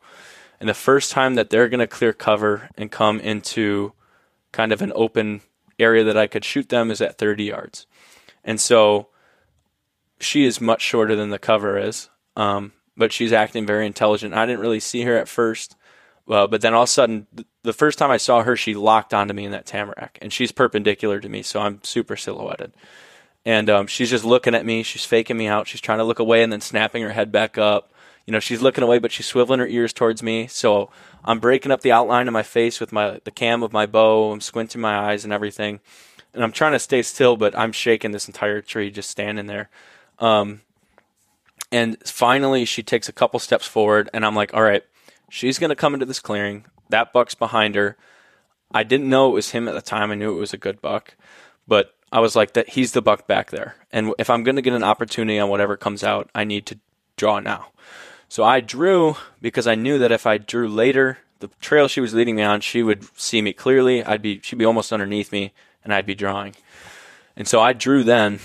And 0.59 0.67
the 0.67 0.73
first 0.73 1.11
time 1.11 1.35
that 1.35 1.49
they're 1.49 1.69
going 1.69 1.79
to 1.79 1.87
clear 1.87 2.11
cover 2.11 2.69
and 2.77 2.91
come 2.91 3.19
into 3.21 3.93
kind 4.51 4.71
of 4.71 4.81
an 4.81 4.91
open 4.93 5.41
area 5.79 6.03
that 6.03 6.17
I 6.17 6.27
could 6.27 6.43
shoot 6.43 6.69
them 6.69 6.91
is 6.91 7.01
at 7.01 7.17
30 7.17 7.45
yards. 7.45 7.85
And 8.43 8.59
so 8.59 9.07
she 10.19 10.45
is 10.45 10.61
much 10.61 10.81
shorter 10.81 11.15
than 11.15 11.29
the 11.29 11.39
cover 11.39 11.77
is, 11.77 12.09
um, 12.35 12.73
but 12.97 13.11
she's 13.11 13.33
acting 13.33 13.65
very 13.65 13.85
intelligent. 13.85 14.33
I 14.33 14.45
didn't 14.45 14.61
really 14.61 14.79
see 14.79 15.03
her 15.03 15.17
at 15.17 15.27
first, 15.27 15.75
Uh, 16.29 16.45
but 16.45 16.61
then 16.61 16.75
all 16.75 16.83
of 16.83 16.89
a 16.89 16.91
sudden, 16.91 17.25
the 17.63 17.73
first 17.73 17.97
time 17.97 18.11
I 18.11 18.17
saw 18.17 18.43
her, 18.43 18.55
she 18.55 18.75
locked 18.75 19.13
onto 19.15 19.33
me 19.33 19.45
in 19.45 19.51
that 19.51 19.65
tamarack, 19.65 20.19
and 20.21 20.31
she's 20.31 20.51
perpendicular 20.51 21.19
to 21.19 21.27
me, 21.27 21.41
so 21.41 21.59
I'm 21.59 21.83
super 21.83 22.15
silhouetted. 22.15 22.71
And 23.45 23.67
um, 23.69 23.87
she's 23.87 24.11
just 24.11 24.25
looking 24.25 24.53
at 24.53 24.65
me. 24.65 24.83
She's 24.83 25.05
faking 25.05 25.37
me 25.37 25.47
out. 25.47 25.67
She's 25.67 25.81
trying 25.81 25.97
to 25.97 26.03
look 26.03 26.19
away 26.19 26.43
and 26.43 26.51
then 26.53 26.61
snapping 26.61 27.01
her 27.01 27.13
head 27.13 27.31
back 27.31 27.57
up. 27.57 27.91
You 28.27 28.31
know, 28.31 28.39
she's 28.39 28.61
looking 28.61 28.83
away, 28.83 28.99
but 28.99 29.11
she's 29.11 29.31
swiveling 29.31 29.57
her 29.57 29.67
ears 29.67 29.91
towards 29.91 30.21
me. 30.21 30.45
So 30.45 30.91
I'm 31.25 31.39
breaking 31.39 31.71
up 31.71 31.81
the 31.81 31.91
outline 31.91 32.27
of 32.27 32.33
my 32.33 32.43
face 32.43 32.79
with 32.79 32.91
my 32.91 33.19
the 33.23 33.31
cam 33.31 33.63
of 33.63 33.73
my 33.73 33.87
bow. 33.87 34.31
I'm 34.31 34.41
squinting 34.41 34.81
my 34.81 34.95
eyes 34.99 35.23
and 35.23 35.33
everything, 35.33 35.79
and 36.33 36.43
I'm 36.43 36.51
trying 36.51 36.73
to 36.73 36.79
stay 36.79 37.01
still, 37.01 37.37
but 37.37 37.57
I'm 37.57 37.71
shaking 37.71 38.11
this 38.11 38.27
entire 38.27 38.61
tree 38.61 38.91
just 38.91 39.09
standing 39.09 39.47
there. 39.47 39.69
Um, 40.19 40.61
and 41.71 41.97
finally, 42.07 42.65
she 42.65 42.83
takes 42.83 43.09
a 43.09 43.13
couple 43.13 43.39
steps 43.39 43.65
forward, 43.65 44.09
and 44.13 44.25
I'm 44.25 44.35
like, 44.35 44.53
all 44.53 44.63
right, 44.63 44.83
she's 45.29 45.59
going 45.59 45.69
to 45.69 45.75
come 45.75 45.93
into 45.93 46.05
this 46.05 46.19
clearing. 46.19 46.65
That 46.89 47.13
buck's 47.13 47.35
behind 47.35 47.75
her. 47.75 47.97
I 48.71 48.83
didn't 48.83 49.09
know 49.09 49.29
it 49.29 49.33
was 49.33 49.51
him 49.51 49.67
at 49.67 49.73
the 49.73 49.81
time. 49.81 50.11
I 50.11 50.15
knew 50.15 50.35
it 50.35 50.39
was 50.39 50.53
a 50.53 50.57
good 50.57 50.81
buck, 50.81 51.15
but 51.67 51.95
I 52.11 52.19
was 52.19 52.35
like, 52.35 52.53
that 52.53 52.69
he's 52.69 52.91
the 52.91 53.01
buck 53.01 53.27
back 53.27 53.51
there. 53.51 53.75
And 53.91 54.13
if 54.17 54.29
I'm 54.29 54.43
going 54.43 54.55
to 54.55 54.61
get 54.61 54.73
an 54.73 54.83
opportunity 54.83 55.39
on 55.39 55.49
whatever 55.49 55.77
comes 55.77 56.03
out, 56.03 56.29
I 56.33 56.43
need 56.43 56.65
to 56.67 56.79
draw 57.17 57.39
now. 57.39 57.67
So 58.27 58.43
I 58.43 58.59
drew 58.59 59.15
because 59.41 59.67
I 59.67 59.75
knew 59.75 59.97
that 59.99 60.11
if 60.11 60.27
I 60.27 60.37
drew 60.37 60.67
later, 60.67 61.19
the 61.39 61.49
trail 61.59 61.87
she 61.87 62.01
was 62.01 62.13
leading 62.13 62.35
me 62.35 62.43
on, 62.43 62.61
she 62.61 62.83
would 62.83 63.05
see 63.19 63.41
me 63.41 63.53
clearly. 63.53 64.03
I'd 64.03 64.21
be 64.21 64.39
she'd 64.43 64.59
be 64.59 64.65
almost 64.65 64.93
underneath 64.93 65.31
me, 65.31 65.53
and 65.83 65.93
I'd 65.93 66.05
be 66.05 66.15
drawing. 66.15 66.55
And 67.35 67.47
so 67.47 67.61
I 67.61 67.73
drew 67.73 68.03
then, 68.03 68.39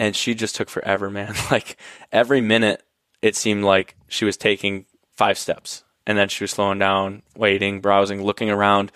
and 0.00 0.16
she 0.16 0.34
just 0.34 0.56
took 0.56 0.70
forever, 0.70 1.10
man. 1.10 1.34
Like 1.50 1.76
every 2.10 2.40
minute, 2.40 2.82
it 3.20 3.36
seemed 3.36 3.64
like 3.64 3.96
she 4.08 4.24
was 4.24 4.36
taking 4.36 4.86
five 5.12 5.36
steps, 5.36 5.84
and 6.06 6.16
then 6.16 6.28
she 6.28 6.42
was 6.42 6.52
slowing 6.52 6.78
down, 6.78 7.22
waiting, 7.36 7.80
browsing, 7.80 8.22
looking 8.24 8.50
around, 8.50 8.90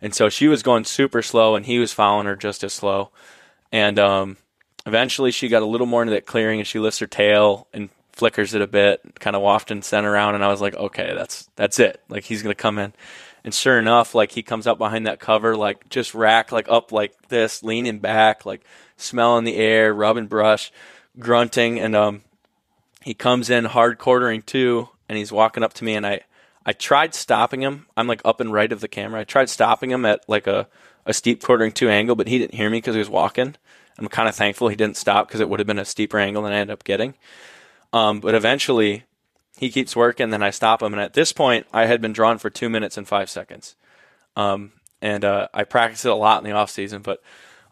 and 0.00 0.14
so 0.14 0.30
she 0.30 0.48
was 0.48 0.62
going 0.62 0.84
super 0.84 1.20
slow, 1.20 1.56
and 1.56 1.66
he 1.66 1.78
was 1.78 1.92
following 1.92 2.26
her 2.26 2.36
just 2.36 2.64
as 2.64 2.72
slow. 2.72 3.10
And 3.70 3.98
um, 3.98 4.38
eventually, 4.86 5.30
she 5.30 5.48
got 5.48 5.62
a 5.62 5.66
little 5.66 5.86
more 5.86 6.02
into 6.02 6.14
that 6.14 6.26
clearing, 6.26 6.58
and 6.58 6.66
she 6.66 6.78
lifts 6.78 7.00
her 7.00 7.06
tail 7.06 7.68
and 7.74 7.90
flickers 8.12 8.54
it 8.54 8.62
a 8.62 8.66
bit, 8.66 9.02
kind 9.20 9.36
of 9.36 9.42
wafting 9.42 9.82
scent 9.82 10.06
around, 10.06 10.36
and 10.36 10.44
I 10.44 10.48
was 10.48 10.62
like, 10.62 10.74
okay, 10.74 11.12
that's 11.14 11.50
that's 11.56 11.78
it. 11.78 12.00
Like 12.08 12.24
he's 12.24 12.42
gonna 12.42 12.54
come 12.54 12.78
in. 12.78 12.94
And 13.44 13.54
sure 13.54 13.78
enough, 13.78 14.14
like 14.14 14.32
he 14.32 14.42
comes 14.42 14.66
out 14.66 14.78
behind 14.78 15.06
that 15.06 15.20
cover, 15.20 15.56
like 15.56 15.88
just 15.88 16.14
rack, 16.14 16.52
like 16.52 16.68
up 16.68 16.92
like 16.92 17.28
this, 17.28 17.62
leaning 17.62 17.98
back, 17.98 18.46
like 18.46 18.62
smelling 19.00 19.44
the 19.44 19.56
air, 19.56 19.92
rubbing 19.92 20.26
brush, 20.26 20.72
grunting, 21.18 21.78
and 21.78 21.96
um, 21.96 22.22
he 23.02 23.14
comes 23.14 23.50
in 23.50 23.64
hard 23.64 23.98
quartering 23.98 24.42
to, 24.42 24.88
and 25.08 25.18
he's 25.18 25.32
walking 25.32 25.62
up 25.62 25.72
to 25.74 25.84
me, 25.84 25.94
and 25.94 26.06
I, 26.06 26.20
I 26.64 26.72
tried 26.72 27.14
stopping 27.14 27.62
him. 27.62 27.86
I'm 27.96 28.06
like 28.06 28.22
up 28.24 28.40
and 28.40 28.52
right 28.52 28.70
of 28.70 28.80
the 28.80 28.88
camera. 28.88 29.20
I 29.20 29.24
tried 29.24 29.48
stopping 29.48 29.90
him 29.90 30.04
at 30.04 30.28
like 30.28 30.46
a, 30.46 30.68
a 31.06 31.12
steep 31.12 31.42
quartering 31.42 31.72
to 31.72 31.88
angle, 31.88 32.16
but 32.16 32.28
he 32.28 32.38
didn't 32.38 32.54
hear 32.54 32.70
me 32.70 32.78
because 32.78 32.94
he 32.94 33.00
was 33.00 33.08
walking. 33.08 33.56
I'm 33.98 34.08
kind 34.08 34.28
of 34.28 34.34
thankful 34.34 34.68
he 34.68 34.76
didn't 34.76 34.96
stop 34.96 35.28
because 35.28 35.40
it 35.40 35.48
would 35.48 35.60
have 35.60 35.66
been 35.66 35.78
a 35.78 35.84
steeper 35.84 36.18
angle 36.18 36.42
than 36.42 36.52
I 36.52 36.58
ended 36.58 36.72
up 36.72 36.84
getting. 36.84 37.14
Um, 37.92 38.20
but 38.20 38.34
eventually, 38.34 39.04
he 39.58 39.70
keeps 39.70 39.96
working. 39.96 40.30
Then 40.30 40.42
I 40.42 40.50
stop 40.50 40.82
him, 40.82 40.92
and 40.92 41.02
at 41.02 41.14
this 41.14 41.32
point, 41.32 41.66
I 41.72 41.86
had 41.86 42.00
been 42.00 42.12
drawn 42.12 42.38
for 42.38 42.50
two 42.50 42.70
minutes 42.70 42.96
and 42.96 43.06
five 43.06 43.28
seconds. 43.28 43.76
Um, 44.36 44.72
and 45.02 45.24
uh, 45.24 45.48
I 45.52 45.64
practiced 45.64 46.04
it 46.04 46.10
a 46.10 46.14
lot 46.14 46.42
in 46.42 46.48
the 46.48 46.56
off 46.56 46.70
season, 46.70 47.02
but 47.02 47.22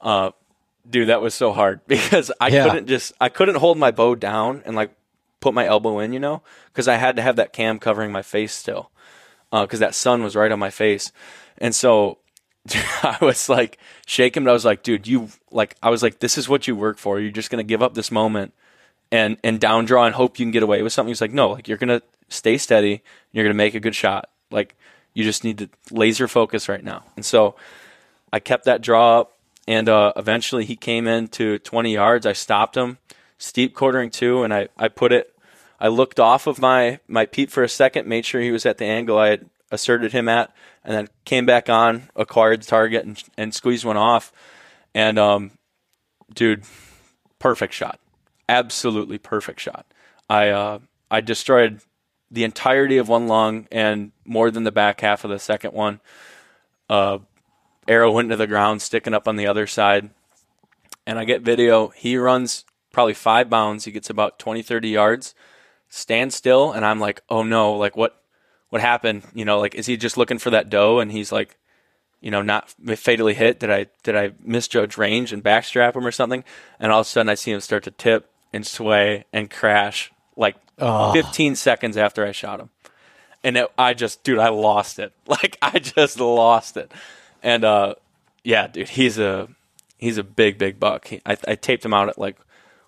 uh, 0.01 0.31
dude, 0.89 1.09
that 1.09 1.21
was 1.21 1.35
so 1.35 1.53
hard 1.53 1.81
because 1.87 2.31
I 2.41 2.49
yeah. 2.49 2.65
couldn't 2.69 2.87
just 2.87 3.13
I 3.21 3.29
couldn't 3.29 3.57
hold 3.57 3.79
my 3.79 3.91
bow 3.91 4.15
down 4.15 4.63
and 4.65 4.75
like 4.77 4.93
put 5.41 5.55
my 5.55 5.67
elbow 5.67 5.99
in, 6.01 6.13
you 6.13 6.21
know, 6.21 6.43
because 6.67 6.89
I 6.89 6.97
had 6.97 7.17
to 7.17 7.23
have 7.23 7.37
that 7.37 7.53
cam 7.53 7.79
covering 7.79 8.13
my 8.13 8.23
face 8.23 8.53
still, 8.53 8.91
because 9.51 9.81
uh, 9.81 9.87
that 9.87 9.95
sun 9.95 10.23
was 10.23 10.37
right 10.37 10.51
on 10.51 10.59
my 10.59 10.71
face, 10.71 11.13
and 11.59 11.75
so 11.75 12.19
I 13.03 13.19
was 13.21 13.49
like 13.49 13.79
shaking, 14.07 14.45
but 14.45 14.51
I 14.51 14.55
was 14.55 14.65
like, 14.65 14.83
dude, 14.83 15.07
you 15.07 15.29
like 15.51 15.77
I 15.83 15.91
was 15.91 16.03
like, 16.03 16.19
this 16.19 16.39
is 16.39 16.49
what 16.49 16.67
you 16.67 16.77
work 16.77 16.99
for. 16.99 17.21
You're 17.21 17.31
just 17.31 17.51
gonna 17.51 17.63
give 17.63 17.83
up 17.83 17.95
this 17.95 18.11
moment 18.11 18.55
and 19.11 19.39
and 19.43 19.61
down 19.61 19.85
draw 19.85 20.05
and 20.05 20.15
hope 20.15 20.39
you 20.39 20.45
can 20.45 20.53
get 20.53 20.63
away 20.63 20.83
with 20.83 20.93
something. 20.93 21.11
He's 21.11 21.21
like, 21.21 21.33
no, 21.33 21.51
like 21.51 21.69
you're 21.69 21.79
gonna 21.79 22.03
stay 22.29 22.59
steady. 22.59 23.03
you're 23.33 23.45
gonna 23.45 23.55
make 23.55 23.75
a 23.75 23.81
good 23.81 23.95
shot. 23.95 24.31
Like 24.51 24.77
you 25.15 25.25
just 25.25 25.45
need 25.45 25.59
to 25.59 25.69
laser 25.91 26.29
focus 26.29 26.69
right 26.69 26.85
now. 26.85 27.05
And 27.17 27.25
so 27.25 27.57
I 28.33 28.41
kept 28.41 28.65
that 28.67 28.83
draw 28.83 29.21
up, 29.21 29.38
and 29.69 29.89
uh, 29.89 30.13
eventually 30.17 30.65
he 30.65 30.75
came 30.75 31.07
in 31.07 31.29
to 31.29 31.59
20 31.61 31.93
yards. 31.93 32.27
I 32.27 32.33
stopped 32.33 32.77
him, 32.77 32.99
steep 33.39 33.75
quartering 33.75 34.11
to, 34.11 34.43
and 34.43 34.53
I 34.53 34.69
I 34.77 34.89
put 34.89 35.13
it. 35.13 35.33
I 35.79 35.87
looked 35.87 36.19
off 36.19 36.49
of 36.49 36.59
my 36.59 36.99
my 37.07 37.27
peep 37.27 37.51
for 37.51 37.63
a 37.63 37.69
second, 37.69 38.09
made 38.09 38.27
sure 38.27 38.41
he 38.41 38.51
was 38.51 38.67
at 38.67 38.79
the 38.79 38.87
angle 38.87 39.19
I 39.19 39.29
had 39.29 39.51
asserted 39.71 40.13
him 40.13 40.29
at, 40.29 40.53
and 40.83 40.95
then 40.95 41.09
came 41.25 41.47
back 41.47 41.69
on, 41.69 42.09
acquired 42.17 42.63
the 42.63 42.67
target, 42.67 43.05
and, 43.05 43.23
and 43.37 43.55
squeezed 43.55 43.85
one 43.85 43.97
off. 43.97 44.33
And 44.95 45.19
um, 45.19 45.53
dude, 46.35 46.65
perfect 47.39 47.75
shot 47.75 48.01
absolutely 48.49 49.19
perfect 49.19 49.61
shot. 49.61 49.87
I 50.29 50.49
uh, 50.49 50.79
I 51.11 51.21
destroyed 51.21 51.81
the 52.31 52.45
entirety 52.45 52.99
of 52.99 53.09
one 53.09 53.27
lung 53.27 53.67
and 53.71 54.13
more 54.25 54.51
than 54.51 54.65
the 54.65 54.73
back 54.73 55.01
half 55.01 55.25
of 55.25 55.31
the 55.31 55.39
second 55.39 55.73
one. 55.73 56.01
Uh, 56.89 57.19
arrow 57.89 58.13
went 58.13 58.27
into 58.27 58.37
the 58.37 58.47
ground, 58.47 58.83
sticking 58.83 59.15
up 59.15 59.27
on 59.27 59.37
the 59.37 59.47
other 59.47 59.67
side. 59.67 60.11
And 61.07 61.19
I 61.19 61.25
get 61.25 61.43
video. 61.43 61.89
He 61.89 62.17
runs 62.17 62.65
probably 62.93 63.15
five 63.15 63.49
bounds. 63.49 63.85
He 63.85 63.93
gets 63.93 64.11
about 64.11 64.39
20, 64.39 64.63
30 64.63 64.89
yards, 64.89 65.35
stands 65.89 66.35
still. 66.35 66.71
And 66.71 66.85
I'm 66.85 67.01
like, 67.01 67.23
oh 67.31 67.43
no, 67.43 67.73
like 67.75 67.97
what, 67.97 68.23
what 68.69 68.83
happened? 68.83 69.23
You 69.35 69.45
know, 69.45 69.59
like, 69.59 69.75
is 69.75 69.87
he 69.87 69.97
just 69.97 70.19
looking 70.19 70.39
for 70.39 70.51
that 70.51 70.69
doe? 70.69 70.99
And 70.99 71.11
he's 71.11 71.33
like, 71.33 71.57
you 72.21 72.31
know, 72.31 72.43
not 72.43 72.71
fatally 72.97 73.35
hit. 73.35 73.61
Did 73.61 73.71
I, 73.71 73.87
did 74.03 74.17
I 74.17 74.33
misjudge 74.43 74.99
range 74.99 75.33
and 75.33 75.43
backstrap 75.43 75.97
him 75.97 76.07
or 76.07 76.13
something? 76.13 76.45
And 76.79 76.93
all 76.93 77.01
of 77.01 77.07
a 77.07 77.09
sudden 77.09 77.31
I 77.31 77.35
see 77.35 77.53
him 77.53 77.61
start 77.61 77.85
to 77.85 77.91
tip 77.91 78.31
and 78.53 78.67
sway 78.67 79.25
and 79.33 79.51
crash 79.51 80.13
like 80.37 80.57
oh. 80.79 81.13
15 81.13 81.57
seconds 81.57 81.97
after 81.97 82.27
I 82.27 82.33
shot 82.33 82.61
him. 82.61 82.71
And 83.45 83.57
it, 83.57 83.71
I 83.79 83.95
just, 83.95 84.25
dude, 84.25 84.39
I 84.39 84.49
lost 84.49 84.99
it. 84.99 85.13
Like 85.29 85.59
I 85.63 85.79
just 85.79 86.19
lost 86.19 86.77
it. 86.77 86.91
And 87.43 87.65
uh, 87.65 87.95
yeah, 88.45 88.67
dude, 88.67 88.89
he's 88.89 89.19
a 89.19 89.49
he's 89.99 90.19
a 90.19 90.25
big, 90.25 90.59
big 90.59 90.81
buck. 90.81 91.09
He, 91.09 91.21
I, 91.27 91.37
I 91.47 91.55
taped 91.55 91.85
him 91.85 91.95
out 91.95 92.09
at 92.09 92.19
like 92.19 92.37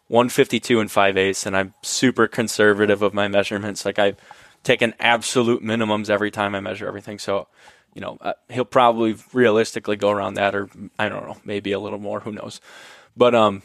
152 0.09 0.81
and 0.81 0.90
5 0.90 1.16
eighths, 1.16 1.47
and 1.47 1.56
I'm 1.56 1.74
super 1.82 2.27
conservative 2.27 3.02
of 3.02 3.14
my 3.14 3.28
measurements. 3.28 3.85
Like 3.85 3.98
I've 3.98 4.16
taken 4.62 4.94
absolute 4.98 5.62
minimums 5.62 6.10
every 6.10 6.31
time 6.31 6.55
I 6.55 6.60
measure 6.60 6.86
everything. 6.86 7.18
So, 7.18 7.48
you 7.94 8.01
know, 8.01 8.18
uh, 8.20 8.35
he'll 8.48 8.64
probably 8.64 9.16
realistically 9.32 9.97
go 9.97 10.10
around 10.10 10.35
that, 10.35 10.55
or 10.55 10.68
I 10.98 11.09
don't 11.09 11.27
know, 11.27 11.39
maybe 11.44 11.72
a 11.72 11.78
little 11.78 11.98
more. 11.98 12.20
Who 12.20 12.32
knows? 12.32 12.60
But 13.16 13.35
um, 13.35 13.62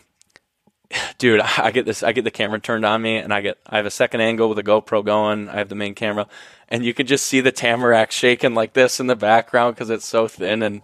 dude, 1.17 1.41
I 1.41 1.71
get 1.71 1.85
this. 1.85 2.03
I 2.03 2.11
get 2.11 2.23
the 2.23 2.31
camera 2.31 2.59
turned 2.59 2.85
on 2.85 3.01
me, 3.01 3.17
and 3.17 3.33
I 3.33 3.41
get. 3.41 3.57
I 3.65 3.77
have 3.77 3.85
a 3.85 3.91
second 3.91 4.21
angle 4.21 4.49
with 4.49 4.59
a 4.59 4.63
GoPro 4.63 5.03
going. 5.03 5.49
I 5.49 5.57
have 5.57 5.69
the 5.69 5.75
main 5.75 5.95
camera, 5.95 6.27
and 6.69 6.83
you 6.85 6.93
can 6.93 7.07
just 7.07 7.25
see 7.25 7.41
the 7.41 7.51
tamarack 7.51 8.11
shaking 8.11 8.53
like 8.53 8.73
this 8.73 8.99
in 8.99 9.07
the 9.07 9.15
background 9.15 9.75
because 9.75 9.89
it's 9.89 10.05
so 10.05 10.27
thin. 10.27 10.63
And 10.63 10.83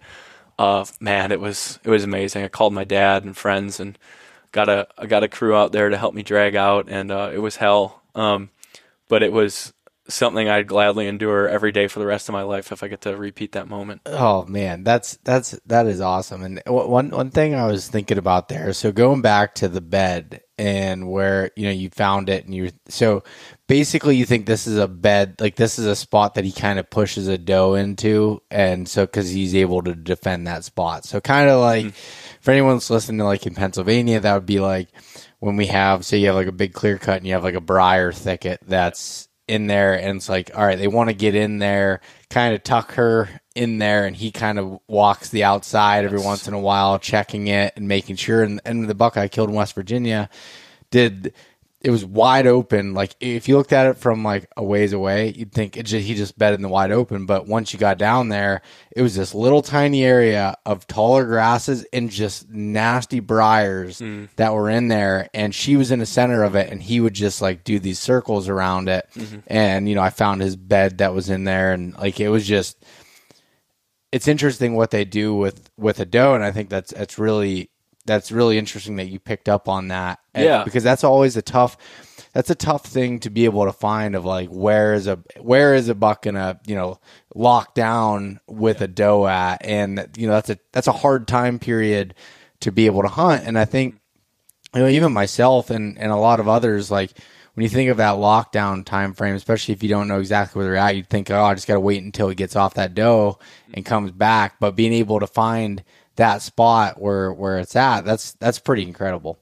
uh, 0.59 0.85
man, 0.99 1.31
it 1.31 1.39
was 1.39 1.79
it 1.83 1.89
was 1.89 2.03
amazing. 2.03 2.43
I 2.43 2.47
called 2.47 2.73
my 2.73 2.83
dad 2.83 3.23
and 3.23 3.35
friends, 3.35 3.79
and 3.79 3.97
got 4.51 4.69
a 4.69 4.87
I 4.97 5.05
got 5.05 5.23
a 5.23 5.27
crew 5.27 5.55
out 5.55 5.71
there 5.71 5.89
to 5.89 5.97
help 5.97 6.13
me 6.13 6.23
drag 6.23 6.55
out, 6.55 6.89
and 6.89 7.11
uh, 7.11 7.31
it 7.33 7.39
was 7.39 7.57
hell. 7.57 8.01
Um, 8.15 8.49
but 9.07 9.23
it 9.23 9.31
was 9.31 9.73
something 10.07 10.49
I'd 10.49 10.67
gladly 10.67 11.07
endure 11.07 11.47
every 11.47 11.71
day 11.71 11.87
for 11.87 11.99
the 11.99 12.05
rest 12.05 12.27
of 12.29 12.33
my 12.33 12.41
life 12.41 12.71
if 12.71 12.83
I 12.83 12.87
get 12.87 13.01
to 13.01 13.15
repeat 13.15 13.53
that 13.53 13.67
moment. 13.67 14.01
Oh 14.05 14.45
man, 14.45 14.83
that's 14.83 15.17
that's 15.23 15.51
that 15.65 15.87
is 15.87 16.01
awesome. 16.01 16.43
And 16.43 16.61
one 16.65 17.09
one 17.09 17.31
thing 17.31 17.55
I 17.55 17.67
was 17.67 17.87
thinking 17.87 18.17
about 18.17 18.49
there, 18.49 18.73
so 18.73 18.91
going 18.91 19.21
back 19.21 19.55
to 19.55 19.67
the 19.67 19.81
bed 19.81 20.41
and 20.57 21.09
where 21.09 21.51
you 21.55 21.65
know 21.65 21.71
you 21.71 21.89
found 21.89 22.29
it, 22.29 22.45
and 22.45 22.53
you 22.53 22.71
so 22.87 23.23
basically 23.67 24.15
you 24.15 24.25
think 24.25 24.45
this 24.45 24.67
is 24.67 24.77
a 24.77 24.87
bed, 24.87 25.35
like 25.39 25.55
this 25.55 25.79
is 25.79 25.85
a 25.85 25.95
spot 25.95 26.35
that 26.35 26.45
he 26.45 26.51
kind 26.51 26.79
of 26.79 26.89
pushes 26.89 27.27
a 27.27 27.37
doe 27.37 27.75
into, 27.75 28.41
and 28.49 28.87
so 28.87 29.05
because 29.05 29.29
he's 29.29 29.55
able 29.55 29.81
to 29.83 29.95
defend 29.95 30.47
that 30.47 30.63
spot, 30.63 31.05
so 31.05 31.21
kind 31.21 31.49
of 31.49 31.61
like 31.61 31.85
mm-hmm. 31.85 32.39
for 32.41 32.51
anyone 32.51 32.75
that's 32.75 32.89
listening 32.89 33.19
to 33.19 33.25
like 33.25 33.45
in 33.45 33.55
Pennsylvania, 33.55 34.19
that 34.19 34.33
would 34.33 34.45
be 34.45 34.59
like 34.59 34.89
when 35.39 35.57
we 35.57 35.67
have 35.67 36.05
say 36.05 36.17
you 36.17 36.27
have 36.27 36.35
like 36.35 36.47
a 36.47 36.51
big 36.51 36.73
clear 36.73 36.97
cut 36.97 37.17
and 37.17 37.27
you 37.27 37.33
have 37.33 37.43
like 37.43 37.55
a 37.55 37.61
briar 37.61 38.11
thicket 38.11 38.59
that's 38.67 39.27
in 39.51 39.67
there 39.67 39.99
and 39.99 40.15
it's 40.15 40.29
like 40.29 40.49
all 40.55 40.65
right 40.65 40.77
they 40.77 40.87
want 40.87 41.09
to 41.09 41.13
get 41.13 41.35
in 41.35 41.59
there 41.59 41.99
kind 42.29 42.55
of 42.55 42.63
tuck 42.63 42.93
her 42.93 43.27
in 43.53 43.79
there 43.79 44.05
and 44.05 44.15
he 44.15 44.31
kind 44.31 44.57
of 44.57 44.79
walks 44.87 45.27
the 45.27 45.43
outside 45.43 46.05
every 46.05 46.21
once 46.21 46.47
in 46.47 46.53
a 46.53 46.59
while 46.59 46.97
checking 46.97 47.47
it 47.47 47.73
and 47.75 47.85
making 47.85 48.15
sure. 48.15 48.43
And, 48.43 48.61
and 48.63 48.87
the 48.87 48.95
buck 48.95 49.17
i 49.17 49.27
killed 49.27 49.49
in 49.49 49.55
west 49.55 49.75
virginia 49.75 50.29
did 50.89 51.33
it 51.83 51.89
was 51.89 52.05
wide 52.05 52.45
open. 52.45 52.93
Like 52.93 53.15
if 53.19 53.47
you 53.47 53.57
looked 53.57 53.73
at 53.73 53.87
it 53.87 53.97
from 53.97 54.23
like 54.23 54.47
a 54.55 54.63
ways 54.63 54.93
away, 54.93 55.29
you'd 55.31 55.51
think 55.51 55.77
it 55.77 55.83
just, 55.83 56.05
he 56.05 56.13
just 56.13 56.37
bedded 56.37 56.59
in 56.59 56.61
the 56.61 56.69
wide 56.69 56.91
open. 56.91 57.25
But 57.25 57.47
once 57.47 57.73
you 57.73 57.79
got 57.79 57.97
down 57.97 58.29
there, 58.29 58.61
it 58.95 59.01
was 59.01 59.15
this 59.15 59.33
little 59.33 59.63
tiny 59.63 60.03
area 60.03 60.55
of 60.65 60.85
taller 60.85 61.25
grasses 61.25 61.83
and 61.91 62.11
just 62.11 62.47
nasty 62.49 63.19
briars 63.19 63.99
mm. 63.99 64.29
that 64.35 64.53
were 64.53 64.69
in 64.69 64.89
there. 64.89 65.29
And 65.33 65.55
she 65.55 65.75
was 65.75 65.91
in 65.91 65.97
the 65.97 66.05
center 66.05 66.43
of 66.43 66.55
it, 66.55 66.69
and 66.69 66.83
he 66.83 66.99
would 66.99 67.15
just 67.15 67.41
like 67.41 67.63
do 67.63 67.79
these 67.79 67.99
circles 67.99 68.47
around 68.47 68.87
it. 68.87 69.07
Mm-hmm. 69.15 69.39
And 69.47 69.89
you 69.89 69.95
know, 69.95 70.01
I 70.01 70.11
found 70.11 70.41
his 70.41 70.55
bed 70.55 70.99
that 70.99 71.15
was 71.15 71.29
in 71.29 71.45
there, 71.45 71.73
and 71.73 71.97
like 71.97 72.19
it 72.19 72.29
was 72.29 72.47
just. 72.47 72.77
It's 74.11 74.27
interesting 74.27 74.75
what 74.75 74.91
they 74.91 75.05
do 75.05 75.33
with 75.33 75.69
with 75.77 76.01
a 76.01 76.05
doe, 76.05 76.35
and 76.35 76.43
I 76.43 76.51
think 76.51 76.69
that's 76.69 76.93
that's 76.93 77.17
really 77.17 77.69
that's 78.05 78.31
really 78.31 78.57
interesting 78.57 78.95
that 78.97 79.07
you 79.07 79.19
picked 79.19 79.49
up 79.49 79.67
on 79.67 79.89
that. 79.89 80.19
Yeah, 80.35 80.63
because 80.63 80.83
that's 80.83 81.03
always 81.03 81.37
a 81.37 81.41
tough. 81.41 81.77
That's 82.33 82.49
a 82.49 82.55
tough 82.55 82.85
thing 82.85 83.19
to 83.21 83.29
be 83.29 83.45
able 83.45 83.65
to 83.65 83.73
find 83.73 84.15
of 84.15 84.23
like 84.25 84.49
where 84.49 84.93
is 84.93 85.07
a 85.07 85.17
where 85.39 85.75
is 85.75 85.89
a 85.89 85.95
buck 85.95 86.23
gonna 86.23 86.59
you 86.65 86.75
know 86.75 86.99
lock 87.35 87.75
down 87.75 88.39
with 88.47 88.79
yeah. 88.79 88.85
a 88.85 88.87
doe 88.87 89.27
at, 89.27 89.65
and 89.65 90.07
you 90.17 90.27
know 90.27 90.33
that's 90.33 90.49
a 90.49 90.57
that's 90.71 90.87
a 90.87 90.93
hard 90.93 91.27
time 91.27 91.59
period 91.59 92.15
to 92.61 92.71
be 92.71 92.85
able 92.85 93.01
to 93.01 93.09
hunt. 93.09 93.43
And 93.45 93.57
I 93.57 93.65
think 93.65 93.99
you 94.73 94.81
know 94.81 94.87
even 94.87 95.11
myself 95.11 95.69
and 95.69 95.97
and 95.97 96.11
a 96.11 96.17
lot 96.17 96.39
of 96.39 96.47
others 96.47 96.89
like 96.89 97.11
when 97.53 97.63
you 97.63 97.69
think 97.69 97.89
of 97.89 97.97
that 97.97 98.15
lockdown 98.15 98.85
time 98.85 99.13
frame, 99.13 99.35
especially 99.35 99.73
if 99.73 99.83
you 99.83 99.89
don't 99.89 100.07
know 100.07 100.19
exactly 100.19 100.59
where 100.59 100.67
they're 100.67 100.77
at, 100.77 100.95
you'd 100.95 101.09
think, 101.09 101.29
oh, 101.29 101.43
I 101.43 101.53
just 101.53 101.67
got 101.67 101.73
to 101.73 101.81
wait 101.81 102.01
until 102.01 102.29
he 102.29 102.35
gets 102.35 102.55
off 102.55 102.75
that 102.75 102.95
doe 102.95 103.39
and 103.73 103.85
comes 103.85 104.11
back. 104.11 104.55
But 104.59 104.75
being 104.75 104.93
able 104.93 105.19
to 105.19 105.27
find 105.27 105.83
that 106.15 106.41
spot 106.41 107.01
where 107.01 107.31
where 107.31 107.59
it's 107.59 107.75
at. 107.75 108.05
That's 108.05 108.33
that's 108.33 108.59
pretty 108.59 108.83
incredible. 108.83 109.39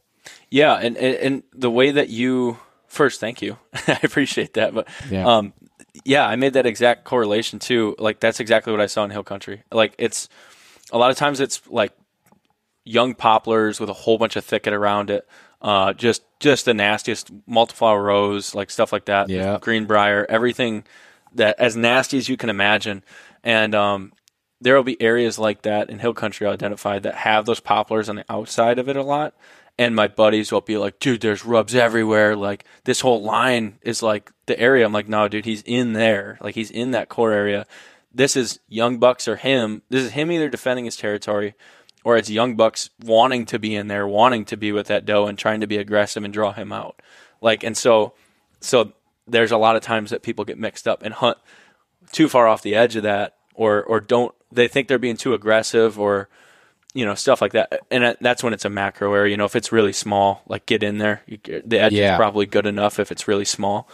Yeah 0.50 0.76
and 0.76 0.98
and, 0.98 1.44
the 1.54 1.72
way 1.72 1.92
that 1.92 2.10
you 2.10 2.58
first 2.88 3.20
thank 3.20 3.42
you. 3.42 3.58
I 3.88 4.00
appreciate 4.04 4.54
that 4.54 4.74
but 4.74 4.88
yeah. 5.10 5.26
um 5.26 5.54
yeah 6.06 6.26
i 6.26 6.36
made 6.36 6.54
that 6.54 6.66
exact 6.66 7.04
correlation 7.04 7.60
too. 7.60 7.96
Like 8.00 8.20
that's 8.20 8.40
exactly 8.40 8.72
what 8.72 8.82
i 8.82 8.86
saw 8.86 9.04
in 9.04 9.12
hill 9.12 9.24
country. 9.24 9.64
Like 9.72 9.94
it's 9.98 10.30
a 10.92 10.98
lot 10.98 11.12
of 11.12 11.18
times 11.18 11.40
it's 11.40 11.62
like 11.68 11.94
young 12.86 13.14
poplars 13.14 13.80
with 13.80 13.90
a 13.90 13.94
whole 13.94 14.18
bunch 14.18 14.36
of 14.36 14.44
thicket 14.44 14.74
around 14.74 15.12
it 15.12 15.28
uh 15.62 15.94
just 15.94 16.24
just 16.40 16.66
the 16.66 16.74
nastiest 16.74 17.32
multiflora 17.48 18.02
rose 18.02 18.56
like 18.56 18.72
stuff 18.72 18.92
like 18.94 19.06
that 19.06 19.30
yeah. 19.30 19.60
greenbrier 19.62 20.26
everything 20.30 20.84
that 21.34 21.60
as 21.60 21.76
nasty 21.76 22.18
as 22.18 22.30
you 22.30 22.38
can 22.38 22.50
imagine. 22.50 23.04
And 23.44 23.76
um 23.76 24.14
there 24.62 24.76
will 24.76 24.84
be 24.84 25.02
areas 25.02 25.40
like 25.40 25.62
that 25.62 25.90
in 25.90 26.00
hill 26.00 26.14
country 26.14 26.46
identified 26.48 27.04
that 27.04 27.16
have 27.16 27.46
those 27.46 27.60
poplars 27.60 28.10
on 28.10 28.18
the 28.18 28.26
outside 28.30 28.80
of 28.80 28.90
it 28.90 28.96
a 28.96 29.04
lot. 29.04 29.34
And 29.78 29.96
my 29.96 30.10
buddies 30.10 30.52
will 30.52 30.60
be 30.60 30.78
like, 30.78 31.00
dude, 31.00 31.22
there's 31.22 31.46
rubs 31.46 31.74
everywhere. 31.74 32.36
Like 32.36 32.66
this 32.84 33.00
whole 33.00 33.24
line 33.24 33.80
is 33.82 34.04
like 34.04 34.30
the 34.46 34.60
area. 34.60 34.86
I'm 34.86 34.92
like, 34.92 35.08
no, 35.08 35.30
dude, 35.30 35.46
he's 35.46 35.62
in 35.62 35.94
there. 35.94 36.38
Like 36.42 36.56
he's 36.56 36.72
in 36.72 36.92
that 36.92 37.08
core 37.08 37.32
area. 37.32 37.66
This 38.14 38.36
is 38.36 38.60
young 38.68 38.98
bucks 38.98 39.28
or 39.28 39.38
him. 39.38 39.84
This 39.90 40.04
is 40.04 40.12
him 40.12 40.32
either 40.32 40.50
defending 40.50 40.84
his 40.84 40.98
territory 40.98 41.56
or 42.04 42.18
it's 42.18 42.30
young 42.30 42.56
bucks 42.56 42.90
wanting 43.02 43.46
to 43.46 43.60
be 43.60 43.76
in 43.76 43.88
there, 43.88 44.08
wanting 44.08 44.44
to 44.46 44.58
be 44.58 44.74
with 44.74 44.88
that 44.88 45.06
doe 45.06 45.28
and 45.28 45.38
trying 45.38 45.62
to 45.62 45.68
be 45.68 45.78
aggressive 45.78 46.24
and 46.24 46.34
draw 46.34 46.52
him 46.52 46.74
out. 46.74 47.02
Like, 47.42 47.64
and 47.64 47.78
so, 47.78 48.14
so 48.60 48.92
there's 49.28 49.52
a 49.52 49.58
lot 49.58 49.78
of 49.78 49.82
times 49.82 50.10
that 50.10 50.24
people 50.24 50.44
get 50.44 50.58
mixed 50.58 50.88
up 50.88 51.04
and 51.04 51.14
hunt 51.14 51.38
too 52.12 52.28
far 52.28 52.48
off 52.48 52.62
the 52.62 52.76
edge 52.76 52.96
of 52.96 53.04
that 53.04 53.38
or, 53.60 53.84
or 53.84 54.00
don't 54.00 54.34
they 54.54 54.70
think 54.70 54.88
they're 54.88 54.98
being 54.98 55.18
too 55.18 55.34
aggressive 55.34 56.00
or 56.00 56.30
you 56.94 57.06
know 57.06 57.14
stuff 57.14 57.42
like 57.42 57.52
that. 57.52 57.82
And 57.92 58.16
that's 58.22 58.42
when 58.42 58.54
it's 58.54 58.64
a 58.64 58.70
macro 58.70 59.14
area. 59.14 59.32
You 59.32 59.38
know 59.38 59.46
if 59.46 59.56
it's 59.56 59.72
really 59.74 59.92
small 59.92 60.44
like 60.48 60.66
get 60.66 60.82
in 60.82 60.98
there. 60.98 61.22
You, 61.28 61.40
the 61.66 61.78
edge 61.78 61.94
yeah. 61.94 62.14
is 62.14 62.18
probably 62.18 62.46
good 62.46 62.66
enough 62.66 63.00
if 63.00 63.12
it's 63.12 63.28
really 63.28 63.46
small. 63.46 63.90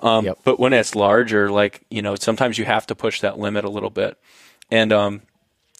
Um, 0.00 0.24
yep. 0.24 0.38
but 0.44 0.58
when 0.58 0.72
it's 0.72 0.94
larger 0.94 1.50
like 1.50 1.82
you 1.90 2.00
know 2.00 2.14
sometimes 2.14 2.56
you 2.56 2.64
have 2.64 2.86
to 2.86 2.94
push 2.94 3.20
that 3.20 3.38
limit 3.38 3.64
a 3.64 3.70
little 3.70 3.90
bit. 3.90 4.18
And 4.70 4.90
um, 4.92 5.22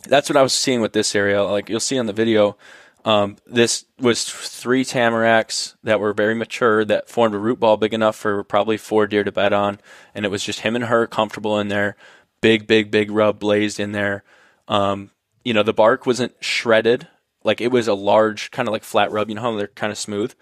that's 0.06 0.28
what 0.28 0.36
i 0.36 0.42
was 0.42 0.52
seeing 0.52 0.82
with 0.82 0.92
this 0.92 1.14
area. 1.14 1.42
Like 1.42 1.70
you'll 1.70 1.80
see 1.80 1.98
on 1.98 2.06
the 2.06 2.12
video 2.12 2.58
um, 3.04 3.36
this 3.46 3.86
was 3.98 4.24
three 4.24 4.84
tamaracks 4.84 5.74
that 5.82 6.00
were 6.00 6.12
very 6.12 6.34
mature 6.34 6.84
that 6.84 7.08
formed 7.08 7.34
a 7.34 7.38
root 7.38 7.58
ball 7.58 7.76
big 7.76 7.94
enough 7.94 8.16
for 8.16 8.44
probably 8.44 8.76
four 8.76 9.06
deer 9.06 9.24
to 9.24 9.32
bed 9.32 9.52
on. 9.52 9.80
And 10.14 10.26
it 10.26 10.30
was 10.30 10.44
just 10.44 10.60
him 10.60 10.76
and 10.76 10.84
her 10.84 11.06
comfortable 11.06 11.58
in 11.58 11.68
there 11.68 11.96
big, 12.40 12.66
big, 12.66 12.90
big 12.90 13.10
rub 13.10 13.38
blazed 13.38 13.80
in 13.80 13.92
there. 13.92 14.24
Um, 14.68 15.10
you 15.44 15.54
know, 15.54 15.62
the 15.62 15.72
bark 15.72 16.06
wasn't 16.06 16.34
shredded. 16.40 17.08
Like 17.42 17.60
it 17.60 17.70
was 17.70 17.88
a 17.88 17.94
large, 17.94 18.50
kind 18.50 18.68
of 18.68 18.72
like 18.72 18.84
flat 18.84 19.10
rub. 19.10 19.28
You 19.28 19.34
know 19.34 19.42
how 19.42 19.56
they're 19.56 19.68
kind 19.68 19.90
of 19.90 19.98
smooth? 19.98 20.34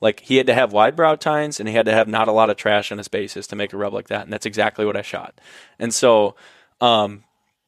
Like 0.00 0.20
he 0.20 0.36
had 0.36 0.46
to 0.46 0.54
have 0.54 0.72
wide 0.72 0.96
brow 0.96 1.14
tines 1.14 1.58
and 1.58 1.68
he 1.68 1.74
had 1.74 1.86
to 1.86 1.92
have 1.92 2.08
not 2.08 2.28
a 2.28 2.32
lot 2.32 2.50
of 2.50 2.56
trash 2.56 2.92
on 2.92 2.98
his 2.98 3.08
bases 3.08 3.46
to 3.48 3.56
make 3.56 3.72
a 3.72 3.76
rub 3.76 3.94
like 3.94 4.08
that. 4.08 4.22
And 4.22 4.32
that's 4.32 4.46
exactly 4.46 4.84
what 4.84 4.96
I 4.96 5.02
shot. 5.02 5.40
And 5.78 5.92
so, 5.92 6.36
um, 6.80 7.24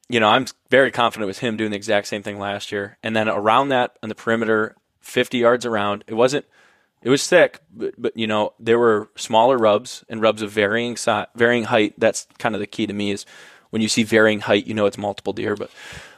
you 0.09 0.19
know, 0.19 0.29
I'm 0.29 0.45
very 0.69 0.91
confident 0.91 1.27
with 1.27 1.39
him 1.39 1.57
doing 1.57 1.71
the 1.71 1.77
exact 1.77 2.07
same 2.07 2.23
thing 2.23 2.39
last 2.39 2.71
year. 2.71 2.97
And 3.03 3.15
then 3.15 3.29
around 3.29 3.69
that 3.69 3.97
on 4.03 4.09
the 4.09 4.15
perimeter, 4.15 4.75
50 5.01 5.37
yards 5.37 5.65
around, 5.65 6.03
it 6.07 6.13
wasn't, 6.13 6.45
it 7.01 7.09
was 7.09 7.27
thick, 7.27 7.59
but, 7.71 7.93
but 7.97 8.17
you 8.17 8.27
know, 8.27 8.53
there 8.59 8.77
were 8.77 9.09
smaller 9.15 9.57
rubs 9.57 10.03
and 10.09 10.21
rubs 10.21 10.41
of 10.41 10.51
varying 10.51 10.97
size, 10.97 11.27
varying 11.35 11.65
height. 11.65 11.93
That's 11.97 12.27
kind 12.37 12.55
of 12.55 12.61
the 12.61 12.67
key 12.67 12.87
to 12.87 12.93
me 12.93 13.11
is 13.11 13.25
when 13.69 13.81
you 13.81 13.87
see 13.87 14.03
varying 14.03 14.39
height, 14.39 14.67
you 14.67 14.73
know 14.73 14.85
it's 14.85 14.97
multiple 14.97 15.33
deer. 15.33 15.55
But 15.55 15.71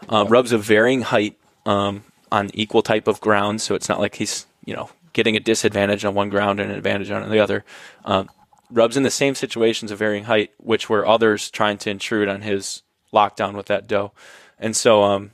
uh, 0.10 0.26
rubs 0.28 0.52
of 0.52 0.64
varying 0.64 1.02
height 1.02 1.38
um, 1.66 2.04
on 2.32 2.50
equal 2.54 2.82
type 2.82 3.08
of 3.08 3.22
ground, 3.22 3.62
so 3.62 3.76
it's 3.76 3.90
not 3.90 4.00
like 4.00 4.16
he's 4.16 4.46
you 4.66 4.76
know 4.76 4.90
getting 5.14 5.36
a 5.36 5.40
disadvantage 5.40 6.06
on 6.06 6.14
one 6.14 6.30
ground 6.30 6.60
and 6.60 6.72
an 6.72 6.78
advantage 6.78 7.12
on 7.12 7.30
the 7.30 7.40
other. 7.40 7.66
Um, 8.06 8.30
rubs 8.70 8.98
in 8.98 9.04
the 9.04 9.12
same 9.12 9.36
situations 9.36 9.92
of 9.92 10.00
varying 10.00 10.26
height, 10.26 10.52
which 10.58 10.90
were 10.90 11.06
others 11.06 11.52
trying 11.52 11.78
to 11.80 11.90
intrude 11.90 12.30
on 12.30 12.42
his 12.42 12.84
lockdown 13.14 13.54
with 13.56 13.66
that 13.68 13.88
doe. 13.88 14.12
And 14.58 14.76
so, 14.76 15.04
um, 15.04 15.32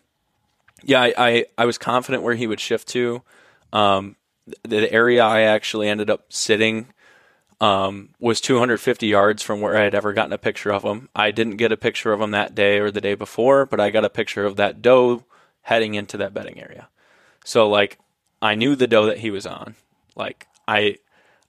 yeah, 0.84 1.02
I, 1.02 1.14
I, 1.18 1.46
I, 1.58 1.66
was 1.66 1.78
confident 1.78 2.24
where 2.24 2.36
he 2.36 2.48
would 2.48 2.60
shift 2.60 2.88
to. 2.90 3.22
Um, 3.72 4.16
the, 4.64 4.80
the 4.80 4.92
area 4.92 5.24
I 5.24 5.42
actually 5.42 5.88
ended 5.90 6.10
up 6.10 6.26
sitting 6.30 6.88
um, 7.60 8.10
was 8.20 8.40
250 8.42 9.08
yards 9.08 9.42
from 9.42 9.62
where 9.62 9.76
I 9.76 9.84
had 9.84 9.96
ever 9.96 10.14
gotten 10.14 10.34
a 10.34 10.38
picture 10.38 10.72
of 10.72 10.84
him. 10.84 11.10
I 11.16 11.32
didn't 11.32 11.58
get 11.58 11.72
a 11.72 11.78
picture 11.78 12.14
of 12.14 12.22
him 12.22 12.32
that 12.32 12.54
day 12.54 12.80
or 12.80 12.92
the 12.92 13.02
day 13.02 13.16
before, 13.16 13.66
but 13.66 13.80
I 13.80 13.90
got 13.90 14.06
a 14.06 14.10
picture 14.10 14.46
of 14.46 14.58
that 14.58 14.82
doe 14.82 15.24
heading 15.62 15.96
into 15.96 16.18
that 16.18 16.34
bedding 16.34 16.62
area. 16.62 16.88
So 17.44 17.68
like 17.68 17.98
I 18.42 18.56
knew 18.56 18.76
the 18.76 18.88
doe 18.88 19.08
that 19.08 19.20
he 19.20 19.32
was 19.32 19.46
on. 19.46 19.76
Like 20.16 20.48
I 20.68 20.98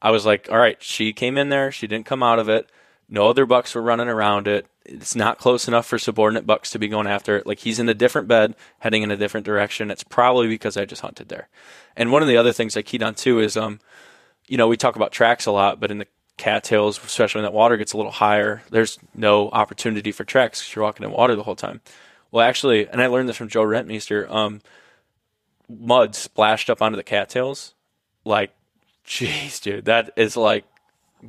I 0.01 0.11
was 0.11 0.25
like, 0.25 0.49
all 0.51 0.59
right, 0.59 0.83
she 0.83 1.13
came 1.13 1.37
in 1.37 1.51
there, 1.51 1.71
she 1.71 1.87
didn't 1.87 2.07
come 2.07 2.23
out 2.23 2.39
of 2.39 2.49
it. 2.49 2.71
No 3.09 3.29
other 3.29 3.47
bucks 3.47 3.75
were 3.75 3.83
running 3.83 4.09
around 4.09 4.47
it. 4.49 4.67
It's 4.85 5.15
not 5.15 5.39
close 5.39 5.69
enough 5.69 5.87
for 5.87 5.99
subordinate 5.99 6.47
bucks 6.47 6.71
to 6.71 6.79
be 6.79 6.89
going 6.89 7.07
after 7.07 7.37
it. 7.37 7.47
Like 7.47 7.59
he's 7.61 7.79
in 7.79 7.89
a 7.89 7.95
different 7.95 8.29
bed, 8.29 8.55
heading 8.79 9.03
in 9.03 9.11
a 9.11 9.17
different 9.17 9.45
direction. 9.45 9.91
It's 9.91 10.05
probably 10.05 10.47
because 10.47 10.77
I 10.77 10.85
just 10.85 11.03
hunted 11.03 11.29
there. 11.29 11.49
And 11.97 12.13
one 12.13 12.23
of 12.23 12.29
the 12.29 12.37
other 12.37 12.53
things 12.53 12.77
I 12.77 12.83
keyed 12.83 13.03
on 13.03 13.15
too 13.15 13.41
is 13.41 13.57
um 13.57 13.81
you 14.49 14.57
know, 14.57 14.67
we 14.67 14.77
talk 14.77 14.97
about 14.97 15.13
tracks 15.13 15.47
a 15.47 15.53
lot, 15.53 15.79
but 15.79 15.91
in 15.91 15.99
the 15.99 16.07
cattails, 16.37 16.99
especially 17.05 17.41
when 17.41 17.51
that 17.51 17.57
water 17.57 17.77
gets 17.77 17.93
a 17.93 17.97
little 17.97 18.13
higher, 18.13 18.63
there's 18.71 18.99
no 19.15 19.51
opportunity 19.51 20.11
for 20.11 20.25
tracks 20.25 20.61
because 20.61 20.75
you're 20.75 20.85
walking 20.85 21.05
in 21.05 21.13
water 21.13 21.37
the 21.37 21.43
whole 21.43 21.57
time. 21.57 21.81
Well, 22.31 22.47
actually, 22.47 22.89
and 22.89 23.03
I 23.03 23.07
learned 23.07 23.29
this 23.29 23.37
from 23.37 23.49
Joe 23.49 23.65
Rentmeester, 23.65 24.31
um, 24.31 24.61
mud 25.69 26.15
splashed 26.15 26.71
up 26.71 26.83
onto 26.83 26.97
the 26.97 27.03
cattails. 27.03 27.75
Like, 28.25 28.53
jeez, 29.07 29.61
dude, 29.61 29.85
that 29.85 30.11
is 30.17 30.37
like 30.37 30.65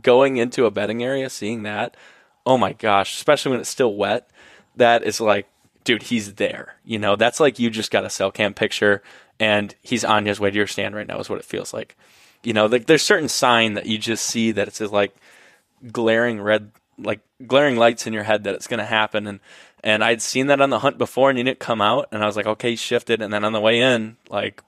going 0.01 0.37
into 0.37 0.65
a 0.65 0.71
bedding 0.71 1.03
area, 1.03 1.29
seeing 1.29 1.63
that. 1.63 1.97
Oh 2.45 2.57
my 2.57 2.73
gosh, 2.73 3.15
especially 3.15 3.51
when 3.51 3.59
it's 3.59 3.69
still 3.69 3.93
wet. 3.93 4.29
That 4.75 5.03
is 5.03 5.19
like, 5.19 5.47
dude, 5.83 6.03
he's 6.03 6.35
there. 6.35 6.75
You 6.85 6.99
know, 6.99 7.15
that's 7.15 7.39
like 7.39 7.59
you 7.59 7.69
just 7.69 7.91
got 7.91 8.05
a 8.05 8.09
cell 8.09 8.31
cam 8.31 8.53
picture 8.53 9.01
and 9.39 9.73
he's 9.81 10.03
on 10.05 10.25
his 10.25 10.39
way 10.39 10.51
to 10.51 10.55
your 10.55 10.67
stand 10.67 10.95
right 10.95 11.07
now, 11.07 11.19
is 11.19 11.29
what 11.29 11.39
it 11.39 11.45
feels 11.45 11.73
like. 11.73 11.95
You 12.43 12.53
know, 12.53 12.65
like 12.65 12.85
there's 12.85 13.01
certain 13.01 13.29
sign 13.29 13.73
that 13.73 13.85
you 13.85 13.97
just 13.97 14.25
see 14.25 14.51
that 14.51 14.67
it's 14.67 14.79
like 14.79 15.15
glaring 15.91 16.41
red, 16.41 16.71
like 16.97 17.19
glaring 17.45 17.75
lights 17.75 18.07
in 18.07 18.13
your 18.13 18.23
head 18.23 18.43
that 18.45 18.55
it's 18.55 18.67
going 18.67 18.79
to 18.79 18.85
happen. 18.85 19.27
And 19.27 19.39
and 19.83 20.03
I'd 20.03 20.21
seen 20.21 20.47
that 20.47 20.61
on 20.61 20.69
the 20.69 20.79
hunt 20.79 20.97
before, 20.97 21.29
and 21.29 21.37
he 21.37 21.43
didn't 21.43 21.59
come 21.59 21.81
out, 21.81 22.09
and 22.11 22.21
I 22.21 22.25
was 22.25 22.35
like, 22.35 22.47
okay, 22.47 22.75
shifted. 22.75 23.21
And 23.21 23.31
then 23.31 23.45
on 23.45 23.53
the 23.53 23.61
way 23.61 23.79
in, 23.79 24.17
like, 24.29 24.61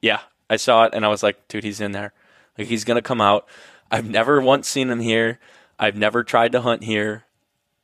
yeah, 0.00 0.20
I 0.48 0.56
saw 0.56 0.84
it, 0.84 0.94
and 0.94 1.04
I 1.04 1.08
was 1.08 1.22
like, 1.22 1.48
dude, 1.48 1.64
he's 1.64 1.80
in 1.80 1.92
there. 1.92 2.12
Like 2.56 2.68
he's 2.68 2.84
going 2.84 2.96
to 2.96 3.02
come 3.02 3.20
out. 3.20 3.46
I've 3.90 4.08
never 4.08 4.40
once 4.40 4.68
seen 4.68 4.90
him 4.90 5.00
here. 5.00 5.38
I've 5.78 5.96
never 5.96 6.24
tried 6.24 6.52
to 6.52 6.62
hunt 6.62 6.84
here, 6.84 7.24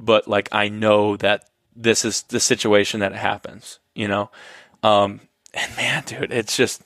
but 0.01 0.27
like 0.27 0.48
I 0.52 0.69
know 0.69 1.16
that 1.19 1.48
this 1.77 2.05
is 2.05 2.23
the 2.23 2.40
situation 2.40 3.01
that 3.01 3.14
happens, 3.14 3.78
you 3.94 4.09
know. 4.09 4.31
Um, 4.82 5.20
and 5.55 5.77
man, 5.77 6.02
dude, 6.06 6.32
it's 6.32 6.56
just 6.56 6.82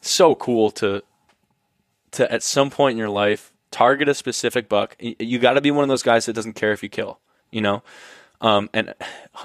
so 0.00 0.34
cool 0.34 0.70
to 0.72 1.02
to 2.12 2.30
at 2.30 2.42
some 2.42 2.70
point 2.70 2.92
in 2.92 2.98
your 2.98 3.10
life 3.10 3.52
target 3.70 4.08
a 4.08 4.14
specific 4.14 4.68
buck. 4.68 4.96
You 4.98 5.38
got 5.38 5.54
to 5.54 5.60
be 5.60 5.70
one 5.70 5.82
of 5.82 5.88
those 5.88 6.02
guys 6.02 6.26
that 6.26 6.32
doesn't 6.32 6.54
care 6.54 6.72
if 6.72 6.82
you 6.82 6.88
kill, 6.88 7.18
you 7.50 7.60
know. 7.60 7.82
Um, 8.40 8.70
and 8.72 8.94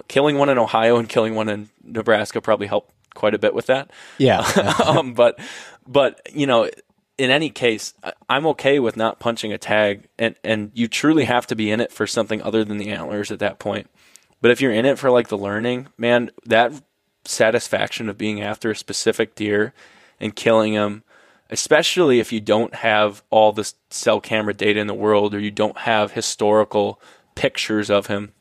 killing 0.08 0.38
one 0.38 0.50
in 0.50 0.58
Ohio 0.58 0.98
and 0.98 1.10
killing 1.10 1.36
one 1.36 1.50
in 1.50 1.70
Nebraska 1.84 2.42
probably 2.42 2.68
helped 2.68 2.92
quite 3.16 3.34
a 3.34 3.40
bit 3.40 3.54
with 3.54 3.68
that. 3.68 3.92
Yeah. 4.18 4.40
um, 4.86 5.14
but 5.14 5.40
but 5.88 6.22
you 6.32 6.46
know, 6.46 6.70
in 7.18 7.30
any 7.30 7.50
case, 7.50 7.94
I'm 8.30 8.46
okay 8.48 8.80
with 8.80 8.98
not 8.98 9.20
punching 9.20 9.54
a 9.54 9.58
tag, 9.58 10.08
and 10.18 10.36
and 10.44 10.72
you 10.74 10.88
truly 10.88 11.26
have 11.26 11.48
to 11.48 11.56
be 11.56 11.72
in 11.72 11.80
it 11.80 11.92
for 11.92 12.08
something 12.08 12.42
other 12.42 12.64
than 12.64 12.78
the 12.78 12.90
antlers 12.90 13.32
at 13.32 13.40
that 13.40 13.60
point. 13.60 13.90
But 14.42 14.52
if 14.52 14.62
you're 14.62 14.74
in 14.74 14.86
it 14.86 15.00
for 15.00 15.10
like 15.10 15.30
the 15.30 15.38
learning, 15.38 15.88
man, 15.98 16.32
that 16.46 16.74
satisfaction 17.26 18.10
of 18.10 18.18
being 18.18 18.42
after 18.42 18.72
a 18.72 18.76
specific 18.76 19.36
deer 19.36 19.74
and 20.20 20.36
killing 20.36 20.74
him, 20.74 21.04
especially 21.54 22.20
if 22.20 22.32
you 22.32 22.42
don't 22.42 22.74
have 22.74 23.22
all 23.30 23.52
the 23.52 23.72
cell 23.92 24.20
camera 24.20 24.56
data 24.56 24.80
in 24.80 24.88
the 24.88 24.94
world 24.94 25.36
or 25.36 25.40
you 25.40 25.52
don't 25.52 25.78
have 25.78 26.14
historical 26.14 27.00
pictures 27.36 27.92
of 27.92 28.08
him, 28.08 28.34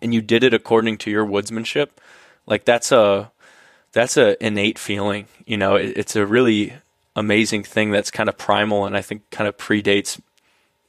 and 0.00 0.14
you 0.14 0.22
did 0.22 0.42
it 0.42 0.54
according 0.54 0.96
to 0.96 1.10
your 1.10 1.26
woodsmanship, 1.26 1.88
like 2.46 2.64
that's 2.64 2.90
a 2.90 3.30
that's 3.92 4.16
a 4.16 4.42
innate 4.44 4.78
feeling. 4.78 5.26
You 5.44 5.58
know, 5.58 5.76
it, 5.76 5.98
it's 5.98 6.16
a 6.16 6.24
really 6.24 6.72
amazing 7.14 7.62
thing 7.62 7.90
that's 7.90 8.10
kind 8.10 8.28
of 8.28 8.38
primal 8.38 8.86
and 8.86 8.96
I 8.96 9.02
think 9.02 9.28
kind 9.30 9.46
of 9.46 9.58
predates 9.58 10.18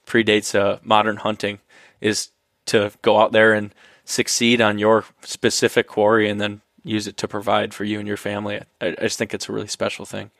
predates 0.05 0.57
uh, 0.57 0.79
modern 0.83 1.17
hunting 1.17 1.59
is 1.99 2.29
to 2.67 2.93
go 3.01 3.19
out 3.19 3.33
there 3.33 3.53
and 3.53 3.75
succeed 4.05 4.61
on 4.61 4.79
your 4.79 5.03
specific 5.21 5.87
quarry 5.87 6.29
and 6.29 6.39
then 6.39 6.61
use 6.83 7.07
it 7.07 7.17
to 7.17 7.27
provide 7.27 7.73
for 7.73 7.83
you 7.83 7.99
and 7.99 8.07
your 8.07 8.15
family. 8.15 8.61
I, 8.79 8.87
I 8.87 9.01
just 9.01 9.17
think 9.17 9.33
it's 9.33 9.49
a 9.49 9.51
really 9.51 9.67
special 9.67 10.05
thing. 10.05 10.31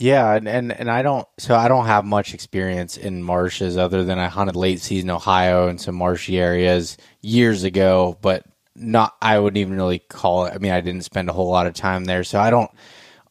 Yeah, 0.00 0.32
and, 0.34 0.48
and 0.48 0.72
and 0.72 0.90
I 0.90 1.02
don't 1.02 1.28
so 1.38 1.54
I 1.54 1.68
don't 1.68 1.84
have 1.84 2.06
much 2.06 2.32
experience 2.32 2.96
in 2.96 3.22
marshes 3.22 3.76
other 3.76 4.02
than 4.02 4.18
I 4.18 4.28
hunted 4.28 4.56
late 4.56 4.80
season 4.80 5.10
Ohio 5.10 5.68
and 5.68 5.78
some 5.78 5.94
marshy 5.94 6.38
areas 6.40 6.96
years 7.20 7.64
ago, 7.64 8.16
but 8.22 8.46
not 8.74 9.14
I 9.20 9.38
wouldn't 9.38 9.58
even 9.58 9.76
really 9.76 9.98
call 9.98 10.46
it 10.46 10.54
I 10.54 10.58
mean 10.58 10.72
I 10.72 10.80
didn't 10.80 11.04
spend 11.04 11.28
a 11.28 11.34
whole 11.34 11.50
lot 11.50 11.66
of 11.66 11.74
time 11.74 12.06
there, 12.06 12.24
so 12.24 12.40
I 12.40 12.48
don't 12.48 12.70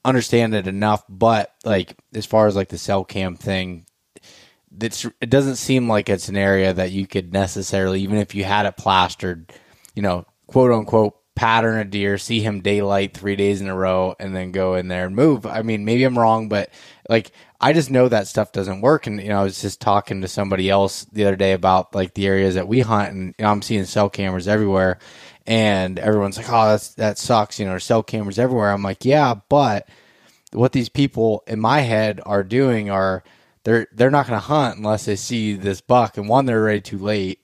understand 0.06 0.54
it 0.54 0.68
enough. 0.68 1.04
But 1.10 1.52
like 1.66 1.98
as 2.14 2.28
far 2.28 2.46
as 2.46 2.56
like 2.56 2.70
the 2.70 2.78
cell 2.78 3.04
cam 3.04 3.36
thing, 3.36 3.88
it's 4.80 5.08
it 5.22 5.32
doesn't 5.32 5.56
seem 5.56 5.90
like 5.90 6.08
it's 6.08 6.30
an 6.30 6.38
area 6.38 6.72
that 6.72 6.92
you 6.92 7.08
could 7.08 7.34
necessarily, 7.34 8.02
even 8.02 8.20
if 8.20 8.36
you 8.36 8.44
had 8.44 8.68
it 8.68 8.78
plastered, 8.78 9.52
you 9.96 10.04
know, 10.04 10.24
quote 10.46 10.72
unquote 10.72 11.19
pattern 11.40 11.78
a 11.78 11.86
deer, 11.86 12.18
see 12.18 12.42
him 12.42 12.60
daylight 12.60 13.16
three 13.16 13.38
days 13.38 13.62
in 13.62 13.70
a 13.70 13.76
row, 13.76 14.14
and 14.20 14.36
then 14.36 14.52
go 14.52 14.76
in 14.76 14.90
there 14.90 15.06
and 15.06 15.16
move. 15.16 15.46
I 15.46 15.62
mean, 15.62 15.86
maybe 15.86 16.04
I'm 16.04 16.20
wrong, 16.20 16.50
but 16.50 16.70
like 17.08 17.32
I 17.62 17.72
just 17.72 17.90
know 17.90 18.10
that 18.10 18.28
stuff 18.28 18.52
doesn't 18.52 18.82
work. 18.82 19.08
And 19.08 19.22
you 19.22 19.30
know, 19.30 19.40
I 19.40 19.44
was 19.44 19.62
just 19.62 19.80
talking 19.80 20.22
to 20.22 20.28
somebody 20.28 20.70
else 20.70 21.06
the 21.06 21.26
other 21.26 21.38
day 21.38 21.54
about 21.54 21.96
like 21.96 22.14
the 22.14 22.28
areas 22.28 22.56
that 22.56 22.68
we 22.68 22.82
hunt, 22.82 23.14
and 23.14 23.36
you 23.38 23.46
know, 23.46 23.52
I'm 23.52 23.62
seeing 23.62 23.86
cell 23.86 24.10
cameras 24.10 24.48
everywhere 24.50 25.00
and 25.48 25.98
everyone's 25.98 26.38
like, 26.38 26.50
"Oh, 26.50 26.70
that's 26.70 26.94
that 26.96 27.18
sucks," 27.18 27.60
you 27.60 27.66
know, 27.66 27.80
cell 27.80 28.04
cameras 28.04 28.38
everywhere. 28.38 28.72
I'm 28.72 28.84
like, 28.84 29.04
"Yeah, 29.04 29.36
but 29.50 29.90
what 30.52 30.74
these 30.74 30.90
people 30.90 31.44
in 31.48 31.60
my 31.60 31.80
head 31.82 32.22
are 32.26 32.44
doing 32.44 32.90
are 32.90 33.24
they're 33.64 33.88
they're 33.92 34.12
not 34.12 34.28
going 34.28 34.40
to 34.40 34.46
hunt 34.46 34.78
unless 34.78 35.06
they 35.06 35.16
see 35.16 35.54
this 35.54 35.82
buck, 35.82 36.18
and 36.18 36.30
one, 36.30 36.46
they're 36.46 36.62
ready 36.62 36.82
too 36.82 37.00
late, 37.00 37.40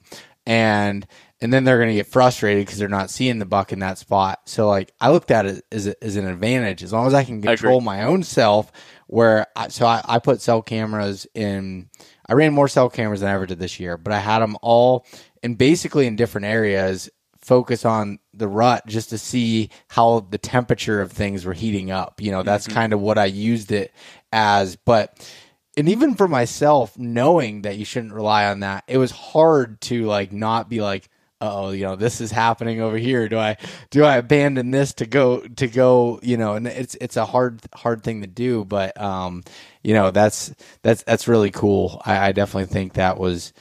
and 0.45 1.07
and 1.41 1.51
then 1.51 1.63
they're 1.63 1.77
going 1.77 1.89
to 1.89 1.95
get 1.95 2.07
frustrated 2.07 2.65
because 2.65 2.79
they're 2.79 2.87
not 2.87 3.09
seeing 3.09 3.39
the 3.39 3.45
buck 3.45 3.73
in 3.73 3.79
that 3.79 3.97
spot. 3.97 4.39
So 4.45 4.67
like 4.67 4.93
I 5.01 5.11
looked 5.11 5.31
at 5.31 5.45
it 5.45 5.65
as, 5.71 5.87
as 5.87 6.15
an 6.15 6.27
advantage 6.27 6.83
as 6.83 6.93
long 6.93 7.07
as 7.07 7.13
I 7.13 7.23
can 7.23 7.41
control 7.41 7.81
I 7.81 7.83
my 7.83 8.03
own 8.03 8.23
self. 8.23 8.71
Where 9.07 9.45
I, 9.55 9.67
so 9.67 9.85
I, 9.85 10.01
I 10.05 10.19
put 10.19 10.41
cell 10.41 10.61
cameras 10.61 11.27
in. 11.35 11.89
I 12.27 12.33
ran 12.33 12.53
more 12.53 12.67
cell 12.67 12.89
cameras 12.89 13.19
than 13.19 13.29
I 13.29 13.33
ever 13.33 13.45
did 13.45 13.59
this 13.59 13.79
year, 13.79 13.97
but 13.97 14.11
I 14.11 14.19
had 14.19 14.39
them 14.39 14.57
all 14.61 15.05
and 15.43 15.57
basically 15.57 16.07
in 16.07 16.15
different 16.15 16.45
areas 16.45 17.09
focus 17.45 17.85
on 17.85 18.17
the 18.33 18.47
rut 18.47 18.83
just 18.87 19.11
to 19.11 19.19
see 19.19 19.69
how 19.89 20.21
the 20.31 20.37
temperature 20.39 20.99
of 20.99 21.11
things 21.11 21.45
were 21.45 21.53
heating 21.53 21.91
up. 21.91 22.19
You 22.19 22.31
know, 22.31 22.41
that's 22.41 22.65
mm-hmm. 22.65 22.73
kind 22.73 22.93
of 22.93 22.99
what 22.99 23.19
I 23.19 23.25
used 23.25 23.71
it 23.71 23.93
as. 24.31 24.75
But 24.75 25.31
and 25.77 25.87
even 25.87 26.15
for 26.15 26.27
myself, 26.27 26.97
knowing 26.97 27.61
that 27.61 27.77
you 27.77 27.85
shouldn't 27.85 28.13
rely 28.13 28.47
on 28.47 28.61
that, 28.61 28.83
it 28.87 28.97
was 28.97 29.11
hard 29.11 29.79
to 29.81 30.05
like 30.05 30.31
not 30.31 30.69
be 30.69 30.81
like, 30.81 31.09
oh, 31.41 31.71
you 31.71 31.83
know, 31.83 31.95
this 31.95 32.21
is 32.21 32.31
happening 32.31 32.81
over 32.81 32.97
here. 32.97 33.27
Do 33.29 33.37
I 33.37 33.57
do 33.89 34.03
I 34.03 34.17
abandon 34.17 34.71
this 34.71 34.93
to 34.95 35.05
go 35.05 35.39
to 35.39 35.67
go? 35.67 36.19
You 36.23 36.37
know, 36.37 36.55
and 36.55 36.67
it's 36.67 36.95
it's 37.01 37.17
a 37.17 37.25
hard 37.25 37.61
hard 37.73 38.03
thing 38.03 38.21
to 38.21 38.27
do, 38.27 38.65
but 38.65 38.99
um, 38.99 39.43
you 39.83 39.93
know, 39.93 40.11
that's 40.11 40.53
that's 40.81 41.03
that's 41.03 41.27
really 41.27 41.51
cool. 41.51 42.01
I, 42.05 42.27
I 42.27 42.31
definitely 42.31 42.73
think 42.73 42.93
that 42.93 43.17
was 43.17 43.53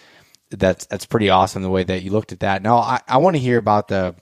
that's 0.50 0.86
that's 0.86 1.06
pretty 1.06 1.30
awesome 1.30 1.62
the 1.62 1.70
way 1.70 1.84
that 1.84 2.02
you 2.02 2.10
looked 2.10 2.32
at 2.32 2.40
that. 2.40 2.62
Now 2.62 2.78
I, 2.78 3.00
I 3.08 3.18
want 3.18 3.36
to 3.36 3.40
hear 3.40 3.58
about 3.58 3.88
the 3.88 4.14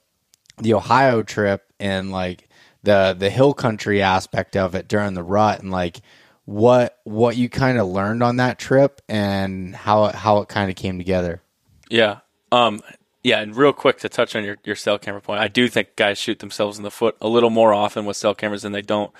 the 0.58 0.74
Ohio 0.74 1.22
trip 1.22 1.64
and 1.78 2.10
like 2.10 2.48
the 2.82 3.14
the 3.18 3.30
hill 3.30 3.54
country 3.54 4.02
aspect 4.02 4.56
of 4.56 4.74
it 4.74 4.88
during 4.88 5.14
the 5.14 5.22
rut 5.22 5.60
and 5.60 5.70
like 5.70 6.00
what 6.44 6.98
what 7.04 7.36
you 7.36 7.48
kind 7.48 7.78
of 7.78 7.86
learned 7.86 8.22
on 8.22 8.36
that 8.36 8.58
trip 8.58 9.00
and 9.08 9.74
how 9.74 10.06
how 10.06 10.38
it 10.38 10.48
kind 10.48 10.70
of 10.70 10.76
came 10.76 10.98
together. 10.98 11.42
Yeah. 11.88 12.20
Um 12.50 12.80
yeah, 13.22 13.40
and 13.40 13.56
real 13.56 13.72
quick 13.72 13.98
to 14.00 14.08
touch 14.08 14.34
on 14.34 14.44
your, 14.44 14.56
your 14.64 14.76
cell 14.76 14.98
camera 14.98 15.20
point, 15.20 15.40
I 15.40 15.48
do 15.48 15.68
think 15.68 15.96
guys 15.96 16.18
shoot 16.18 16.40
themselves 16.40 16.76
in 16.76 16.84
the 16.84 16.90
foot 16.90 17.16
a 17.20 17.28
little 17.28 17.50
more 17.50 17.72
often 17.72 18.04
with 18.04 18.16
cell 18.16 18.34
cameras 18.34 18.62
than 18.62 18.72
they 18.72 18.82
don't. 18.82 19.12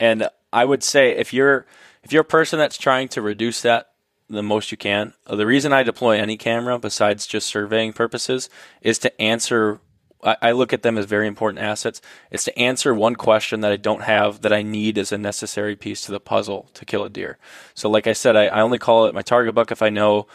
And 0.00 0.28
I 0.52 0.64
would 0.64 0.82
say 0.82 1.16
if 1.16 1.32
you're 1.32 1.66
if 2.02 2.12
you're 2.12 2.22
a 2.22 2.24
person 2.24 2.58
that's 2.58 2.78
trying 2.78 3.08
to 3.08 3.22
reduce 3.22 3.62
that 3.62 3.92
the 4.28 4.42
most 4.42 4.70
you 4.70 4.78
can. 4.78 5.12
Uh, 5.26 5.36
the 5.36 5.46
reason 5.46 5.72
I 5.72 5.82
deploy 5.82 6.18
any 6.18 6.36
camera, 6.36 6.78
besides 6.78 7.26
just 7.26 7.46
surveying 7.46 7.92
purposes, 7.92 8.48
is 8.80 8.98
to 9.00 9.20
answer. 9.20 9.80
I 10.24 10.52
look 10.52 10.72
at 10.72 10.82
them 10.82 10.98
as 10.98 11.06
very 11.06 11.26
important 11.26 11.64
assets. 11.64 12.00
It's 12.30 12.44
to 12.44 12.56
answer 12.56 12.94
one 12.94 13.16
question 13.16 13.60
that 13.62 13.72
I 13.72 13.76
don't 13.76 14.02
have 14.04 14.42
that 14.42 14.52
I 14.52 14.62
need 14.62 14.96
as 14.96 15.10
a 15.10 15.18
necessary 15.18 15.74
piece 15.74 16.02
to 16.02 16.12
the 16.12 16.20
puzzle 16.20 16.70
to 16.74 16.84
kill 16.84 17.02
a 17.02 17.10
deer. 17.10 17.38
So, 17.74 17.90
like 17.90 18.06
I 18.06 18.12
said, 18.12 18.36
I, 18.36 18.44
I 18.46 18.60
only 18.60 18.78
call 18.78 19.06
it 19.06 19.16
my 19.16 19.22
target 19.22 19.52
buck 19.52 19.72
if 19.72 19.82
I 19.82 19.88
know 19.88 20.28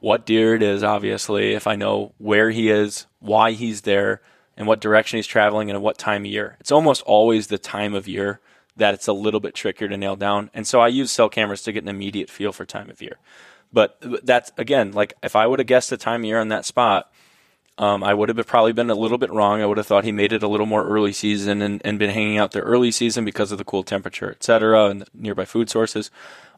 what 0.00 0.26
deer 0.26 0.54
it 0.54 0.62
is. 0.62 0.82
Obviously, 0.82 1.52
if 1.52 1.66
I 1.66 1.76
know 1.76 2.12
where 2.18 2.50
he 2.50 2.70
is, 2.70 3.06
why 3.20 3.52
he's 3.52 3.82
there, 3.82 4.20
and 4.56 4.66
what 4.66 4.80
direction 4.80 5.16
he's 5.16 5.26
traveling, 5.26 5.70
and 5.70 5.76
at 5.76 5.82
what 5.82 5.96
time 5.96 6.22
of 6.22 6.30
year. 6.30 6.56
It's 6.60 6.72
almost 6.72 7.02
always 7.02 7.46
the 7.46 7.58
time 7.58 7.94
of 7.94 8.08
year 8.08 8.40
that 8.76 8.94
it's 8.94 9.08
a 9.08 9.12
little 9.12 9.40
bit 9.40 9.54
trickier 9.54 9.88
to 9.88 9.96
nail 9.96 10.16
down. 10.16 10.50
And 10.52 10.66
so 10.66 10.80
I 10.80 10.88
use 10.88 11.10
cell 11.10 11.28
cameras 11.28 11.62
to 11.62 11.72
get 11.72 11.82
an 11.82 11.88
immediate 11.88 12.30
feel 12.30 12.52
for 12.52 12.64
time 12.64 12.90
of 12.90 13.00
year. 13.00 13.16
But 13.72 13.96
that's 14.24 14.50
again, 14.58 14.92
like 14.92 15.14
if 15.22 15.36
I 15.36 15.46
would 15.46 15.60
have 15.60 15.66
guessed 15.66 15.90
the 15.90 15.96
time 15.96 16.22
of 16.22 16.24
year 16.26 16.40
on 16.40 16.48
that 16.48 16.64
spot, 16.64 17.12
um, 17.78 18.02
I 18.02 18.12
would 18.12 18.28
have 18.28 18.46
probably 18.46 18.72
been 18.72 18.90
a 18.90 18.94
little 18.94 19.16
bit 19.16 19.32
wrong. 19.32 19.62
I 19.62 19.66
would 19.66 19.78
have 19.78 19.86
thought 19.86 20.04
he 20.04 20.12
made 20.12 20.32
it 20.32 20.42
a 20.42 20.48
little 20.48 20.66
more 20.66 20.86
early 20.86 21.12
season 21.12 21.62
and, 21.62 21.80
and 21.84 21.98
been 21.98 22.10
hanging 22.10 22.36
out 22.36 22.52
there 22.52 22.62
early 22.62 22.90
season 22.90 23.24
because 23.24 23.52
of 23.52 23.58
the 23.58 23.64
cool 23.64 23.82
temperature, 23.82 24.30
et 24.30 24.42
cetera, 24.42 24.86
and 24.86 25.08
nearby 25.14 25.46
food 25.46 25.70
sources. 25.70 26.10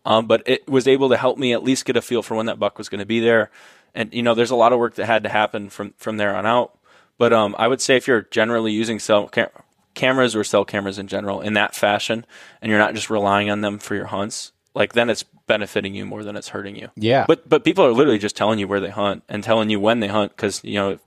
Um, 0.05 0.27
but 0.27 0.43
it 0.47 0.69
was 0.69 0.89
able 0.89 1.09
to 1.11 1.17
help 1.17 1.39
me 1.39 1.53
at 1.53 1.63
least 1.63 1.85
get 1.85 1.97
a 1.97 2.03
feel 2.03 2.23
for 2.23 2.37
when 2.37 2.47
that 2.47 2.59
buck 2.59 2.79
was 2.79 2.89
going 2.89 2.99
to 2.99 3.07
be 3.07 3.21
there. 3.21 3.51
And 3.95 4.13
you 4.13 4.23
know, 4.23 4.35
there's 4.35 4.51
a 4.51 4.57
lot 4.57 4.73
of 4.73 4.79
work 4.79 4.95
that 4.97 5.07
had 5.07 5.23
to 5.23 5.29
happen 5.29 5.69
from 5.69 5.95
from 5.97 6.17
there 6.17 6.35
on 6.35 6.47
out. 6.47 6.79
But 7.19 7.33
um, 7.33 7.55
I 7.59 7.69
would 7.69 7.81
say 7.81 7.97
if 7.97 8.09
you're 8.09 8.23
generally 8.23 8.73
using 8.73 8.99
cell 8.99 9.29
cam- 9.29 9.51
cameras 9.95 10.35
or 10.35 10.45
cell 10.45 10.65
cameras 10.65 10.99
in 10.99 11.07
general 11.07 11.41
in 11.41 11.53
that 11.55 11.75
fashion, 11.75 12.25
and 12.61 12.71
you're 12.71 12.79
not 12.79 12.95
just 12.95 13.11
relying 13.11 13.51
on 13.51 13.61
them 13.61 13.79
for 13.79 13.95
your 13.95 14.07
hunts, 14.07 14.53
like 14.75 14.95
then 14.95 15.11
it's 15.11 15.25
benefiting 15.47 15.95
you 15.95 16.07
more 16.07 16.25
than 16.25 16.37
it's 16.37 16.49
hurting 16.49 16.77
you. 16.77 16.91
Yeah. 16.97 17.27
But 17.29 17.49
but 17.49 17.65
people 17.65 17.85
are 17.85 17.93
literally 17.93 18.19
just 18.19 18.37
telling 18.37 18.59
you 18.59 18.67
where 18.67 18.81
they 18.81 18.91
hunt 18.91 19.23
and 19.29 19.45
telling 19.45 19.71
you 19.71 19.79
when 19.79 20.01
they 20.01 20.09
hunt 20.09 20.35
because 20.35 20.65
you 20.65 20.75
know 20.75 20.99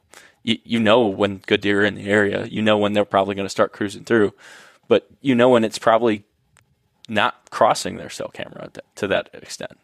you, 0.43 0.57
you 0.63 0.79
know 0.79 1.07
when 1.07 1.37
good 1.47 1.61
deer 1.61 1.81
are 1.81 1.85
in 1.85 1.95
the 1.95 2.07
area. 2.07 2.45
You 2.45 2.61
know 2.61 2.77
when 2.77 2.93
they're 2.93 3.05
probably 3.05 3.35
going 3.35 3.45
to 3.45 3.49
start 3.49 3.73
cruising 3.73 4.03
through, 4.03 4.33
but 4.87 5.07
you 5.21 5.35
know 5.35 5.49
when 5.49 5.63
it's 5.63 5.79
probably 5.79 6.23
not 7.07 7.49
crossing 7.49 7.97
their 7.97 8.09
cell 8.09 8.29
camera 8.29 8.69
to 8.95 9.07
that 9.07 9.29
extent. 9.33 9.77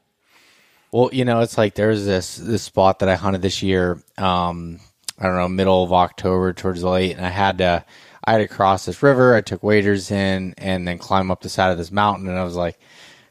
Well, 0.91 1.10
you 1.14 1.23
know, 1.23 1.39
it's 1.39 1.57
like 1.57 1.76
there's 1.76 2.06
this 2.06 2.35
this 2.35 2.64
spot 2.64 2.99
that 2.99 3.10
I 3.10 3.15
hunted 3.15 3.41
this 3.41 3.64
year. 3.64 4.02
Um, 4.18 4.80
I 5.18 5.27
don't 5.27 5.38
know, 5.38 5.48
middle 5.48 5.84
of 5.84 5.93
October 5.93 6.52
towards 6.52 6.81
the 6.81 6.89
late, 6.89 7.15
and 7.15 7.26
I 7.26 7.30
had 7.30 7.60
to 7.60 7.85
I 8.23 8.34
had 8.34 8.38
to 8.39 8.48
cross 8.48 8.85
this 8.85 9.02
river. 9.02 9.35
I 9.35 9.41
took 9.41 9.64
waders 9.64 10.11
in 10.11 10.53
and 10.57 10.88
then 10.88 10.98
climb 10.98 11.31
up 11.31 11.41
the 11.41 11.49
side 11.49 11.72
of 11.72 11.77
this 11.77 11.91
mountain. 11.91 12.27
And 12.27 12.38
I 12.38 12.43
was 12.43 12.56
like, 12.56 12.80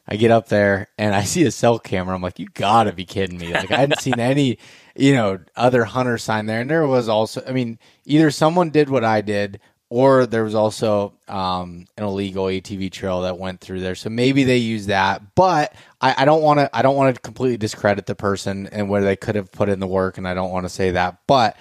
I 0.09 0.17
get 0.17 0.31
up 0.31 0.49
there 0.49 0.89
and 0.99 1.15
I 1.15 1.25
see 1.25 1.45
a 1.45 1.51
cell 1.51 1.79
camera. 1.79 2.15
I'm 2.15 2.23
like, 2.23 2.39
you 2.39 2.49
gotta 2.55 2.93
be 2.93 3.05
kidding 3.05 3.39
me. 3.39 3.53
Like 3.53 3.71
I 3.71 3.77
hadn't 3.77 4.01
seen 4.01 4.19
any, 4.19 4.59
you 4.97 5.15
know, 5.15 5.39
other 5.55 5.85
hunter 5.85 6.19
sign 6.19 6.47
there. 6.47 6.61
And 6.61 6.71
there 6.71 6.87
was 6.87 7.09
also, 7.09 7.43
I 7.47 7.53
mean, 7.53 7.79
either 8.05 8.31
someone 8.31 8.71
did 8.71 8.91
what 8.91 9.05
I 9.05 9.21
did 9.21 9.61
or 9.91 10.25
there 10.25 10.45
was 10.45 10.55
also 10.55 11.13
um, 11.27 11.87
an 11.99 12.05
illegal 12.05 12.45
ATV 12.45 12.93
trail 12.93 13.23
that 13.23 13.39
went 13.39 13.61
through 13.61 13.81
there. 13.81 13.97
So 13.97 14.09
maybe 14.09 14.45
they 14.45 14.59
use 14.59 14.87
that, 14.87 15.35
but 15.35 15.75
I, 16.01 16.25
don't 16.25 16.43
want 16.43 16.61
to. 16.61 16.75
I 16.75 16.81
don't 16.83 16.97
want 16.97 17.15
to 17.15 17.21
completely 17.21 17.59
discredit 17.59 18.07
the 18.07 18.15
person 18.15 18.69
and 18.69 18.89
where 18.89 19.03
they 19.03 19.17
could 19.17 19.35
have 19.35 19.53
put 19.53 19.69
in 19.69 19.81
the 19.81 19.87
work, 19.87 20.17
and 20.17 20.27
I 20.27 20.33
don't 20.33 20.53
want 20.53 20.65
to 20.65 20.71
say 20.71 20.93
that. 20.93 21.19
But 21.27 21.57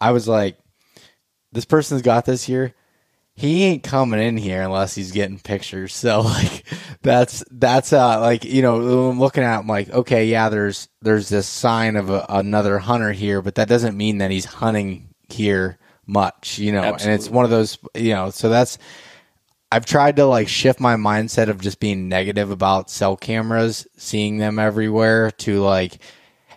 I 0.00 0.10
was 0.10 0.28
like, 0.28 0.58
this 1.52 1.64
person's 1.64 2.02
got 2.02 2.26
this 2.26 2.42
here. 2.42 2.74
He 3.34 3.64
ain't 3.64 3.84
coming 3.84 4.20
in 4.20 4.36
here 4.36 4.60
unless 4.62 4.94
he's 4.94 5.12
getting 5.12 5.38
pictures. 5.38 5.94
So 5.94 6.20
like 6.22 6.64
that's 7.02 7.44
that's 7.52 7.92
uh 7.92 8.20
like 8.20 8.44
you 8.44 8.62
know 8.62 9.10
I'm 9.10 9.20
looking 9.20 9.44
at 9.44 9.64
like 9.66 9.88
okay 9.90 10.26
yeah 10.26 10.48
there's 10.48 10.88
there's 11.00 11.28
this 11.28 11.46
sign 11.46 11.96
of 11.96 12.10
a, 12.10 12.26
another 12.28 12.78
hunter 12.78 13.12
here 13.12 13.40
but 13.40 13.54
that 13.54 13.68
doesn't 13.68 13.96
mean 13.96 14.18
that 14.18 14.30
he's 14.30 14.44
hunting 14.44 15.08
here 15.30 15.78
much 16.10 16.58
you 16.58 16.72
know 16.72 16.82
Absolutely. 16.82 17.04
and 17.06 17.14
it's 17.14 17.30
one 17.30 17.44
of 17.44 17.50
those 17.50 17.78
you 17.94 18.14
know 18.14 18.30
so 18.30 18.48
that's 18.48 18.78
I've 19.72 19.86
tried 19.86 20.16
to 20.16 20.26
like 20.26 20.48
shift 20.48 20.80
my 20.80 20.96
mindset 20.96 21.48
of 21.48 21.60
just 21.60 21.78
being 21.78 22.08
negative 22.08 22.50
about 22.50 22.90
cell 22.90 23.16
cameras, 23.16 23.86
seeing 23.96 24.38
them 24.38 24.58
everywhere 24.58 25.30
to 25.30 25.60
like 25.60 25.98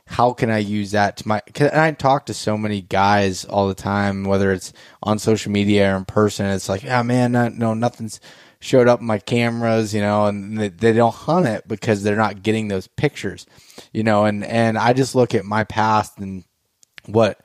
how 0.06 0.34
can 0.34 0.50
I 0.50 0.58
use 0.58 0.92
that 0.92 1.18
to 1.18 1.28
my 1.28 1.42
and 1.56 1.80
I 1.80 1.92
talk 1.92 2.26
to 2.26 2.34
so 2.34 2.58
many 2.58 2.82
guys 2.82 3.46
all 3.46 3.68
the 3.68 3.76
time 3.76 4.24
whether 4.24 4.52
it's 4.52 4.74
on 5.02 5.20
social 5.20 5.52
media 5.52 5.94
or 5.94 5.98
in 5.98 6.06
person 6.06 6.48
it's 6.48 6.68
like, 6.68 6.84
"Yeah, 6.84 7.04
man, 7.04 7.32
no 7.58 7.74
nothing's 7.76 8.20
showed 8.60 8.88
up 8.88 9.02
in 9.02 9.06
my 9.06 9.20
cameras, 9.20 9.94
you 9.94 10.02
know, 10.02 10.26
and 10.26 10.58
they, 10.58 10.70
they 10.70 10.94
don't 10.94 11.14
hunt 11.14 11.46
it 11.46 11.68
because 11.68 12.02
they're 12.02 12.16
not 12.16 12.44
getting 12.44 12.68
those 12.68 12.88
pictures, 12.88 13.46
you 13.92 14.04
know, 14.04 14.26
and 14.26 14.44
and 14.44 14.78
I 14.78 14.94
just 14.94 15.14
look 15.14 15.36
at 15.36 15.46
my 15.46 15.64
past 15.64 16.18
and 16.18 16.44
what 17.06 17.40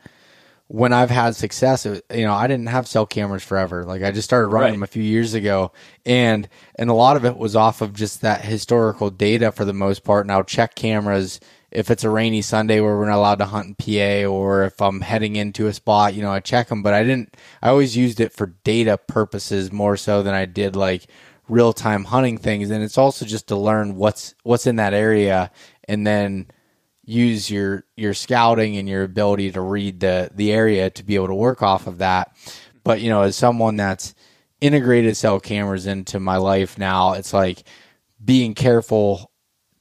when 0.69 0.93
I've 0.93 1.11
had 1.11 1.35
success, 1.35 1.87
you 1.87 2.25
know, 2.25 2.35
I 2.35 2.47
didn't 2.47 2.67
have 2.67 2.87
cell 2.87 3.07
cameras 3.07 3.43
forever. 3.43 3.85
Like 3.85 4.03
I 4.03 4.11
just 4.11 4.29
started 4.29 4.49
running 4.49 4.67
right. 4.67 4.73
them 4.73 4.83
a 4.83 4.87
few 4.87 5.03
years 5.03 5.33
ago, 5.33 5.73
and 6.05 6.47
and 6.75 6.91
a 6.91 6.95
lot 6.95 7.17
of 7.17 7.25
it 7.25 7.37
was 7.37 7.57
off 7.57 7.81
of 7.81 7.95
just 7.95 8.21
that 8.21 8.45
historical 8.45 9.11
data 9.11 9.51
for 9.51 9.65
the 9.65 9.73
most 9.73 10.05
part. 10.05 10.27
Now 10.27 10.43
check 10.43 10.75
cameras 10.75 11.41
if 11.71 11.91
it's 11.91 12.05
a 12.05 12.11
rainy 12.11 12.43
Sunday 12.43 12.81
where 12.81 12.97
we're 12.97 13.09
not 13.09 13.17
allowed 13.17 13.39
to 13.39 13.47
hunt 13.47 13.67
in 13.67 13.75
PA, 13.75 14.29
or 14.31 14.65
if 14.65 14.81
I'm 14.81 15.01
heading 15.01 15.37
into 15.37 15.67
a 15.69 15.73
spot, 15.73 16.15
you 16.15 16.23
know, 16.23 16.31
I 16.31 16.41
check 16.41 16.69
them. 16.69 16.83
But 16.83 16.93
I 16.93 17.03
didn't. 17.03 17.35
I 17.63 17.71
always 17.71 17.97
used 17.97 18.21
it 18.21 18.35
for 18.35 18.49
data 18.65 18.99
purposes 18.99 19.73
more 19.73 19.97
so 19.97 20.23
than 20.23 20.35
I 20.35 20.45
did 20.45 20.77
like 20.77 21.07
real 21.49 21.73
time 21.73 22.05
hunting 22.05 22.37
things. 22.37 22.71
And 22.71 22.83
it's 22.85 22.99
also 22.99 23.25
just 23.25 23.49
to 23.49 23.57
learn 23.57 23.97
what's 23.97 24.35
what's 24.43 24.67
in 24.67 24.77
that 24.77 24.93
area, 24.93 25.51
and 25.89 26.07
then 26.07 26.47
use 27.09 27.51
your 27.51 27.85
your 27.97 28.13
scouting 28.13 28.77
and 28.77 28.87
your 28.87 29.03
ability 29.03 29.51
to 29.51 29.63
read 29.63 29.99
the 30.01 30.31
the 30.35 30.53
area 30.53 30.91
to 30.91 31.03
be 31.03 31.15
able 31.15 31.29
to 31.29 31.35
work 31.35 31.63
off 31.63 31.87
of 31.87 31.99
that. 31.99 32.37
But 32.85 33.01
you 33.01 33.09
know, 33.09 33.23
as 33.23 33.35
someone 33.35 33.77
that's 33.77 34.15
integrated 34.61 35.17
cell 35.17 35.41
cameras 35.41 35.87
into 35.87 36.21
my 36.21 36.37
life 36.37 36.77
now, 36.77 37.15
it's 37.15 37.33
like 37.33 37.63
being 38.23 38.55
careful 38.55 39.31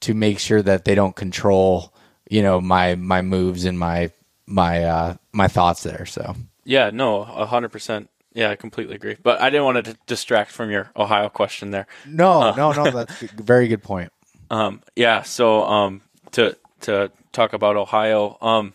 to 0.00 0.14
make 0.14 0.38
sure 0.38 0.62
that 0.62 0.86
they 0.86 0.94
don't 0.94 1.14
control, 1.14 1.92
you 2.30 2.42
know, 2.42 2.62
my 2.62 2.94
my 2.94 3.20
moves 3.20 3.66
and 3.66 3.78
my 3.78 4.10
my 4.46 4.84
uh 4.84 5.16
my 5.32 5.48
thoughts 5.48 5.82
there. 5.82 6.06
So 6.06 6.34
yeah, 6.64 6.88
no, 6.90 7.20
a 7.20 7.44
hundred 7.44 7.72
percent. 7.72 8.08
Yeah, 8.32 8.50
I 8.50 8.56
completely 8.56 8.94
agree. 8.94 9.16
But 9.22 9.40
I 9.42 9.50
didn't 9.50 9.64
want 9.66 9.84
to 9.84 9.98
distract 10.06 10.50
from 10.50 10.70
your 10.70 10.90
Ohio 10.96 11.28
question 11.28 11.72
there. 11.72 11.88
No, 12.06 12.40
uh, 12.40 12.54
no, 12.56 12.72
no. 12.72 12.90
That's 13.04 13.22
a 13.22 13.26
very 13.42 13.68
good 13.68 13.82
point. 13.82 14.12
Um, 14.50 14.82
yeah. 14.96 15.22
So 15.22 15.64
um, 15.64 16.02
to 16.32 16.56
to 16.82 17.10
talk 17.32 17.52
about 17.52 17.76
Ohio. 17.76 18.36
Um, 18.40 18.74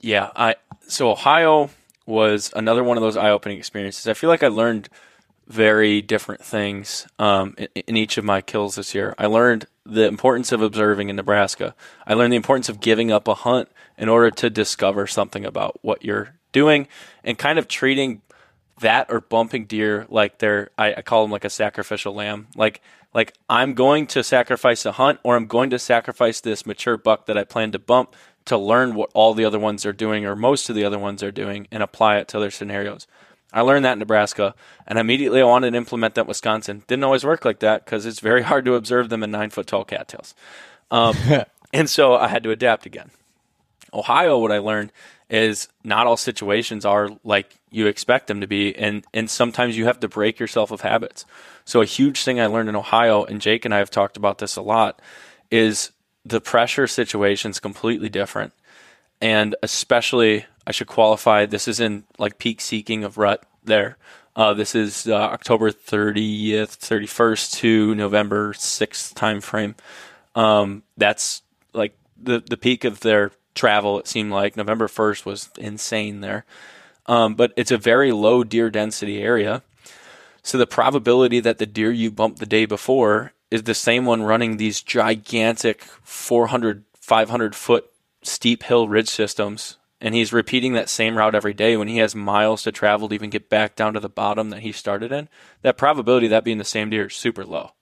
yeah, 0.00 0.30
I 0.34 0.56
so 0.86 1.10
Ohio 1.10 1.70
was 2.06 2.52
another 2.56 2.82
one 2.82 2.96
of 2.96 3.02
those 3.02 3.16
eye-opening 3.16 3.58
experiences. 3.58 4.08
I 4.08 4.14
feel 4.14 4.28
like 4.30 4.42
I 4.42 4.48
learned 4.48 4.88
very 5.46 6.00
different 6.00 6.42
things 6.42 7.06
um, 7.18 7.54
in, 7.58 7.68
in, 7.86 7.96
each 7.96 8.16
of 8.16 8.24
my 8.24 8.40
kills 8.40 8.76
this 8.76 8.94
year. 8.94 9.14
I 9.18 9.26
learned 9.26 9.66
the 9.84 10.06
importance 10.06 10.52
of 10.52 10.62
observing 10.62 11.08
in 11.08 11.16
Nebraska. 11.16 11.74
I 12.06 12.14
learned 12.14 12.32
the 12.32 12.36
importance 12.36 12.68
of 12.68 12.80
giving 12.80 13.10
up 13.10 13.26
a 13.26 13.34
hunt 13.34 13.68
in 13.98 14.08
order 14.08 14.30
to 14.30 14.48
discover 14.48 15.08
something 15.08 15.44
about 15.44 15.78
what 15.82 16.04
you're 16.04 16.34
doing, 16.52 16.88
and 17.24 17.36
kind 17.38 17.58
of 17.58 17.68
treating 17.68 18.22
that 18.80 19.06
or 19.10 19.20
bumping 19.20 19.66
deer 19.66 20.06
like 20.08 20.38
they're 20.38 20.70
I, 20.78 20.94
I 20.94 21.02
call 21.02 21.22
them 21.22 21.30
like 21.30 21.44
a 21.44 21.50
sacrificial 21.50 22.14
lamb. 22.14 22.48
Like 22.56 22.80
like 23.14 23.34
I'm 23.48 23.74
going 23.74 24.06
to 24.08 24.22
sacrifice 24.22 24.84
a 24.86 24.92
hunt 24.92 25.20
or 25.22 25.36
I'm 25.36 25.46
going 25.46 25.70
to 25.70 25.78
sacrifice 25.78 26.40
this 26.40 26.64
mature 26.66 26.96
buck 26.96 27.26
that 27.26 27.36
I 27.36 27.44
plan 27.44 27.72
to 27.72 27.78
bump 27.78 28.14
to 28.46 28.56
learn 28.56 28.94
what 28.94 29.10
all 29.14 29.34
the 29.34 29.44
other 29.44 29.58
ones 29.58 29.84
are 29.84 29.92
doing 29.92 30.24
or 30.24 30.36
most 30.36 30.68
of 30.68 30.76
the 30.76 30.84
other 30.84 30.98
ones 30.98 31.22
are 31.22 31.32
doing 31.32 31.66
and 31.70 31.82
apply 31.82 32.18
it 32.18 32.28
to 32.28 32.38
their 32.38 32.50
scenarios. 32.50 33.06
I 33.52 33.62
learned 33.62 33.84
that 33.84 33.94
in 33.94 33.98
Nebraska 33.98 34.54
and 34.86 34.98
immediately 34.98 35.40
I 35.40 35.44
wanted 35.44 35.72
to 35.72 35.76
implement 35.76 36.14
that 36.14 36.22
in 36.22 36.26
Wisconsin. 36.28 36.84
Didn't 36.86 37.04
always 37.04 37.24
work 37.24 37.44
like 37.44 37.60
that 37.60 37.84
because 37.84 38.06
it's 38.06 38.20
very 38.20 38.42
hard 38.50 38.64
to 38.64 38.74
observe 38.74 39.08
them 39.08 39.22
in 39.22 39.30
nine 39.30 39.50
foot 39.50 39.66
tall 39.66 39.84
cattails. 39.84 40.34
Um, 40.90 41.16
and 41.72 41.90
so 41.90 42.14
I 42.14 42.28
had 42.28 42.42
to 42.44 42.50
adapt 42.50 42.86
again. 42.86 43.10
Ohio, 43.92 44.38
what 44.38 44.52
I 44.52 44.58
learned 44.58 44.92
is 45.30 45.68
not 45.84 46.06
all 46.06 46.16
situations 46.16 46.84
are 46.84 47.08
like 47.22 47.54
you 47.70 47.86
expect 47.86 48.26
them 48.26 48.40
to 48.40 48.46
be 48.46 48.76
and 48.76 49.04
and 49.14 49.30
sometimes 49.30 49.76
you 49.76 49.86
have 49.86 50.00
to 50.00 50.08
break 50.08 50.38
yourself 50.38 50.70
of 50.70 50.80
habits. 50.80 51.24
So 51.64 51.80
a 51.80 51.86
huge 51.86 52.24
thing 52.24 52.40
I 52.40 52.46
learned 52.46 52.68
in 52.68 52.76
Ohio 52.76 53.24
and 53.24 53.40
Jake 53.40 53.64
and 53.64 53.72
I 53.72 53.78
have 53.78 53.90
talked 53.90 54.16
about 54.16 54.38
this 54.38 54.56
a 54.56 54.62
lot 54.62 55.00
is 55.50 55.92
the 56.24 56.40
pressure 56.40 56.86
situation 56.86 57.52
is 57.52 57.60
completely 57.60 58.08
different. 58.08 58.52
And 59.20 59.54
especially 59.62 60.46
I 60.66 60.72
should 60.72 60.88
qualify 60.88 61.46
this 61.46 61.68
is 61.68 61.78
in 61.78 62.04
like 62.18 62.38
peak 62.38 62.60
seeking 62.60 63.04
of 63.04 63.16
rut 63.16 63.44
there. 63.62 63.96
Uh, 64.34 64.54
this 64.54 64.74
is 64.74 65.06
uh, 65.06 65.14
October 65.14 65.70
30th, 65.70 66.78
31st 66.78 67.52
to 67.58 67.94
November 67.94 68.52
6th 68.52 69.14
time 69.14 69.40
frame. 69.40 69.74
Um, 70.34 70.82
that's 70.96 71.42
like 71.72 71.96
the 72.20 72.40
the 72.40 72.56
peak 72.56 72.84
of 72.84 73.00
their 73.00 73.32
travel. 73.60 73.98
It 73.98 74.08
seemed 74.08 74.32
like 74.32 74.56
November 74.56 74.88
1st 74.88 75.26
was 75.26 75.50
insane 75.58 76.20
there. 76.20 76.44
Um, 77.06 77.34
but 77.34 77.52
it's 77.56 77.70
a 77.70 77.78
very 77.78 78.10
low 78.10 78.42
deer 78.42 78.70
density 78.70 79.22
area. 79.22 79.62
So 80.42 80.56
the 80.56 80.66
probability 80.66 81.40
that 81.40 81.58
the 81.58 81.66
deer 81.66 81.92
you 81.92 82.10
bumped 82.10 82.38
the 82.38 82.46
day 82.46 82.64
before 82.64 83.32
is 83.50 83.64
the 83.64 83.74
same 83.74 84.06
one 84.06 84.22
running 84.22 84.56
these 84.56 84.80
gigantic 84.80 85.82
400, 86.02 86.84
500 87.00 87.54
foot 87.54 87.90
steep 88.22 88.62
hill 88.62 88.88
ridge 88.88 89.08
systems. 89.08 89.76
And 90.00 90.14
he's 90.14 90.32
repeating 90.32 90.72
that 90.72 90.88
same 90.88 91.18
route 91.18 91.34
every 91.34 91.52
day 91.52 91.76
when 91.76 91.88
he 91.88 91.98
has 91.98 92.14
miles 92.14 92.62
to 92.62 92.72
travel 92.72 93.10
to 93.10 93.14
even 93.14 93.28
get 93.28 93.50
back 93.50 93.76
down 93.76 93.92
to 93.92 94.00
the 94.00 94.08
bottom 94.08 94.48
that 94.48 94.60
he 94.60 94.72
started 94.72 95.12
in. 95.12 95.28
That 95.60 95.76
probability 95.76 96.28
that 96.28 96.44
being 96.44 96.56
the 96.56 96.64
same 96.64 96.88
deer 96.88 97.06
is 97.06 97.14
super 97.14 97.44
low. 97.44 97.72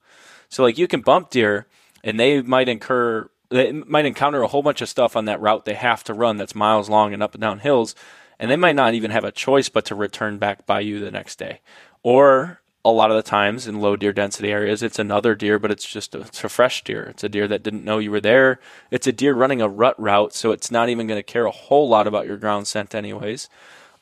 So 0.49 0.63
like 0.63 0.77
you 0.77 0.87
can 0.87 0.99
bump 0.99 1.29
deer 1.29 1.67
and 2.03 2.19
they 2.19 2.41
might 2.41 2.67
incur 2.67 3.29
they 3.49 3.71
might 3.71 4.05
encounter 4.05 4.41
a 4.41 4.47
whole 4.47 4.61
bunch 4.61 4.81
of 4.81 4.89
stuff 4.89 5.15
on 5.15 5.25
that 5.25 5.41
route 5.41 5.65
they 5.65 5.73
have 5.73 6.03
to 6.05 6.13
run 6.13 6.37
that's 6.37 6.55
miles 6.55 6.89
long 6.89 7.13
and 7.13 7.21
up 7.21 7.33
and 7.33 7.41
down 7.41 7.59
hills, 7.59 7.95
and 8.39 8.49
they 8.49 8.55
might 8.55 8.75
not 8.75 8.93
even 8.93 9.11
have 9.11 9.23
a 9.23 9.31
choice 9.31 9.69
but 9.69 9.85
to 9.85 9.95
return 9.95 10.37
back 10.37 10.65
by 10.65 10.79
you 10.79 10.99
the 10.99 11.11
next 11.11 11.37
day. 11.37 11.59
Or 12.03 12.61
a 12.85 12.91
lot 12.91 13.11
of 13.11 13.17
the 13.17 13.23
times 13.23 13.67
in 13.67 13.81
low 13.81 13.95
deer 13.95 14.13
density 14.13 14.51
areas, 14.51 14.81
it's 14.81 14.99
another 14.99 15.35
deer, 15.35 15.59
but 15.59 15.71
it's 15.71 15.85
just 15.85 16.15
a, 16.15 16.21
it's 16.21 16.43
a 16.43 16.49
fresh 16.49 16.83
deer. 16.83 17.03
It's 17.03 17.23
a 17.23 17.29
deer 17.29 17.47
that 17.47 17.63
didn't 17.63 17.83
know 17.83 17.97
you 17.97 18.11
were 18.11 18.21
there. 18.21 18.59
It's 18.89 19.07
a 19.07 19.11
deer 19.11 19.33
running 19.33 19.61
a 19.61 19.67
rut 19.67 19.99
route, 19.99 20.33
so 20.33 20.51
it's 20.51 20.71
not 20.71 20.87
even 20.87 21.07
going 21.07 21.19
to 21.19 21.23
care 21.23 21.45
a 21.45 21.51
whole 21.51 21.89
lot 21.89 22.07
about 22.07 22.25
your 22.25 22.37
ground 22.37 22.67
scent, 22.67 22.95
anyways. 22.95 23.49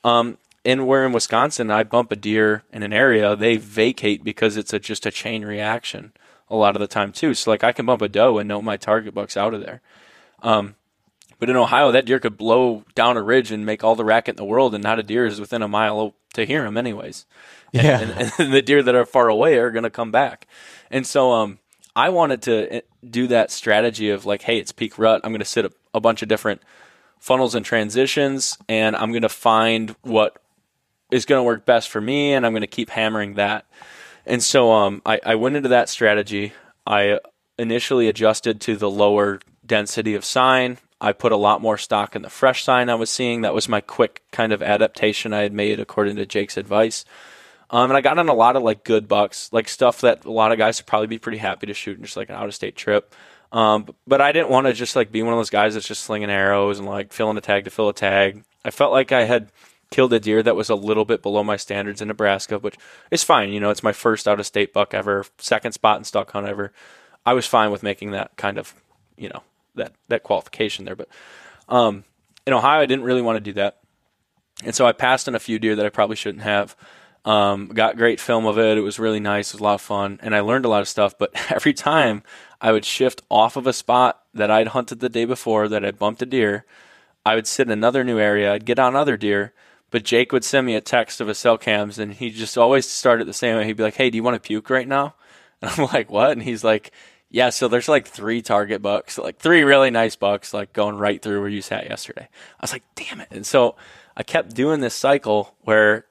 Um, 0.04 0.38
and 0.64 0.86
where 0.86 1.06
in 1.06 1.14
Wisconsin, 1.14 1.72
I 1.72 1.84
bump 1.84 2.12
a 2.12 2.16
deer 2.16 2.64
in 2.72 2.84
an 2.84 2.94
area, 2.94 3.36
they 3.36 3.58
vacate 3.58 4.24
because 4.24 4.58
it's 4.58 4.74
a, 4.74 4.80
just 4.80 5.06
a 5.06 5.12
chain 5.12 5.44
reaction 5.44 6.12
a 6.50 6.56
lot 6.56 6.76
of 6.76 6.80
the 6.80 6.88
time 6.88 7.12
too. 7.12 7.34
So 7.34 7.52
like 7.52 7.64
I 7.64 7.72
can 7.72 7.86
bump 7.86 8.02
a 8.02 8.10
doe 8.10 8.38
and 8.38 8.48
know 8.48 8.62
my 8.62 8.78
target 8.78 9.14
buck's 9.14 9.38
out 9.38 9.54
of 9.54 9.62
there. 9.62 9.82
Um, 10.42 10.76
but 11.40 11.50
in 11.50 11.56
Ohio, 11.56 11.92
that 11.92 12.06
deer 12.06 12.20
could 12.20 12.38
blow 12.38 12.84
down 12.96 13.18
a 13.18 13.22
ridge 13.22 13.52
and 13.52 13.66
make 13.66 13.84
all 13.84 13.96
the 13.96 14.06
racket 14.06 14.34
in 14.34 14.38
the 14.38 14.46
world, 14.46 14.74
and 14.74 14.84
not 14.84 14.98
a 14.98 15.04
deer 15.04 15.26
is 15.26 15.40
within 15.40 15.62
a 15.62 15.68
mile 15.68 16.16
to 16.34 16.46
hear 16.46 16.66
him, 16.66 16.78
anyways. 16.78 17.28
Yeah, 17.72 18.00
and, 18.00 18.12
and, 18.12 18.32
and 18.40 18.54
the 18.54 18.62
deer 18.62 18.82
that 18.82 18.96
are 18.96 19.06
far 19.06 19.28
away 19.30 19.58
are 19.58 19.70
going 19.70 19.84
to 19.84 19.92
come 19.92 20.12
back. 20.12 20.48
And 20.90 21.06
so, 21.06 21.32
um, 21.34 21.60
I 21.96 22.10
wanted 22.10 22.44
to 22.44 22.76
eh, 22.76 22.82
do 23.08 23.28
that 23.28 23.52
strategy 23.52 24.10
of 24.10 24.26
like, 24.26 24.44
hey, 24.44 24.58
it's 24.58 24.72
peak 24.72 24.98
rut. 24.98 25.22
I'm 25.24 25.32
going 25.32 25.40
to 25.40 25.46
sit 25.46 25.66
a, 25.66 25.72
a 25.94 26.00
bunch 26.00 26.22
of 26.22 26.28
different 26.28 26.62
funnels 27.20 27.56
and 27.56 27.66
transitions, 27.66 28.58
and 28.68 28.96
I'm 28.96 29.12
going 29.12 29.24
to 29.24 29.30
find 29.30 29.96
what 30.02 30.42
is 31.12 31.26
going 31.26 31.40
to 31.40 31.44
work 31.44 31.66
best 31.66 31.90
for 31.90 32.02
me, 32.02 32.34
and 32.34 32.46
I'm 32.46 32.52
going 32.52 32.62
to 32.62 32.68
keep 32.68 32.90
hammering 32.90 33.36
that. 33.36 33.66
And 34.28 34.44
so 34.44 34.72
um, 34.72 35.02
I, 35.06 35.20
I 35.26 35.36
went 35.36 35.56
into 35.56 35.70
that 35.70 35.90
strategy. 35.90 36.54
I 36.86 37.20
initially 37.58 38.08
adjusted 38.08 38.62
to 38.62 38.76
the 38.76 38.90
lower 38.90 39.40
density 39.66 40.16
of 40.16 40.26
sign. 40.26 40.78
I 41.00 41.14
put 41.14 41.32
a 41.32 41.38
lot 41.38 41.62
more 41.62 41.78
stock 41.78 42.16
in 42.16 42.24
the 42.24 42.30
fresh 42.30 42.64
sign 42.64 42.90
I 42.90 42.96
was 42.96 43.10
seeing. 43.10 43.42
That 43.42 43.54
was 43.54 43.70
my 43.70 43.82
quick 43.82 44.24
kind 44.32 44.52
of 44.52 44.62
adaptation 44.62 45.34
I 45.34 45.42
had 45.42 45.54
made 45.54 45.80
according 45.80 46.16
to 46.18 46.26
Jake's 46.26 46.58
advice. 46.58 47.06
Um, 47.70 47.92
and 47.92 47.98
I 47.98 48.02
got 48.02 48.18
on 48.18 48.30
a 48.30 48.34
lot 48.34 48.56
of 48.56 48.64
like 48.64 48.84
good 48.84 49.08
bucks, 49.08 49.52
like 49.52 49.68
stuff 49.68 50.02
that 50.02 50.26
a 50.26 50.32
lot 50.32 50.52
of 50.52 50.58
guys 50.58 50.80
would 50.80 50.88
probably 50.88 51.08
be 51.08 51.20
pretty 51.20 51.38
happy 51.38 51.68
to 51.68 51.74
shoot 51.74 51.98
in 51.98 52.04
just 52.04 52.18
like 52.18 52.30
an 52.30 52.36
out 52.36 52.48
of 52.48 52.56
state 52.56 52.76
trip. 52.76 53.14
Um, 53.52 53.88
but 54.06 54.22
I 54.22 54.32
didn't 54.32 54.50
want 54.50 54.68
to 54.68 54.74
just 54.74 54.96
like 54.96 55.12
be 55.12 55.22
one 55.22 55.34
of 55.34 55.40
those 55.40 55.50
guys 55.50 55.74
that's 55.74 55.88
just 55.88 56.04
slinging 56.04 56.30
arrows 56.30 56.80
and 56.80 56.88
like 56.88 57.14
filling 57.14 57.38
a 57.38 57.42
tag 57.42 57.66
to 57.66 57.70
fill 57.70 57.90
a 57.90 57.94
tag. 57.94 58.44
I 58.66 58.72
felt 58.72 58.92
like 58.92 59.12
I 59.12 59.24
had 59.24 59.52
killed 59.90 60.14
a 60.14 60.20
deer 60.20 60.44
that 60.44 60.56
was 60.56 60.70
a 60.70 60.76
little 60.76 61.06
bit 61.06 61.22
below 61.22 61.44
my 61.44 61.58
standards 61.58 62.02
in 62.02 62.08
Nebraska, 62.08 62.60
which 62.60 62.78
is 63.12 63.24
fine. 63.24 63.52
You 63.52 63.60
know, 63.60 63.70
it's 63.70 63.84
my 63.84 63.94
first 63.94 64.28
out 64.28 64.40
of 64.40 64.46
state 64.46 64.74
buck 64.74 64.94
ever, 64.94 65.26
second 65.38 65.72
spot 65.72 65.98
and 65.98 66.06
stalk 66.06 66.32
hunt 66.32 66.48
ever. 66.48 66.72
I 67.26 67.34
was 67.34 67.46
fine 67.46 67.72
with 67.72 67.84
making 67.84 68.12
that 68.12 68.36
kind 68.38 68.58
of, 68.58 68.74
you 69.18 69.30
know, 69.30 69.44
that 69.76 69.94
that 70.08 70.24
qualification 70.24 70.86
there. 70.86 70.96
But 70.96 71.10
um, 71.70 72.04
in 72.46 72.54
Ohio, 72.54 72.82
I 72.82 72.86
didn't 72.86 73.06
really 73.06 73.22
want 73.22 73.38
to 73.38 73.42
do 73.42 73.54
that, 73.54 73.78
and 74.64 74.76
so 74.76 74.86
I 74.86 74.92
passed 74.92 75.28
on 75.28 75.36
a 75.36 75.40
few 75.40 75.60
deer 75.60 75.76
that 75.76 75.86
I 75.86 75.90
probably 75.90 76.16
shouldn't 76.16 76.44
have. 76.44 76.76
Um, 77.26 77.68
got 77.68 77.98
great 77.98 78.22
film 78.22 78.46
of 78.46 78.58
it. 78.58 78.78
It 78.78 78.82
was 78.82 79.00
really 79.00 79.20
nice. 79.20 79.50
It 79.50 79.56
was 79.56 79.62
a 79.62 79.64
lot 79.66 79.74
of 79.74 79.82
fun, 79.82 80.18
and 80.24 80.34
I 80.34 80.40
learned 80.40 80.64
a 80.64 80.70
lot 80.70 80.82
of 80.82 80.88
stuff. 80.88 81.18
But 81.18 81.32
every 81.52 81.74
time 81.74 82.24
I 82.62 82.72
would 82.72 82.86
shift 82.86 83.22
off 83.30 83.58
of 83.58 83.68
a 83.68 83.74
spot 83.74 84.24
that 84.34 84.50
I'd 84.50 84.70
hunted 84.70 85.02
the 85.02 85.10
day 85.10 85.26
before, 85.26 85.68
that 85.68 85.84
I 85.84 85.92
bumped 85.92 86.22
a 86.22 86.26
deer, 86.26 86.66
I 87.26 87.36
would 87.36 87.46
sit 87.46 87.68
in 87.68 87.72
another 87.72 88.06
new 88.06 88.18
area. 88.18 88.54
I'd 88.54 88.66
get 88.66 88.80
on 88.80 88.96
other 88.96 89.18
deer, 89.18 89.54
But 89.90 90.04
Jake 90.04 90.32
would 90.34 90.44
send 90.44 90.66
me 90.66 90.76
a 90.76 90.82
text 90.82 91.22
of 91.22 91.28
his 91.28 91.38
cell 91.38 91.58
cams, 91.58 91.98
and 91.98 92.14
he 92.14 92.30
just 92.30 92.58
always 92.58 92.88
started 92.88 93.26
the 93.28 93.34
same 93.34 93.58
way. 93.58 93.66
He'd 93.66 93.78
be 93.78 93.84
like, 93.84 93.96
"Hey, 93.96 94.10
do 94.10 94.18
you 94.18 94.24
want 94.24 94.36
to 94.36 94.46
puke 94.46 94.70
right 94.70 94.88
now?" 94.88 95.16
And 95.60 95.72
I'm 95.72 95.86
like, 95.86 96.12
"What?" 96.12 96.34
And 96.34 96.44
he's 96.44 96.64
like, 96.64 96.92
"Yeah." 97.32 97.50
So 97.50 97.68
there's 97.68 97.90
like 97.90 98.08
three 98.08 98.44
target 98.44 98.82
bucks, 98.82 99.18
like 99.18 99.40
three 99.40 99.64
really 99.64 99.90
nice 99.90 100.16
bucks, 100.16 100.54
like 100.54 100.72
going 100.72 100.98
right 100.98 101.20
through 101.20 101.40
where 101.40 101.50
you 101.50 101.64
sat 101.64 101.90
yesterday. 101.90 102.28
I 102.32 102.62
was 102.62 102.74
like, 102.74 102.84
"Damn 102.94 103.22
it!" 103.22 103.30
And 103.32 103.46
so 103.46 103.76
I 104.16 104.22
kept 104.22 104.54
doing 104.54 104.82
this 104.82 104.94
cycle 104.94 105.56
where 105.62 106.06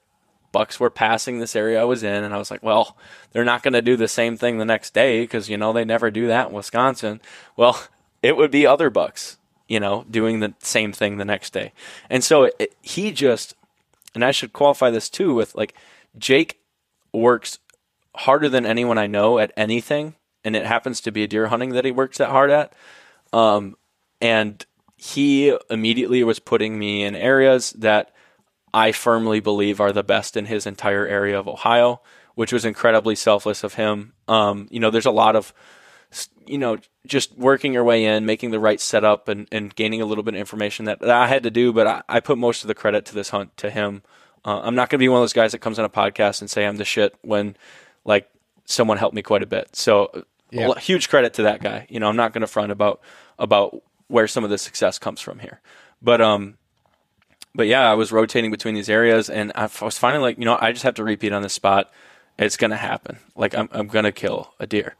bucks 0.51 0.79
were 0.79 0.89
passing 0.89 1.39
this 1.39 1.55
area 1.55 1.79
I 1.79 1.85
was 1.85 2.03
in, 2.03 2.23
and 2.25 2.33
I 2.33 2.37
was 2.37 2.51
like, 2.51 2.63
"Well, 2.63 2.97
they're 3.31 3.45
not 3.45 3.63
going 3.63 3.73
to 3.73 3.81
do 3.81 3.95
the 3.95 4.07
same 4.09 4.35
thing 4.35 4.57
the 4.57 4.65
next 4.65 4.93
day 4.93 5.21
because 5.21 5.49
you 5.49 5.55
know 5.55 5.71
they 5.71 5.85
never 5.85 6.11
do 6.11 6.27
that 6.27 6.49
in 6.49 6.53
Wisconsin." 6.53 7.21
Well, 7.55 7.81
it 8.21 8.35
would 8.35 8.51
be 8.51 8.67
other 8.67 8.89
bucks, 8.89 9.37
you 9.69 9.79
know, 9.79 10.05
doing 10.11 10.41
the 10.41 10.55
same 10.59 10.91
thing 10.91 11.17
the 11.17 11.25
next 11.25 11.53
day, 11.53 11.71
and 12.09 12.21
so 12.21 12.49
it, 12.59 12.75
he 12.81 13.13
just 13.13 13.55
and 14.17 14.25
I 14.25 14.31
should 14.31 14.51
qualify 14.51 14.89
this 14.89 15.11
too 15.11 15.35
with 15.35 15.53
like 15.53 15.75
Jake 16.17 16.59
works 17.13 17.59
harder 18.15 18.49
than 18.49 18.65
anyone 18.65 18.97
I 18.97 19.05
know 19.05 19.37
at 19.37 19.53
anything, 19.55 20.15
and 20.43 20.55
it 20.55 20.65
happens 20.65 21.01
to 21.01 21.11
be 21.11 21.21
a 21.21 21.27
deer 21.27 21.49
hunting 21.49 21.73
that 21.73 21.85
he 21.85 21.91
works 21.91 22.17
that 22.17 22.31
hard 22.31 22.49
at. 22.49 22.73
Um, 23.31 23.77
and 24.19 24.65
he 24.95 25.55
immediately 25.69 26.23
was 26.23 26.39
putting 26.39 26.79
me 26.79 27.03
in 27.03 27.15
areas 27.15 27.73
that 27.73 28.11
I 28.73 28.91
firmly 28.91 29.39
believe 29.39 29.79
are 29.79 29.91
the 29.91 30.01
best 30.01 30.35
in 30.35 30.45
his 30.45 30.65
entire 30.65 31.05
area 31.05 31.37
of 31.37 31.47
Ohio, 31.47 32.01
which 32.33 32.51
was 32.51 32.65
incredibly 32.65 33.13
selfless 33.13 33.63
of 33.63 33.75
him. 33.75 34.13
Um, 34.27 34.67
you 34.71 34.79
know, 34.79 34.89
there's 34.89 35.05
a 35.05 35.11
lot 35.11 35.35
of 35.35 35.53
you 36.45 36.57
know, 36.57 36.77
just 37.05 37.37
working 37.37 37.73
your 37.73 37.83
way 37.83 38.05
in, 38.05 38.25
making 38.25 38.51
the 38.51 38.59
right 38.59 38.79
setup, 38.79 39.27
and, 39.27 39.47
and 39.51 39.73
gaining 39.75 40.01
a 40.01 40.05
little 40.05 40.23
bit 40.23 40.33
of 40.33 40.39
information 40.39 40.85
that, 40.85 40.99
that 40.99 41.09
I 41.09 41.27
had 41.27 41.43
to 41.43 41.51
do. 41.51 41.73
But 41.73 41.87
I, 41.87 42.01
I, 42.07 42.19
put 42.19 42.37
most 42.37 42.63
of 42.63 42.67
the 42.67 42.75
credit 42.75 43.05
to 43.05 43.15
this 43.15 43.29
hunt 43.29 43.55
to 43.57 43.69
him. 43.69 44.03
Uh, 44.45 44.61
I'm 44.61 44.75
not 44.75 44.89
going 44.89 44.97
to 44.99 45.03
be 45.03 45.09
one 45.09 45.19
of 45.19 45.23
those 45.23 45.33
guys 45.33 45.51
that 45.51 45.59
comes 45.59 45.79
on 45.79 45.85
a 45.85 45.89
podcast 45.89 46.41
and 46.41 46.49
say 46.49 46.65
I'm 46.65 46.77
the 46.77 46.85
shit 46.85 47.15
when, 47.21 47.57
like, 48.05 48.29
someone 48.65 48.97
helped 48.97 49.15
me 49.15 49.21
quite 49.21 49.43
a 49.43 49.47
bit. 49.47 49.75
So, 49.75 50.25
yeah. 50.51 50.73
huge 50.75 51.09
credit 51.09 51.33
to 51.35 51.43
that 51.43 51.61
guy. 51.61 51.87
You 51.89 51.99
know, 51.99 52.07
I'm 52.07 52.15
not 52.15 52.33
going 52.33 52.41
to 52.41 52.47
front 52.47 52.71
about 52.71 53.01
about 53.39 53.81
where 54.07 54.27
some 54.27 54.43
of 54.43 54.49
the 54.49 54.57
success 54.57 54.99
comes 54.99 55.21
from 55.21 55.39
here. 55.39 55.59
But 56.01 56.21
um, 56.21 56.57
but 57.55 57.67
yeah, 57.67 57.89
I 57.89 57.95
was 57.95 58.11
rotating 58.11 58.51
between 58.51 58.75
these 58.75 58.89
areas, 58.89 59.29
and 59.29 59.51
I 59.55 59.69
was 59.81 59.97
finding 59.97 60.21
like, 60.21 60.37
you 60.37 60.45
know, 60.45 60.57
I 60.59 60.71
just 60.71 60.83
have 60.83 60.95
to 60.95 61.03
repeat 61.03 61.33
on 61.33 61.41
this 61.41 61.53
spot. 61.53 61.91
It's 62.37 62.57
going 62.57 62.71
to 62.71 62.77
happen. 62.77 63.17
Like, 63.35 63.55
I'm 63.55 63.67
I'm 63.71 63.87
going 63.87 64.05
to 64.05 64.11
kill 64.11 64.53
a 64.59 64.67
deer. 64.67 64.95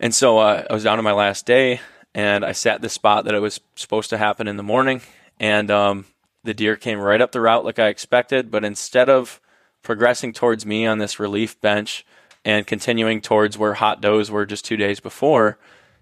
And 0.00 0.14
so 0.14 0.38
uh, 0.38 0.64
I 0.68 0.72
was 0.72 0.84
down 0.84 0.96
to 0.96 1.02
my 1.02 1.12
last 1.12 1.46
day, 1.46 1.80
and 2.14 2.44
I 2.44 2.52
sat 2.52 2.80
the 2.80 2.88
spot 2.88 3.24
that 3.24 3.34
it 3.34 3.40
was 3.40 3.60
supposed 3.76 4.10
to 4.10 4.18
happen 4.18 4.48
in 4.48 4.56
the 4.56 4.62
morning, 4.62 5.00
and 5.38 5.70
um, 5.70 6.06
the 6.42 6.54
deer 6.54 6.76
came 6.76 6.98
right 6.98 7.20
up 7.20 7.32
the 7.32 7.40
route 7.40 7.64
like 7.64 7.78
I 7.78 7.88
expected. 7.88 8.50
But 8.50 8.64
instead 8.64 9.08
of 9.08 9.40
progressing 9.82 10.32
towards 10.32 10.64
me 10.64 10.86
on 10.86 10.98
this 10.98 11.20
relief 11.20 11.60
bench 11.60 12.04
and 12.44 12.66
continuing 12.66 13.20
towards 13.20 13.56
where 13.56 13.74
hot 13.74 14.00
does 14.00 14.30
were 14.30 14.46
just 14.46 14.64
two 14.64 14.76
days 14.76 15.00
before, 15.00 15.58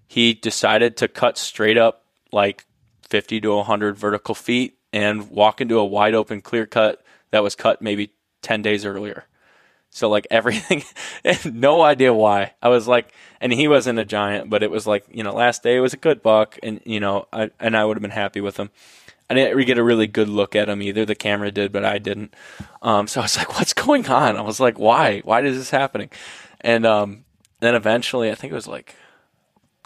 he 0.06 0.35
decided 0.35 0.97
to 0.98 1.09
cut 1.09 1.39
straight 1.39 1.78
up 1.78 2.05
like 2.32 2.64
50 3.09 3.40
to 3.43 3.56
100 3.56 3.97
vertical 3.97 4.35
feet 4.35 4.78
and 4.93 5.31
walk 5.31 5.60
into 5.60 5.78
a 5.78 5.85
wide 5.85 6.14
open 6.14 6.40
clear 6.40 6.66
cut 6.66 7.02
that 7.31 7.43
was 7.43 7.55
cut 7.55 7.82
maybe 7.82 8.12
10 8.43 8.62
days 8.62 8.85
earlier. 8.85 9.27
So 9.94 10.09
like 10.09 10.27
everything, 10.31 10.82
no 11.44 11.82
idea 11.82 12.14
why. 12.14 12.55
I 12.62 12.70
was 12.70 12.89
like, 12.89 13.12
and 13.43 13.52
he 13.52 13.69
wasn't 13.69 13.98
a 13.98 14.06
giant, 14.06 14.48
but 14.48 14.62
it 14.62 14.70
was 14.70 14.86
like 14.86 15.05
you 15.10 15.23
know, 15.23 15.35
last 15.35 15.62
day 15.62 15.78
was 15.81 15.93
a 15.93 15.98
good 15.98 16.23
buck, 16.23 16.59
and 16.62 16.81
you 16.86 16.98
know, 16.98 17.28
I 17.31 17.51
and 17.60 17.77
I 17.77 17.85
would 17.85 17.98
have 17.98 18.02
been 18.02 18.10
happy 18.10 18.40
with 18.40 18.56
him. 18.56 18.70
I 19.28 19.35
didn't 19.35 19.66
get 19.66 19.77
a 19.77 19.85
really 19.85 20.06
good 20.06 20.31
look 20.31 20.56
at 20.56 20.70
him 20.70 20.81
either. 20.81 21.05
The 21.05 21.14
camera 21.14 21.51
did, 21.51 21.73
but 21.73 21.85
I 21.85 21.98
didn't. 21.98 22.32
Um, 22.81 23.06
so 23.06 23.20
I 23.20 23.24
was 23.24 23.36
like, 23.39 23.55
"What's 23.59 23.74
going 23.74 24.09
on?" 24.09 24.39
I 24.39 24.40
was 24.40 24.60
like, 24.60 24.78
"Why? 24.78 25.20
Why 25.20 25.43
is 25.43 25.59
this 25.59 25.70
happening?" 25.70 26.09
And 26.62 26.86
um, 26.86 27.27
then 27.60 27.74
eventually, 27.74 28.31
I 28.31 28.35
think 28.35 28.51
it 28.51 28.56
was 28.56 28.66
like 28.66 28.97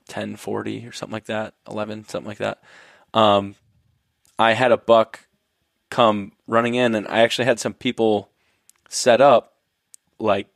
ten 0.07 0.37
forty 0.37 0.87
or 0.87 0.93
something 0.93 1.15
like 1.15 1.27
that, 1.27 1.55
eleven, 1.69 2.07
something 2.07 2.29
like 2.29 2.39
that. 2.39 2.63
Um, 3.13 3.57
I 4.39 4.53
had 4.53 4.71
a 4.71 4.77
buck 4.77 5.27
come 5.91 6.31
running 6.47 6.77
in, 6.77 6.95
and 6.95 7.09
I 7.09 7.23
actually 7.23 7.47
had 7.47 7.59
some 7.59 7.75
people 7.75 8.31
set 8.89 9.21
up 9.21 9.56
like 10.19 10.49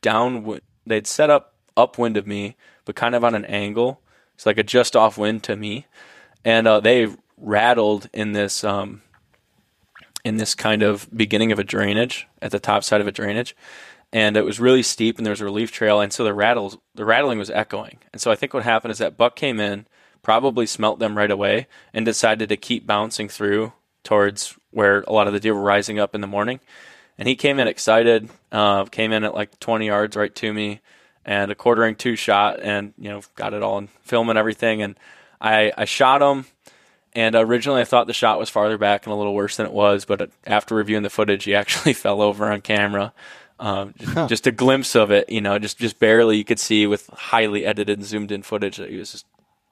down. 0.00 0.60
They'd 0.86 1.06
set 1.06 1.30
up 1.30 1.54
upwind 1.76 2.16
of 2.16 2.26
me, 2.26 2.56
but 2.84 2.96
kind 2.96 3.14
of 3.14 3.24
on 3.24 3.34
an 3.34 3.44
angle. 3.44 4.00
It's 4.34 4.46
like 4.46 4.58
a 4.58 4.62
just 4.62 4.96
off 4.96 5.18
wind 5.18 5.42
to 5.44 5.56
me, 5.56 5.86
and 6.44 6.66
uh, 6.66 6.80
they 6.80 7.08
rattled 7.36 8.08
in 8.12 8.32
this 8.32 8.64
um, 8.64 9.02
in 10.24 10.36
this 10.36 10.54
kind 10.54 10.82
of 10.82 11.08
beginning 11.14 11.52
of 11.52 11.58
a 11.58 11.64
drainage 11.64 12.26
at 12.40 12.50
the 12.50 12.60
top 12.60 12.84
side 12.84 13.00
of 13.00 13.06
a 13.06 13.12
drainage, 13.12 13.56
and 14.12 14.36
it 14.36 14.44
was 14.44 14.60
really 14.60 14.82
steep, 14.82 15.18
and 15.18 15.26
there 15.26 15.32
was 15.32 15.40
a 15.40 15.44
relief 15.46 15.70
trail, 15.70 16.00
and 16.00 16.12
so 16.12 16.24
the 16.24 16.34
rattles 16.34 16.78
the 16.94 17.04
rattling 17.04 17.38
was 17.38 17.50
echoing, 17.50 17.98
and 18.12 18.20
so 18.20 18.30
I 18.30 18.36
think 18.36 18.54
what 18.54 18.64
happened 18.64 18.92
is 18.92 18.98
that 18.98 19.16
buck 19.16 19.36
came 19.36 19.60
in, 19.60 19.86
probably 20.22 20.66
smelt 20.66 20.98
them 20.98 21.16
right 21.16 21.30
away, 21.30 21.66
and 21.92 22.04
decided 22.04 22.48
to 22.48 22.56
keep 22.56 22.86
bouncing 22.86 23.28
through 23.28 23.72
towards 24.02 24.56
where 24.70 25.02
a 25.02 25.12
lot 25.12 25.26
of 25.26 25.32
the 25.32 25.40
deer 25.40 25.54
were 25.54 25.60
rising 25.60 25.98
up 25.98 26.14
in 26.14 26.20
the 26.20 26.26
morning 26.26 26.58
and 27.18 27.28
he 27.28 27.36
came 27.36 27.58
in 27.58 27.68
excited. 27.68 28.28
Uh, 28.50 28.84
came 28.86 29.12
in 29.12 29.24
at 29.24 29.34
like 29.34 29.58
20 29.60 29.86
yards 29.86 30.16
right 30.16 30.34
to 30.36 30.52
me, 30.52 30.80
and 31.24 31.50
a 31.50 31.54
quartering 31.54 31.94
to 31.96 32.16
shot, 32.16 32.60
and 32.60 32.92
you 32.98 33.08
know 33.08 33.22
got 33.36 33.54
it 33.54 33.62
all 33.62 33.78
in 33.78 33.88
film 34.02 34.28
and 34.28 34.38
everything. 34.38 34.82
And 34.82 34.98
I 35.40 35.72
I 35.76 35.84
shot 35.84 36.22
him. 36.22 36.46
And 37.14 37.34
originally, 37.34 37.82
I 37.82 37.84
thought 37.84 38.06
the 38.06 38.14
shot 38.14 38.38
was 38.38 38.48
farther 38.48 38.78
back 38.78 39.04
and 39.04 39.12
a 39.12 39.16
little 39.16 39.34
worse 39.34 39.58
than 39.58 39.66
it 39.66 39.72
was. 39.72 40.06
But 40.06 40.30
after 40.46 40.74
reviewing 40.74 41.02
the 41.02 41.10
footage, 41.10 41.44
he 41.44 41.54
actually 41.54 41.92
fell 41.92 42.22
over 42.22 42.50
on 42.50 42.60
camera. 42.60 43.12
Um, 43.60 43.94
just, 43.96 44.12
huh. 44.12 44.26
just, 44.26 44.46
a 44.48 44.50
glimpse 44.50 44.96
of 44.96 45.12
it, 45.12 45.28
you 45.28 45.40
know, 45.40 45.56
just 45.58 45.78
just 45.78 46.00
barely 46.00 46.36
you 46.36 46.44
could 46.44 46.58
see 46.58 46.86
with 46.86 47.06
highly 47.08 47.64
edited 47.64 47.98
and 47.98 48.06
zoomed 48.06 48.32
in 48.32 48.42
footage 48.42 48.78
that 48.78 48.90
he 48.90 48.96
was 48.96 49.12
just 49.12 49.26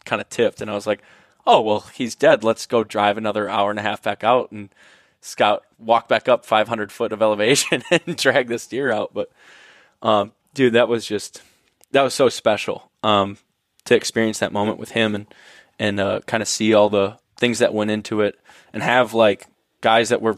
kind 0.04 0.20
of 0.20 0.28
tipped. 0.28 0.60
And 0.60 0.70
I 0.70 0.74
was 0.74 0.86
like, 0.86 1.02
oh 1.46 1.60
well, 1.60 1.80
he's 1.94 2.14
dead. 2.14 2.44
Let's 2.44 2.66
go 2.66 2.84
drive 2.84 3.18
another 3.18 3.48
hour 3.48 3.70
and 3.70 3.80
a 3.80 3.82
half 3.82 4.02
back 4.02 4.22
out 4.22 4.52
and 4.52 4.68
scout 5.20 5.64
walk 5.78 6.08
back 6.08 6.28
up 6.28 6.44
500 6.44 6.90
foot 6.90 7.12
of 7.12 7.22
elevation 7.22 7.82
and 7.90 8.16
drag 8.16 8.48
this 8.48 8.66
deer 8.66 8.92
out. 8.92 9.12
But 9.14 9.30
um, 10.02 10.32
dude, 10.54 10.74
that 10.74 10.88
was 10.88 11.06
just 11.06 11.42
that 11.92 12.02
was 12.02 12.14
so 12.14 12.28
special 12.28 12.90
um, 13.02 13.38
to 13.84 13.94
experience 13.94 14.38
that 14.38 14.52
moment 14.52 14.78
with 14.78 14.90
him 14.92 15.14
and 15.14 15.26
and 15.78 15.98
uh, 15.98 16.20
kind 16.26 16.42
of 16.42 16.48
see 16.48 16.74
all 16.74 16.90
the 16.90 17.18
things 17.36 17.58
that 17.58 17.72
went 17.72 17.90
into 17.90 18.20
it 18.20 18.38
and 18.72 18.82
have 18.82 19.14
like 19.14 19.46
guys 19.80 20.10
that 20.10 20.20
were 20.20 20.36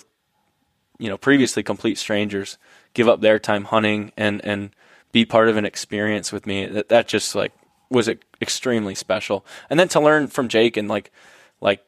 you 0.98 1.08
know 1.08 1.18
previously 1.18 1.62
complete 1.62 1.98
strangers 1.98 2.58
give 2.94 3.08
up 3.08 3.20
their 3.20 3.38
time 3.38 3.64
hunting 3.64 4.12
and 4.16 4.44
and 4.44 4.70
be 5.10 5.24
part 5.24 5.48
of 5.48 5.56
an 5.56 5.64
experience 5.64 6.32
with 6.32 6.46
me 6.46 6.64
that 6.66 6.88
that 6.88 7.08
just 7.08 7.34
like 7.34 7.52
was 7.90 8.08
extremely 8.40 8.94
special 8.94 9.44
and 9.68 9.78
then 9.78 9.88
to 9.88 10.00
learn 10.00 10.26
from 10.26 10.48
Jake 10.48 10.76
and 10.76 10.88
like 10.88 11.10
like 11.60 11.84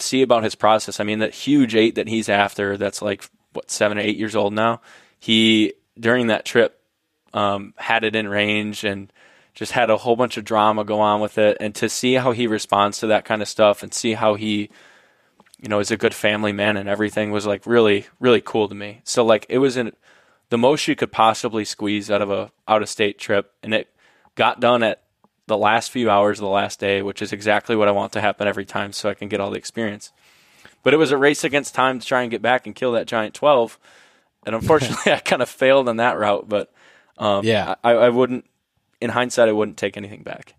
see 0.00 0.22
about 0.22 0.44
his 0.44 0.54
process. 0.54 1.00
I 1.00 1.04
mean, 1.04 1.20
that 1.20 1.34
huge 1.34 1.74
eight 1.74 1.94
that 1.96 2.08
he's 2.08 2.28
after, 2.28 2.76
that's 2.76 3.02
like 3.02 3.28
what 3.52 3.70
seven 3.70 3.98
or 3.98 4.00
eight 4.00 4.16
years 4.16 4.36
old 4.36 4.52
now. 4.52 4.80
He 5.18 5.74
during 5.98 6.26
that 6.28 6.44
trip 6.44 6.80
um, 7.32 7.74
had 7.76 8.04
it 8.04 8.16
in 8.16 8.28
range 8.28 8.84
and 8.84 9.12
just 9.54 9.72
had 9.72 9.90
a 9.90 9.96
whole 9.96 10.16
bunch 10.16 10.36
of 10.36 10.44
drama 10.44 10.84
go 10.84 11.00
on 11.00 11.20
with 11.20 11.38
it. 11.38 11.56
And 11.60 11.74
to 11.76 11.88
see 11.88 12.14
how 12.14 12.32
he 12.32 12.46
responds 12.46 12.98
to 12.98 13.06
that 13.08 13.24
kind 13.24 13.40
of 13.40 13.48
stuff 13.48 13.82
and 13.82 13.94
see 13.94 14.14
how 14.14 14.34
he, 14.34 14.70
you 15.60 15.68
know, 15.68 15.78
is 15.78 15.90
a 15.90 15.96
good 15.96 16.14
family 16.14 16.52
man 16.52 16.76
and 16.76 16.88
everything 16.88 17.30
was 17.30 17.46
like 17.46 17.66
really, 17.66 18.06
really 18.18 18.40
cool 18.40 18.68
to 18.68 18.74
me. 18.74 19.00
So 19.04 19.24
like 19.24 19.46
it 19.48 19.58
was 19.58 19.76
in 19.76 19.92
the 20.50 20.58
most 20.58 20.86
you 20.88 20.96
could 20.96 21.12
possibly 21.12 21.64
squeeze 21.64 22.10
out 22.10 22.22
of 22.22 22.30
a 22.30 22.50
out 22.68 22.82
of 22.82 22.88
state 22.88 23.18
trip, 23.18 23.52
and 23.62 23.72
it 23.72 23.88
got 24.34 24.60
done 24.60 24.82
at 24.82 25.02
the 25.46 25.56
last 25.56 25.90
few 25.90 26.10
hours 26.10 26.38
of 26.38 26.44
the 26.44 26.48
last 26.48 26.80
day, 26.80 27.02
which 27.02 27.20
is 27.20 27.32
exactly 27.32 27.76
what 27.76 27.88
I 27.88 27.92
want 27.92 28.12
to 28.12 28.20
happen 28.20 28.48
every 28.48 28.64
time 28.64 28.92
so 28.92 29.08
I 29.10 29.14
can 29.14 29.28
get 29.28 29.40
all 29.40 29.50
the 29.50 29.58
experience. 29.58 30.12
But 30.82 30.94
it 30.94 30.98
was 30.98 31.10
a 31.10 31.18
race 31.18 31.44
against 31.44 31.74
time 31.74 32.00
to 32.00 32.06
try 32.06 32.22
and 32.22 32.30
get 32.30 32.42
back 32.42 32.66
and 32.66 32.74
kill 32.74 32.92
that 32.92 33.06
giant 33.06 33.34
12. 33.34 33.78
And 34.46 34.54
unfortunately, 34.54 35.12
I 35.12 35.18
kind 35.18 35.42
of 35.42 35.48
failed 35.48 35.88
on 35.88 35.96
that 35.96 36.18
route. 36.18 36.48
But 36.48 36.72
um, 37.18 37.44
yeah, 37.44 37.74
I, 37.82 37.92
I, 37.92 38.08
wouldn't, 38.08 38.46
in 39.00 39.10
hindsight, 39.10 39.48
I 39.48 39.52
wouldn't 39.52 39.76
take 39.76 39.96
anything 39.96 40.22
back. 40.22 40.54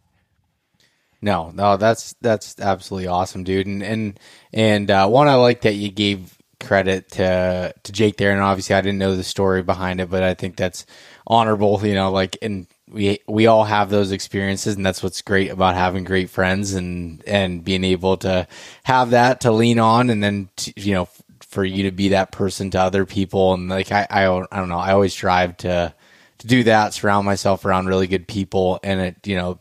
No, 1.21 1.49
no, 1.51 1.77
that's 1.77 2.13
that's 2.21 2.59
absolutely 2.59 3.07
awesome, 3.07 3.43
dude. 3.43 3.65
And 3.65 3.81
and 3.81 4.19
and 4.53 4.91
uh, 4.91 5.07
one, 5.07 5.27
I 5.27 5.35
like 5.35 5.61
that 5.61 5.73
you 5.73 5.89
gave 5.89 6.37
credit 6.59 7.09
to 7.11 7.73
to 7.81 7.91
Jake 7.91 8.17
there, 8.17 8.31
and 8.31 8.41
obviously 8.41 8.75
I 8.75 8.81
didn't 8.81 8.99
know 8.99 9.15
the 9.15 9.23
story 9.23 9.63
behind 9.63 10.01
it, 10.01 10.09
but 10.09 10.21
I 10.21 10.35
think 10.35 10.55
that's 10.55 10.85
honorable. 11.25 11.83
You 11.83 11.95
know, 11.95 12.11
like 12.11 12.37
and 12.43 12.67
we 12.89 13.19
we 13.27 13.47
all 13.47 13.63
have 13.63 13.89
those 13.89 14.11
experiences 14.11 14.75
and 14.75 14.85
that's 14.85 15.01
what's 15.01 15.21
great 15.21 15.49
about 15.49 15.73
having 15.75 16.03
great 16.03 16.29
friends 16.29 16.73
and 16.73 17.23
and 17.27 17.63
being 17.63 17.83
able 17.83 18.15
to 18.17 18.47
have 18.83 19.09
that 19.09 19.41
to 19.41 19.51
lean 19.51 19.79
on 19.79 20.09
and 20.09 20.23
then 20.23 20.49
to, 20.55 20.73
you 20.79 20.93
know 20.93 21.07
for 21.55 21.63
you 21.63 21.83
to 21.83 21.91
be 21.91 22.09
that 22.09 22.33
person 22.33 22.69
to 22.71 22.79
other 22.79 23.05
people. 23.05 23.53
And 23.53 23.69
like 23.69 23.89
I, 23.89 24.05
I 24.09 24.25
I 24.27 24.57
don't 24.57 24.69
know. 24.69 24.77
I 24.77 24.91
always 24.91 25.13
strive 25.13 25.55
to 25.57 25.93
to 26.39 26.47
do 26.47 26.63
that 26.63 26.93
surround 26.93 27.25
myself 27.25 27.63
around 27.63 27.87
really 27.87 28.07
good 28.07 28.27
people 28.27 28.77
and 28.83 28.99
it 28.99 29.15
you 29.25 29.37
know 29.37 29.59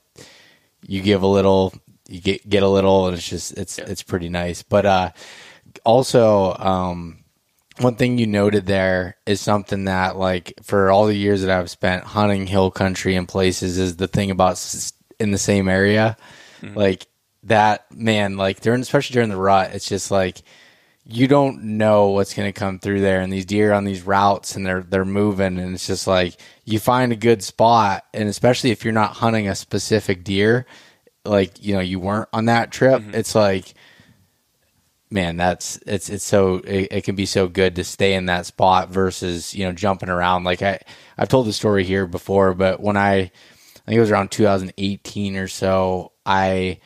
you 0.85 1.01
give 1.01 1.23
a 1.23 1.27
little 1.27 1.73
you 2.09 2.21
get 2.21 2.49
get 2.49 2.65
a 2.65 2.69
little 2.69 3.07
and 3.07 3.17
it's 3.17 3.29
just 3.29 3.57
it's 3.57 3.79
yeah. 3.79 3.85
it's 3.87 4.03
pretty 4.03 4.29
nice. 4.29 4.63
But 4.63 4.87
uh 4.87 5.11
also 5.85 6.55
um 6.55 7.24
one 7.79 7.97
thing 7.97 8.19
you 8.19 8.27
noted 8.27 8.67
there 8.67 9.17
is 9.27 9.41
something 9.41 9.85
that 9.85 10.17
like 10.17 10.55
for 10.63 10.91
all 10.91 11.07
the 11.07 11.17
years 11.17 11.43
that 11.43 11.51
I've 11.51 11.71
spent 11.71 12.05
hunting 12.05 12.47
hill 12.47 12.71
country 12.71 13.17
and 13.17 13.27
places 13.27 13.79
is 13.79 13.97
the 13.97 14.09
thing 14.09 14.31
about 14.31 14.65
in 15.19 15.31
the 15.33 15.39
same 15.39 15.69
area, 15.69 16.17
mm-hmm. 16.61 16.77
like 16.77 17.07
that 17.45 17.91
man, 17.93 18.37
like 18.37 18.61
during 18.61 18.81
especially 18.81 19.15
during 19.15 19.31
the 19.31 19.37
rut, 19.37 19.75
it's 19.75 19.89
just 19.89 20.11
like 20.11 20.43
you 21.07 21.29
don't 21.29 21.63
know 21.63 22.09
what's 22.09 22.33
going 22.33 22.51
to 22.51 22.59
come 22.59 22.79
through 22.79 23.01
there 23.01 23.21
and 23.21 23.33
these 23.33 23.45
deer 23.45 23.73
on 23.73 23.85
these 23.85 24.03
routes 24.03 24.57
and 24.57 24.65
they're 24.65 24.83
they're 24.83 25.05
moving 25.05 25.59
and 25.59 25.75
it's 25.75 25.87
just 25.87 26.07
like 26.07 26.37
you 26.65 26.79
find 26.79 27.13
a 27.13 27.17
good 27.17 27.43
spot 27.43 28.05
and 28.15 28.29
especially 28.29 28.71
if 28.71 28.85
you're 28.85 28.93
not 28.93 29.13
hunting 29.13 29.47
a 29.47 29.55
specific 29.55 30.25
deer 30.25 30.65
like 31.27 31.63
you 31.63 31.75
know 31.75 31.81
you 31.81 32.01
weren't 32.01 32.29
on 32.33 32.47
that 32.47 32.71
trip 32.71 33.03
mm-hmm. 33.03 33.15
it's 33.15 33.35
like 33.35 33.75
man 35.15 35.37
that's 35.37 35.79
it's 35.87 36.11
it's 36.11 36.25
so 36.25 36.57
it, 36.57 36.89
it, 36.91 37.05
can 37.05 37.15
be 37.15 37.25
so 37.25 37.47
good 37.47 37.77
to 37.77 37.85
stay 37.85 38.15
in 38.15 38.27
that 38.27 38.45
spot 38.45 38.91
versus 38.91 39.55
you 39.55 39.65
know 39.65 39.73
jumping 39.73 40.09
around 40.09 40.43
like 40.43 40.61
i 40.61 40.79
i've 41.17 41.29
told 41.29 41.47
the 41.47 41.53
story 41.53 41.85
here 41.85 42.05
before 42.05 42.53
but 42.53 42.81
when 42.81 42.97
i 42.97 43.19
i 43.19 43.31
think 43.87 43.97
it 43.97 44.01
was 44.01 44.11
around 44.11 44.31
2018 44.33 45.37
or 45.37 45.47
so 45.47 46.11
i 46.27 46.79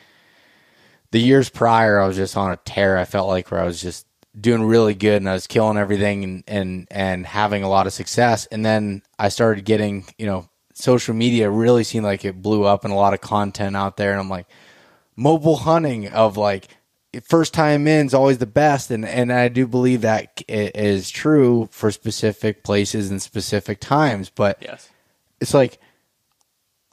the 1.09 1.19
years 1.19 1.49
prior 1.49 1.99
i 1.99 2.07
was 2.07 2.15
just 2.15 2.37
on 2.37 2.51
a 2.51 2.57
tear 2.57 2.97
i 2.97 3.03
felt 3.03 3.27
like 3.27 3.49
where 3.49 3.61
i 3.61 3.65
was 3.65 3.81
just 3.81 4.05
doing 4.39 4.63
really 4.63 4.93
good 4.93 5.17
and 5.17 5.29
I 5.29 5.33
was 5.33 5.47
killing 5.47 5.77
everything 5.77 6.23
and, 6.23 6.43
and, 6.47 6.87
and 6.91 7.25
having 7.25 7.63
a 7.63 7.69
lot 7.69 7.87
of 7.87 7.93
success. 7.93 8.45
And 8.45 8.65
then 8.65 9.01
I 9.17 9.29
started 9.29 9.65
getting, 9.65 10.05
you 10.17 10.25
know, 10.27 10.47
social 10.73 11.13
media 11.13 11.49
really 11.49 11.83
seemed 11.83 12.05
like 12.05 12.23
it 12.23 12.41
blew 12.41 12.63
up 12.63 12.85
and 12.85 12.93
a 12.93 12.95
lot 12.95 13.13
of 13.13 13.21
content 13.21 13.75
out 13.75 13.97
there. 13.97 14.11
And 14.11 14.19
I'm 14.19 14.29
like, 14.29 14.47
mobile 15.15 15.57
hunting 15.57 16.07
of 16.09 16.37
like 16.37 16.67
first 17.23 17.53
time 17.53 17.87
in 17.87 18.05
is 18.05 18.13
always 18.13 18.37
the 18.37 18.45
best. 18.45 18.91
And, 18.91 19.05
and 19.05 19.31
I 19.31 19.47
do 19.47 19.67
believe 19.67 20.01
that 20.01 20.43
is 20.47 21.09
true 21.09 21.67
for 21.71 21.91
specific 21.91 22.63
places 22.63 23.09
and 23.09 23.21
specific 23.21 23.79
times. 23.79 24.29
But 24.29 24.59
yes. 24.61 24.89
it's 25.39 25.53
like, 25.53 25.79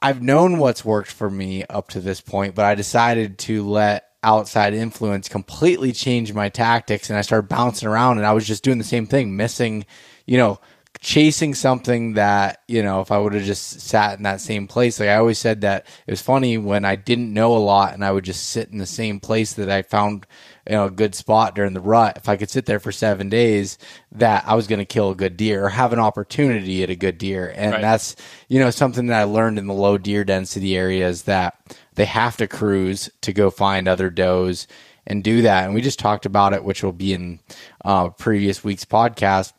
I've 0.01 0.21
known 0.21 0.59
what's 0.59 0.85
worked 0.85 1.11
for 1.11 1.29
me 1.29 1.63
up 1.65 1.89
to 1.89 1.99
this 1.99 2.21
point, 2.21 2.55
but 2.55 2.65
I 2.65 2.75
decided 2.75 3.39
to 3.39 3.67
let 3.67 4.11
outside 4.23 4.73
influence 4.73 5.29
completely 5.29 5.91
change 5.91 6.33
my 6.33 6.49
tactics 6.49 7.09
and 7.09 7.17
I 7.17 7.21
started 7.21 7.47
bouncing 7.47 7.87
around 7.87 8.17
and 8.17 8.25
I 8.25 8.33
was 8.33 8.45
just 8.45 8.63
doing 8.63 8.77
the 8.77 8.83
same 8.83 9.07
thing, 9.07 9.35
missing, 9.35 9.85
you 10.25 10.37
know, 10.37 10.59
chasing 10.99 11.53
something 11.53 12.13
that, 12.13 12.61
you 12.67 12.81
know, 12.81 13.01
if 13.01 13.11
I 13.11 13.17
would 13.17 13.33
have 13.33 13.43
just 13.43 13.81
sat 13.81 14.17
in 14.17 14.23
that 14.23 14.41
same 14.41 14.67
place, 14.67 14.99
like 14.99 15.09
I 15.09 15.17
always 15.17 15.37
said 15.37 15.61
that 15.61 15.85
it 16.05 16.11
was 16.11 16.21
funny 16.21 16.57
when 16.57 16.85
I 16.85 16.95
didn't 16.95 17.33
know 17.33 17.55
a 17.55 17.59
lot 17.59 17.93
and 17.93 18.03
I 18.03 18.11
would 18.11 18.23
just 18.23 18.49
sit 18.49 18.69
in 18.69 18.77
the 18.77 18.85
same 18.85 19.19
place 19.19 19.53
that 19.53 19.69
I 19.69 19.83
found, 19.83 20.25
you 20.67 20.75
know, 20.75 20.85
a 20.85 20.91
good 20.91 21.13
spot 21.13 21.55
during 21.55 21.73
the 21.73 21.81
rut. 21.81 22.17
If 22.17 22.27
I 22.27 22.35
could 22.35 22.49
sit 22.49 22.65
there 22.65 22.79
for 22.79 22.91
seven 22.91 23.29
days, 23.29 23.77
that 24.11 24.43
I 24.47 24.55
was 24.55 24.67
going 24.67 24.79
to 24.79 24.85
kill 24.85 25.11
a 25.11 25.15
good 25.15 25.37
deer 25.37 25.65
or 25.65 25.69
have 25.69 25.93
an 25.93 25.99
opportunity 25.99 26.83
at 26.83 26.89
a 26.89 26.95
good 26.95 27.17
deer. 27.17 27.53
And 27.55 27.73
right. 27.73 27.81
that's, 27.81 28.15
you 28.47 28.59
know, 28.59 28.71
something 28.71 29.07
that 29.07 29.21
I 29.21 29.25
learned 29.25 29.59
in 29.59 29.67
the 29.67 29.73
low 29.73 29.97
deer 29.97 30.23
density 30.23 30.75
areas 30.75 31.23
that 31.23 31.59
they 31.95 32.05
have 32.05 32.37
to 32.37 32.47
cruise 32.47 33.09
to 33.21 33.33
go 33.33 33.49
find 33.49 33.87
other 33.87 34.09
does 34.09 34.67
and 35.05 35.23
do 35.23 35.43
that. 35.43 35.65
And 35.65 35.73
we 35.73 35.81
just 35.81 35.99
talked 35.99 36.25
about 36.25 36.53
it, 36.53 36.63
which 36.63 36.83
will 36.83 36.91
be 36.91 37.13
in 37.13 37.39
uh, 37.85 38.09
previous 38.09 38.63
week's 38.63 38.85
podcast 38.85 39.53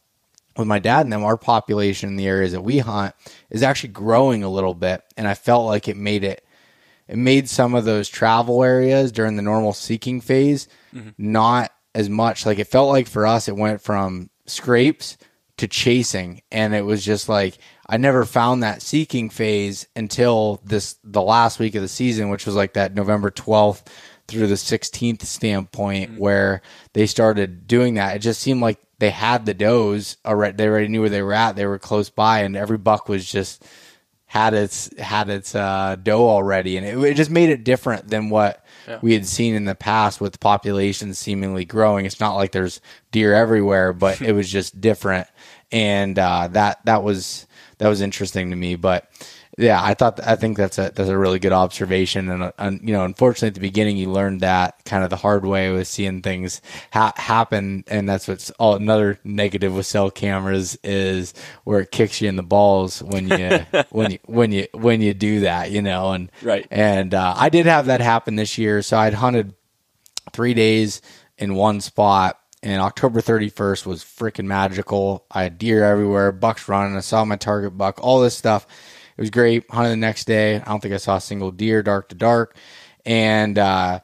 with 0.59 0.69
my 0.69 0.79
dad 0.79 1.07
and 1.07 1.13
them. 1.13 1.25
Our 1.25 1.37
population 1.37 2.09
in 2.11 2.17
the 2.17 2.27
areas 2.27 2.53
that 2.53 2.63
we 2.63 2.79
hunt 2.79 3.15
is 3.51 3.63
actually 3.63 3.91
growing 3.91 4.43
a 4.43 4.49
little 4.49 4.75
bit, 4.75 5.03
and 5.17 5.27
I 5.27 5.35
felt 5.35 5.67
like 5.67 5.89
it 5.89 5.97
made 5.97 6.25
it. 6.25 6.45
It 7.07 7.17
made 7.17 7.49
some 7.49 7.75
of 7.75 7.85
those 7.85 8.09
travel 8.09 8.63
areas 8.63 9.13
during 9.13 9.37
the 9.37 9.43
normal 9.43 9.73
seeking 9.73 10.21
phase 10.21 10.69
mm-hmm. 10.95 11.11
not 11.17 11.73
as 11.95 12.09
much. 12.09 12.45
Like 12.45 12.59
it 12.59 12.67
felt 12.67 12.91
like 12.91 13.07
for 13.07 13.27
us, 13.27 13.49
it 13.49 13.57
went 13.57 13.81
from 13.81 14.31
scrapes 14.47 15.17
to 15.57 15.69
chasing, 15.69 16.43
and 16.53 16.75
it 16.75 16.85
was 16.85 17.05
just 17.05 17.29
like 17.29 17.59
I 17.87 17.97
never 17.97 18.25
found 18.25 18.63
that 18.63 18.83
seeking 18.83 19.31
phase 19.31 19.87
until 19.97 20.61
this 20.65 20.97
the 21.03 21.23
last 21.23 21.59
week 21.59 21.75
of 21.75 21.83
the 21.83 21.89
season, 21.89 22.29
which 22.29 22.47
was 22.47 22.55
like 22.55 22.75
that 22.75 22.95
November 22.95 23.31
12th 23.31 23.87
through 24.29 24.47
the 24.47 24.55
16th 24.55 25.23
standpoint 25.23 26.11
mm-hmm. 26.11 26.21
where 26.21 26.61
they 26.93 27.07
started 27.07 27.67
doing 27.67 27.95
that. 27.95 28.15
It 28.15 28.19
just 28.19 28.41
seemed 28.41 28.61
like 28.61 28.79
they 28.99 29.11
had 29.11 29.47
the 29.47 29.55
does 29.55 30.17
already. 30.25 30.57
They 30.57 30.69
already 30.69 30.89
knew 30.89 31.01
where 31.01 31.11
they 31.11 31.23
were 31.23 31.33
at. 31.33 31.57
They 31.57 31.67
were 31.67 31.79
close 31.79 32.11
by, 32.11 32.41
and 32.41 32.57
every 32.57 32.79
buck 32.79 33.09
was 33.09 33.31
just 33.31 33.65
had 34.27 34.53
its 34.53 34.91
had 34.99 35.31
its 35.31 35.55
uh, 35.55 35.97
doe 36.03 36.29
already, 36.29 36.77
and 36.77 36.87
it, 36.87 36.99
it, 36.99 37.15
just 37.15 37.31
made 37.31 37.49
it 37.49 37.65
different 37.65 38.09
than 38.09 38.29
what 38.29 38.65
yeah. 38.87 38.99
we 39.01 39.15
had 39.15 39.27
seen 39.27 39.55
in 39.55 39.65
the 39.65 39.75
past 39.75 40.21
with 40.21 40.39
populations 40.41 41.19
seemingly 41.19 41.65
growing. 41.65 42.05
It's 42.05 42.21
not 42.21 42.35
like 42.35 42.53
there's 42.53 42.81
deer 43.11 43.35
everywhere, 43.35 43.93
but 43.93 44.21
it 44.21 44.33
was 44.33 44.51
just 44.51 44.81
different, 44.81 45.29
and 45.73 46.19
uh, 46.19 46.49
that 46.49 46.85
that 46.85 47.03
was 47.03 47.47
that 47.79 47.89
was 47.89 48.01
interesting 48.01 48.51
to 48.51 48.57
me. 48.57 48.77
But 48.77 49.11
yeah, 49.59 49.83
I 49.83 49.95
thought 49.95 50.25
I 50.25 50.37
think 50.37 50.57
that's 50.57 50.79
a 50.79 50.93
that's 50.95 51.09
a 51.09 51.19
really 51.19 51.41
good 51.41 51.53
observation, 51.53 52.31
and, 52.31 52.53
and 52.59 52.81
you 52.81 52.95
know, 52.95 53.05
unfortunately, 53.05 53.49
at 53.49 53.55
the 53.55 53.61
beginning, 53.61 53.97
you 53.97 54.09
learned 54.09 54.41
that 54.43 54.85
kind 54.85 55.03
of 55.03 55.11
the 55.11 55.17
hard 55.17 55.45
way 55.45 55.73
with 55.73 55.89
seeing 55.89 56.23
things 56.23 56.63
ha- 56.93 57.13
happen, 57.17 57.83
and 57.89 58.09
that's 58.09 58.29
what's 58.29 58.51
all 58.53 58.77
another 58.77 59.19
negative 59.25 59.75
with 59.75 59.85
cell 59.85 60.13
cameras 60.13 60.79
is 60.85 61.35
where 61.65 61.81
it 61.81 61.91
kicks 61.91 62.21
you 62.21 62.29
in 62.29 62.37
the 62.37 62.43
balls 62.45 63.03
when 63.03 63.29
you 63.29 63.67
when 63.91 64.13
you 64.13 64.19
when 64.27 64.53
you 64.53 64.69
when 64.75 65.03
you 65.03 65.13
do 65.13 65.41
that, 65.41 65.73
you 65.73 65.83
know, 65.83 66.13
and 66.13 66.31
right, 66.41 66.65
and 66.71 67.13
uh, 67.13 67.35
I 67.37 67.49
did 67.49 67.67
have 67.67 67.87
that 67.87 68.01
happen 68.01 68.37
this 68.37 68.59
year, 68.59 68.81
so 68.81 68.97
I'd 68.97 69.15
hunted 69.15 69.55
three 70.33 70.55
days 70.55 71.03
in 71.37 71.57
one 71.57 71.81
spot 71.81 72.39
and 72.63 72.83
October 72.83 73.21
31st 73.21 73.87
was 73.87 74.03
freaking 74.05 74.47
magical. 74.47 75.25
I 75.31 75.45
had 75.45 75.59
deer 75.59 75.85
everywhere, 75.85 76.33
bucks 76.33 76.69
running. 76.69 76.97
I 76.97 77.01
saw 77.01 77.25
my 77.25 77.37
target 77.37 77.79
buck, 77.79 78.01
all 78.03 78.21
this 78.21 78.37
stuff. 78.37 78.67
It 79.19 79.21
was 79.21 79.31
great. 79.31 79.69
Hunted 79.69 79.91
the 79.91 79.97
next 79.97 80.27
day. 80.27 80.57
I 80.57 80.65
don't 80.65 80.81
think 80.81 80.95
I 80.95 80.99
saw 80.99 81.17
a 81.17 81.21
single 81.21 81.51
deer, 81.51 81.83
dark 81.83 82.09
to 82.11 82.15
dark. 82.15 82.57
And 83.05 83.59
uh, 83.59 83.99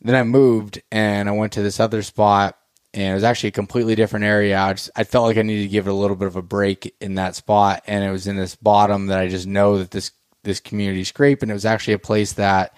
then 0.00 0.16
I 0.16 0.24
moved 0.24 0.82
and 0.90 1.28
I 1.28 1.32
went 1.32 1.52
to 1.52 1.62
this 1.62 1.78
other 1.78 2.02
spot, 2.02 2.58
and 2.92 3.12
it 3.12 3.14
was 3.14 3.24
actually 3.24 3.50
a 3.50 3.52
completely 3.52 3.94
different 3.94 4.24
area. 4.24 4.58
I, 4.58 4.72
just, 4.72 4.90
I 4.96 5.04
felt 5.04 5.26
like 5.26 5.36
I 5.36 5.42
needed 5.42 5.62
to 5.62 5.68
give 5.68 5.86
it 5.86 5.90
a 5.90 5.94
little 5.94 6.16
bit 6.16 6.28
of 6.28 6.36
a 6.36 6.42
break 6.42 6.94
in 7.00 7.14
that 7.14 7.36
spot, 7.36 7.82
and 7.86 8.04
it 8.04 8.10
was 8.10 8.26
in 8.26 8.36
this 8.36 8.56
bottom 8.56 9.06
that 9.06 9.20
I 9.20 9.28
just 9.28 9.46
know 9.46 9.78
that 9.78 9.90
this 9.90 10.10
this 10.42 10.60
community 10.60 11.02
scrape, 11.02 11.42
and 11.42 11.50
it 11.50 11.54
was 11.54 11.64
actually 11.64 11.94
a 11.94 11.98
place 11.98 12.34
that 12.34 12.74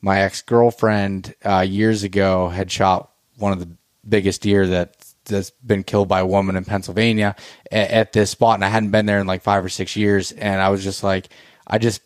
my 0.00 0.20
ex 0.20 0.42
girlfriend 0.42 1.34
uh, 1.44 1.60
years 1.60 2.02
ago 2.02 2.48
had 2.48 2.70
shot 2.70 3.10
one 3.38 3.52
of 3.52 3.60
the 3.60 3.70
biggest 4.06 4.42
deer 4.42 4.66
that 4.66 4.96
that's 5.24 5.50
been 5.50 5.84
killed 5.84 6.08
by 6.08 6.20
a 6.20 6.26
woman 6.26 6.56
in 6.56 6.64
Pennsylvania 6.64 7.36
at, 7.70 7.90
at, 7.90 8.12
this 8.12 8.30
spot, 8.30 8.54
and 8.54 8.64
I 8.64 8.68
hadn't 8.68 8.90
been 8.90 9.06
there 9.06 9.20
in 9.20 9.26
like 9.26 9.42
five 9.42 9.64
or 9.64 9.68
six 9.68 9.96
years, 9.96 10.32
and 10.32 10.60
I 10.60 10.68
was 10.68 10.82
just 10.82 11.02
like, 11.02 11.28
I 11.66 11.78
just 11.78 12.02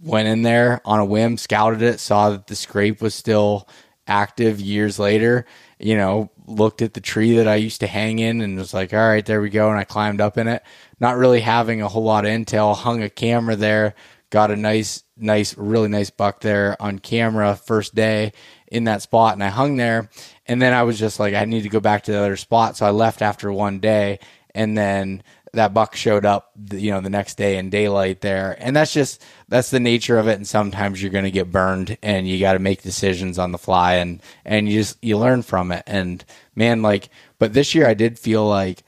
went 0.00 0.28
in 0.28 0.42
there 0.42 0.80
on 0.84 1.00
a 1.00 1.04
whim, 1.04 1.36
scouted 1.36 1.82
it, 1.82 2.00
saw 2.00 2.30
that 2.30 2.46
the 2.46 2.56
scrape 2.56 3.00
was 3.00 3.14
still 3.14 3.68
active 4.06 4.60
years 4.60 4.98
later. 4.98 5.46
You 5.78 5.96
know, 5.96 6.30
looked 6.46 6.82
at 6.82 6.94
the 6.94 7.00
tree 7.00 7.36
that 7.36 7.48
I 7.48 7.56
used 7.56 7.80
to 7.80 7.86
hang 7.86 8.18
in, 8.18 8.40
and 8.40 8.56
was 8.56 8.74
like, 8.74 8.92
all 8.92 8.98
right, 8.98 9.24
there 9.24 9.40
we 9.40 9.50
go, 9.50 9.70
and 9.70 9.78
I 9.78 9.84
climbed 9.84 10.20
up 10.20 10.38
in 10.38 10.48
it, 10.48 10.62
not 11.00 11.16
really 11.16 11.40
having 11.40 11.82
a 11.82 11.88
whole 11.88 12.04
lot 12.04 12.24
of 12.24 12.30
intel. 12.30 12.76
Hung 12.76 13.02
a 13.02 13.10
camera 13.10 13.56
there, 13.56 13.94
got 14.30 14.50
a 14.50 14.56
nice, 14.56 15.02
nice, 15.16 15.56
really 15.56 15.88
nice 15.88 16.10
buck 16.10 16.40
there 16.40 16.76
on 16.80 16.98
camera 16.98 17.56
first 17.56 17.94
day 17.94 18.32
in 18.72 18.84
that 18.84 19.02
spot, 19.02 19.34
and 19.34 19.44
I 19.44 19.48
hung 19.48 19.76
there 19.76 20.08
and 20.46 20.60
then 20.60 20.72
I 20.72 20.82
was 20.82 20.98
just 20.98 21.20
like, 21.20 21.34
I 21.34 21.44
need 21.44 21.62
to 21.62 21.68
go 21.68 21.80
back 21.80 22.04
to 22.04 22.12
the 22.12 22.18
other 22.18 22.36
spot. 22.36 22.76
So 22.76 22.86
I 22.86 22.90
left 22.90 23.22
after 23.22 23.52
one 23.52 23.78
day. 23.78 24.18
And 24.54 24.76
then 24.76 25.22
that 25.52 25.72
buck 25.72 25.94
showed 25.94 26.24
up, 26.24 26.50
you 26.72 26.90
know, 26.90 27.00
the 27.00 27.10
next 27.10 27.36
day 27.36 27.56
in 27.56 27.70
daylight 27.70 28.20
there. 28.20 28.56
And 28.58 28.74
that's 28.74 28.92
just, 28.92 29.24
that's 29.48 29.70
the 29.70 29.80
nature 29.80 30.18
of 30.18 30.28
it. 30.28 30.34
And 30.34 30.46
sometimes 30.46 31.00
you're 31.00 31.12
going 31.12 31.24
to 31.24 31.30
get 31.30 31.52
burned 31.52 31.96
and 32.02 32.28
you 32.28 32.40
got 32.40 32.54
to 32.54 32.58
make 32.58 32.82
decisions 32.82 33.38
on 33.38 33.52
the 33.52 33.58
fly 33.58 33.94
and, 33.94 34.20
and 34.44 34.68
you 34.68 34.80
just, 34.80 35.02
you 35.02 35.16
learn 35.16 35.42
from 35.42 35.72
it. 35.72 35.84
And 35.86 36.24
man, 36.54 36.82
like, 36.82 37.08
but 37.38 37.52
this 37.52 37.74
year 37.74 37.86
I 37.86 37.94
did 37.94 38.18
feel 38.18 38.46
like 38.46 38.82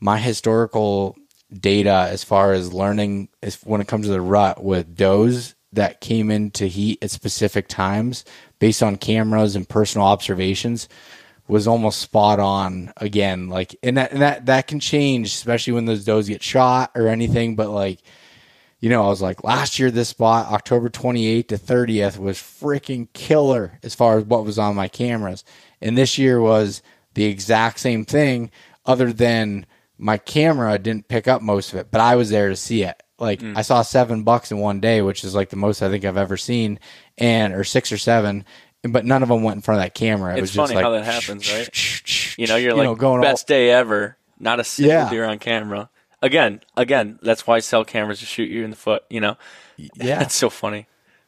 my 0.00 0.18
historical 0.18 1.16
data 1.50 2.08
as 2.10 2.24
far 2.24 2.52
as 2.52 2.74
learning 2.74 3.28
is 3.40 3.62
when 3.62 3.80
it 3.80 3.88
comes 3.88 4.06
to 4.06 4.12
the 4.12 4.20
rut 4.20 4.62
with 4.62 4.96
does 4.96 5.54
that 5.76 6.00
came 6.00 6.30
into 6.30 6.66
heat 6.66 7.02
at 7.02 7.10
specific 7.10 7.68
times 7.68 8.24
based 8.58 8.82
on 8.82 8.96
cameras 8.96 9.56
and 9.56 9.68
personal 9.68 10.06
observations 10.06 10.88
was 11.48 11.68
almost 11.68 12.00
spot 12.00 12.40
on 12.40 12.92
again. 12.96 13.48
Like 13.48 13.76
and 13.82 13.96
that 13.96 14.12
and 14.12 14.22
that 14.22 14.46
that 14.46 14.66
can 14.66 14.80
change 14.80 15.28
especially 15.28 15.72
when 15.74 15.84
those 15.84 16.04
does 16.04 16.28
get 16.28 16.42
shot 16.42 16.90
or 16.94 17.08
anything 17.08 17.56
but 17.56 17.70
like 17.70 18.00
you 18.80 18.90
know 18.90 19.04
I 19.04 19.08
was 19.08 19.22
like 19.22 19.44
last 19.44 19.78
year 19.78 19.90
this 19.90 20.08
spot 20.08 20.52
October 20.52 20.90
28th 20.90 21.48
to 21.48 21.58
30th 21.58 22.18
was 22.18 22.38
freaking 22.38 23.08
killer 23.12 23.78
as 23.82 23.94
far 23.94 24.18
as 24.18 24.24
what 24.24 24.44
was 24.44 24.58
on 24.58 24.74
my 24.74 24.88
cameras. 24.88 25.44
And 25.80 25.96
this 25.96 26.18
year 26.18 26.40
was 26.40 26.82
the 27.14 27.24
exact 27.24 27.78
same 27.78 28.04
thing 28.04 28.50
other 28.84 29.12
than 29.12 29.66
my 29.98 30.18
camera 30.18 30.78
didn't 30.78 31.08
pick 31.08 31.28
up 31.28 31.40
most 31.42 31.72
of 31.72 31.78
it 31.78 31.90
but 31.90 32.00
I 32.00 32.16
was 32.16 32.30
there 32.30 32.48
to 32.48 32.56
see 32.56 32.82
it 32.82 33.02
like 33.18 33.40
mm. 33.40 33.56
I 33.56 33.62
saw 33.62 33.82
seven 33.82 34.22
bucks 34.22 34.50
in 34.50 34.58
one 34.58 34.80
day, 34.80 35.02
which 35.02 35.24
is 35.24 35.34
like 35.34 35.50
the 35.50 35.56
most 35.56 35.82
I 35.82 35.90
think 35.90 36.04
I've 36.04 36.16
ever 36.16 36.36
seen, 36.36 36.78
and 37.16 37.54
or 37.54 37.64
six 37.64 37.92
or 37.92 37.98
seven, 37.98 38.44
but 38.82 39.04
none 39.04 39.22
of 39.22 39.28
them 39.28 39.42
went 39.42 39.56
in 39.56 39.62
front 39.62 39.80
of 39.80 39.84
that 39.84 39.94
camera. 39.94 40.32
It 40.32 40.38
it's 40.38 40.42
was 40.42 40.54
funny 40.54 40.74
just 40.74 40.74
like, 40.76 40.84
how 40.84 40.90
that 40.90 41.04
happens, 41.04 41.52
right? 41.52 42.38
you 42.38 42.46
know, 42.46 42.56
you're 42.56 42.72
you 42.72 42.76
like 42.76 42.84
know, 42.84 42.94
going 42.94 43.22
best 43.22 43.50
all, 43.50 43.54
day 43.54 43.70
ever, 43.70 44.16
not 44.38 44.60
a 44.60 44.64
single 44.64 44.94
yeah. 44.94 45.10
deer 45.10 45.24
on 45.24 45.38
camera. 45.38 45.90
Again, 46.22 46.60
again, 46.76 47.18
that's 47.22 47.46
why 47.46 47.56
I 47.56 47.58
cell 47.60 47.84
cameras 47.84 48.20
to 48.20 48.26
shoot 48.26 48.50
you 48.50 48.64
in 48.64 48.70
the 48.70 48.76
foot. 48.76 49.04
You 49.08 49.20
know, 49.20 49.36
yeah, 49.76 50.18
that's 50.18 50.34
so 50.34 50.50
funny. 50.50 50.86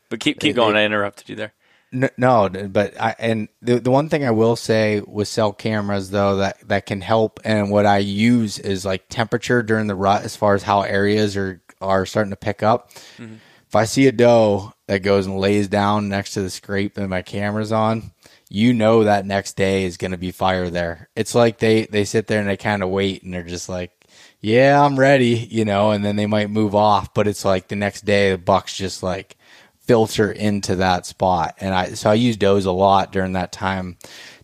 But 0.08 0.20
keep 0.20 0.40
keep 0.40 0.56
going. 0.56 0.76
It, 0.76 0.80
I 0.80 0.84
interrupted 0.84 1.28
you 1.28 1.36
there. 1.36 1.52
No, 1.90 2.10
no, 2.18 2.48
but 2.68 3.00
I 3.00 3.14
and 3.18 3.48
the 3.62 3.80
the 3.80 3.90
one 3.90 4.10
thing 4.10 4.24
I 4.24 4.30
will 4.30 4.56
say 4.56 5.00
with 5.00 5.26
cell 5.28 5.54
cameras 5.54 6.10
though 6.10 6.36
that 6.36 6.68
that 6.68 6.84
can 6.84 7.00
help 7.00 7.40
and 7.44 7.70
what 7.70 7.86
I 7.86 7.98
use 7.98 8.58
is 8.58 8.84
like 8.84 9.08
temperature 9.08 9.62
during 9.62 9.86
the 9.86 9.94
rut 9.94 10.22
as 10.22 10.36
far 10.36 10.54
as 10.54 10.62
how 10.62 10.82
areas 10.82 11.34
are 11.34 11.62
are 11.80 12.06
starting 12.06 12.30
to 12.30 12.36
pick 12.36 12.62
up. 12.62 12.92
Mm-hmm. 13.18 13.34
If 13.66 13.76
I 13.76 13.84
see 13.84 14.06
a 14.06 14.12
doe 14.12 14.72
that 14.86 15.00
goes 15.00 15.26
and 15.26 15.38
lays 15.38 15.68
down 15.68 16.08
next 16.08 16.34
to 16.34 16.42
the 16.42 16.50
scrape 16.50 16.94
that 16.94 17.08
my 17.08 17.20
camera's 17.20 17.70
on, 17.72 18.12
you 18.48 18.72
know 18.72 19.04
that 19.04 19.26
next 19.26 19.56
day 19.56 19.84
is 19.84 19.98
going 19.98 20.12
to 20.12 20.16
be 20.16 20.30
fire 20.30 20.70
there. 20.70 21.08
It's 21.14 21.34
like 21.34 21.58
they 21.58 21.84
they 21.86 22.04
sit 22.04 22.26
there 22.26 22.40
and 22.40 22.48
they 22.48 22.56
kind 22.56 22.82
of 22.82 22.88
wait 22.88 23.22
and 23.22 23.34
they're 23.34 23.42
just 23.42 23.68
like, 23.68 23.92
"Yeah, 24.40 24.82
I'm 24.82 24.98
ready," 24.98 25.46
you 25.50 25.64
know, 25.66 25.90
and 25.90 26.04
then 26.04 26.16
they 26.16 26.26
might 26.26 26.50
move 26.50 26.74
off, 26.74 27.12
but 27.12 27.28
it's 27.28 27.44
like 27.44 27.68
the 27.68 27.76
next 27.76 28.06
day 28.06 28.30
the 28.30 28.38
bucks 28.38 28.74
just 28.74 29.02
like 29.02 29.36
filter 29.80 30.30
into 30.30 30.76
that 30.76 31.06
spot. 31.06 31.56
And 31.60 31.74
I 31.74 31.94
so 31.94 32.10
I 32.10 32.14
use 32.14 32.36
those 32.36 32.64
a 32.66 32.72
lot 32.72 33.12
during 33.12 33.32
that 33.32 33.52
time 33.52 33.96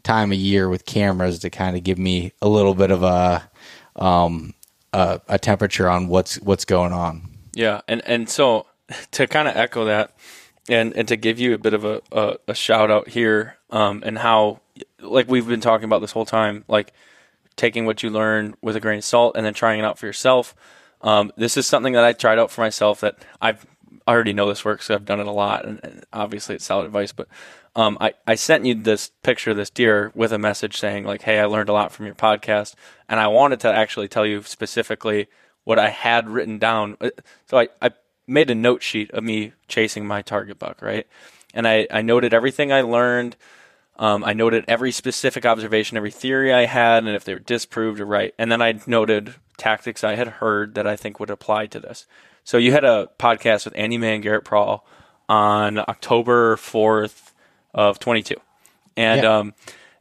time 0.03 0.33
of 0.33 0.39
year 0.39 0.69
with 0.69 0.85
cameras 0.85 1.41
to 1.41 1.51
kind 1.51 1.77
of 1.77 1.83
give 1.83 1.99
me 1.99 2.33
a 2.43 2.49
little 2.49 2.75
bit 2.75 2.91
of 2.91 3.03
a 3.03 3.49
um 3.97 4.55
a, 4.95 5.21
a 5.29 5.39
temperature 5.39 5.89
on 5.89 6.09
what's 6.09 6.37
what's 6.41 6.65
going 6.65 6.93
on. 6.93 7.29
Yeah, 7.53 7.81
and 7.89 8.01
and 8.07 8.29
so 8.29 8.67
to 9.11 9.27
kind 9.27 9.49
of 9.49 9.57
echo 9.57 9.85
that, 9.85 10.15
and 10.69 10.95
and 10.97 11.09
to 11.09 11.17
give 11.17 11.39
you 11.39 11.53
a 11.53 11.59
bit 11.59 11.75
of 11.75 11.85
a, 11.85 12.01
a, 12.13 12.37
a 12.49 12.55
shout 12.55 12.91
out 12.91 13.09
here, 13.09 13.57
um, 13.71 14.03
and 14.07 14.19
how 14.19 14.61
like 15.01 15.29
we've 15.29 15.47
been 15.47 15.61
talking 15.61 15.85
about 15.85 16.01
this 16.01 16.13
whole 16.13 16.25
time, 16.25 16.65
like 16.69 16.93
taking 17.57 17.87
what 17.87 18.03
you 18.03 18.11
learn 18.11 18.55
with 18.63 18.77
a 18.77 18.81
grain 18.81 18.99
of 18.99 19.05
salt 19.05 19.37
and 19.37 19.45
then 19.45 19.55
trying 19.55 19.81
it 19.81 19.85
out 19.85 19.99
for 19.99 20.07
yourself. 20.07 20.55
Um, 21.03 21.33
this 21.37 21.57
is 21.57 21.67
something 21.67 21.93
that 21.93 22.05
I 22.05 22.13
tried 22.13 22.39
out 22.39 22.51
for 22.51 22.63
myself 22.63 23.01
that 23.01 23.19
I've 23.41 23.67
already 24.09 24.33
know 24.33 24.49
this 24.49 24.65
works. 24.65 24.87
So 24.87 24.95
I've 24.95 25.05
done 25.05 25.21
it 25.21 25.27
a 25.27 25.33
lot, 25.33 25.65
and, 25.65 25.81
and 25.83 26.05
obviously 26.13 26.55
it's 26.55 26.65
solid 26.65 26.87
advice. 26.87 27.13
But 27.13 27.29
um, 27.77 27.99
I 28.01 28.15
I 28.27 28.35
sent 28.37 28.65
you 28.65 28.75
this 28.75 29.11
picture 29.23 29.51
of 29.51 29.57
this 29.57 29.71
deer 29.71 30.13
with 30.15 30.33
a 30.33 30.39
message 30.39 30.79
saying 30.79 31.05
like, 31.05 31.23
"Hey, 31.23 31.39
I 31.41 31.47
learned 31.47 31.69
a 31.69 31.73
lot 31.73 31.93
from 31.93 32.07
your 32.07 32.15
podcast," 32.15 32.75
and 33.09 33.19
I 33.19 33.27
wanted 33.27 33.61
to 33.61 33.73
actually 33.73 34.09
tell 34.09 34.25
you 34.25 34.43
specifically 34.43 35.29
what 35.65 35.79
I 35.79 35.89
had 35.89 36.29
written 36.29 36.59
down. 36.59 36.97
Uh, 37.01 37.11
so 37.47 37.59
I, 37.59 37.69
I 37.83 37.91
made 38.27 38.51
a 38.51 38.55
note 38.55 38.83
sheet 38.83 39.11
of 39.11 39.25
me 39.25 39.53
chasing 39.67 40.07
my 40.07 40.23
target 40.23 40.59
buck, 40.59 40.81
right? 40.83 41.07
And 41.53 41.67
I, 41.67 41.87
I 41.91 42.03
noted 42.03 42.35
everything 42.35 42.73
I 42.73 42.83
learned. 42.83 43.37
Um, 43.97 44.25
I 44.25 44.33
noted 44.33 44.65
every 44.67 44.91
specific 44.91 45.47
observation, 45.47 45.97
every 45.97 46.11
theory 46.11 46.53
I 46.53 46.67
had, 46.67 47.05
and 47.05 47.15
if 47.15 47.25
they 47.25 47.33
were 47.33 47.41
disproved 47.41 48.01
or 48.01 48.07
right. 48.07 48.35
And 48.39 48.51
then 48.51 48.61
I 48.61 48.81
noted 48.87 49.35
tactics 49.57 50.03
I 50.03 50.17
had 50.17 50.29
heard 50.29 50.75
that 50.75 50.87
I 50.87 50.97
think 50.97 51.21
would 51.21 51.31
apply 51.31 51.67
to 51.67 51.81
this. 51.81 52.07
So 52.43 52.59
you 52.59 52.73
had 52.73 52.85
a 52.85 53.09
podcast 53.19 53.65
with 53.65 53.77
Andy 53.77 53.97
Mann, 53.97 54.21
Garrett 54.21 54.45
Prawl 54.45 54.87
on 55.29 55.79
October 55.79 56.57
4th 56.57 57.24
of 57.75 57.99
22. 57.99 58.37
And, 58.97 59.23
yeah. 59.23 59.39
um, 59.39 59.55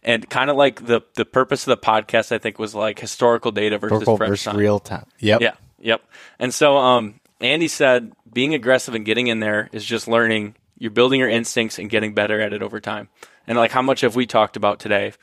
and 0.04 0.30
kind 0.30 0.50
of 0.50 0.58
like 0.58 0.86
the 0.86 1.02
the 1.16 1.26
purpose 1.26 1.66
of 1.66 1.80
the 1.80 1.86
podcast, 1.86 2.32
I 2.32 2.38
think, 2.38 2.60
was 2.60 2.76
like 2.76 3.00
historical 3.00 3.52
data 3.52 3.78
versus, 3.78 4.04
versus 4.06 4.54
real 4.54 4.80
time. 4.80 5.06
Yep. 5.20 5.42
Yeah. 5.42 5.54
Yep. 5.80 6.04
And 6.40 6.54
so, 6.54 6.78
um, 6.78 7.20
Andy 7.40 7.68
said 7.68 8.14
being 8.32 8.54
aggressive 8.54 8.96
and 8.96 9.06
getting 9.06 9.28
in 9.28 9.40
there 9.40 9.70
is 9.72 9.86
just 9.86 10.08
learning. 10.08 10.56
You're 10.78 10.92
building 10.92 11.20
your 11.20 11.30
instincts 11.30 11.80
and 11.80 11.90
getting 11.90 12.14
better 12.14 12.42
at 12.42 12.52
it 12.52 12.62
over 12.62 12.80
time. 12.80 13.10
And 13.48 13.58
like 13.58 13.72
how 13.72 13.82
much 13.82 14.02
have 14.02 14.16
we 14.16 14.26
talked 14.26 14.58
about 14.58 14.80
today? 14.80 15.14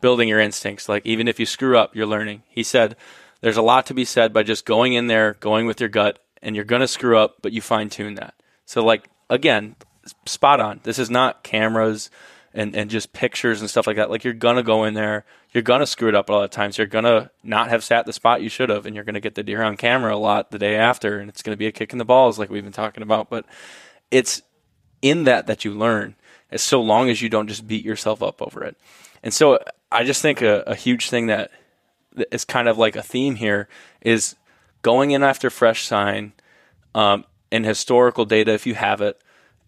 Building 0.00 0.28
your 0.28 0.40
instincts. 0.40 0.88
Like 0.88 1.06
even 1.06 1.28
if 1.28 1.38
you 1.38 1.46
screw 1.46 1.78
up, 1.78 1.94
you're 1.94 2.06
learning. 2.06 2.42
He 2.48 2.62
said 2.62 2.96
there's 3.40 3.56
a 3.56 3.62
lot 3.62 3.86
to 3.86 3.94
be 3.94 4.04
said 4.04 4.32
by 4.32 4.42
just 4.42 4.64
going 4.64 4.94
in 4.94 5.06
there, 5.06 5.34
going 5.34 5.66
with 5.66 5.80
your 5.80 5.88
gut, 5.88 6.18
and 6.42 6.56
you're 6.56 6.64
gonna 6.64 6.88
screw 6.88 7.18
up, 7.18 7.36
but 7.42 7.52
you 7.52 7.60
fine 7.60 7.88
tune 7.88 8.14
that. 8.16 8.34
So 8.64 8.84
like 8.84 9.08
again, 9.30 9.76
spot 10.26 10.60
on. 10.60 10.80
This 10.82 10.98
is 10.98 11.10
not 11.10 11.42
cameras 11.42 12.10
and, 12.54 12.76
and 12.76 12.90
just 12.90 13.12
pictures 13.12 13.60
and 13.60 13.70
stuff 13.70 13.86
like 13.86 13.96
that. 13.96 14.10
Like 14.10 14.24
you're 14.24 14.34
gonna 14.34 14.62
go 14.62 14.84
in 14.84 14.94
there, 14.94 15.24
you're 15.52 15.62
gonna 15.62 15.86
screw 15.86 16.08
it 16.08 16.14
up 16.14 16.28
a 16.28 16.32
lot 16.32 16.44
of 16.44 16.50
times. 16.50 16.78
You're 16.78 16.86
gonna 16.86 17.30
not 17.42 17.70
have 17.70 17.82
sat 17.82 18.06
the 18.06 18.12
spot 18.12 18.42
you 18.42 18.48
should 18.48 18.68
have, 18.68 18.86
and 18.86 18.94
you're 18.94 19.04
gonna 19.04 19.20
get 19.20 19.34
the 19.34 19.42
deer 19.42 19.62
on 19.62 19.76
camera 19.76 20.14
a 20.14 20.18
lot 20.18 20.50
the 20.50 20.58
day 20.58 20.76
after, 20.76 21.18
and 21.18 21.28
it's 21.28 21.42
gonna 21.42 21.56
be 21.56 21.66
a 21.66 21.72
kick 21.72 21.92
in 21.92 21.98
the 21.98 22.04
balls 22.04 22.38
like 22.38 22.50
we've 22.50 22.62
been 22.62 22.72
talking 22.72 23.02
about. 23.02 23.30
But 23.30 23.46
it's 24.10 24.42
in 25.00 25.24
that 25.24 25.46
that 25.46 25.64
you 25.64 25.72
learn, 25.72 26.14
as 26.50 26.62
so 26.62 26.80
long 26.80 27.08
as 27.08 27.22
you 27.22 27.28
don't 27.28 27.48
just 27.48 27.66
beat 27.66 27.84
yourself 27.84 28.22
up 28.22 28.42
over 28.42 28.62
it. 28.64 28.76
And 29.22 29.32
so 29.32 29.58
I 29.90 30.04
just 30.04 30.22
think 30.22 30.42
a, 30.42 30.62
a 30.66 30.74
huge 30.74 31.08
thing 31.08 31.26
that 31.26 31.50
is 32.30 32.44
kind 32.44 32.68
of 32.68 32.76
like 32.78 32.96
a 32.96 33.02
theme 33.02 33.36
here 33.36 33.68
is 34.00 34.36
going 34.82 35.12
in 35.12 35.22
after 35.22 35.48
fresh 35.48 35.86
sign 35.86 36.32
um, 36.94 37.24
and 37.50 37.64
historical 37.64 38.24
data 38.24 38.52
if 38.52 38.66
you 38.66 38.74
have 38.74 39.00
it, 39.00 39.20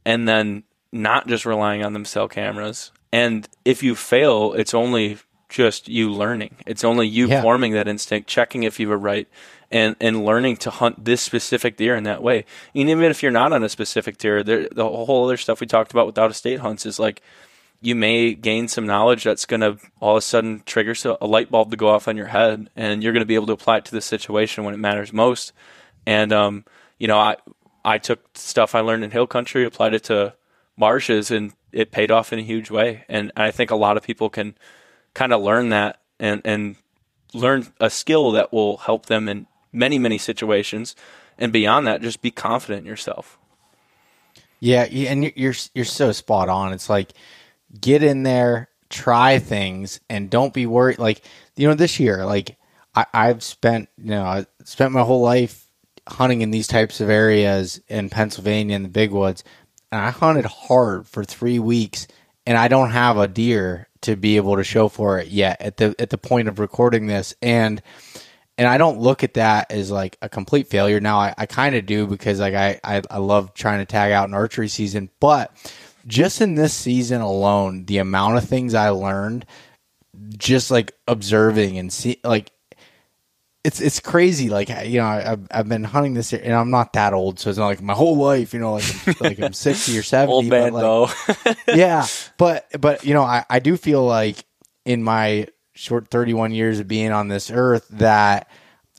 and 0.05 0.29
then 0.29 0.65
not 0.93 1.27
just 1.27 1.45
relying 1.45 1.85
on 1.85 1.93
them 1.93 2.05
cell 2.05 2.29
cameras. 2.29 2.93
And 3.13 3.49
if 3.65 3.83
you 3.83 3.95
fail, 3.95 4.53
it's 4.55 4.75
only 4.75 5.19
just 5.49 5.89
you 5.89 6.11
learning. 6.11 6.57
It's 6.67 6.85
only 6.85 7.07
you 7.07 7.29
yeah. 7.29 7.43
forming 7.43 7.73
that 7.73 7.87
instinct, 7.87 8.29
checking 8.29 8.65
if 8.65 8.81
you 8.81 8.89
were 8.89 8.99
right, 8.99 9.29
and 9.71 9.95
and 10.01 10.25
learning 10.25 10.57
to 10.59 10.71
hunt 10.71 11.05
this 11.05 11.23
specific 11.23 11.77
deer 11.77 11.95
in 11.95 12.05
that 12.05 12.23
way. 12.23 12.45
And 12.75 12.91
even 12.91 13.05
if 13.05 13.23
you're 13.23 13.33
not 13.33 13.53
on 13.53 13.63
a 13.63 13.69
specific 13.69 14.19
deer, 14.19 14.43
there, 14.43 14.69
the 14.71 14.85
whole 14.85 15.25
other 15.25 15.37
stuff 15.37 15.61
we 15.61 15.67
talked 15.67 15.93
about 15.93 16.07
with 16.07 16.19
out 16.19 16.31
of 16.31 16.37
state 16.37 16.61
hunts 16.61 16.87
is 16.87 16.99
like 16.99 17.23
you 17.81 17.95
may 17.95 18.35
gain 18.35 18.67
some 18.67 18.87
knowledge 18.87 19.25
that's 19.25 19.45
going 19.45 19.61
to 19.61 19.79
all 20.01 20.17
of 20.17 20.19
a 20.19 20.23
sudden 20.23 20.63
trigger 20.65 20.95
a 21.21 21.27
light 21.27 21.51
bulb 21.51 21.71
to 21.71 21.77
go 21.77 21.89
off 21.89 22.09
on 22.09 22.17
your 22.17 22.27
head, 22.27 22.69
and 22.75 23.03
you're 23.03 23.13
going 23.13 23.21
to 23.21 23.27
be 23.27 23.35
able 23.35 23.47
to 23.47 23.53
apply 23.53 23.77
it 23.77 23.85
to 23.85 23.93
the 23.93 24.01
situation 24.01 24.65
when 24.65 24.75
it 24.75 24.79
matters 24.79 25.13
most. 25.13 25.53
And 26.07 26.33
um, 26.33 26.65
you 26.99 27.07
know, 27.07 27.19
I 27.19 27.37
I 27.85 27.99
took 27.99 28.21
stuff 28.35 28.75
I 28.75 28.81
learned 28.81 29.05
in 29.05 29.11
hill 29.11 29.27
country, 29.27 29.65
applied 29.65 29.95
it 29.95 30.05
to 30.05 30.35
marshes 30.77 31.31
and 31.31 31.53
it 31.73 31.91
paid 31.91 32.11
off 32.11 32.33
in 32.33 32.39
a 32.39 32.43
huge 32.43 32.71
way. 32.71 33.05
And 33.09 33.33
I 33.37 33.51
think 33.51 33.71
a 33.71 33.77
lot 33.77 33.97
of 33.97 34.03
people 34.03 34.31
can 34.31 34.57
kind 35.13 35.33
of 35.33 35.43
learn 35.43 35.69
that 35.69 36.01
and, 36.19 36.41
and 36.45 36.77
learn 37.33 37.67
a 37.81 37.91
skill 37.91 38.31
that 38.33 38.53
will 38.53 38.79
help 38.79 39.07
them 39.07 39.29
in 39.29 39.47
many, 39.73 39.99
many 39.99 40.19
situations. 40.19 40.97
And 41.39 41.53
beyond 41.53 41.87
that, 41.87 42.01
just 42.01 42.23
be 42.23 42.31
confident 42.31 42.81
in 42.81 42.87
yourself. 42.87 43.39
Yeah, 44.61 44.85
and 44.85 45.31
you're 45.37 45.55
you're 45.75 45.85
so 45.85 46.13
spot 46.13 46.49
on. 46.49 46.73
It's 46.73 46.89
like 46.89 47.13
get 47.79 48.03
in 48.03 48.23
there, 48.23 48.71
try 48.89 49.39
things, 49.39 50.01
and 50.09 50.31
don't 50.31 50.55
be 50.55 50.65
worried. 50.65 50.99
Like 50.99 51.23
you 51.55 51.69
know, 51.69 51.75
this 51.75 52.01
year, 52.01 52.25
like 52.25 52.57
I, 52.95 53.05
I've 53.13 53.43
spent 53.43 53.91
you 53.99 54.11
know 54.11 54.23
I 54.23 54.47
spent 54.65 54.93
my 54.93 55.03
whole 55.03 55.21
life 55.21 55.64
hunting 56.09 56.43
in 56.43 56.51
these 56.51 56.67
types 56.67 57.01
of 57.01 57.09
areas 57.09 57.81
in 57.89 58.11
Pennsylvania 58.11 58.77
in 58.77 58.83
the 58.83 58.89
big 58.89 59.11
woods 59.11 59.45
and 59.95 60.03
I 60.03 60.11
hunted 60.11 60.45
hard 60.45 61.07
for 61.07 61.23
three 61.23 61.61
weeks, 61.61 62.09
and 62.47 62.59
I 62.59 62.67
don't 62.67 62.91
have 62.91 63.17
a 63.17 63.29
deer 63.29 63.89
to 64.01 64.17
be 64.17 64.37
able 64.37 64.57
to 64.57 64.65
show 64.65 64.89
for 64.89 65.21
it 65.21 65.29
yet 65.29 65.61
at 65.61 65.77
the 65.77 65.95
at 66.01 66.11
the 66.11 66.19
point 66.19 66.49
of 66.49 66.59
recording 66.59 67.07
this, 67.07 67.33
and 67.41 67.81
and 68.59 68.67
I 68.67 68.77
don't 68.77 68.99
look 68.99 69.23
at 69.23 69.35
that 69.35 69.71
as 69.71 69.93
like 69.93 70.19
a 70.21 70.29
complete 70.29 70.67
failure. 70.67 70.99
Now 70.99 71.19
I, 71.19 71.35
I 71.39 71.47
kind 71.47 71.77
of 71.77 71.87
do 71.87 72.09
because 72.09 72.41
like 72.41 72.55
I, 72.55 72.81
I 72.83 73.03
I 73.09 73.19
love 73.19 73.55
trying 73.55 73.79
to 73.79 73.87
tag 73.87 74.11
out 74.11 74.29
an 74.29 74.35
archery 74.35 74.67
season, 74.67 75.11
but 75.21 75.55
just 76.09 76.41
in 76.41 76.57
this 76.57 76.75
season 76.75 77.21
alone, 77.21 77.85
the 77.85 77.99
amount 77.99 78.39
of 78.39 78.45
things 78.49 78.75
I 78.75 78.89
learned 78.89 79.47
just 80.37 80.73
like 80.73 80.93
observing 81.07 81.79
and 81.79 81.93
see 81.93 82.19
like 82.25 82.51
it's 83.65 83.81
it's 83.81 83.99
crazy. 83.99 84.51
Like 84.51 84.69
you 84.69 84.99
know, 84.99 85.07
I've 85.07 85.47
I've 85.51 85.69
been 85.69 85.85
hunting 85.85 86.13
this, 86.15 86.33
and 86.35 86.53
I'm 86.53 86.71
not 86.71 86.93
that 86.93 87.15
old, 87.15 87.41
so 87.41 87.49
it's 87.49 87.59
not 87.59 87.67
like 87.67 87.81
my 87.81 87.95
whole 87.95 88.17
life. 88.17 88.53
You 88.53 88.61
know, 88.61 88.75
like 88.75 89.09
I'm, 89.09 89.15
like 89.21 89.41
I'm 89.41 89.53
sixty 89.55 89.99
or 89.99 90.03
seventy. 90.03 90.33
Old 90.33 90.47
man 90.47 90.75
like, 90.75 90.83
though. 90.83 91.09
yeah, 91.75 92.07
but 92.37 92.69
but 92.79 93.05
you 93.05 93.15
know, 93.15 93.23
I 93.23 93.45
I 93.49 93.59
do 93.59 93.77
feel 93.79 94.05
like 94.05 94.45
in 94.85 95.03
my 95.03 95.49
short 95.73 96.09
31 96.09 96.53
years 96.53 96.79
of 96.79 96.87
being 96.87 97.11
on 97.11 97.27
this 97.27 97.51
earth 97.51 97.89
that 97.89 98.49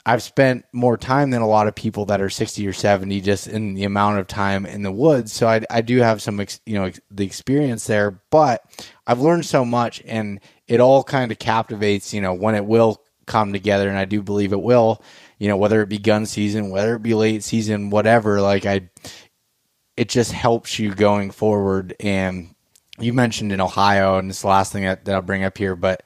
I've 0.05 0.21
spent 0.21 0.65
more 0.73 0.97
time 0.97 1.31
than 1.31 1.41
a 1.41 1.47
lot 1.47 1.67
of 1.67 1.75
people 1.75 2.05
that 2.07 2.21
are 2.21 2.29
60 2.29 2.67
or 2.67 2.73
70 2.73 3.21
just 3.21 3.47
in 3.47 3.75
the 3.75 3.85
amount 3.85 4.19
of 4.19 4.27
time 4.27 4.65
in 4.65 4.83
the 4.83 4.91
woods. 4.91 5.31
So 5.31 5.47
I, 5.47 5.61
I 5.69 5.81
do 5.81 5.97
have 5.99 6.21
some, 6.21 6.39
ex, 6.39 6.59
you 6.65 6.75
know, 6.75 6.91
the 7.09 7.25
experience 7.25 7.87
there, 7.87 8.19
but 8.29 8.61
I've 9.07 9.21
learned 9.21 9.45
so 9.45 9.63
much 9.63 10.03
and 10.05 10.41
it 10.67 10.79
all 10.79 11.03
kind 11.03 11.31
of 11.31 11.39
captivates, 11.39 12.13
you 12.13 12.21
know, 12.21 12.33
when 12.33 12.55
it 12.55 12.65
will 12.65 13.01
come 13.25 13.53
together, 13.53 13.89
and 13.89 13.97
I 13.97 14.05
do 14.05 14.21
believe 14.21 14.53
it 14.53 14.61
will. 14.61 15.01
You 15.39 15.47
know, 15.47 15.57
whether 15.57 15.81
it 15.81 15.89
be 15.89 15.97
gun 15.97 16.25
season, 16.25 16.69
whether 16.69 16.95
it 16.95 17.03
be 17.03 17.13
late 17.13 17.43
season, 17.43 17.89
whatever. 17.89 18.41
Like 18.41 18.65
I, 18.65 18.89
it 19.97 20.09
just 20.09 20.31
helps 20.31 20.79
you 20.79 20.93
going 20.93 21.31
forward. 21.31 21.95
And 21.99 22.55
you 22.99 23.13
mentioned 23.13 23.51
in 23.51 23.61
Ohio, 23.61 24.17
and 24.17 24.29
it's 24.29 24.41
the 24.41 24.47
last 24.47 24.71
thing 24.71 24.83
that, 24.83 25.05
that 25.05 25.15
I'll 25.15 25.21
bring 25.21 25.43
up 25.43 25.57
here, 25.57 25.75
but 25.75 26.03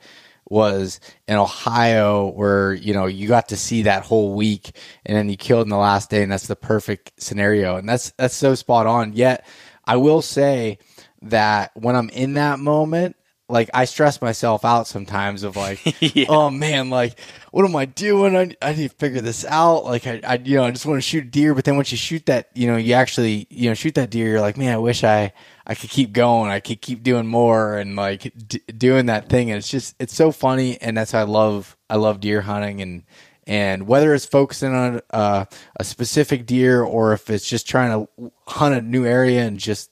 was 0.49 0.99
in 1.27 1.35
Ohio 1.35 2.27
where 2.31 2.73
you 2.73 2.93
know 2.93 3.05
you 3.05 3.27
got 3.27 3.49
to 3.49 3.55
see 3.55 3.83
that 3.83 4.03
whole 4.03 4.33
week 4.33 4.75
and 5.05 5.15
then 5.15 5.29
you 5.29 5.37
killed 5.37 5.67
in 5.67 5.69
the 5.69 5.77
last 5.77 6.09
day 6.09 6.23
and 6.23 6.31
that's 6.31 6.47
the 6.47 6.55
perfect 6.55 7.11
scenario 7.21 7.77
and 7.77 7.87
that's 7.87 8.11
that's 8.17 8.35
so 8.35 8.55
spot 8.55 8.87
on 8.87 9.13
yet 9.13 9.45
I 9.85 9.97
will 9.97 10.23
say 10.23 10.79
that 11.21 11.71
when 11.75 11.95
I'm 11.95 12.09
in 12.09 12.33
that 12.33 12.59
moment 12.59 13.15
like 13.49 13.69
I 13.73 13.85
stress 13.85 14.21
myself 14.21 14.63
out 14.63 14.87
sometimes 14.87 15.43
of 15.43 15.55
like, 15.55 15.79
yeah. 16.15 16.27
oh 16.29 16.49
man, 16.49 16.89
like 16.89 17.19
what 17.51 17.65
am 17.65 17.75
I 17.75 17.85
doing? 17.85 18.37
I, 18.37 18.55
I 18.61 18.73
need 18.73 18.91
to 18.91 18.95
figure 18.95 19.21
this 19.21 19.43
out. 19.45 19.85
Like 19.85 20.05
I, 20.05 20.21
I 20.23 20.35
you 20.35 20.57
know, 20.57 20.65
I 20.65 20.71
just 20.71 20.85
want 20.85 20.97
to 20.97 21.01
shoot 21.01 21.25
a 21.25 21.27
deer, 21.27 21.55
but 21.55 21.65
then 21.65 21.75
once 21.75 21.91
you 21.91 21.97
shoot 21.97 22.25
that, 22.27 22.49
you 22.53 22.67
know, 22.67 22.77
you 22.77 22.93
actually, 22.93 23.47
you 23.49 23.69
know, 23.69 23.73
shoot 23.73 23.95
that 23.95 24.11
deer, 24.11 24.29
you're 24.29 24.41
like, 24.41 24.57
man, 24.57 24.73
I 24.73 24.77
wish 24.77 25.03
I, 25.03 25.33
I 25.65 25.75
could 25.75 25.89
keep 25.89 26.13
going. 26.13 26.51
I 26.51 26.59
could 26.59 26.81
keep 26.81 27.01
doing 27.03 27.25
more 27.25 27.77
and 27.77 27.95
like 27.95 28.31
d- 28.47 28.61
doing 28.77 29.07
that 29.07 29.29
thing. 29.29 29.49
And 29.49 29.57
it's 29.57 29.69
just, 29.69 29.95
it's 29.99 30.13
so 30.13 30.31
funny. 30.31 30.79
And 30.79 30.95
that's 30.95 31.13
why 31.13 31.21
I 31.21 31.23
love, 31.23 31.75
I 31.89 31.95
love 31.95 32.19
deer 32.19 32.41
hunting 32.41 32.81
and, 32.81 33.03
and 33.47 33.87
whether 33.87 34.13
it's 34.13 34.27
focusing 34.27 34.75
on 34.75 35.01
uh, 35.09 35.45
a 35.79 35.83
specific 35.83 36.45
deer 36.45 36.83
or 36.83 37.13
if 37.13 37.31
it's 37.31 37.49
just 37.49 37.67
trying 37.67 38.07
to 38.19 38.31
hunt 38.47 38.75
a 38.75 38.81
new 38.81 39.05
area 39.05 39.41
and 39.41 39.57
just 39.57 39.89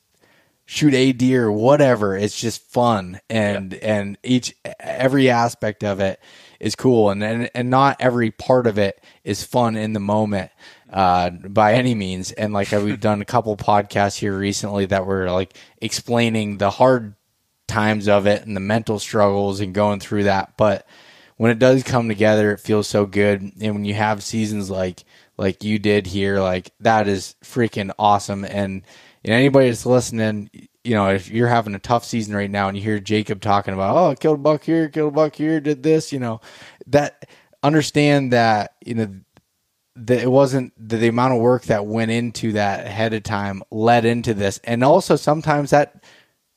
shoot 0.68 0.94
a 0.94 1.14
deer 1.14 1.50
whatever, 1.50 2.16
it's 2.16 2.40
just 2.40 2.62
fun. 2.62 3.20
And, 3.30 3.72
yeah. 3.72 3.80
and 3.96 4.18
each, 4.22 4.54
every 4.80 5.30
aspect 5.30 5.84
of 5.84 6.02
it 6.02 6.20
is 6.60 6.76
cool. 6.76 7.10
And, 7.10 7.24
and, 7.24 7.50
and 7.56 7.70
not 7.70 7.98
every 8.02 8.32
part 8.32 8.68
of 8.68 8.78
it 8.78 9.02
is 9.24 9.44
fun 9.44 9.78
in 9.78 9.94
the 9.94 10.02
moment 10.02 10.52
uh, 10.92 11.30
by 11.30 11.74
any 11.76 11.96
means. 11.96 12.34
And 12.34 12.54
like 12.54 12.72
we've 12.72 13.00
done 13.00 13.22
a 13.22 13.26
couple 13.26 13.56
podcasts 13.56 14.18
here 14.18 14.38
recently 14.38 14.86
that 14.88 15.06
were 15.06 15.32
like 15.32 15.58
explaining 15.82 16.58
the 16.58 16.70
hard 16.70 17.16
times 17.70 18.10
of 18.10 18.28
it 18.28 18.46
and 18.46 18.56
the 18.56 18.62
mental 18.62 19.00
struggles 19.00 19.62
and 19.62 19.74
going 19.74 20.02
through 20.02 20.26
that. 20.26 20.58
But 20.58 20.86
when 21.38 21.50
it 21.50 21.60
does 21.60 21.82
come 21.84 22.10
together, 22.10 22.52
it 22.52 22.60
feels 22.60 22.90
so 22.90 23.06
good. 23.06 23.42
And 23.62 23.74
when 23.74 23.86
you 23.86 23.94
have 23.94 24.22
seasons 24.22 24.70
like 24.70 25.06
like 25.38 25.64
you 25.64 25.80
did 25.80 26.08
here, 26.08 26.42
like 26.42 26.72
that 26.82 27.08
is 27.08 27.36
freaking 27.42 27.94
awesome. 27.98 28.44
And, 28.44 28.82
and 29.28 29.36
anybody 29.36 29.68
that's 29.68 29.86
listening, 29.86 30.50
you 30.84 30.96
know, 30.96 31.10
if 31.10 31.30
you're 31.30 31.48
having 31.48 31.76
a 31.76 31.80
tough 31.80 32.06
season 32.06 32.36
right 32.36 32.50
now 32.50 32.70
and 32.70 32.78
you 32.78 32.84
hear 32.84 33.00
Jacob 33.00 33.42
talking 33.42 33.74
about, 33.74 33.96
oh, 33.96 34.16
killed 34.16 34.40
a 34.40 34.42
buck 34.42 34.64
here, 34.64 34.88
killed 34.90 35.14
a 35.14 35.16
buck 35.16 35.36
here, 35.36 35.60
did 35.60 35.84
this, 35.84 36.14
you 36.14 36.20
know, 36.20 36.40
that 36.88 37.28
understand 37.62 38.32
that, 38.34 38.76
you 38.86 38.96
know, 38.96 39.14
that 39.98 40.22
it 40.22 40.32
wasn't 40.32 40.72
the, 40.78 40.98
the 40.98 41.08
amount 41.08 41.34
of 41.34 41.40
work 41.40 41.64
that 41.64 41.86
went 41.86 42.12
into 42.12 42.54
that 42.54 42.86
ahead 42.86 43.14
of 43.14 43.24
time 43.24 43.64
led 43.72 44.06
into 44.06 44.34
this, 44.34 44.60
and 44.64 44.84
also 44.84 45.16
sometimes 45.16 45.72
that 45.72 46.04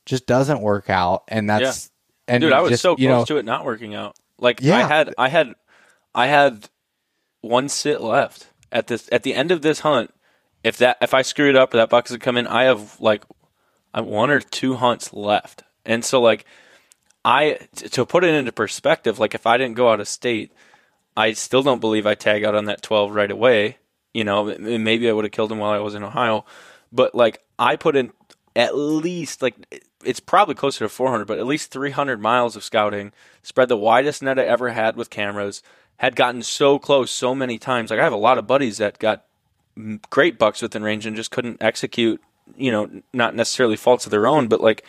just 0.05 0.27
doesn't 0.27 0.61
work 0.61 0.89
out, 0.89 1.23
and 1.27 1.49
that's 1.49 1.89
yeah. 2.27 2.35
and 2.35 2.41
dude, 2.41 2.53
I 2.53 2.61
was 2.61 2.71
just, 2.71 2.83
so 2.83 2.95
close 2.95 3.07
know, 3.07 3.25
to 3.25 3.37
it 3.37 3.45
not 3.45 3.65
working 3.65 3.95
out. 3.95 4.15
Like 4.37 4.61
yeah. 4.61 4.77
I 4.77 4.87
had, 4.87 5.13
I 5.17 5.29
had, 5.29 5.55
I 6.13 6.27
had 6.27 6.69
one 7.41 7.67
sit 7.67 7.99
left 7.99 8.47
at 8.71 8.87
this 8.87 9.09
at 9.11 9.23
the 9.23 9.33
end 9.33 9.51
of 9.51 9.61
this 9.61 9.79
hunt. 9.79 10.13
If 10.63 10.77
that 10.77 10.97
if 11.01 11.13
I 11.13 11.21
screw 11.21 11.49
it 11.49 11.55
up 11.55 11.73
or 11.73 11.77
that 11.77 11.89
buck 11.89 12.05
doesn't 12.05 12.21
come 12.21 12.37
in, 12.37 12.47
I 12.47 12.63
have 12.63 12.99
like 12.99 13.23
one 13.93 14.29
or 14.29 14.39
two 14.39 14.75
hunts 14.75 15.13
left, 15.13 15.63
and 15.85 16.05
so 16.05 16.21
like 16.21 16.45
I 17.25 17.59
to 17.75 18.05
put 18.05 18.23
it 18.23 18.33
into 18.33 18.51
perspective, 18.51 19.19
like 19.19 19.35
if 19.35 19.47
I 19.47 19.57
didn't 19.57 19.75
go 19.75 19.91
out 19.91 19.99
of 19.99 20.07
state 20.07 20.51
I 21.15 21.33
still 21.33 21.63
don't 21.63 21.81
believe 21.81 22.07
I 22.07 22.15
tag 22.15 22.43
out 22.43 22.55
on 22.55 22.65
that 22.65 22.81
12 22.81 23.13
right 23.13 23.31
away. 23.31 23.77
You 24.13 24.23
know, 24.23 24.55
maybe 24.57 25.09
I 25.09 25.13
would 25.13 25.25
have 25.25 25.31
killed 25.31 25.51
him 25.51 25.59
while 25.59 25.71
I 25.71 25.79
was 25.79 25.95
in 25.95 26.03
Ohio, 26.03 26.45
but 26.91 27.15
like 27.15 27.43
I 27.57 27.75
put 27.75 27.95
in 27.95 28.11
at 28.55 28.75
least 28.75 29.41
like 29.41 29.55
it's 30.03 30.19
probably 30.19 30.55
closer 30.55 30.83
to 30.83 30.89
400, 30.89 31.25
but 31.25 31.39
at 31.39 31.45
least 31.45 31.71
300 31.71 32.19
miles 32.19 32.55
of 32.55 32.63
scouting. 32.63 33.13
Spread 33.41 33.69
the 33.69 33.77
widest 33.77 34.21
net 34.21 34.39
I 34.39 34.43
ever 34.43 34.69
had 34.69 34.95
with 34.95 35.09
cameras. 35.09 35.63
Had 35.97 36.15
gotten 36.15 36.41
so 36.41 36.79
close 36.79 37.11
so 37.11 37.35
many 37.35 37.57
times. 37.57 37.89
Like 37.89 37.99
I 37.99 38.03
have 38.03 38.11
a 38.11 38.17
lot 38.17 38.37
of 38.37 38.47
buddies 38.47 38.79
that 38.79 38.99
got 38.99 39.25
great 40.09 40.37
bucks 40.37 40.61
within 40.61 40.83
range 40.83 41.05
and 41.05 41.15
just 41.15 41.31
couldn't 41.31 41.61
execute. 41.61 42.21
You 42.55 42.71
know, 42.71 43.01
not 43.13 43.35
necessarily 43.35 43.77
faults 43.77 44.05
of 44.05 44.11
their 44.11 44.27
own, 44.27 44.47
but 44.47 44.61
like 44.61 44.83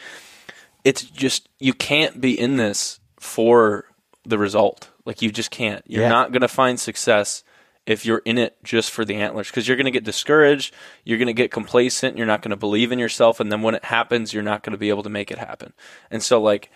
it's 0.85 1.03
just 1.03 1.49
you 1.59 1.75
can't 1.75 2.21
be 2.21 2.39
in 2.39 2.57
this 2.57 3.01
for 3.19 3.87
the 4.25 4.39
result. 4.39 4.91
Like 5.05 5.23
you 5.23 5.31
just 5.31 5.51
can't. 5.51 5.85
You're 5.87 6.03
yeah. 6.03 6.09
not 6.09 6.33
going 6.33 6.43
to 6.43 6.49
find 6.49 6.79
success 6.79 7.45
if 7.87 8.07
you're 8.07 8.23
in 8.25 8.39
it 8.39 8.57
just 8.63 8.91
for 8.91 9.05
the 9.05 9.17
antlers 9.17 9.49
because 9.49 9.67
you're 9.67 9.77
going 9.77 9.87
to 9.87 9.91
get 9.91 10.05
discouraged, 10.05 10.73
you're 11.05 11.19
going 11.19 11.27
to 11.27 11.33
get 11.33 11.51
complacent, 11.51 12.17
you're 12.17 12.27
not 12.27 12.43
going 12.43 12.51
to 12.51 12.57
believe 12.57 12.93
in 12.93 12.99
yourself 12.99 13.41
and 13.41 13.51
then 13.51 13.63
when 13.63 13.75
it 13.75 13.85
happens, 13.85 14.33
you're 14.33 14.43
not 14.43 14.63
going 14.63 14.73
to 14.73 14.79
be 14.79 14.89
able 14.89 15.03
to 15.03 15.11
make 15.11 15.31
it 15.31 15.39
happen. 15.39 15.73
And 16.11 16.23
so 16.23 16.41
like 16.41 16.71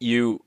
you 0.00 0.42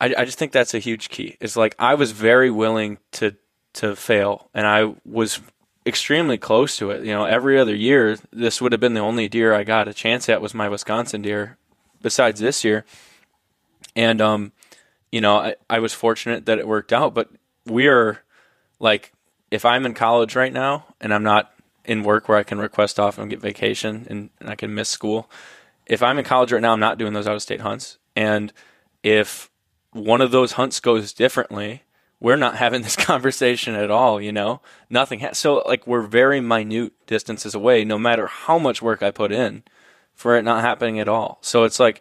I, 0.00 0.14
I 0.18 0.24
just 0.24 0.38
think 0.38 0.52
that's 0.52 0.74
a 0.74 0.78
huge 0.78 1.08
key. 1.08 1.36
It's 1.40 1.56
like 1.56 1.74
I 1.78 1.94
was 1.94 2.12
very 2.12 2.50
willing 2.50 2.98
to 3.12 3.36
to 3.74 3.96
fail 3.96 4.50
and 4.54 4.66
I 4.66 4.94
was 5.04 5.40
extremely 5.86 6.38
close 6.38 6.76
to 6.78 6.90
it. 6.90 7.04
You 7.04 7.12
know, 7.12 7.24
every 7.24 7.58
other 7.58 7.74
year 7.74 8.18
this 8.32 8.60
would 8.60 8.72
have 8.72 8.80
been 8.80 8.94
the 8.94 9.00
only 9.00 9.28
deer 9.28 9.54
I 9.54 9.64
got 9.64 9.88
a 9.88 9.94
chance 9.94 10.28
at 10.28 10.40
was 10.40 10.54
my 10.54 10.68
Wisconsin 10.68 11.22
deer 11.22 11.56
besides 12.00 12.40
this 12.40 12.64
year. 12.64 12.84
And 13.94 14.20
um 14.20 14.52
you 15.14 15.20
know, 15.20 15.36
I, 15.36 15.54
I 15.70 15.78
was 15.78 15.92
fortunate 15.92 16.46
that 16.46 16.58
it 16.58 16.66
worked 16.66 16.92
out, 16.92 17.14
but 17.14 17.30
we 17.66 17.86
are 17.86 18.20
like, 18.80 19.12
if 19.48 19.64
I'm 19.64 19.86
in 19.86 19.94
college 19.94 20.34
right 20.34 20.52
now 20.52 20.86
and 21.00 21.14
I'm 21.14 21.22
not 21.22 21.54
in 21.84 22.02
work 22.02 22.28
where 22.28 22.36
I 22.36 22.42
can 22.42 22.58
request 22.58 22.98
off 22.98 23.16
and 23.16 23.30
get 23.30 23.40
vacation 23.40 24.08
and, 24.10 24.30
and 24.40 24.50
I 24.50 24.56
can 24.56 24.74
miss 24.74 24.88
school, 24.88 25.30
if 25.86 26.02
I'm 26.02 26.18
in 26.18 26.24
college 26.24 26.50
right 26.50 26.60
now, 26.60 26.72
I'm 26.72 26.80
not 26.80 26.98
doing 26.98 27.12
those 27.12 27.28
out 27.28 27.36
of 27.36 27.42
state 27.42 27.60
hunts. 27.60 27.98
And 28.16 28.52
if 29.04 29.50
one 29.92 30.20
of 30.20 30.32
those 30.32 30.52
hunts 30.52 30.80
goes 30.80 31.12
differently, 31.12 31.83
we're 32.24 32.36
not 32.36 32.56
having 32.56 32.80
this 32.80 32.96
conversation 33.12 33.74
at 33.74 33.90
all, 33.90 34.18
you 34.18 34.32
know? 34.32 34.62
Nothing. 34.88 35.20
Ha- 35.20 35.34
so, 35.34 35.62
like, 35.66 35.86
we're 35.86 36.02
very 36.02 36.40
minute 36.40 36.94
distances 37.06 37.54
away, 37.54 37.84
no 37.84 37.98
matter 37.98 38.26
how 38.26 38.58
much 38.58 38.80
work 38.80 39.02
I 39.02 39.10
put 39.10 39.30
in 39.30 39.62
for 40.14 40.36
it 40.36 40.42
not 40.42 40.62
happening 40.62 40.98
at 40.98 41.08
all. 41.08 41.38
So, 41.42 41.64
it's 41.64 41.78
like, 41.78 42.00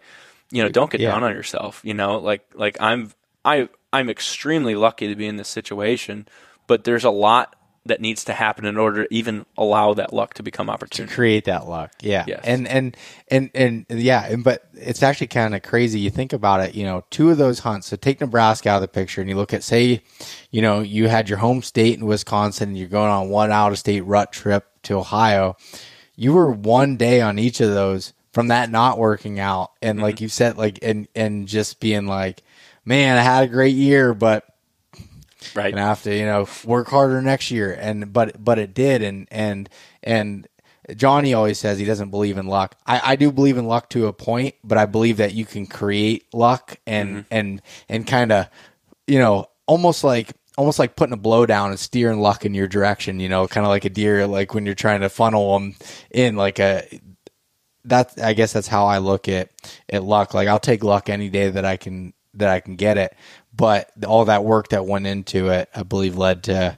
you 0.53 0.63
know, 0.63 0.69
don't 0.69 0.91
get 0.91 1.01
yeah. 1.01 1.11
down 1.11 1.23
on 1.23 1.33
yourself. 1.33 1.81
You 1.83 1.95
know, 1.95 2.19
like 2.19 2.45
like 2.53 2.77
I'm 2.79 3.11
I 3.43 3.69
I'm 3.91 4.09
extremely 4.09 4.75
lucky 4.75 5.07
to 5.07 5.15
be 5.15 5.25
in 5.25 5.35
this 5.35 5.49
situation, 5.49 6.27
but 6.67 6.83
there's 6.83 7.03
a 7.03 7.09
lot 7.09 7.55
that 7.85 7.99
needs 7.99 8.23
to 8.23 8.33
happen 8.33 8.65
in 8.65 8.77
order 8.77 9.03
to 9.03 9.13
even 9.13 9.45
allow 9.57 9.93
that 9.93 10.13
luck 10.13 10.33
to 10.35 10.43
become 10.43 10.69
opportunity. 10.69 11.09
To 11.09 11.15
create 11.15 11.45
that 11.45 11.67
luck. 11.67 11.91
Yeah. 12.01 12.23
Yes. 12.27 12.41
And 12.43 12.67
and 12.67 12.97
and 13.27 13.49
and 13.53 13.85
yeah, 13.89 14.25
and, 14.25 14.43
but 14.43 14.67
it's 14.73 15.03
actually 15.03 15.27
kind 15.27 15.53
of 15.53 15.63
crazy. 15.63 15.99
You 15.99 16.09
think 16.09 16.31
about 16.31 16.61
it, 16.61 16.75
you 16.75 16.85
know, 16.85 17.03
two 17.09 17.29
of 17.29 17.37
those 17.37 17.59
hunts. 17.59 17.87
So 17.87 17.97
take 17.97 18.21
Nebraska 18.21 18.69
out 18.69 18.75
of 18.77 18.81
the 18.81 18.87
picture 18.87 19.19
and 19.19 19.29
you 19.29 19.35
look 19.35 19.53
at 19.53 19.63
say, 19.63 20.01
you 20.51 20.61
know, 20.61 20.79
you 20.79 21.09
had 21.09 21.27
your 21.27 21.39
home 21.39 21.61
state 21.61 21.97
in 21.97 22.05
Wisconsin 22.05 22.69
and 22.69 22.77
you're 22.77 22.87
going 22.87 23.11
on 23.11 23.29
one 23.29 23.51
out 23.51 23.73
of 23.73 23.79
state 23.79 24.01
rut 24.01 24.31
trip 24.31 24.65
to 24.83 24.97
Ohio. 24.97 25.57
You 26.15 26.33
were 26.33 26.51
one 26.51 26.95
day 26.95 27.21
on 27.21 27.37
each 27.37 27.59
of 27.59 27.69
those 27.69 28.13
from 28.33 28.47
that 28.47 28.69
not 28.71 28.97
working 28.97 29.39
out 29.39 29.71
and 29.81 29.97
mm-hmm. 29.97 30.03
like 30.03 30.19
you 30.19 30.27
said 30.27 30.57
like 30.57 30.79
and 30.81 31.07
and 31.15 31.47
just 31.47 31.79
being 31.79 32.07
like 32.07 32.41
man 32.83 33.17
i 33.17 33.21
had 33.21 33.43
a 33.43 33.47
great 33.47 33.75
year 33.75 34.13
but 34.13 34.43
right 35.55 35.73
gonna 35.73 35.85
have 35.85 36.03
to 36.03 36.15
you 36.15 36.25
know 36.25 36.47
work 36.65 36.87
harder 36.87 37.21
next 37.21 37.51
year 37.51 37.71
and 37.79 38.11
but 38.13 38.43
but 38.43 38.59
it 38.59 38.73
did 38.73 39.01
and 39.01 39.27
and 39.31 39.69
and 40.01 40.47
johnny 40.95 41.33
always 41.33 41.57
says 41.57 41.79
he 41.79 41.85
doesn't 41.85 42.09
believe 42.09 42.37
in 42.37 42.47
luck 42.47 42.75
i 42.85 43.11
i 43.11 43.15
do 43.15 43.31
believe 43.31 43.57
in 43.57 43.65
luck 43.65 43.89
to 43.89 44.07
a 44.07 44.13
point 44.13 44.55
but 44.63 44.77
i 44.77 44.85
believe 44.85 45.17
that 45.17 45.33
you 45.33 45.45
can 45.45 45.65
create 45.65 46.25
luck 46.33 46.77
and 46.85 47.09
mm-hmm. 47.09 47.27
and 47.31 47.61
and 47.87 48.07
kind 48.07 48.31
of 48.31 48.47
you 49.07 49.19
know 49.19 49.47
almost 49.65 50.03
like 50.03 50.33
almost 50.57 50.79
like 50.79 50.95
putting 50.95 51.13
a 51.13 51.17
blow 51.17 51.45
down 51.45 51.69
and 51.69 51.79
steering 51.79 52.19
luck 52.19 52.45
in 52.45 52.53
your 52.53 52.67
direction, 52.67 53.19
you 53.19 53.29
know, 53.29 53.47
kind 53.47 53.65
of 53.65 53.69
like 53.69 53.85
a 53.85 53.89
deer, 53.89 54.27
like 54.27 54.53
when 54.53 54.65
you're 54.65 54.75
trying 54.75 55.01
to 55.01 55.09
funnel 55.09 55.53
them 55.53 55.75
in, 56.11 56.35
like 56.35 56.59
a 56.59 56.83
that 57.85 58.13
I 58.21 58.33
guess 58.33 58.53
that's 58.53 58.67
how 58.67 58.85
I 58.85 58.99
look 58.99 59.27
at 59.27 59.49
at 59.89 60.03
luck. 60.03 60.33
Like 60.33 60.47
I'll 60.47 60.59
take 60.59 60.83
luck 60.83 61.09
any 61.09 61.29
day 61.29 61.49
that 61.49 61.65
I 61.65 61.77
can 61.77 62.13
that 62.35 62.49
I 62.49 62.59
can 62.59 62.75
get 62.75 62.97
it. 62.97 63.15
But 63.55 63.91
all 64.05 64.25
that 64.25 64.43
work 64.43 64.69
that 64.69 64.85
went 64.85 65.05
into 65.07 65.49
it, 65.49 65.69
I 65.75 65.83
believe, 65.83 66.17
led 66.17 66.43
to 66.43 66.77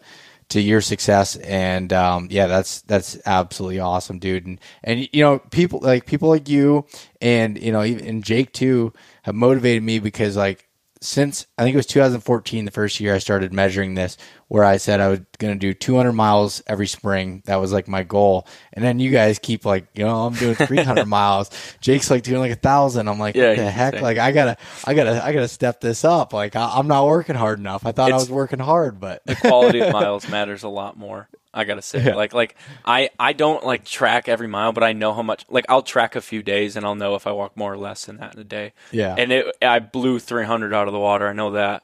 to 0.49 0.61
your 0.61 0.81
success. 0.81 1.35
And 1.37 1.91
um, 1.93 2.27
yeah, 2.29 2.47
that's 2.47 2.81
that's 2.81 3.17
absolutely 3.25 3.79
awesome, 3.79 4.19
dude. 4.19 4.45
And 4.45 4.59
and 4.83 5.09
you 5.13 5.23
know, 5.23 5.39
people 5.39 5.79
like 5.81 6.05
people 6.05 6.29
like 6.29 6.49
you 6.49 6.85
and 7.21 7.61
you 7.61 7.71
know, 7.71 7.81
and 7.81 8.23
Jake 8.23 8.51
too 8.53 8.93
have 9.23 9.35
motivated 9.35 9.83
me 9.83 9.99
because 9.99 10.37
like 10.37 10.67
since 11.01 11.47
I 11.57 11.63
think 11.63 11.73
it 11.73 11.77
was 11.77 11.85
2014, 11.85 12.65
the 12.65 12.71
first 12.71 12.99
year 12.99 13.15
I 13.15 13.19
started 13.19 13.53
measuring 13.53 13.95
this, 13.95 14.17
where 14.47 14.63
I 14.63 14.77
said 14.77 14.99
I 14.99 15.07
was 15.07 15.19
going 15.39 15.53
to 15.53 15.59
do 15.59 15.73
200 15.73 16.13
miles 16.13 16.61
every 16.67 16.87
spring. 16.87 17.41
That 17.45 17.55
was 17.55 17.73
like 17.73 17.87
my 17.87 18.03
goal. 18.03 18.47
And 18.73 18.85
then 18.85 18.99
you 18.99 19.09
guys 19.09 19.39
keep 19.39 19.65
like, 19.65 19.87
you 19.95 20.05
know, 20.05 20.25
I'm 20.25 20.35
doing 20.35 20.55
300 20.55 21.05
miles. 21.07 21.49
Jake's 21.81 22.11
like 22.11 22.23
doing 22.23 22.39
like 22.39 22.51
a 22.51 22.55
thousand. 22.55 23.07
I'm 23.07 23.17
like, 23.17 23.35
yeah, 23.35 23.49
what 23.49 23.57
the 23.57 23.71
heck? 23.71 23.93
Saying. 23.93 24.03
Like 24.03 24.17
I 24.17 24.31
gotta, 24.31 24.57
I 24.85 24.93
gotta, 24.93 25.23
I 25.23 25.33
gotta 25.33 25.47
step 25.47 25.81
this 25.81 26.05
up. 26.05 26.31
Like 26.31 26.55
I, 26.55 26.77
am 26.77 26.87
not 26.87 27.05
working 27.05 27.35
hard 27.35 27.59
enough. 27.59 27.85
I 27.85 27.91
thought 27.91 28.09
it's, 28.09 28.13
I 28.13 28.17
was 28.17 28.29
working 28.29 28.59
hard, 28.59 28.99
but 28.99 29.25
the 29.25 29.35
quality 29.35 29.79
of 29.81 29.91
miles 29.93 30.29
matters 30.29 30.63
a 30.63 30.69
lot 30.69 30.95
more. 30.95 31.27
I 31.55 31.63
gotta 31.63 31.81
say, 31.81 32.03
yeah. 32.03 32.15
like, 32.15 32.33
like 32.33 32.55
I, 32.83 33.09
I 33.17 33.31
don't 33.31 33.65
like 33.65 33.85
track 33.85 34.27
every 34.27 34.47
mile, 34.47 34.73
but 34.73 34.83
I 34.83 34.91
know 34.91 35.13
how 35.13 35.21
much. 35.21 35.45
Like, 35.49 35.65
I'll 35.69 35.81
track 35.81 36.17
a 36.17 36.21
few 36.21 36.43
days, 36.43 36.75
and 36.75 36.85
I'll 36.85 36.95
know 36.95 37.15
if 37.15 37.25
I 37.25 37.31
walk 37.31 37.55
more 37.55 37.71
or 37.71 37.77
less 37.77 38.05
than 38.05 38.17
that 38.17 38.35
in 38.35 38.41
a 38.41 38.43
day. 38.43 38.73
Yeah. 38.91 39.15
And 39.17 39.31
it, 39.31 39.55
I 39.61 39.79
blew 39.79 40.19
300 40.19 40.73
out 40.73 40.87
of 40.87 40.93
the 40.93 40.99
water. 40.99 41.29
I 41.29 41.31
know 41.31 41.51
that. 41.51 41.83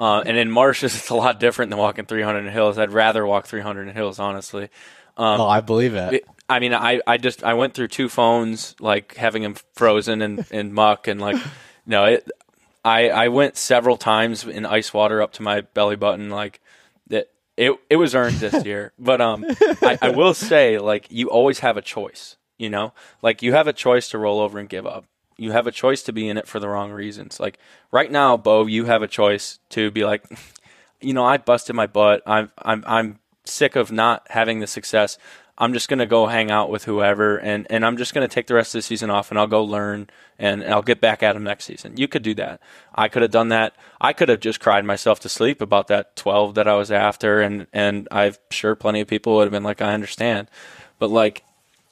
Uh, 0.00 0.22
and 0.24 0.38
in 0.38 0.50
marshes, 0.50 0.94
it's 0.96 1.10
a 1.10 1.14
lot 1.14 1.38
different 1.38 1.70
than 1.70 1.78
walking 1.78 2.06
300 2.06 2.46
in 2.46 2.52
hills. 2.52 2.78
I'd 2.78 2.90
rather 2.90 3.26
walk 3.26 3.46
300 3.46 3.86
in 3.86 3.94
hills, 3.94 4.18
honestly. 4.18 4.64
Um, 5.16 5.40
oh, 5.42 5.46
I 5.46 5.60
believe 5.60 5.94
it. 5.94 6.14
it. 6.14 6.26
I 6.48 6.58
mean, 6.58 6.74
I, 6.74 7.00
I 7.06 7.18
just 7.18 7.44
I 7.44 7.54
went 7.54 7.74
through 7.74 7.88
two 7.88 8.08
phones, 8.08 8.74
like 8.80 9.14
having 9.14 9.42
them 9.42 9.54
frozen 9.74 10.22
and 10.22 10.44
in 10.50 10.72
muck, 10.72 11.06
and 11.06 11.20
like 11.20 11.36
No, 11.86 12.06
it, 12.06 12.28
I 12.84 13.10
I 13.10 13.28
went 13.28 13.56
several 13.56 13.96
times 13.96 14.44
in 14.44 14.64
ice 14.66 14.92
water 14.94 15.20
up 15.22 15.34
to 15.34 15.42
my 15.42 15.60
belly 15.60 15.96
button. 15.96 16.30
Like 16.30 16.60
that, 17.08 17.28
it 17.56 17.78
it 17.90 17.96
was 17.96 18.14
earned 18.14 18.36
this 18.36 18.64
year. 18.66 18.92
But 18.98 19.20
um, 19.20 19.44
I, 19.82 19.98
I 20.00 20.10
will 20.10 20.34
say 20.34 20.78
like 20.78 21.06
you 21.10 21.28
always 21.28 21.60
have 21.60 21.76
a 21.76 21.82
choice. 21.82 22.36
You 22.58 22.70
know, 22.70 22.92
like 23.22 23.42
you 23.42 23.52
have 23.52 23.68
a 23.68 23.72
choice 23.72 24.10
to 24.10 24.18
roll 24.18 24.40
over 24.40 24.58
and 24.58 24.68
give 24.68 24.86
up. 24.86 25.06
You 25.40 25.52
have 25.52 25.66
a 25.66 25.72
choice 25.72 26.02
to 26.02 26.12
be 26.12 26.28
in 26.28 26.36
it 26.36 26.46
for 26.46 26.60
the 26.60 26.68
wrong 26.68 26.92
reasons. 26.92 27.40
Like 27.40 27.58
right 27.90 28.10
now, 28.10 28.36
Beau, 28.36 28.66
you 28.66 28.84
have 28.84 29.02
a 29.02 29.08
choice 29.08 29.58
to 29.70 29.90
be 29.90 30.04
like, 30.04 30.24
you 31.00 31.14
know, 31.14 31.24
I 31.24 31.38
busted 31.38 31.74
my 31.74 31.86
butt. 31.86 32.22
I'm 32.26 32.50
I'm 32.58 32.84
I'm 32.86 33.18
sick 33.44 33.74
of 33.74 33.90
not 33.90 34.26
having 34.30 34.60
the 34.60 34.66
success. 34.66 35.18
I'm 35.60 35.74
just 35.74 35.90
to 35.98 36.06
go 36.06 36.26
hang 36.26 36.50
out 36.50 36.70
with 36.70 36.84
whoever 36.84 37.36
and, 37.36 37.66
and 37.68 37.84
I'm 37.84 37.98
just 37.98 38.14
to 38.26 38.34
take 38.34 38.46
the 38.46 38.54
rest 38.54 38.74
of 38.74 38.78
the 38.78 38.82
season 38.82 39.10
off 39.10 39.30
and 39.30 39.38
I'll 39.38 39.46
go 39.46 39.62
learn 39.62 40.08
and, 40.38 40.62
and 40.62 40.72
I'll 40.72 40.80
get 40.80 41.02
back 41.02 41.22
at 41.22 41.34
them 41.34 41.44
next 41.44 41.66
season. 41.66 41.98
You 41.98 42.08
could 42.08 42.22
do 42.22 42.32
that. 42.36 42.62
I 42.94 43.08
could 43.08 43.20
have 43.20 43.30
done 43.30 43.48
that. 43.48 43.74
I 44.00 44.14
could 44.14 44.30
have 44.30 44.40
just 44.40 44.58
cried 44.58 44.86
myself 44.86 45.20
to 45.20 45.28
sleep 45.28 45.60
about 45.60 45.88
that 45.88 46.16
12 46.16 46.54
that 46.54 46.66
I 46.66 46.76
was 46.76 46.90
after. 46.90 47.42
And, 47.42 47.66
and 47.74 48.08
I'm 48.10 48.36
sure 48.50 48.74
plenty 48.74 49.02
of 49.02 49.08
people 49.08 49.36
would 49.36 49.44
have 49.44 49.52
been 49.52 49.62
like, 49.62 49.82
I 49.82 49.92
understand. 49.92 50.48
But 50.98 51.10
like 51.10 51.44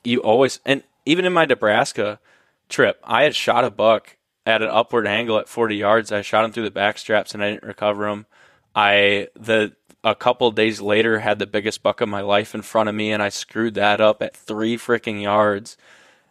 you 0.02 0.20
always, 0.20 0.60
and 0.64 0.82
even 1.04 1.26
in 1.26 1.34
my 1.34 1.44
Nebraska 1.44 2.20
trip, 2.68 3.00
I 3.04 3.22
had 3.22 3.34
shot 3.34 3.64
a 3.64 3.70
buck 3.70 4.16
at 4.46 4.62
an 4.62 4.68
upward 4.68 5.06
angle 5.06 5.38
at 5.38 5.48
40 5.48 5.76
yards. 5.76 6.12
I 6.12 6.22
shot 6.22 6.44
him 6.44 6.52
through 6.52 6.64
the 6.64 6.70
back 6.70 6.98
straps 6.98 7.34
and 7.34 7.42
I 7.42 7.50
didn't 7.50 7.64
recover 7.64 8.08
him. 8.08 8.26
I, 8.74 9.28
the, 9.34 9.74
a 10.04 10.14
couple 10.14 10.50
days 10.52 10.80
later 10.80 11.18
had 11.18 11.38
the 11.38 11.46
biggest 11.46 11.82
buck 11.82 12.00
of 12.00 12.08
my 12.08 12.20
life 12.20 12.54
in 12.54 12.62
front 12.62 12.88
of 12.88 12.94
me 12.94 13.12
and 13.12 13.22
I 13.22 13.28
screwed 13.28 13.74
that 13.74 14.00
up 14.00 14.22
at 14.22 14.36
three 14.36 14.76
freaking 14.76 15.22
yards. 15.22 15.76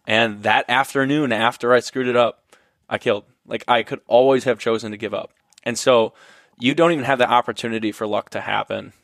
And 0.06 0.42
that 0.42 0.64
afternoon, 0.68 1.32
after 1.32 1.72
I 1.72 1.80
screwed 1.80 2.08
it 2.08 2.16
up, 2.16 2.56
I 2.88 2.98
killed. 2.98 3.24
Like 3.46 3.64
I 3.68 3.82
could 3.82 4.00
always 4.06 4.44
have 4.44 4.58
chosen 4.58 4.90
to 4.90 4.96
give 4.96 5.14
up. 5.14 5.32
And 5.62 5.78
so 5.78 6.12
you 6.58 6.74
don't 6.74 6.92
even 6.92 7.04
have 7.04 7.18
the 7.18 7.30
opportunity 7.30 7.92
for 7.92 8.06
luck 8.06 8.30
to 8.30 8.40
happen. 8.40 8.94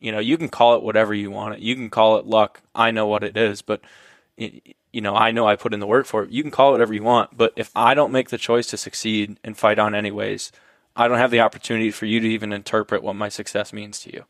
You 0.00 0.12
know, 0.12 0.18
you 0.18 0.36
can 0.36 0.48
call 0.48 0.74
it 0.76 0.82
whatever 0.82 1.14
you 1.14 1.30
want 1.30 1.54
it. 1.54 1.60
You 1.60 1.74
can 1.74 1.90
call 1.90 2.16
it 2.16 2.26
luck. 2.26 2.62
I 2.74 2.90
know 2.90 3.06
what 3.06 3.22
it 3.22 3.36
is, 3.36 3.62
but 3.62 3.80
you 4.96 5.02
know, 5.02 5.14
I 5.14 5.30
know 5.30 5.46
I 5.46 5.56
put 5.56 5.74
in 5.74 5.80
the 5.80 5.86
work 5.86 6.06
for 6.06 6.22
it. 6.22 6.30
You 6.30 6.40
can 6.40 6.50
call 6.50 6.70
it 6.70 6.72
whatever 6.72 6.94
you 6.94 7.02
want, 7.02 7.36
but 7.36 7.52
if 7.54 7.70
I 7.76 7.92
don't 7.92 8.12
make 8.12 8.30
the 8.30 8.38
choice 8.38 8.66
to 8.68 8.78
succeed 8.78 9.38
and 9.44 9.54
fight 9.54 9.78
on 9.78 9.94
anyways, 9.94 10.52
I 10.96 11.06
don't 11.06 11.18
have 11.18 11.30
the 11.30 11.40
opportunity 11.40 11.90
for 11.90 12.06
you 12.06 12.18
to 12.18 12.26
even 12.26 12.50
interpret 12.50 13.02
what 13.02 13.14
my 13.14 13.28
success 13.28 13.74
means 13.74 14.00
to 14.00 14.12
you. 14.14 14.24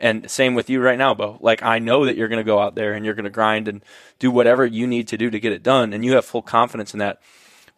And 0.00 0.30
same 0.30 0.54
with 0.54 0.70
you 0.70 0.80
right 0.80 0.96
now, 0.96 1.12
Beau. 1.12 1.36
Like 1.42 1.62
I 1.62 1.78
know 1.80 2.06
that 2.06 2.16
you're 2.16 2.28
going 2.28 2.40
to 2.40 2.44
go 2.44 2.58
out 2.58 2.76
there 2.76 2.94
and 2.94 3.04
you're 3.04 3.12
going 3.12 3.24
to 3.24 3.30
grind 3.30 3.68
and 3.68 3.84
do 4.18 4.30
whatever 4.30 4.64
you 4.64 4.86
need 4.86 5.06
to 5.08 5.18
do 5.18 5.28
to 5.28 5.38
get 5.38 5.52
it 5.52 5.62
done, 5.62 5.92
and 5.92 6.02
you 6.02 6.14
have 6.14 6.24
full 6.24 6.40
confidence 6.40 6.94
in 6.94 6.98
that. 7.00 7.20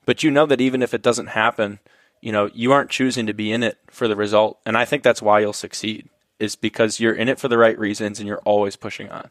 But 0.04 0.22
you 0.22 0.30
know 0.30 0.46
that 0.46 0.60
even 0.60 0.80
if 0.80 0.94
it 0.94 1.02
doesn't 1.02 1.30
happen, 1.30 1.80
you 2.20 2.30
know 2.30 2.50
you 2.54 2.70
aren't 2.70 2.90
choosing 2.90 3.26
to 3.26 3.34
be 3.34 3.50
in 3.50 3.64
it 3.64 3.78
for 3.90 4.06
the 4.06 4.14
result, 4.14 4.60
and 4.64 4.76
I 4.76 4.84
think 4.84 5.02
that's 5.02 5.22
why 5.22 5.40
you'll 5.40 5.52
succeed. 5.52 6.08
Is 6.38 6.54
because 6.54 7.00
you're 7.00 7.14
in 7.14 7.28
it 7.28 7.40
for 7.40 7.48
the 7.48 7.58
right 7.58 7.76
reasons 7.76 8.20
and 8.20 8.28
you're 8.28 8.38
always 8.44 8.76
pushing 8.76 9.08
on. 9.10 9.30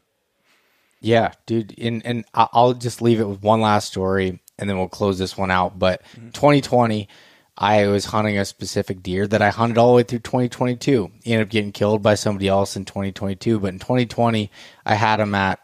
Yeah, 0.99 1.31
dude. 1.45 1.73
And 1.79 2.05
and 2.05 2.25
I'll 2.33 2.73
just 2.73 3.01
leave 3.01 3.19
it 3.19 3.27
with 3.27 3.41
one 3.41 3.61
last 3.61 3.87
story, 3.87 4.39
and 4.57 4.69
then 4.69 4.77
we'll 4.77 4.87
close 4.87 5.17
this 5.19 5.37
one 5.37 5.51
out. 5.51 5.77
But 5.77 6.03
mm-hmm. 6.15 6.29
2020 6.29 7.07
I 7.57 7.87
was 7.87 8.05
hunting 8.05 8.37
a 8.37 8.45
specific 8.45 9.01
deer 9.01 9.25
that 9.27 9.41
I 9.41 9.49
hunted 9.49 9.79
all 9.79 9.89
the 9.89 9.95
way 9.95 10.03
through 10.03 10.19
2022. 10.19 11.11
He 11.23 11.33
ended 11.33 11.47
up 11.47 11.51
getting 11.51 11.71
killed 11.71 12.03
by 12.03 12.13
somebody 12.13 12.47
else 12.47 12.75
in 12.75 12.85
2022, 12.85 13.59
but 13.59 13.73
in 13.73 13.79
2020, 13.79 14.51
I 14.85 14.93
had 14.93 15.19
him 15.19 15.33
at 15.33 15.59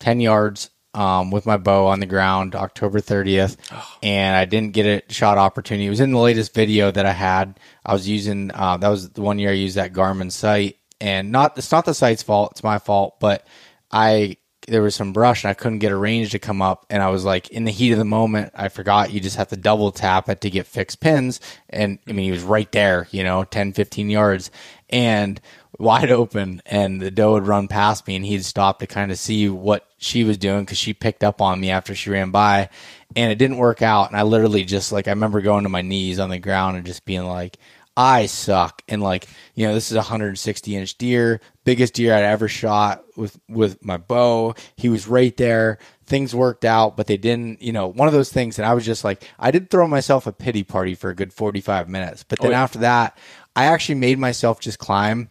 10 0.00 0.20
yards 0.20 0.70
um, 0.94 1.30
with 1.30 1.46
my 1.46 1.56
bow 1.56 1.86
on 1.86 2.00
the 2.00 2.06
ground 2.06 2.56
October 2.56 2.98
30th, 2.98 3.56
and 4.02 4.34
I 4.34 4.46
didn't 4.46 4.72
get 4.72 4.86
a 4.86 5.12
shot 5.12 5.38
opportunity. 5.38 5.86
It 5.86 5.90
was 5.90 6.00
in 6.00 6.10
the 6.10 6.18
latest 6.18 6.54
video 6.54 6.90
that 6.90 7.06
I 7.06 7.12
had. 7.12 7.60
I 7.86 7.92
was 7.92 8.08
using 8.08 8.50
uh, 8.52 8.78
that 8.78 8.88
was 8.88 9.10
the 9.10 9.22
one 9.22 9.38
year 9.38 9.50
I 9.50 9.54
used 9.54 9.76
that 9.76 9.92
Garmin 9.92 10.32
sight, 10.32 10.78
and 11.00 11.30
not 11.30 11.56
it's 11.56 11.70
not 11.70 11.84
the 11.84 11.94
sight's 11.94 12.24
fault, 12.24 12.52
it's 12.52 12.64
my 12.64 12.80
fault, 12.80 13.20
but 13.20 13.46
I 13.92 14.38
there 14.68 14.82
was 14.82 14.94
some 14.94 15.12
brush 15.12 15.44
and 15.44 15.50
I 15.50 15.54
couldn't 15.54 15.78
get 15.78 15.92
a 15.92 15.96
range 15.96 16.30
to 16.30 16.38
come 16.38 16.62
up. 16.62 16.86
And 16.90 17.02
I 17.02 17.08
was 17.08 17.24
like, 17.24 17.50
in 17.50 17.64
the 17.64 17.70
heat 17.70 17.92
of 17.92 17.98
the 17.98 18.04
moment, 18.04 18.52
I 18.54 18.68
forgot 18.68 19.12
you 19.12 19.20
just 19.20 19.36
have 19.36 19.48
to 19.48 19.56
double 19.56 19.90
tap 19.90 20.28
it 20.28 20.40
to 20.42 20.50
get 20.50 20.66
fixed 20.66 21.00
pins. 21.00 21.40
And 21.70 21.98
I 22.06 22.12
mean, 22.12 22.24
he 22.24 22.30
was 22.30 22.42
right 22.42 22.70
there, 22.72 23.08
you 23.10 23.24
know, 23.24 23.44
10, 23.44 23.72
15 23.72 24.10
yards 24.10 24.50
and 24.90 25.40
wide 25.78 26.10
open. 26.10 26.62
And 26.66 27.00
the 27.00 27.10
doe 27.10 27.34
had 27.34 27.46
run 27.46 27.68
past 27.68 28.06
me 28.06 28.16
and 28.16 28.24
he'd 28.24 28.44
stopped 28.44 28.80
to 28.80 28.86
kind 28.86 29.10
of 29.10 29.18
see 29.18 29.48
what 29.48 29.88
she 29.98 30.24
was 30.24 30.38
doing 30.38 30.60
because 30.60 30.78
she 30.78 30.94
picked 30.94 31.24
up 31.24 31.40
on 31.40 31.60
me 31.60 31.70
after 31.70 31.94
she 31.94 32.10
ran 32.10 32.30
by. 32.30 32.68
And 33.16 33.32
it 33.32 33.38
didn't 33.38 33.56
work 33.56 33.82
out. 33.82 34.08
And 34.08 34.16
I 34.16 34.22
literally 34.22 34.64
just 34.64 34.92
like, 34.92 35.08
I 35.08 35.12
remember 35.12 35.40
going 35.40 35.64
to 35.64 35.70
my 35.70 35.82
knees 35.82 36.18
on 36.18 36.30
the 36.30 36.38
ground 36.38 36.76
and 36.76 36.86
just 36.86 37.04
being 37.04 37.24
like, 37.24 37.56
I 37.98 38.26
suck. 38.26 38.82
And 38.86 39.02
like, 39.02 39.26
you 39.56 39.66
know, 39.66 39.74
this 39.74 39.90
is 39.90 39.96
a 39.96 39.98
160 39.98 40.76
inch 40.76 40.96
deer, 40.98 41.40
biggest 41.64 41.94
deer 41.94 42.14
I'd 42.14 42.22
ever 42.22 42.46
shot 42.46 43.02
with, 43.16 43.36
with 43.48 43.84
my 43.84 43.96
bow. 43.96 44.54
He 44.76 44.88
was 44.88 45.08
right 45.08 45.36
there. 45.36 45.78
Things 46.06 46.32
worked 46.32 46.64
out, 46.64 46.96
but 46.96 47.08
they 47.08 47.16
didn't, 47.16 47.60
you 47.60 47.72
know, 47.72 47.88
one 47.88 48.06
of 48.06 48.14
those 48.14 48.30
things. 48.32 48.56
And 48.56 48.64
I 48.64 48.72
was 48.72 48.86
just 48.86 49.02
like, 49.02 49.28
I 49.36 49.50
did 49.50 49.68
throw 49.68 49.88
myself 49.88 50.28
a 50.28 50.32
pity 50.32 50.62
party 50.62 50.94
for 50.94 51.10
a 51.10 51.14
good 51.14 51.32
45 51.32 51.88
minutes. 51.88 52.22
But 52.22 52.38
oh, 52.38 52.44
then 52.44 52.52
oh, 52.52 52.54
yeah. 52.54 52.62
after 52.62 52.78
that, 52.78 53.18
I 53.56 53.64
actually 53.64 53.96
made 53.96 54.20
myself 54.20 54.60
just 54.60 54.78
climb 54.78 55.28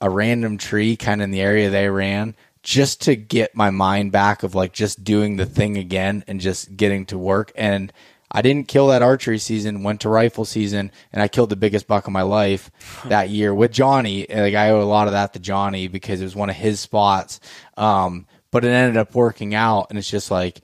a 0.00 0.10
random 0.10 0.58
tree 0.58 0.96
kind 0.96 1.20
of 1.20 1.26
in 1.26 1.30
the 1.30 1.40
area 1.40 1.70
they 1.70 1.88
ran 1.88 2.34
just 2.64 3.02
to 3.02 3.14
get 3.14 3.54
my 3.54 3.70
mind 3.70 4.10
back 4.10 4.42
of 4.42 4.56
like 4.56 4.72
just 4.72 5.04
doing 5.04 5.36
the 5.36 5.46
thing 5.46 5.76
again 5.76 6.24
and 6.26 6.40
just 6.40 6.76
getting 6.76 7.06
to 7.06 7.16
work. 7.16 7.52
And, 7.54 7.92
I 8.32 8.42
didn't 8.42 8.66
kill 8.66 8.88
that 8.88 9.02
archery 9.02 9.38
season, 9.38 9.82
went 9.82 10.00
to 10.00 10.08
rifle 10.08 10.44
season, 10.44 10.90
and 11.12 11.22
I 11.22 11.28
killed 11.28 11.50
the 11.50 11.56
biggest 11.56 11.86
buck 11.86 12.06
of 12.06 12.12
my 12.12 12.22
life 12.22 12.70
that 13.04 13.28
year 13.28 13.54
with 13.54 13.72
Johnny. 13.72 14.26
Like 14.28 14.54
I 14.54 14.70
owe 14.70 14.82
a 14.82 14.84
lot 14.84 15.06
of 15.06 15.12
that 15.12 15.34
to 15.34 15.38
Johnny 15.38 15.88
because 15.88 16.20
it 16.20 16.24
was 16.24 16.34
one 16.34 16.50
of 16.50 16.56
his 16.56 16.80
spots. 16.80 17.40
Um, 17.76 18.26
but 18.50 18.64
it 18.64 18.68
ended 18.68 18.96
up 18.96 19.14
working 19.14 19.54
out, 19.54 19.86
and 19.90 19.98
it's 19.98 20.10
just 20.10 20.30
like, 20.30 20.60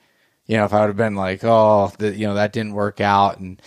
you 0.47 0.57
know, 0.57 0.65
if 0.65 0.73
I 0.73 0.81
would 0.81 0.89
have 0.89 0.97
been 0.97 1.15
like, 1.15 1.45
oh, 1.45 1.93
the, 1.99 2.15
you 2.15 2.27
know, 2.27 2.35
that 2.35 2.53
didn't 2.53 2.73
work 2.73 3.01
out, 3.01 3.39
and 3.39 3.61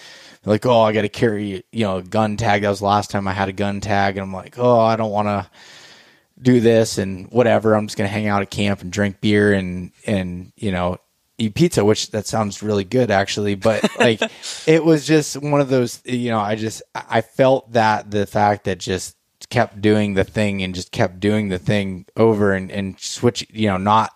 like, 0.45 0.65
oh, 0.65 0.82
I 0.82 0.91
got 0.91 1.02
to 1.02 1.10
carry, 1.10 1.64
you 1.72 1.86
know, 1.86 1.98
a 1.98 2.03
gun 2.03 2.38
tag. 2.38 2.64
That 2.64 2.69
was 2.69 2.80
the 2.80 2.86
last 2.86 3.11
time 3.11 3.28
I 3.28 3.34
had 3.34 3.49
a 3.49 3.53
gun 3.53 3.82
tag, 3.82 4.18
and 4.18 4.23
I'm 4.23 4.34
like, 4.34 4.57
oh, 4.57 4.80
I 4.80 4.95
don't 4.95 5.11
want 5.11 5.28
to 5.28 5.48
do 6.41 6.60
this 6.60 6.98
and 6.98 7.28
whatever. 7.32 7.76
I'm 7.76 7.88
just 7.88 7.98
gonna 7.98 8.10
hang 8.10 8.28
out 8.28 8.41
at 8.41 8.49
camp 8.49 8.82
and 8.82 8.91
drink 8.91 9.22
beer 9.22 9.53
and 9.53 9.91
and 10.06 10.52
you 10.56 10.72
know 10.72 10.98
eat 11.38 11.56
pizza, 11.56 11.84
which 11.84 12.12
that 12.12 12.28
sounds 12.28 12.62
really 12.62 12.84
good 12.84 13.12
actually. 13.12 13.56
But 13.56 13.90
like, 13.99 14.22
it 14.68 14.84
was 14.84 15.06
just 15.06 15.38
one 15.38 15.62
of 15.62 15.70
those, 15.70 16.02
you 16.06 16.30
know, 16.30 16.40
I 16.40 16.56
just, 16.56 16.82
I 16.94 17.22
felt 17.22 17.74
that 17.74 18.12
the 18.12 18.26
fact 18.26 18.66
that 18.66 18.80
just 18.80 19.18
kept 19.49 19.82
doing 19.82 20.14
the 20.14 20.24
thing 20.24 20.62
and 20.62 20.76
just 20.76 20.91
kept 20.91 21.20
doing 21.20 21.49
the 21.49 21.60
thing 21.60 22.06
over 22.16 22.53
and, 22.53 22.72
and 22.72 22.99
switch, 22.99 23.45
you 23.52 23.68
know, 23.68 23.78
not, 23.78 24.12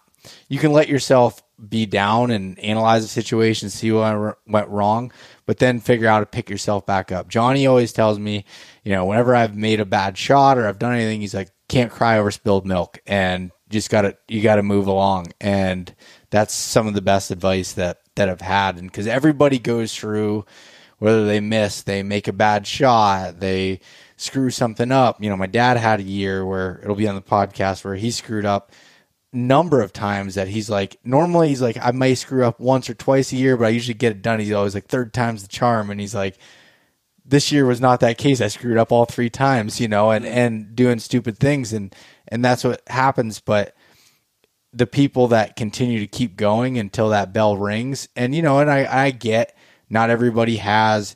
you 0.47 0.59
can 0.59 0.71
let 0.71 0.87
yourself 0.87 1.41
be 1.69 1.85
down 1.85 2.31
and 2.31 2.59
analyze 2.59 3.01
the 3.01 3.07
situation, 3.07 3.69
see 3.69 3.91
what 3.91 4.37
went 4.47 4.67
wrong, 4.67 5.11
but 5.45 5.57
then 5.57 5.79
figure 5.79 6.07
out 6.07 6.19
to 6.19 6.25
pick 6.25 6.49
yourself 6.49 6.85
back 6.85 7.11
up. 7.11 7.27
Johnny 7.27 7.65
always 7.65 7.93
tells 7.93 8.19
me, 8.19 8.45
you 8.83 8.91
know, 8.91 9.05
whenever 9.05 9.35
I've 9.35 9.55
made 9.55 9.79
a 9.79 9.85
bad 9.85 10.17
shot 10.17 10.57
or 10.57 10.67
I've 10.67 10.79
done 10.79 10.93
anything, 10.93 11.21
he's 11.21 11.33
like, 11.33 11.49
can't 11.67 11.91
cry 11.91 12.19
over 12.19 12.31
spilled 12.31 12.65
milk 12.65 12.99
and 13.07 13.51
just 13.69 13.89
gotta, 13.89 14.17
you 14.27 14.41
gotta 14.41 14.63
move 14.63 14.87
along. 14.87 15.27
And, 15.41 15.93
that's 16.35 16.53
some 16.53 16.85
of 16.85 16.93
the 16.93 17.01
best 17.01 17.31
advice 17.31 17.71
that 17.73 18.01
that 18.15 18.27
I've 18.27 18.41
had, 18.41 18.77
and 18.77 18.91
because 18.91 19.07
everybody 19.07 19.57
goes 19.57 19.95
through 19.95 20.45
whether 20.97 21.25
they 21.25 21.39
miss, 21.39 21.81
they 21.81 22.03
make 22.03 22.27
a 22.27 22.33
bad 22.33 22.67
shot, 22.67 23.39
they 23.39 23.79
screw 24.17 24.49
something 24.49 24.91
up. 24.91 25.23
You 25.23 25.29
know, 25.29 25.37
my 25.37 25.47
dad 25.47 25.77
had 25.77 26.01
a 26.01 26.03
year 26.03 26.45
where 26.45 26.81
it'll 26.83 26.95
be 26.95 27.07
on 27.07 27.15
the 27.15 27.21
podcast 27.21 27.85
where 27.85 27.95
he 27.95 28.11
screwed 28.11 28.45
up 28.45 28.73
number 29.31 29.81
of 29.81 29.91
times 29.93 30.35
that 30.35 30.47
he's 30.47 30.69
like 30.69 30.97
normally 31.03 31.49
he's 31.49 31.61
like 31.61 31.77
I 31.81 31.91
may 31.91 32.15
screw 32.15 32.45
up 32.45 32.59
once 32.59 32.89
or 32.89 32.95
twice 32.95 33.31
a 33.31 33.37
year, 33.37 33.55
but 33.55 33.67
I 33.67 33.69
usually 33.69 33.93
get 33.93 34.11
it 34.11 34.21
done. 34.21 34.41
He's 34.41 34.51
always 34.51 34.75
like 34.75 34.87
third 34.87 35.13
time's 35.13 35.41
the 35.41 35.47
charm, 35.47 35.89
and 35.89 36.01
he's 36.01 36.15
like 36.15 36.37
this 37.25 37.49
year 37.51 37.65
was 37.65 37.79
not 37.79 38.01
that 38.01 38.17
case. 38.17 38.41
I 38.41 38.47
screwed 38.47 38.77
up 38.77 38.91
all 38.91 39.05
three 39.05 39.29
times, 39.29 39.79
you 39.79 39.87
know, 39.87 40.11
and 40.11 40.25
and 40.25 40.75
doing 40.75 40.99
stupid 40.99 41.37
things, 41.37 41.71
and 41.71 41.95
and 42.27 42.43
that's 42.43 42.63
what 42.63 42.81
happens. 42.87 43.39
But 43.39 43.75
the 44.75 44.85
people 44.87 45.29
that 45.29 45.55
continue 45.55 45.99
to 45.99 46.07
keep 46.07 46.35
going 46.35 46.77
until 46.77 47.09
that 47.09 47.31
bell 47.31 47.57
rings. 47.57 48.09
And, 48.15 48.35
you 48.35 48.41
know, 48.41 48.59
and 48.59 48.69
I, 48.69 49.05
I 49.05 49.11
get 49.11 49.55
not 49.89 50.09
everybody 50.09 50.57
has 50.57 51.15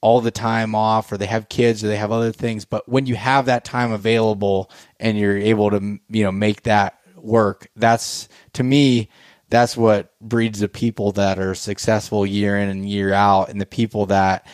all 0.00 0.20
the 0.20 0.30
time 0.30 0.74
off 0.74 1.12
or 1.12 1.18
they 1.18 1.26
have 1.26 1.48
kids 1.48 1.84
or 1.84 1.88
they 1.88 1.96
have 1.96 2.12
other 2.12 2.32
things. 2.32 2.64
But 2.64 2.88
when 2.88 3.06
you 3.06 3.14
have 3.14 3.46
that 3.46 3.64
time 3.64 3.92
available 3.92 4.70
and 4.98 5.18
you're 5.18 5.36
able 5.36 5.70
to, 5.70 5.98
you 6.08 6.24
know, 6.24 6.32
make 6.32 6.62
that 6.62 6.98
work, 7.16 7.68
that's 7.76 8.28
to 8.54 8.62
me, 8.62 9.10
that's 9.50 9.76
what 9.76 10.18
breeds 10.20 10.60
the 10.60 10.68
people 10.68 11.12
that 11.12 11.38
are 11.38 11.54
successful 11.54 12.24
year 12.24 12.56
in 12.56 12.68
and 12.68 12.88
year 12.88 13.12
out 13.12 13.48
and 13.50 13.60
the 13.60 13.66
people 13.66 14.06
that 14.06 14.46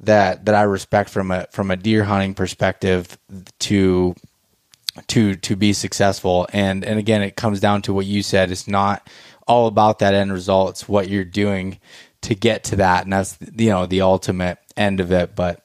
that 0.00 0.44
that 0.44 0.54
I 0.54 0.62
respect 0.62 1.10
from 1.10 1.30
a 1.30 1.46
from 1.50 1.70
a 1.70 1.76
deer 1.76 2.04
hunting 2.04 2.34
perspective 2.34 3.18
to 3.60 4.14
to 5.08 5.36
to 5.36 5.56
be 5.56 5.72
successful. 5.72 6.46
And 6.52 6.84
and 6.84 6.98
again, 6.98 7.22
it 7.22 7.36
comes 7.36 7.60
down 7.60 7.82
to 7.82 7.92
what 7.94 8.06
you 8.06 8.22
said. 8.22 8.50
It's 8.50 8.68
not 8.68 9.08
all 9.46 9.66
about 9.66 10.00
that 10.00 10.14
end 10.14 10.32
result. 10.32 10.70
It's 10.70 10.88
what 10.88 11.08
you're 11.08 11.24
doing 11.24 11.78
to 12.22 12.34
get 12.34 12.64
to 12.64 12.76
that, 12.76 13.04
and 13.04 13.12
that's 13.12 13.38
you 13.56 13.70
know 13.70 13.86
the 13.86 14.02
ultimate. 14.02 14.58
end 14.76 15.00
of 15.00 15.12
it. 15.12 15.34
But 15.34 15.64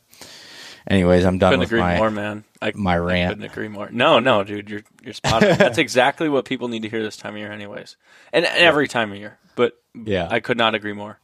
anyways, 0.87 1.25
I'm 1.25 1.37
done 1.37 1.51
couldn't 1.51 1.59
with 1.61 1.69
agree 1.69 1.79
my 1.79 1.97
more, 1.97 2.11
man. 2.11 2.43
I, 2.61 2.71
my 2.75 2.97
rant. 2.97 3.31
I 3.31 3.33
couldn't 3.33 3.51
agree 3.51 3.67
more. 3.67 3.89
No, 3.91 4.19
no, 4.19 4.43
dude, 4.43 4.69
you're 4.69 4.83
you're 5.03 5.13
spot 5.13 5.43
on. 5.43 5.57
That's 5.57 5.77
exactly 5.79 6.29
what 6.29 6.45
people 6.45 6.67
need 6.67 6.83
to 6.83 6.89
hear 6.89 7.03
this 7.03 7.17
time 7.17 7.33
of 7.33 7.39
year, 7.39 7.51
anyways, 7.51 7.95
and, 8.31 8.45
and 8.45 8.57
every 8.57 8.87
time 8.87 9.11
of 9.11 9.17
year. 9.17 9.37
But 9.55 9.73
Yeah. 9.93 10.27
I 10.29 10.39
could 10.39 10.57
not 10.57 10.75
agree 10.75 10.93
more. 10.93 11.19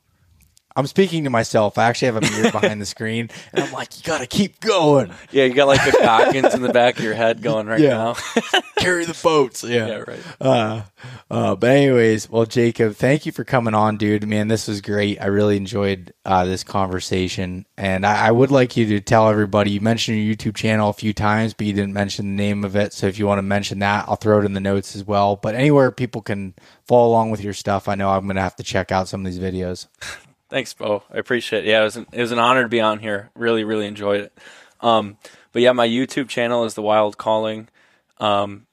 I'm 0.75 0.87
speaking 0.87 1.23
to 1.25 1.29
myself. 1.29 1.77
I 1.77 1.85
actually 1.89 2.05
have 2.07 2.15
a 2.17 2.21
mirror 2.21 2.51
behind 2.51 2.79
the 2.81 2.85
screen, 2.85 3.29
and 3.53 3.63
I'm 3.65 3.71
like, 3.73 3.97
you 3.97 4.03
gotta 4.03 4.27
keep 4.27 4.59
going. 4.59 5.11
Yeah, 5.31 5.45
you 5.45 5.53
got 5.53 5.67
like 5.67 5.83
the 5.83 5.97
Goggins 5.99 6.53
in 6.53 6.61
the 6.61 6.71
back 6.71 6.97
of 6.97 7.03
your 7.03 7.15
head 7.15 7.41
going 7.41 7.67
right 7.67 7.79
Yeah. 7.79 7.89
now. 7.89 8.15
Carry 8.77 9.03
the 9.05 9.19
boats. 9.21 9.63
Yeah. 9.63 9.87
yeah, 9.87 10.03
right. 10.07 10.19
Uh, 10.39 10.81
uh, 11.29 11.55
but 11.55 11.69
anyways, 11.71 12.29
well, 12.29 12.45
Jacob, 12.45 12.95
thank 12.95 13.25
you 13.25 13.31
for 13.31 13.43
coming 13.43 13.73
on, 13.73 13.97
dude. 13.97 14.25
Man, 14.27 14.47
this 14.47 14.67
was 14.67 14.79
great. 14.79 15.19
I 15.21 15.25
really 15.25 15.57
enjoyed 15.57 16.13
uh, 16.23 16.45
this 16.45 16.63
conversation, 16.63 17.65
and 17.77 18.05
I, 18.05 18.27
I 18.27 18.31
would 18.31 18.51
like 18.51 18.77
you 18.77 18.85
to 18.87 19.01
tell 19.01 19.27
everybody. 19.29 19.71
You 19.71 19.81
mentioned 19.81 20.17
your 20.23 20.35
YouTube 20.35 20.55
channel 20.55 20.89
a 20.89 20.93
few 20.93 21.13
times, 21.13 21.53
but 21.53 21.67
you 21.67 21.73
didn't 21.73 21.93
mention 21.93 22.25
the 22.37 22.41
name 22.43 22.63
of 22.63 22.75
it. 22.75 22.93
So 22.93 23.07
if 23.07 23.19
you 23.19 23.27
want 23.27 23.39
to 23.39 23.43
mention 23.43 23.79
that, 23.79 24.05
I'll 24.07 24.15
throw 24.15 24.39
it 24.39 24.45
in 24.45 24.53
the 24.53 24.59
notes 24.61 24.95
as 24.95 25.03
well. 25.03 25.35
But 25.35 25.55
anywhere 25.55 25.91
people 25.91 26.21
can 26.21 26.53
follow 26.87 27.09
along 27.09 27.31
with 27.31 27.41
your 27.43 27.53
stuff, 27.53 27.87
I 27.89 27.95
know 27.95 28.09
I'm 28.11 28.27
gonna 28.27 28.41
have 28.41 28.55
to 28.57 28.63
check 28.63 28.91
out 28.91 29.07
some 29.09 29.25
of 29.25 29.31
these 29.31 29.41
videos. 29.41 29.87
Thanks, 30.49 30.73
Beau. 30.73 31.03
I 31.11 31.17
appreciate 31.17 31.65
it. 31.65 31.69
Yeah, 31.69 31.81
it 31.81 31.85
was 31.85 31.97
an, 31.97 32.07
it 32.11 32.21
was 32.21 32.31
an 32.31 32.39
honor 32.39 32.63
to 32.63 32.69
be 32.69 32.81
on 32.81 32.99
here. 32.99 33.29
Really, 33.35 33.63
really 33.63 33.85
enjoyed 33.85 34.21
it. 34.21 34.37
Um, 34.81 35.17
but 35.51 35.61
yeah, 35.61 35.73
my 35.73 35.87
YouTube 35.87 36.27
channel 36.27 36.65
is 36.65 36.73
The 36.73 36.81
Wild 36.81 37.17
Calling. 37.17 37.69
Um, 38.17 38.65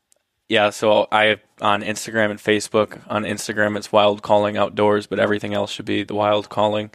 yeah, 0.48 0.70
so 0.70 1.06
I 1.12 1.36
on 1.60 1.82
Instagram 1.82 2.30
and 2.30 2.40
Facebook. 2.40 3.00
On 3.08 3.24
Instagram, 3.24 3.76
it's 3.76 3.92
Wild 3.92 4.22
Calling 4.22 4.56
Outdoors, 4.56 5.06
but 5.06 5.18
everything 5.18 5.54
else 5.54 5.70
should 5.70 5.84
be 5.84 6.02
The 6.02 6.14
Wild 6.14 6.48
Calling. 6.48 6.90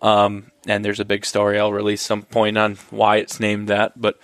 Um, 0.00 0.50
and 0.66 0.84
there's 0.84 1.00
a 1.00 1.04
big 1.04 1.24
story 1.24 1.58
I'll 1.58 1.72
release 1.72 2.02
some 2.02 2.22
point 2.22 2.56
on 2.56 2.76
why 2.90 3.16
it's 3.16 3.40
named 3.40 3.68
that. 3.68 4.00
But 4.00 4.18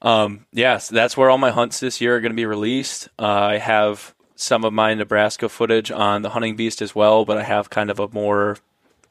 um, 0.00 0.46
yeah, 0.52 0.78
so 0.78 0.94
that's 0.94 1.16
where 1.16 1.30
all 1.30 1.38
my 1.38 1.50
hunts 1.50 1.80
this 1.80 2.00
year 2.00 2.16
are 2.16 2.20
going 2.20 2.32
to 2.32 2.36
be 2.36 2.46
released. 2.46 3.08
Uh, 3.18 3.24
I 3.24 3.58
have 3.58 4.14
some 4.36 4.64
of 4.64 4.72
my 4.72 4.94
Nebraska 4.94 5.48
footage 5.48 5.90
on 5.90 6.22
the 6.22 6.30
Hunting 6.30 6.56
Beast 6.56 6.82
as 6.82 6.94
well, 6.94 7.24
but 7.24 7.38
I 7.38 7.42
have 7.42 7.70
kind 7.70 7.90
of 7.90 7.98
a 7.98 8.08
more 8.08 8.58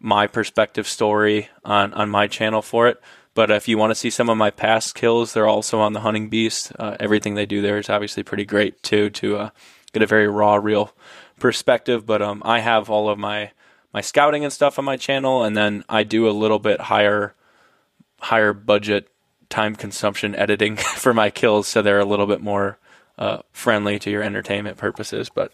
my 0.04 0.28
perspective 0.28 0.88
story 0.88 1.50
on 1.64 1.94
on 1.94 2.10
my 2.10 2.28
channel 2.28 2.62
for 2.62 2.88
it. 2.88 3.02
But 3.34 3.50
if 3.50 3.68
you 3.68 3.80
want 3.80 3.90
to 3.90 3.96
see 3.96 4.12
some 4.12 4.30
of 4.30 4.38
my 4.38 4.52
past 4.52 4.94
kills, 4.94 5.34
they're 5.34 5.48
also 5.48 5.80
on 5.80 5.94
the 5.94 6.02
Hunting 6.02 6.30
Beast. 6.30 6.72
Uh, 6.78 6.96
everything 7.00 7.34
they 7.34 7.48
do 7.48 7.64
there 7.64 7.80
is 7.80 7.90
obviously 7.90 8.22
pretty 8.22 8.46
great 8.46 8.84
too 8.84 9.10
to 9.12 9.38
uh, 9.38 9.50
get 9.92 10.04
a 10.04 10.08
very 10.08 10.28
raw, 10.28 10.56
real 10.56 10.94
perspective. 11.40 12.06
But 12.06 12.22
um, 12.22 12.44
I 12.46 12.60
have 12.60 12.90
all 12.92 13.10
of 13.10 13.18
my 13.18 13.52
my 13.94 14.02
scouting 14.02 14.44
and 14.44 14.54
stuff 14.54 14.78
on 14.78 14.86
my 14.86 14.98
channel, 14.98 15.44
and 15.44 15.56
then 15.56 15.84
I 15.88 16.04
do 16.04 16.28
a 16.28 16.32
little 16.32 16.60
bit 16.60 16.82
higher 16.82 17.34
higher 18.20 18.54
budget 18.54 19.08
time 19.50 19.76
consumption 19.76 20.36
editing 20.36 20.76
for 20.98 21.14
my 21.14 21.30
kills, 21.30 21.68
so 21.68 21.82
they're 21.82 22.00
a 22.00 22.06
little 22.06 22.28
bit 22.28 22.42
more 22.42 22.78
uh, 23.18 23.40
friendly 23.54 24.00
to 24.00 24.12
your 24.12 24.22
entertainment 24.22 24.78
purposes. 24.78 25.30
But 25.30 25.52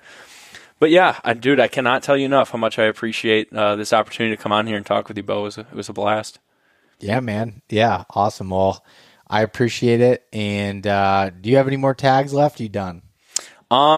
but 0.79 0.89
yeah, 0.89 1.19
I, 1.23 1.33
dude, 1.33 1.59
I 1.59 1.67
cannot 1.67 2.03
tell 2.03 2.17
you 2.17 2.25
enough 2.25 2.51
how 2.51 2.57
much 2.57 2.79
I 2.79 2.85
appreciate 2.85 3.53
uh, 3.53 3.75
this 3.75 3.93
opportunity 3.93 4.35
to 4.35 4.41
come 4.41 4.51
on 4.51 4.67
here 4.67 4.77
and 4.77 4.85
talk 4.85 5.07
with 5.07 5.17
you, 5.17 5.23
Beau. 5.23 5.41
It 5.41 5.43
was 5.43 5.57
a, 5.57 5.61
it 5.61 5.73
was 5.73 5.89
a 5.89 5.93
blast. 5.93 6.39
Yeah, 6.99 7.19
man. 7.19 7.61
Yeah, 7.69 8.03
awesome. 8.09 8.49
Well, 8.49 8.83
I 9.27 9.41
appreciate 9.41 10.01
it. 10.01 10.25
And 10.33 10.85
uh, 10.87 11.29
do 11.29 11.49
you 11.49 11.57
have 11.57 11.67
any 11.67 11.77
more 11.77 11.93
tags 11.93 12.33
left? 12.33 12.59
You 12.59 12.69
done? 12.69 13.03
Um, 13.71 13.97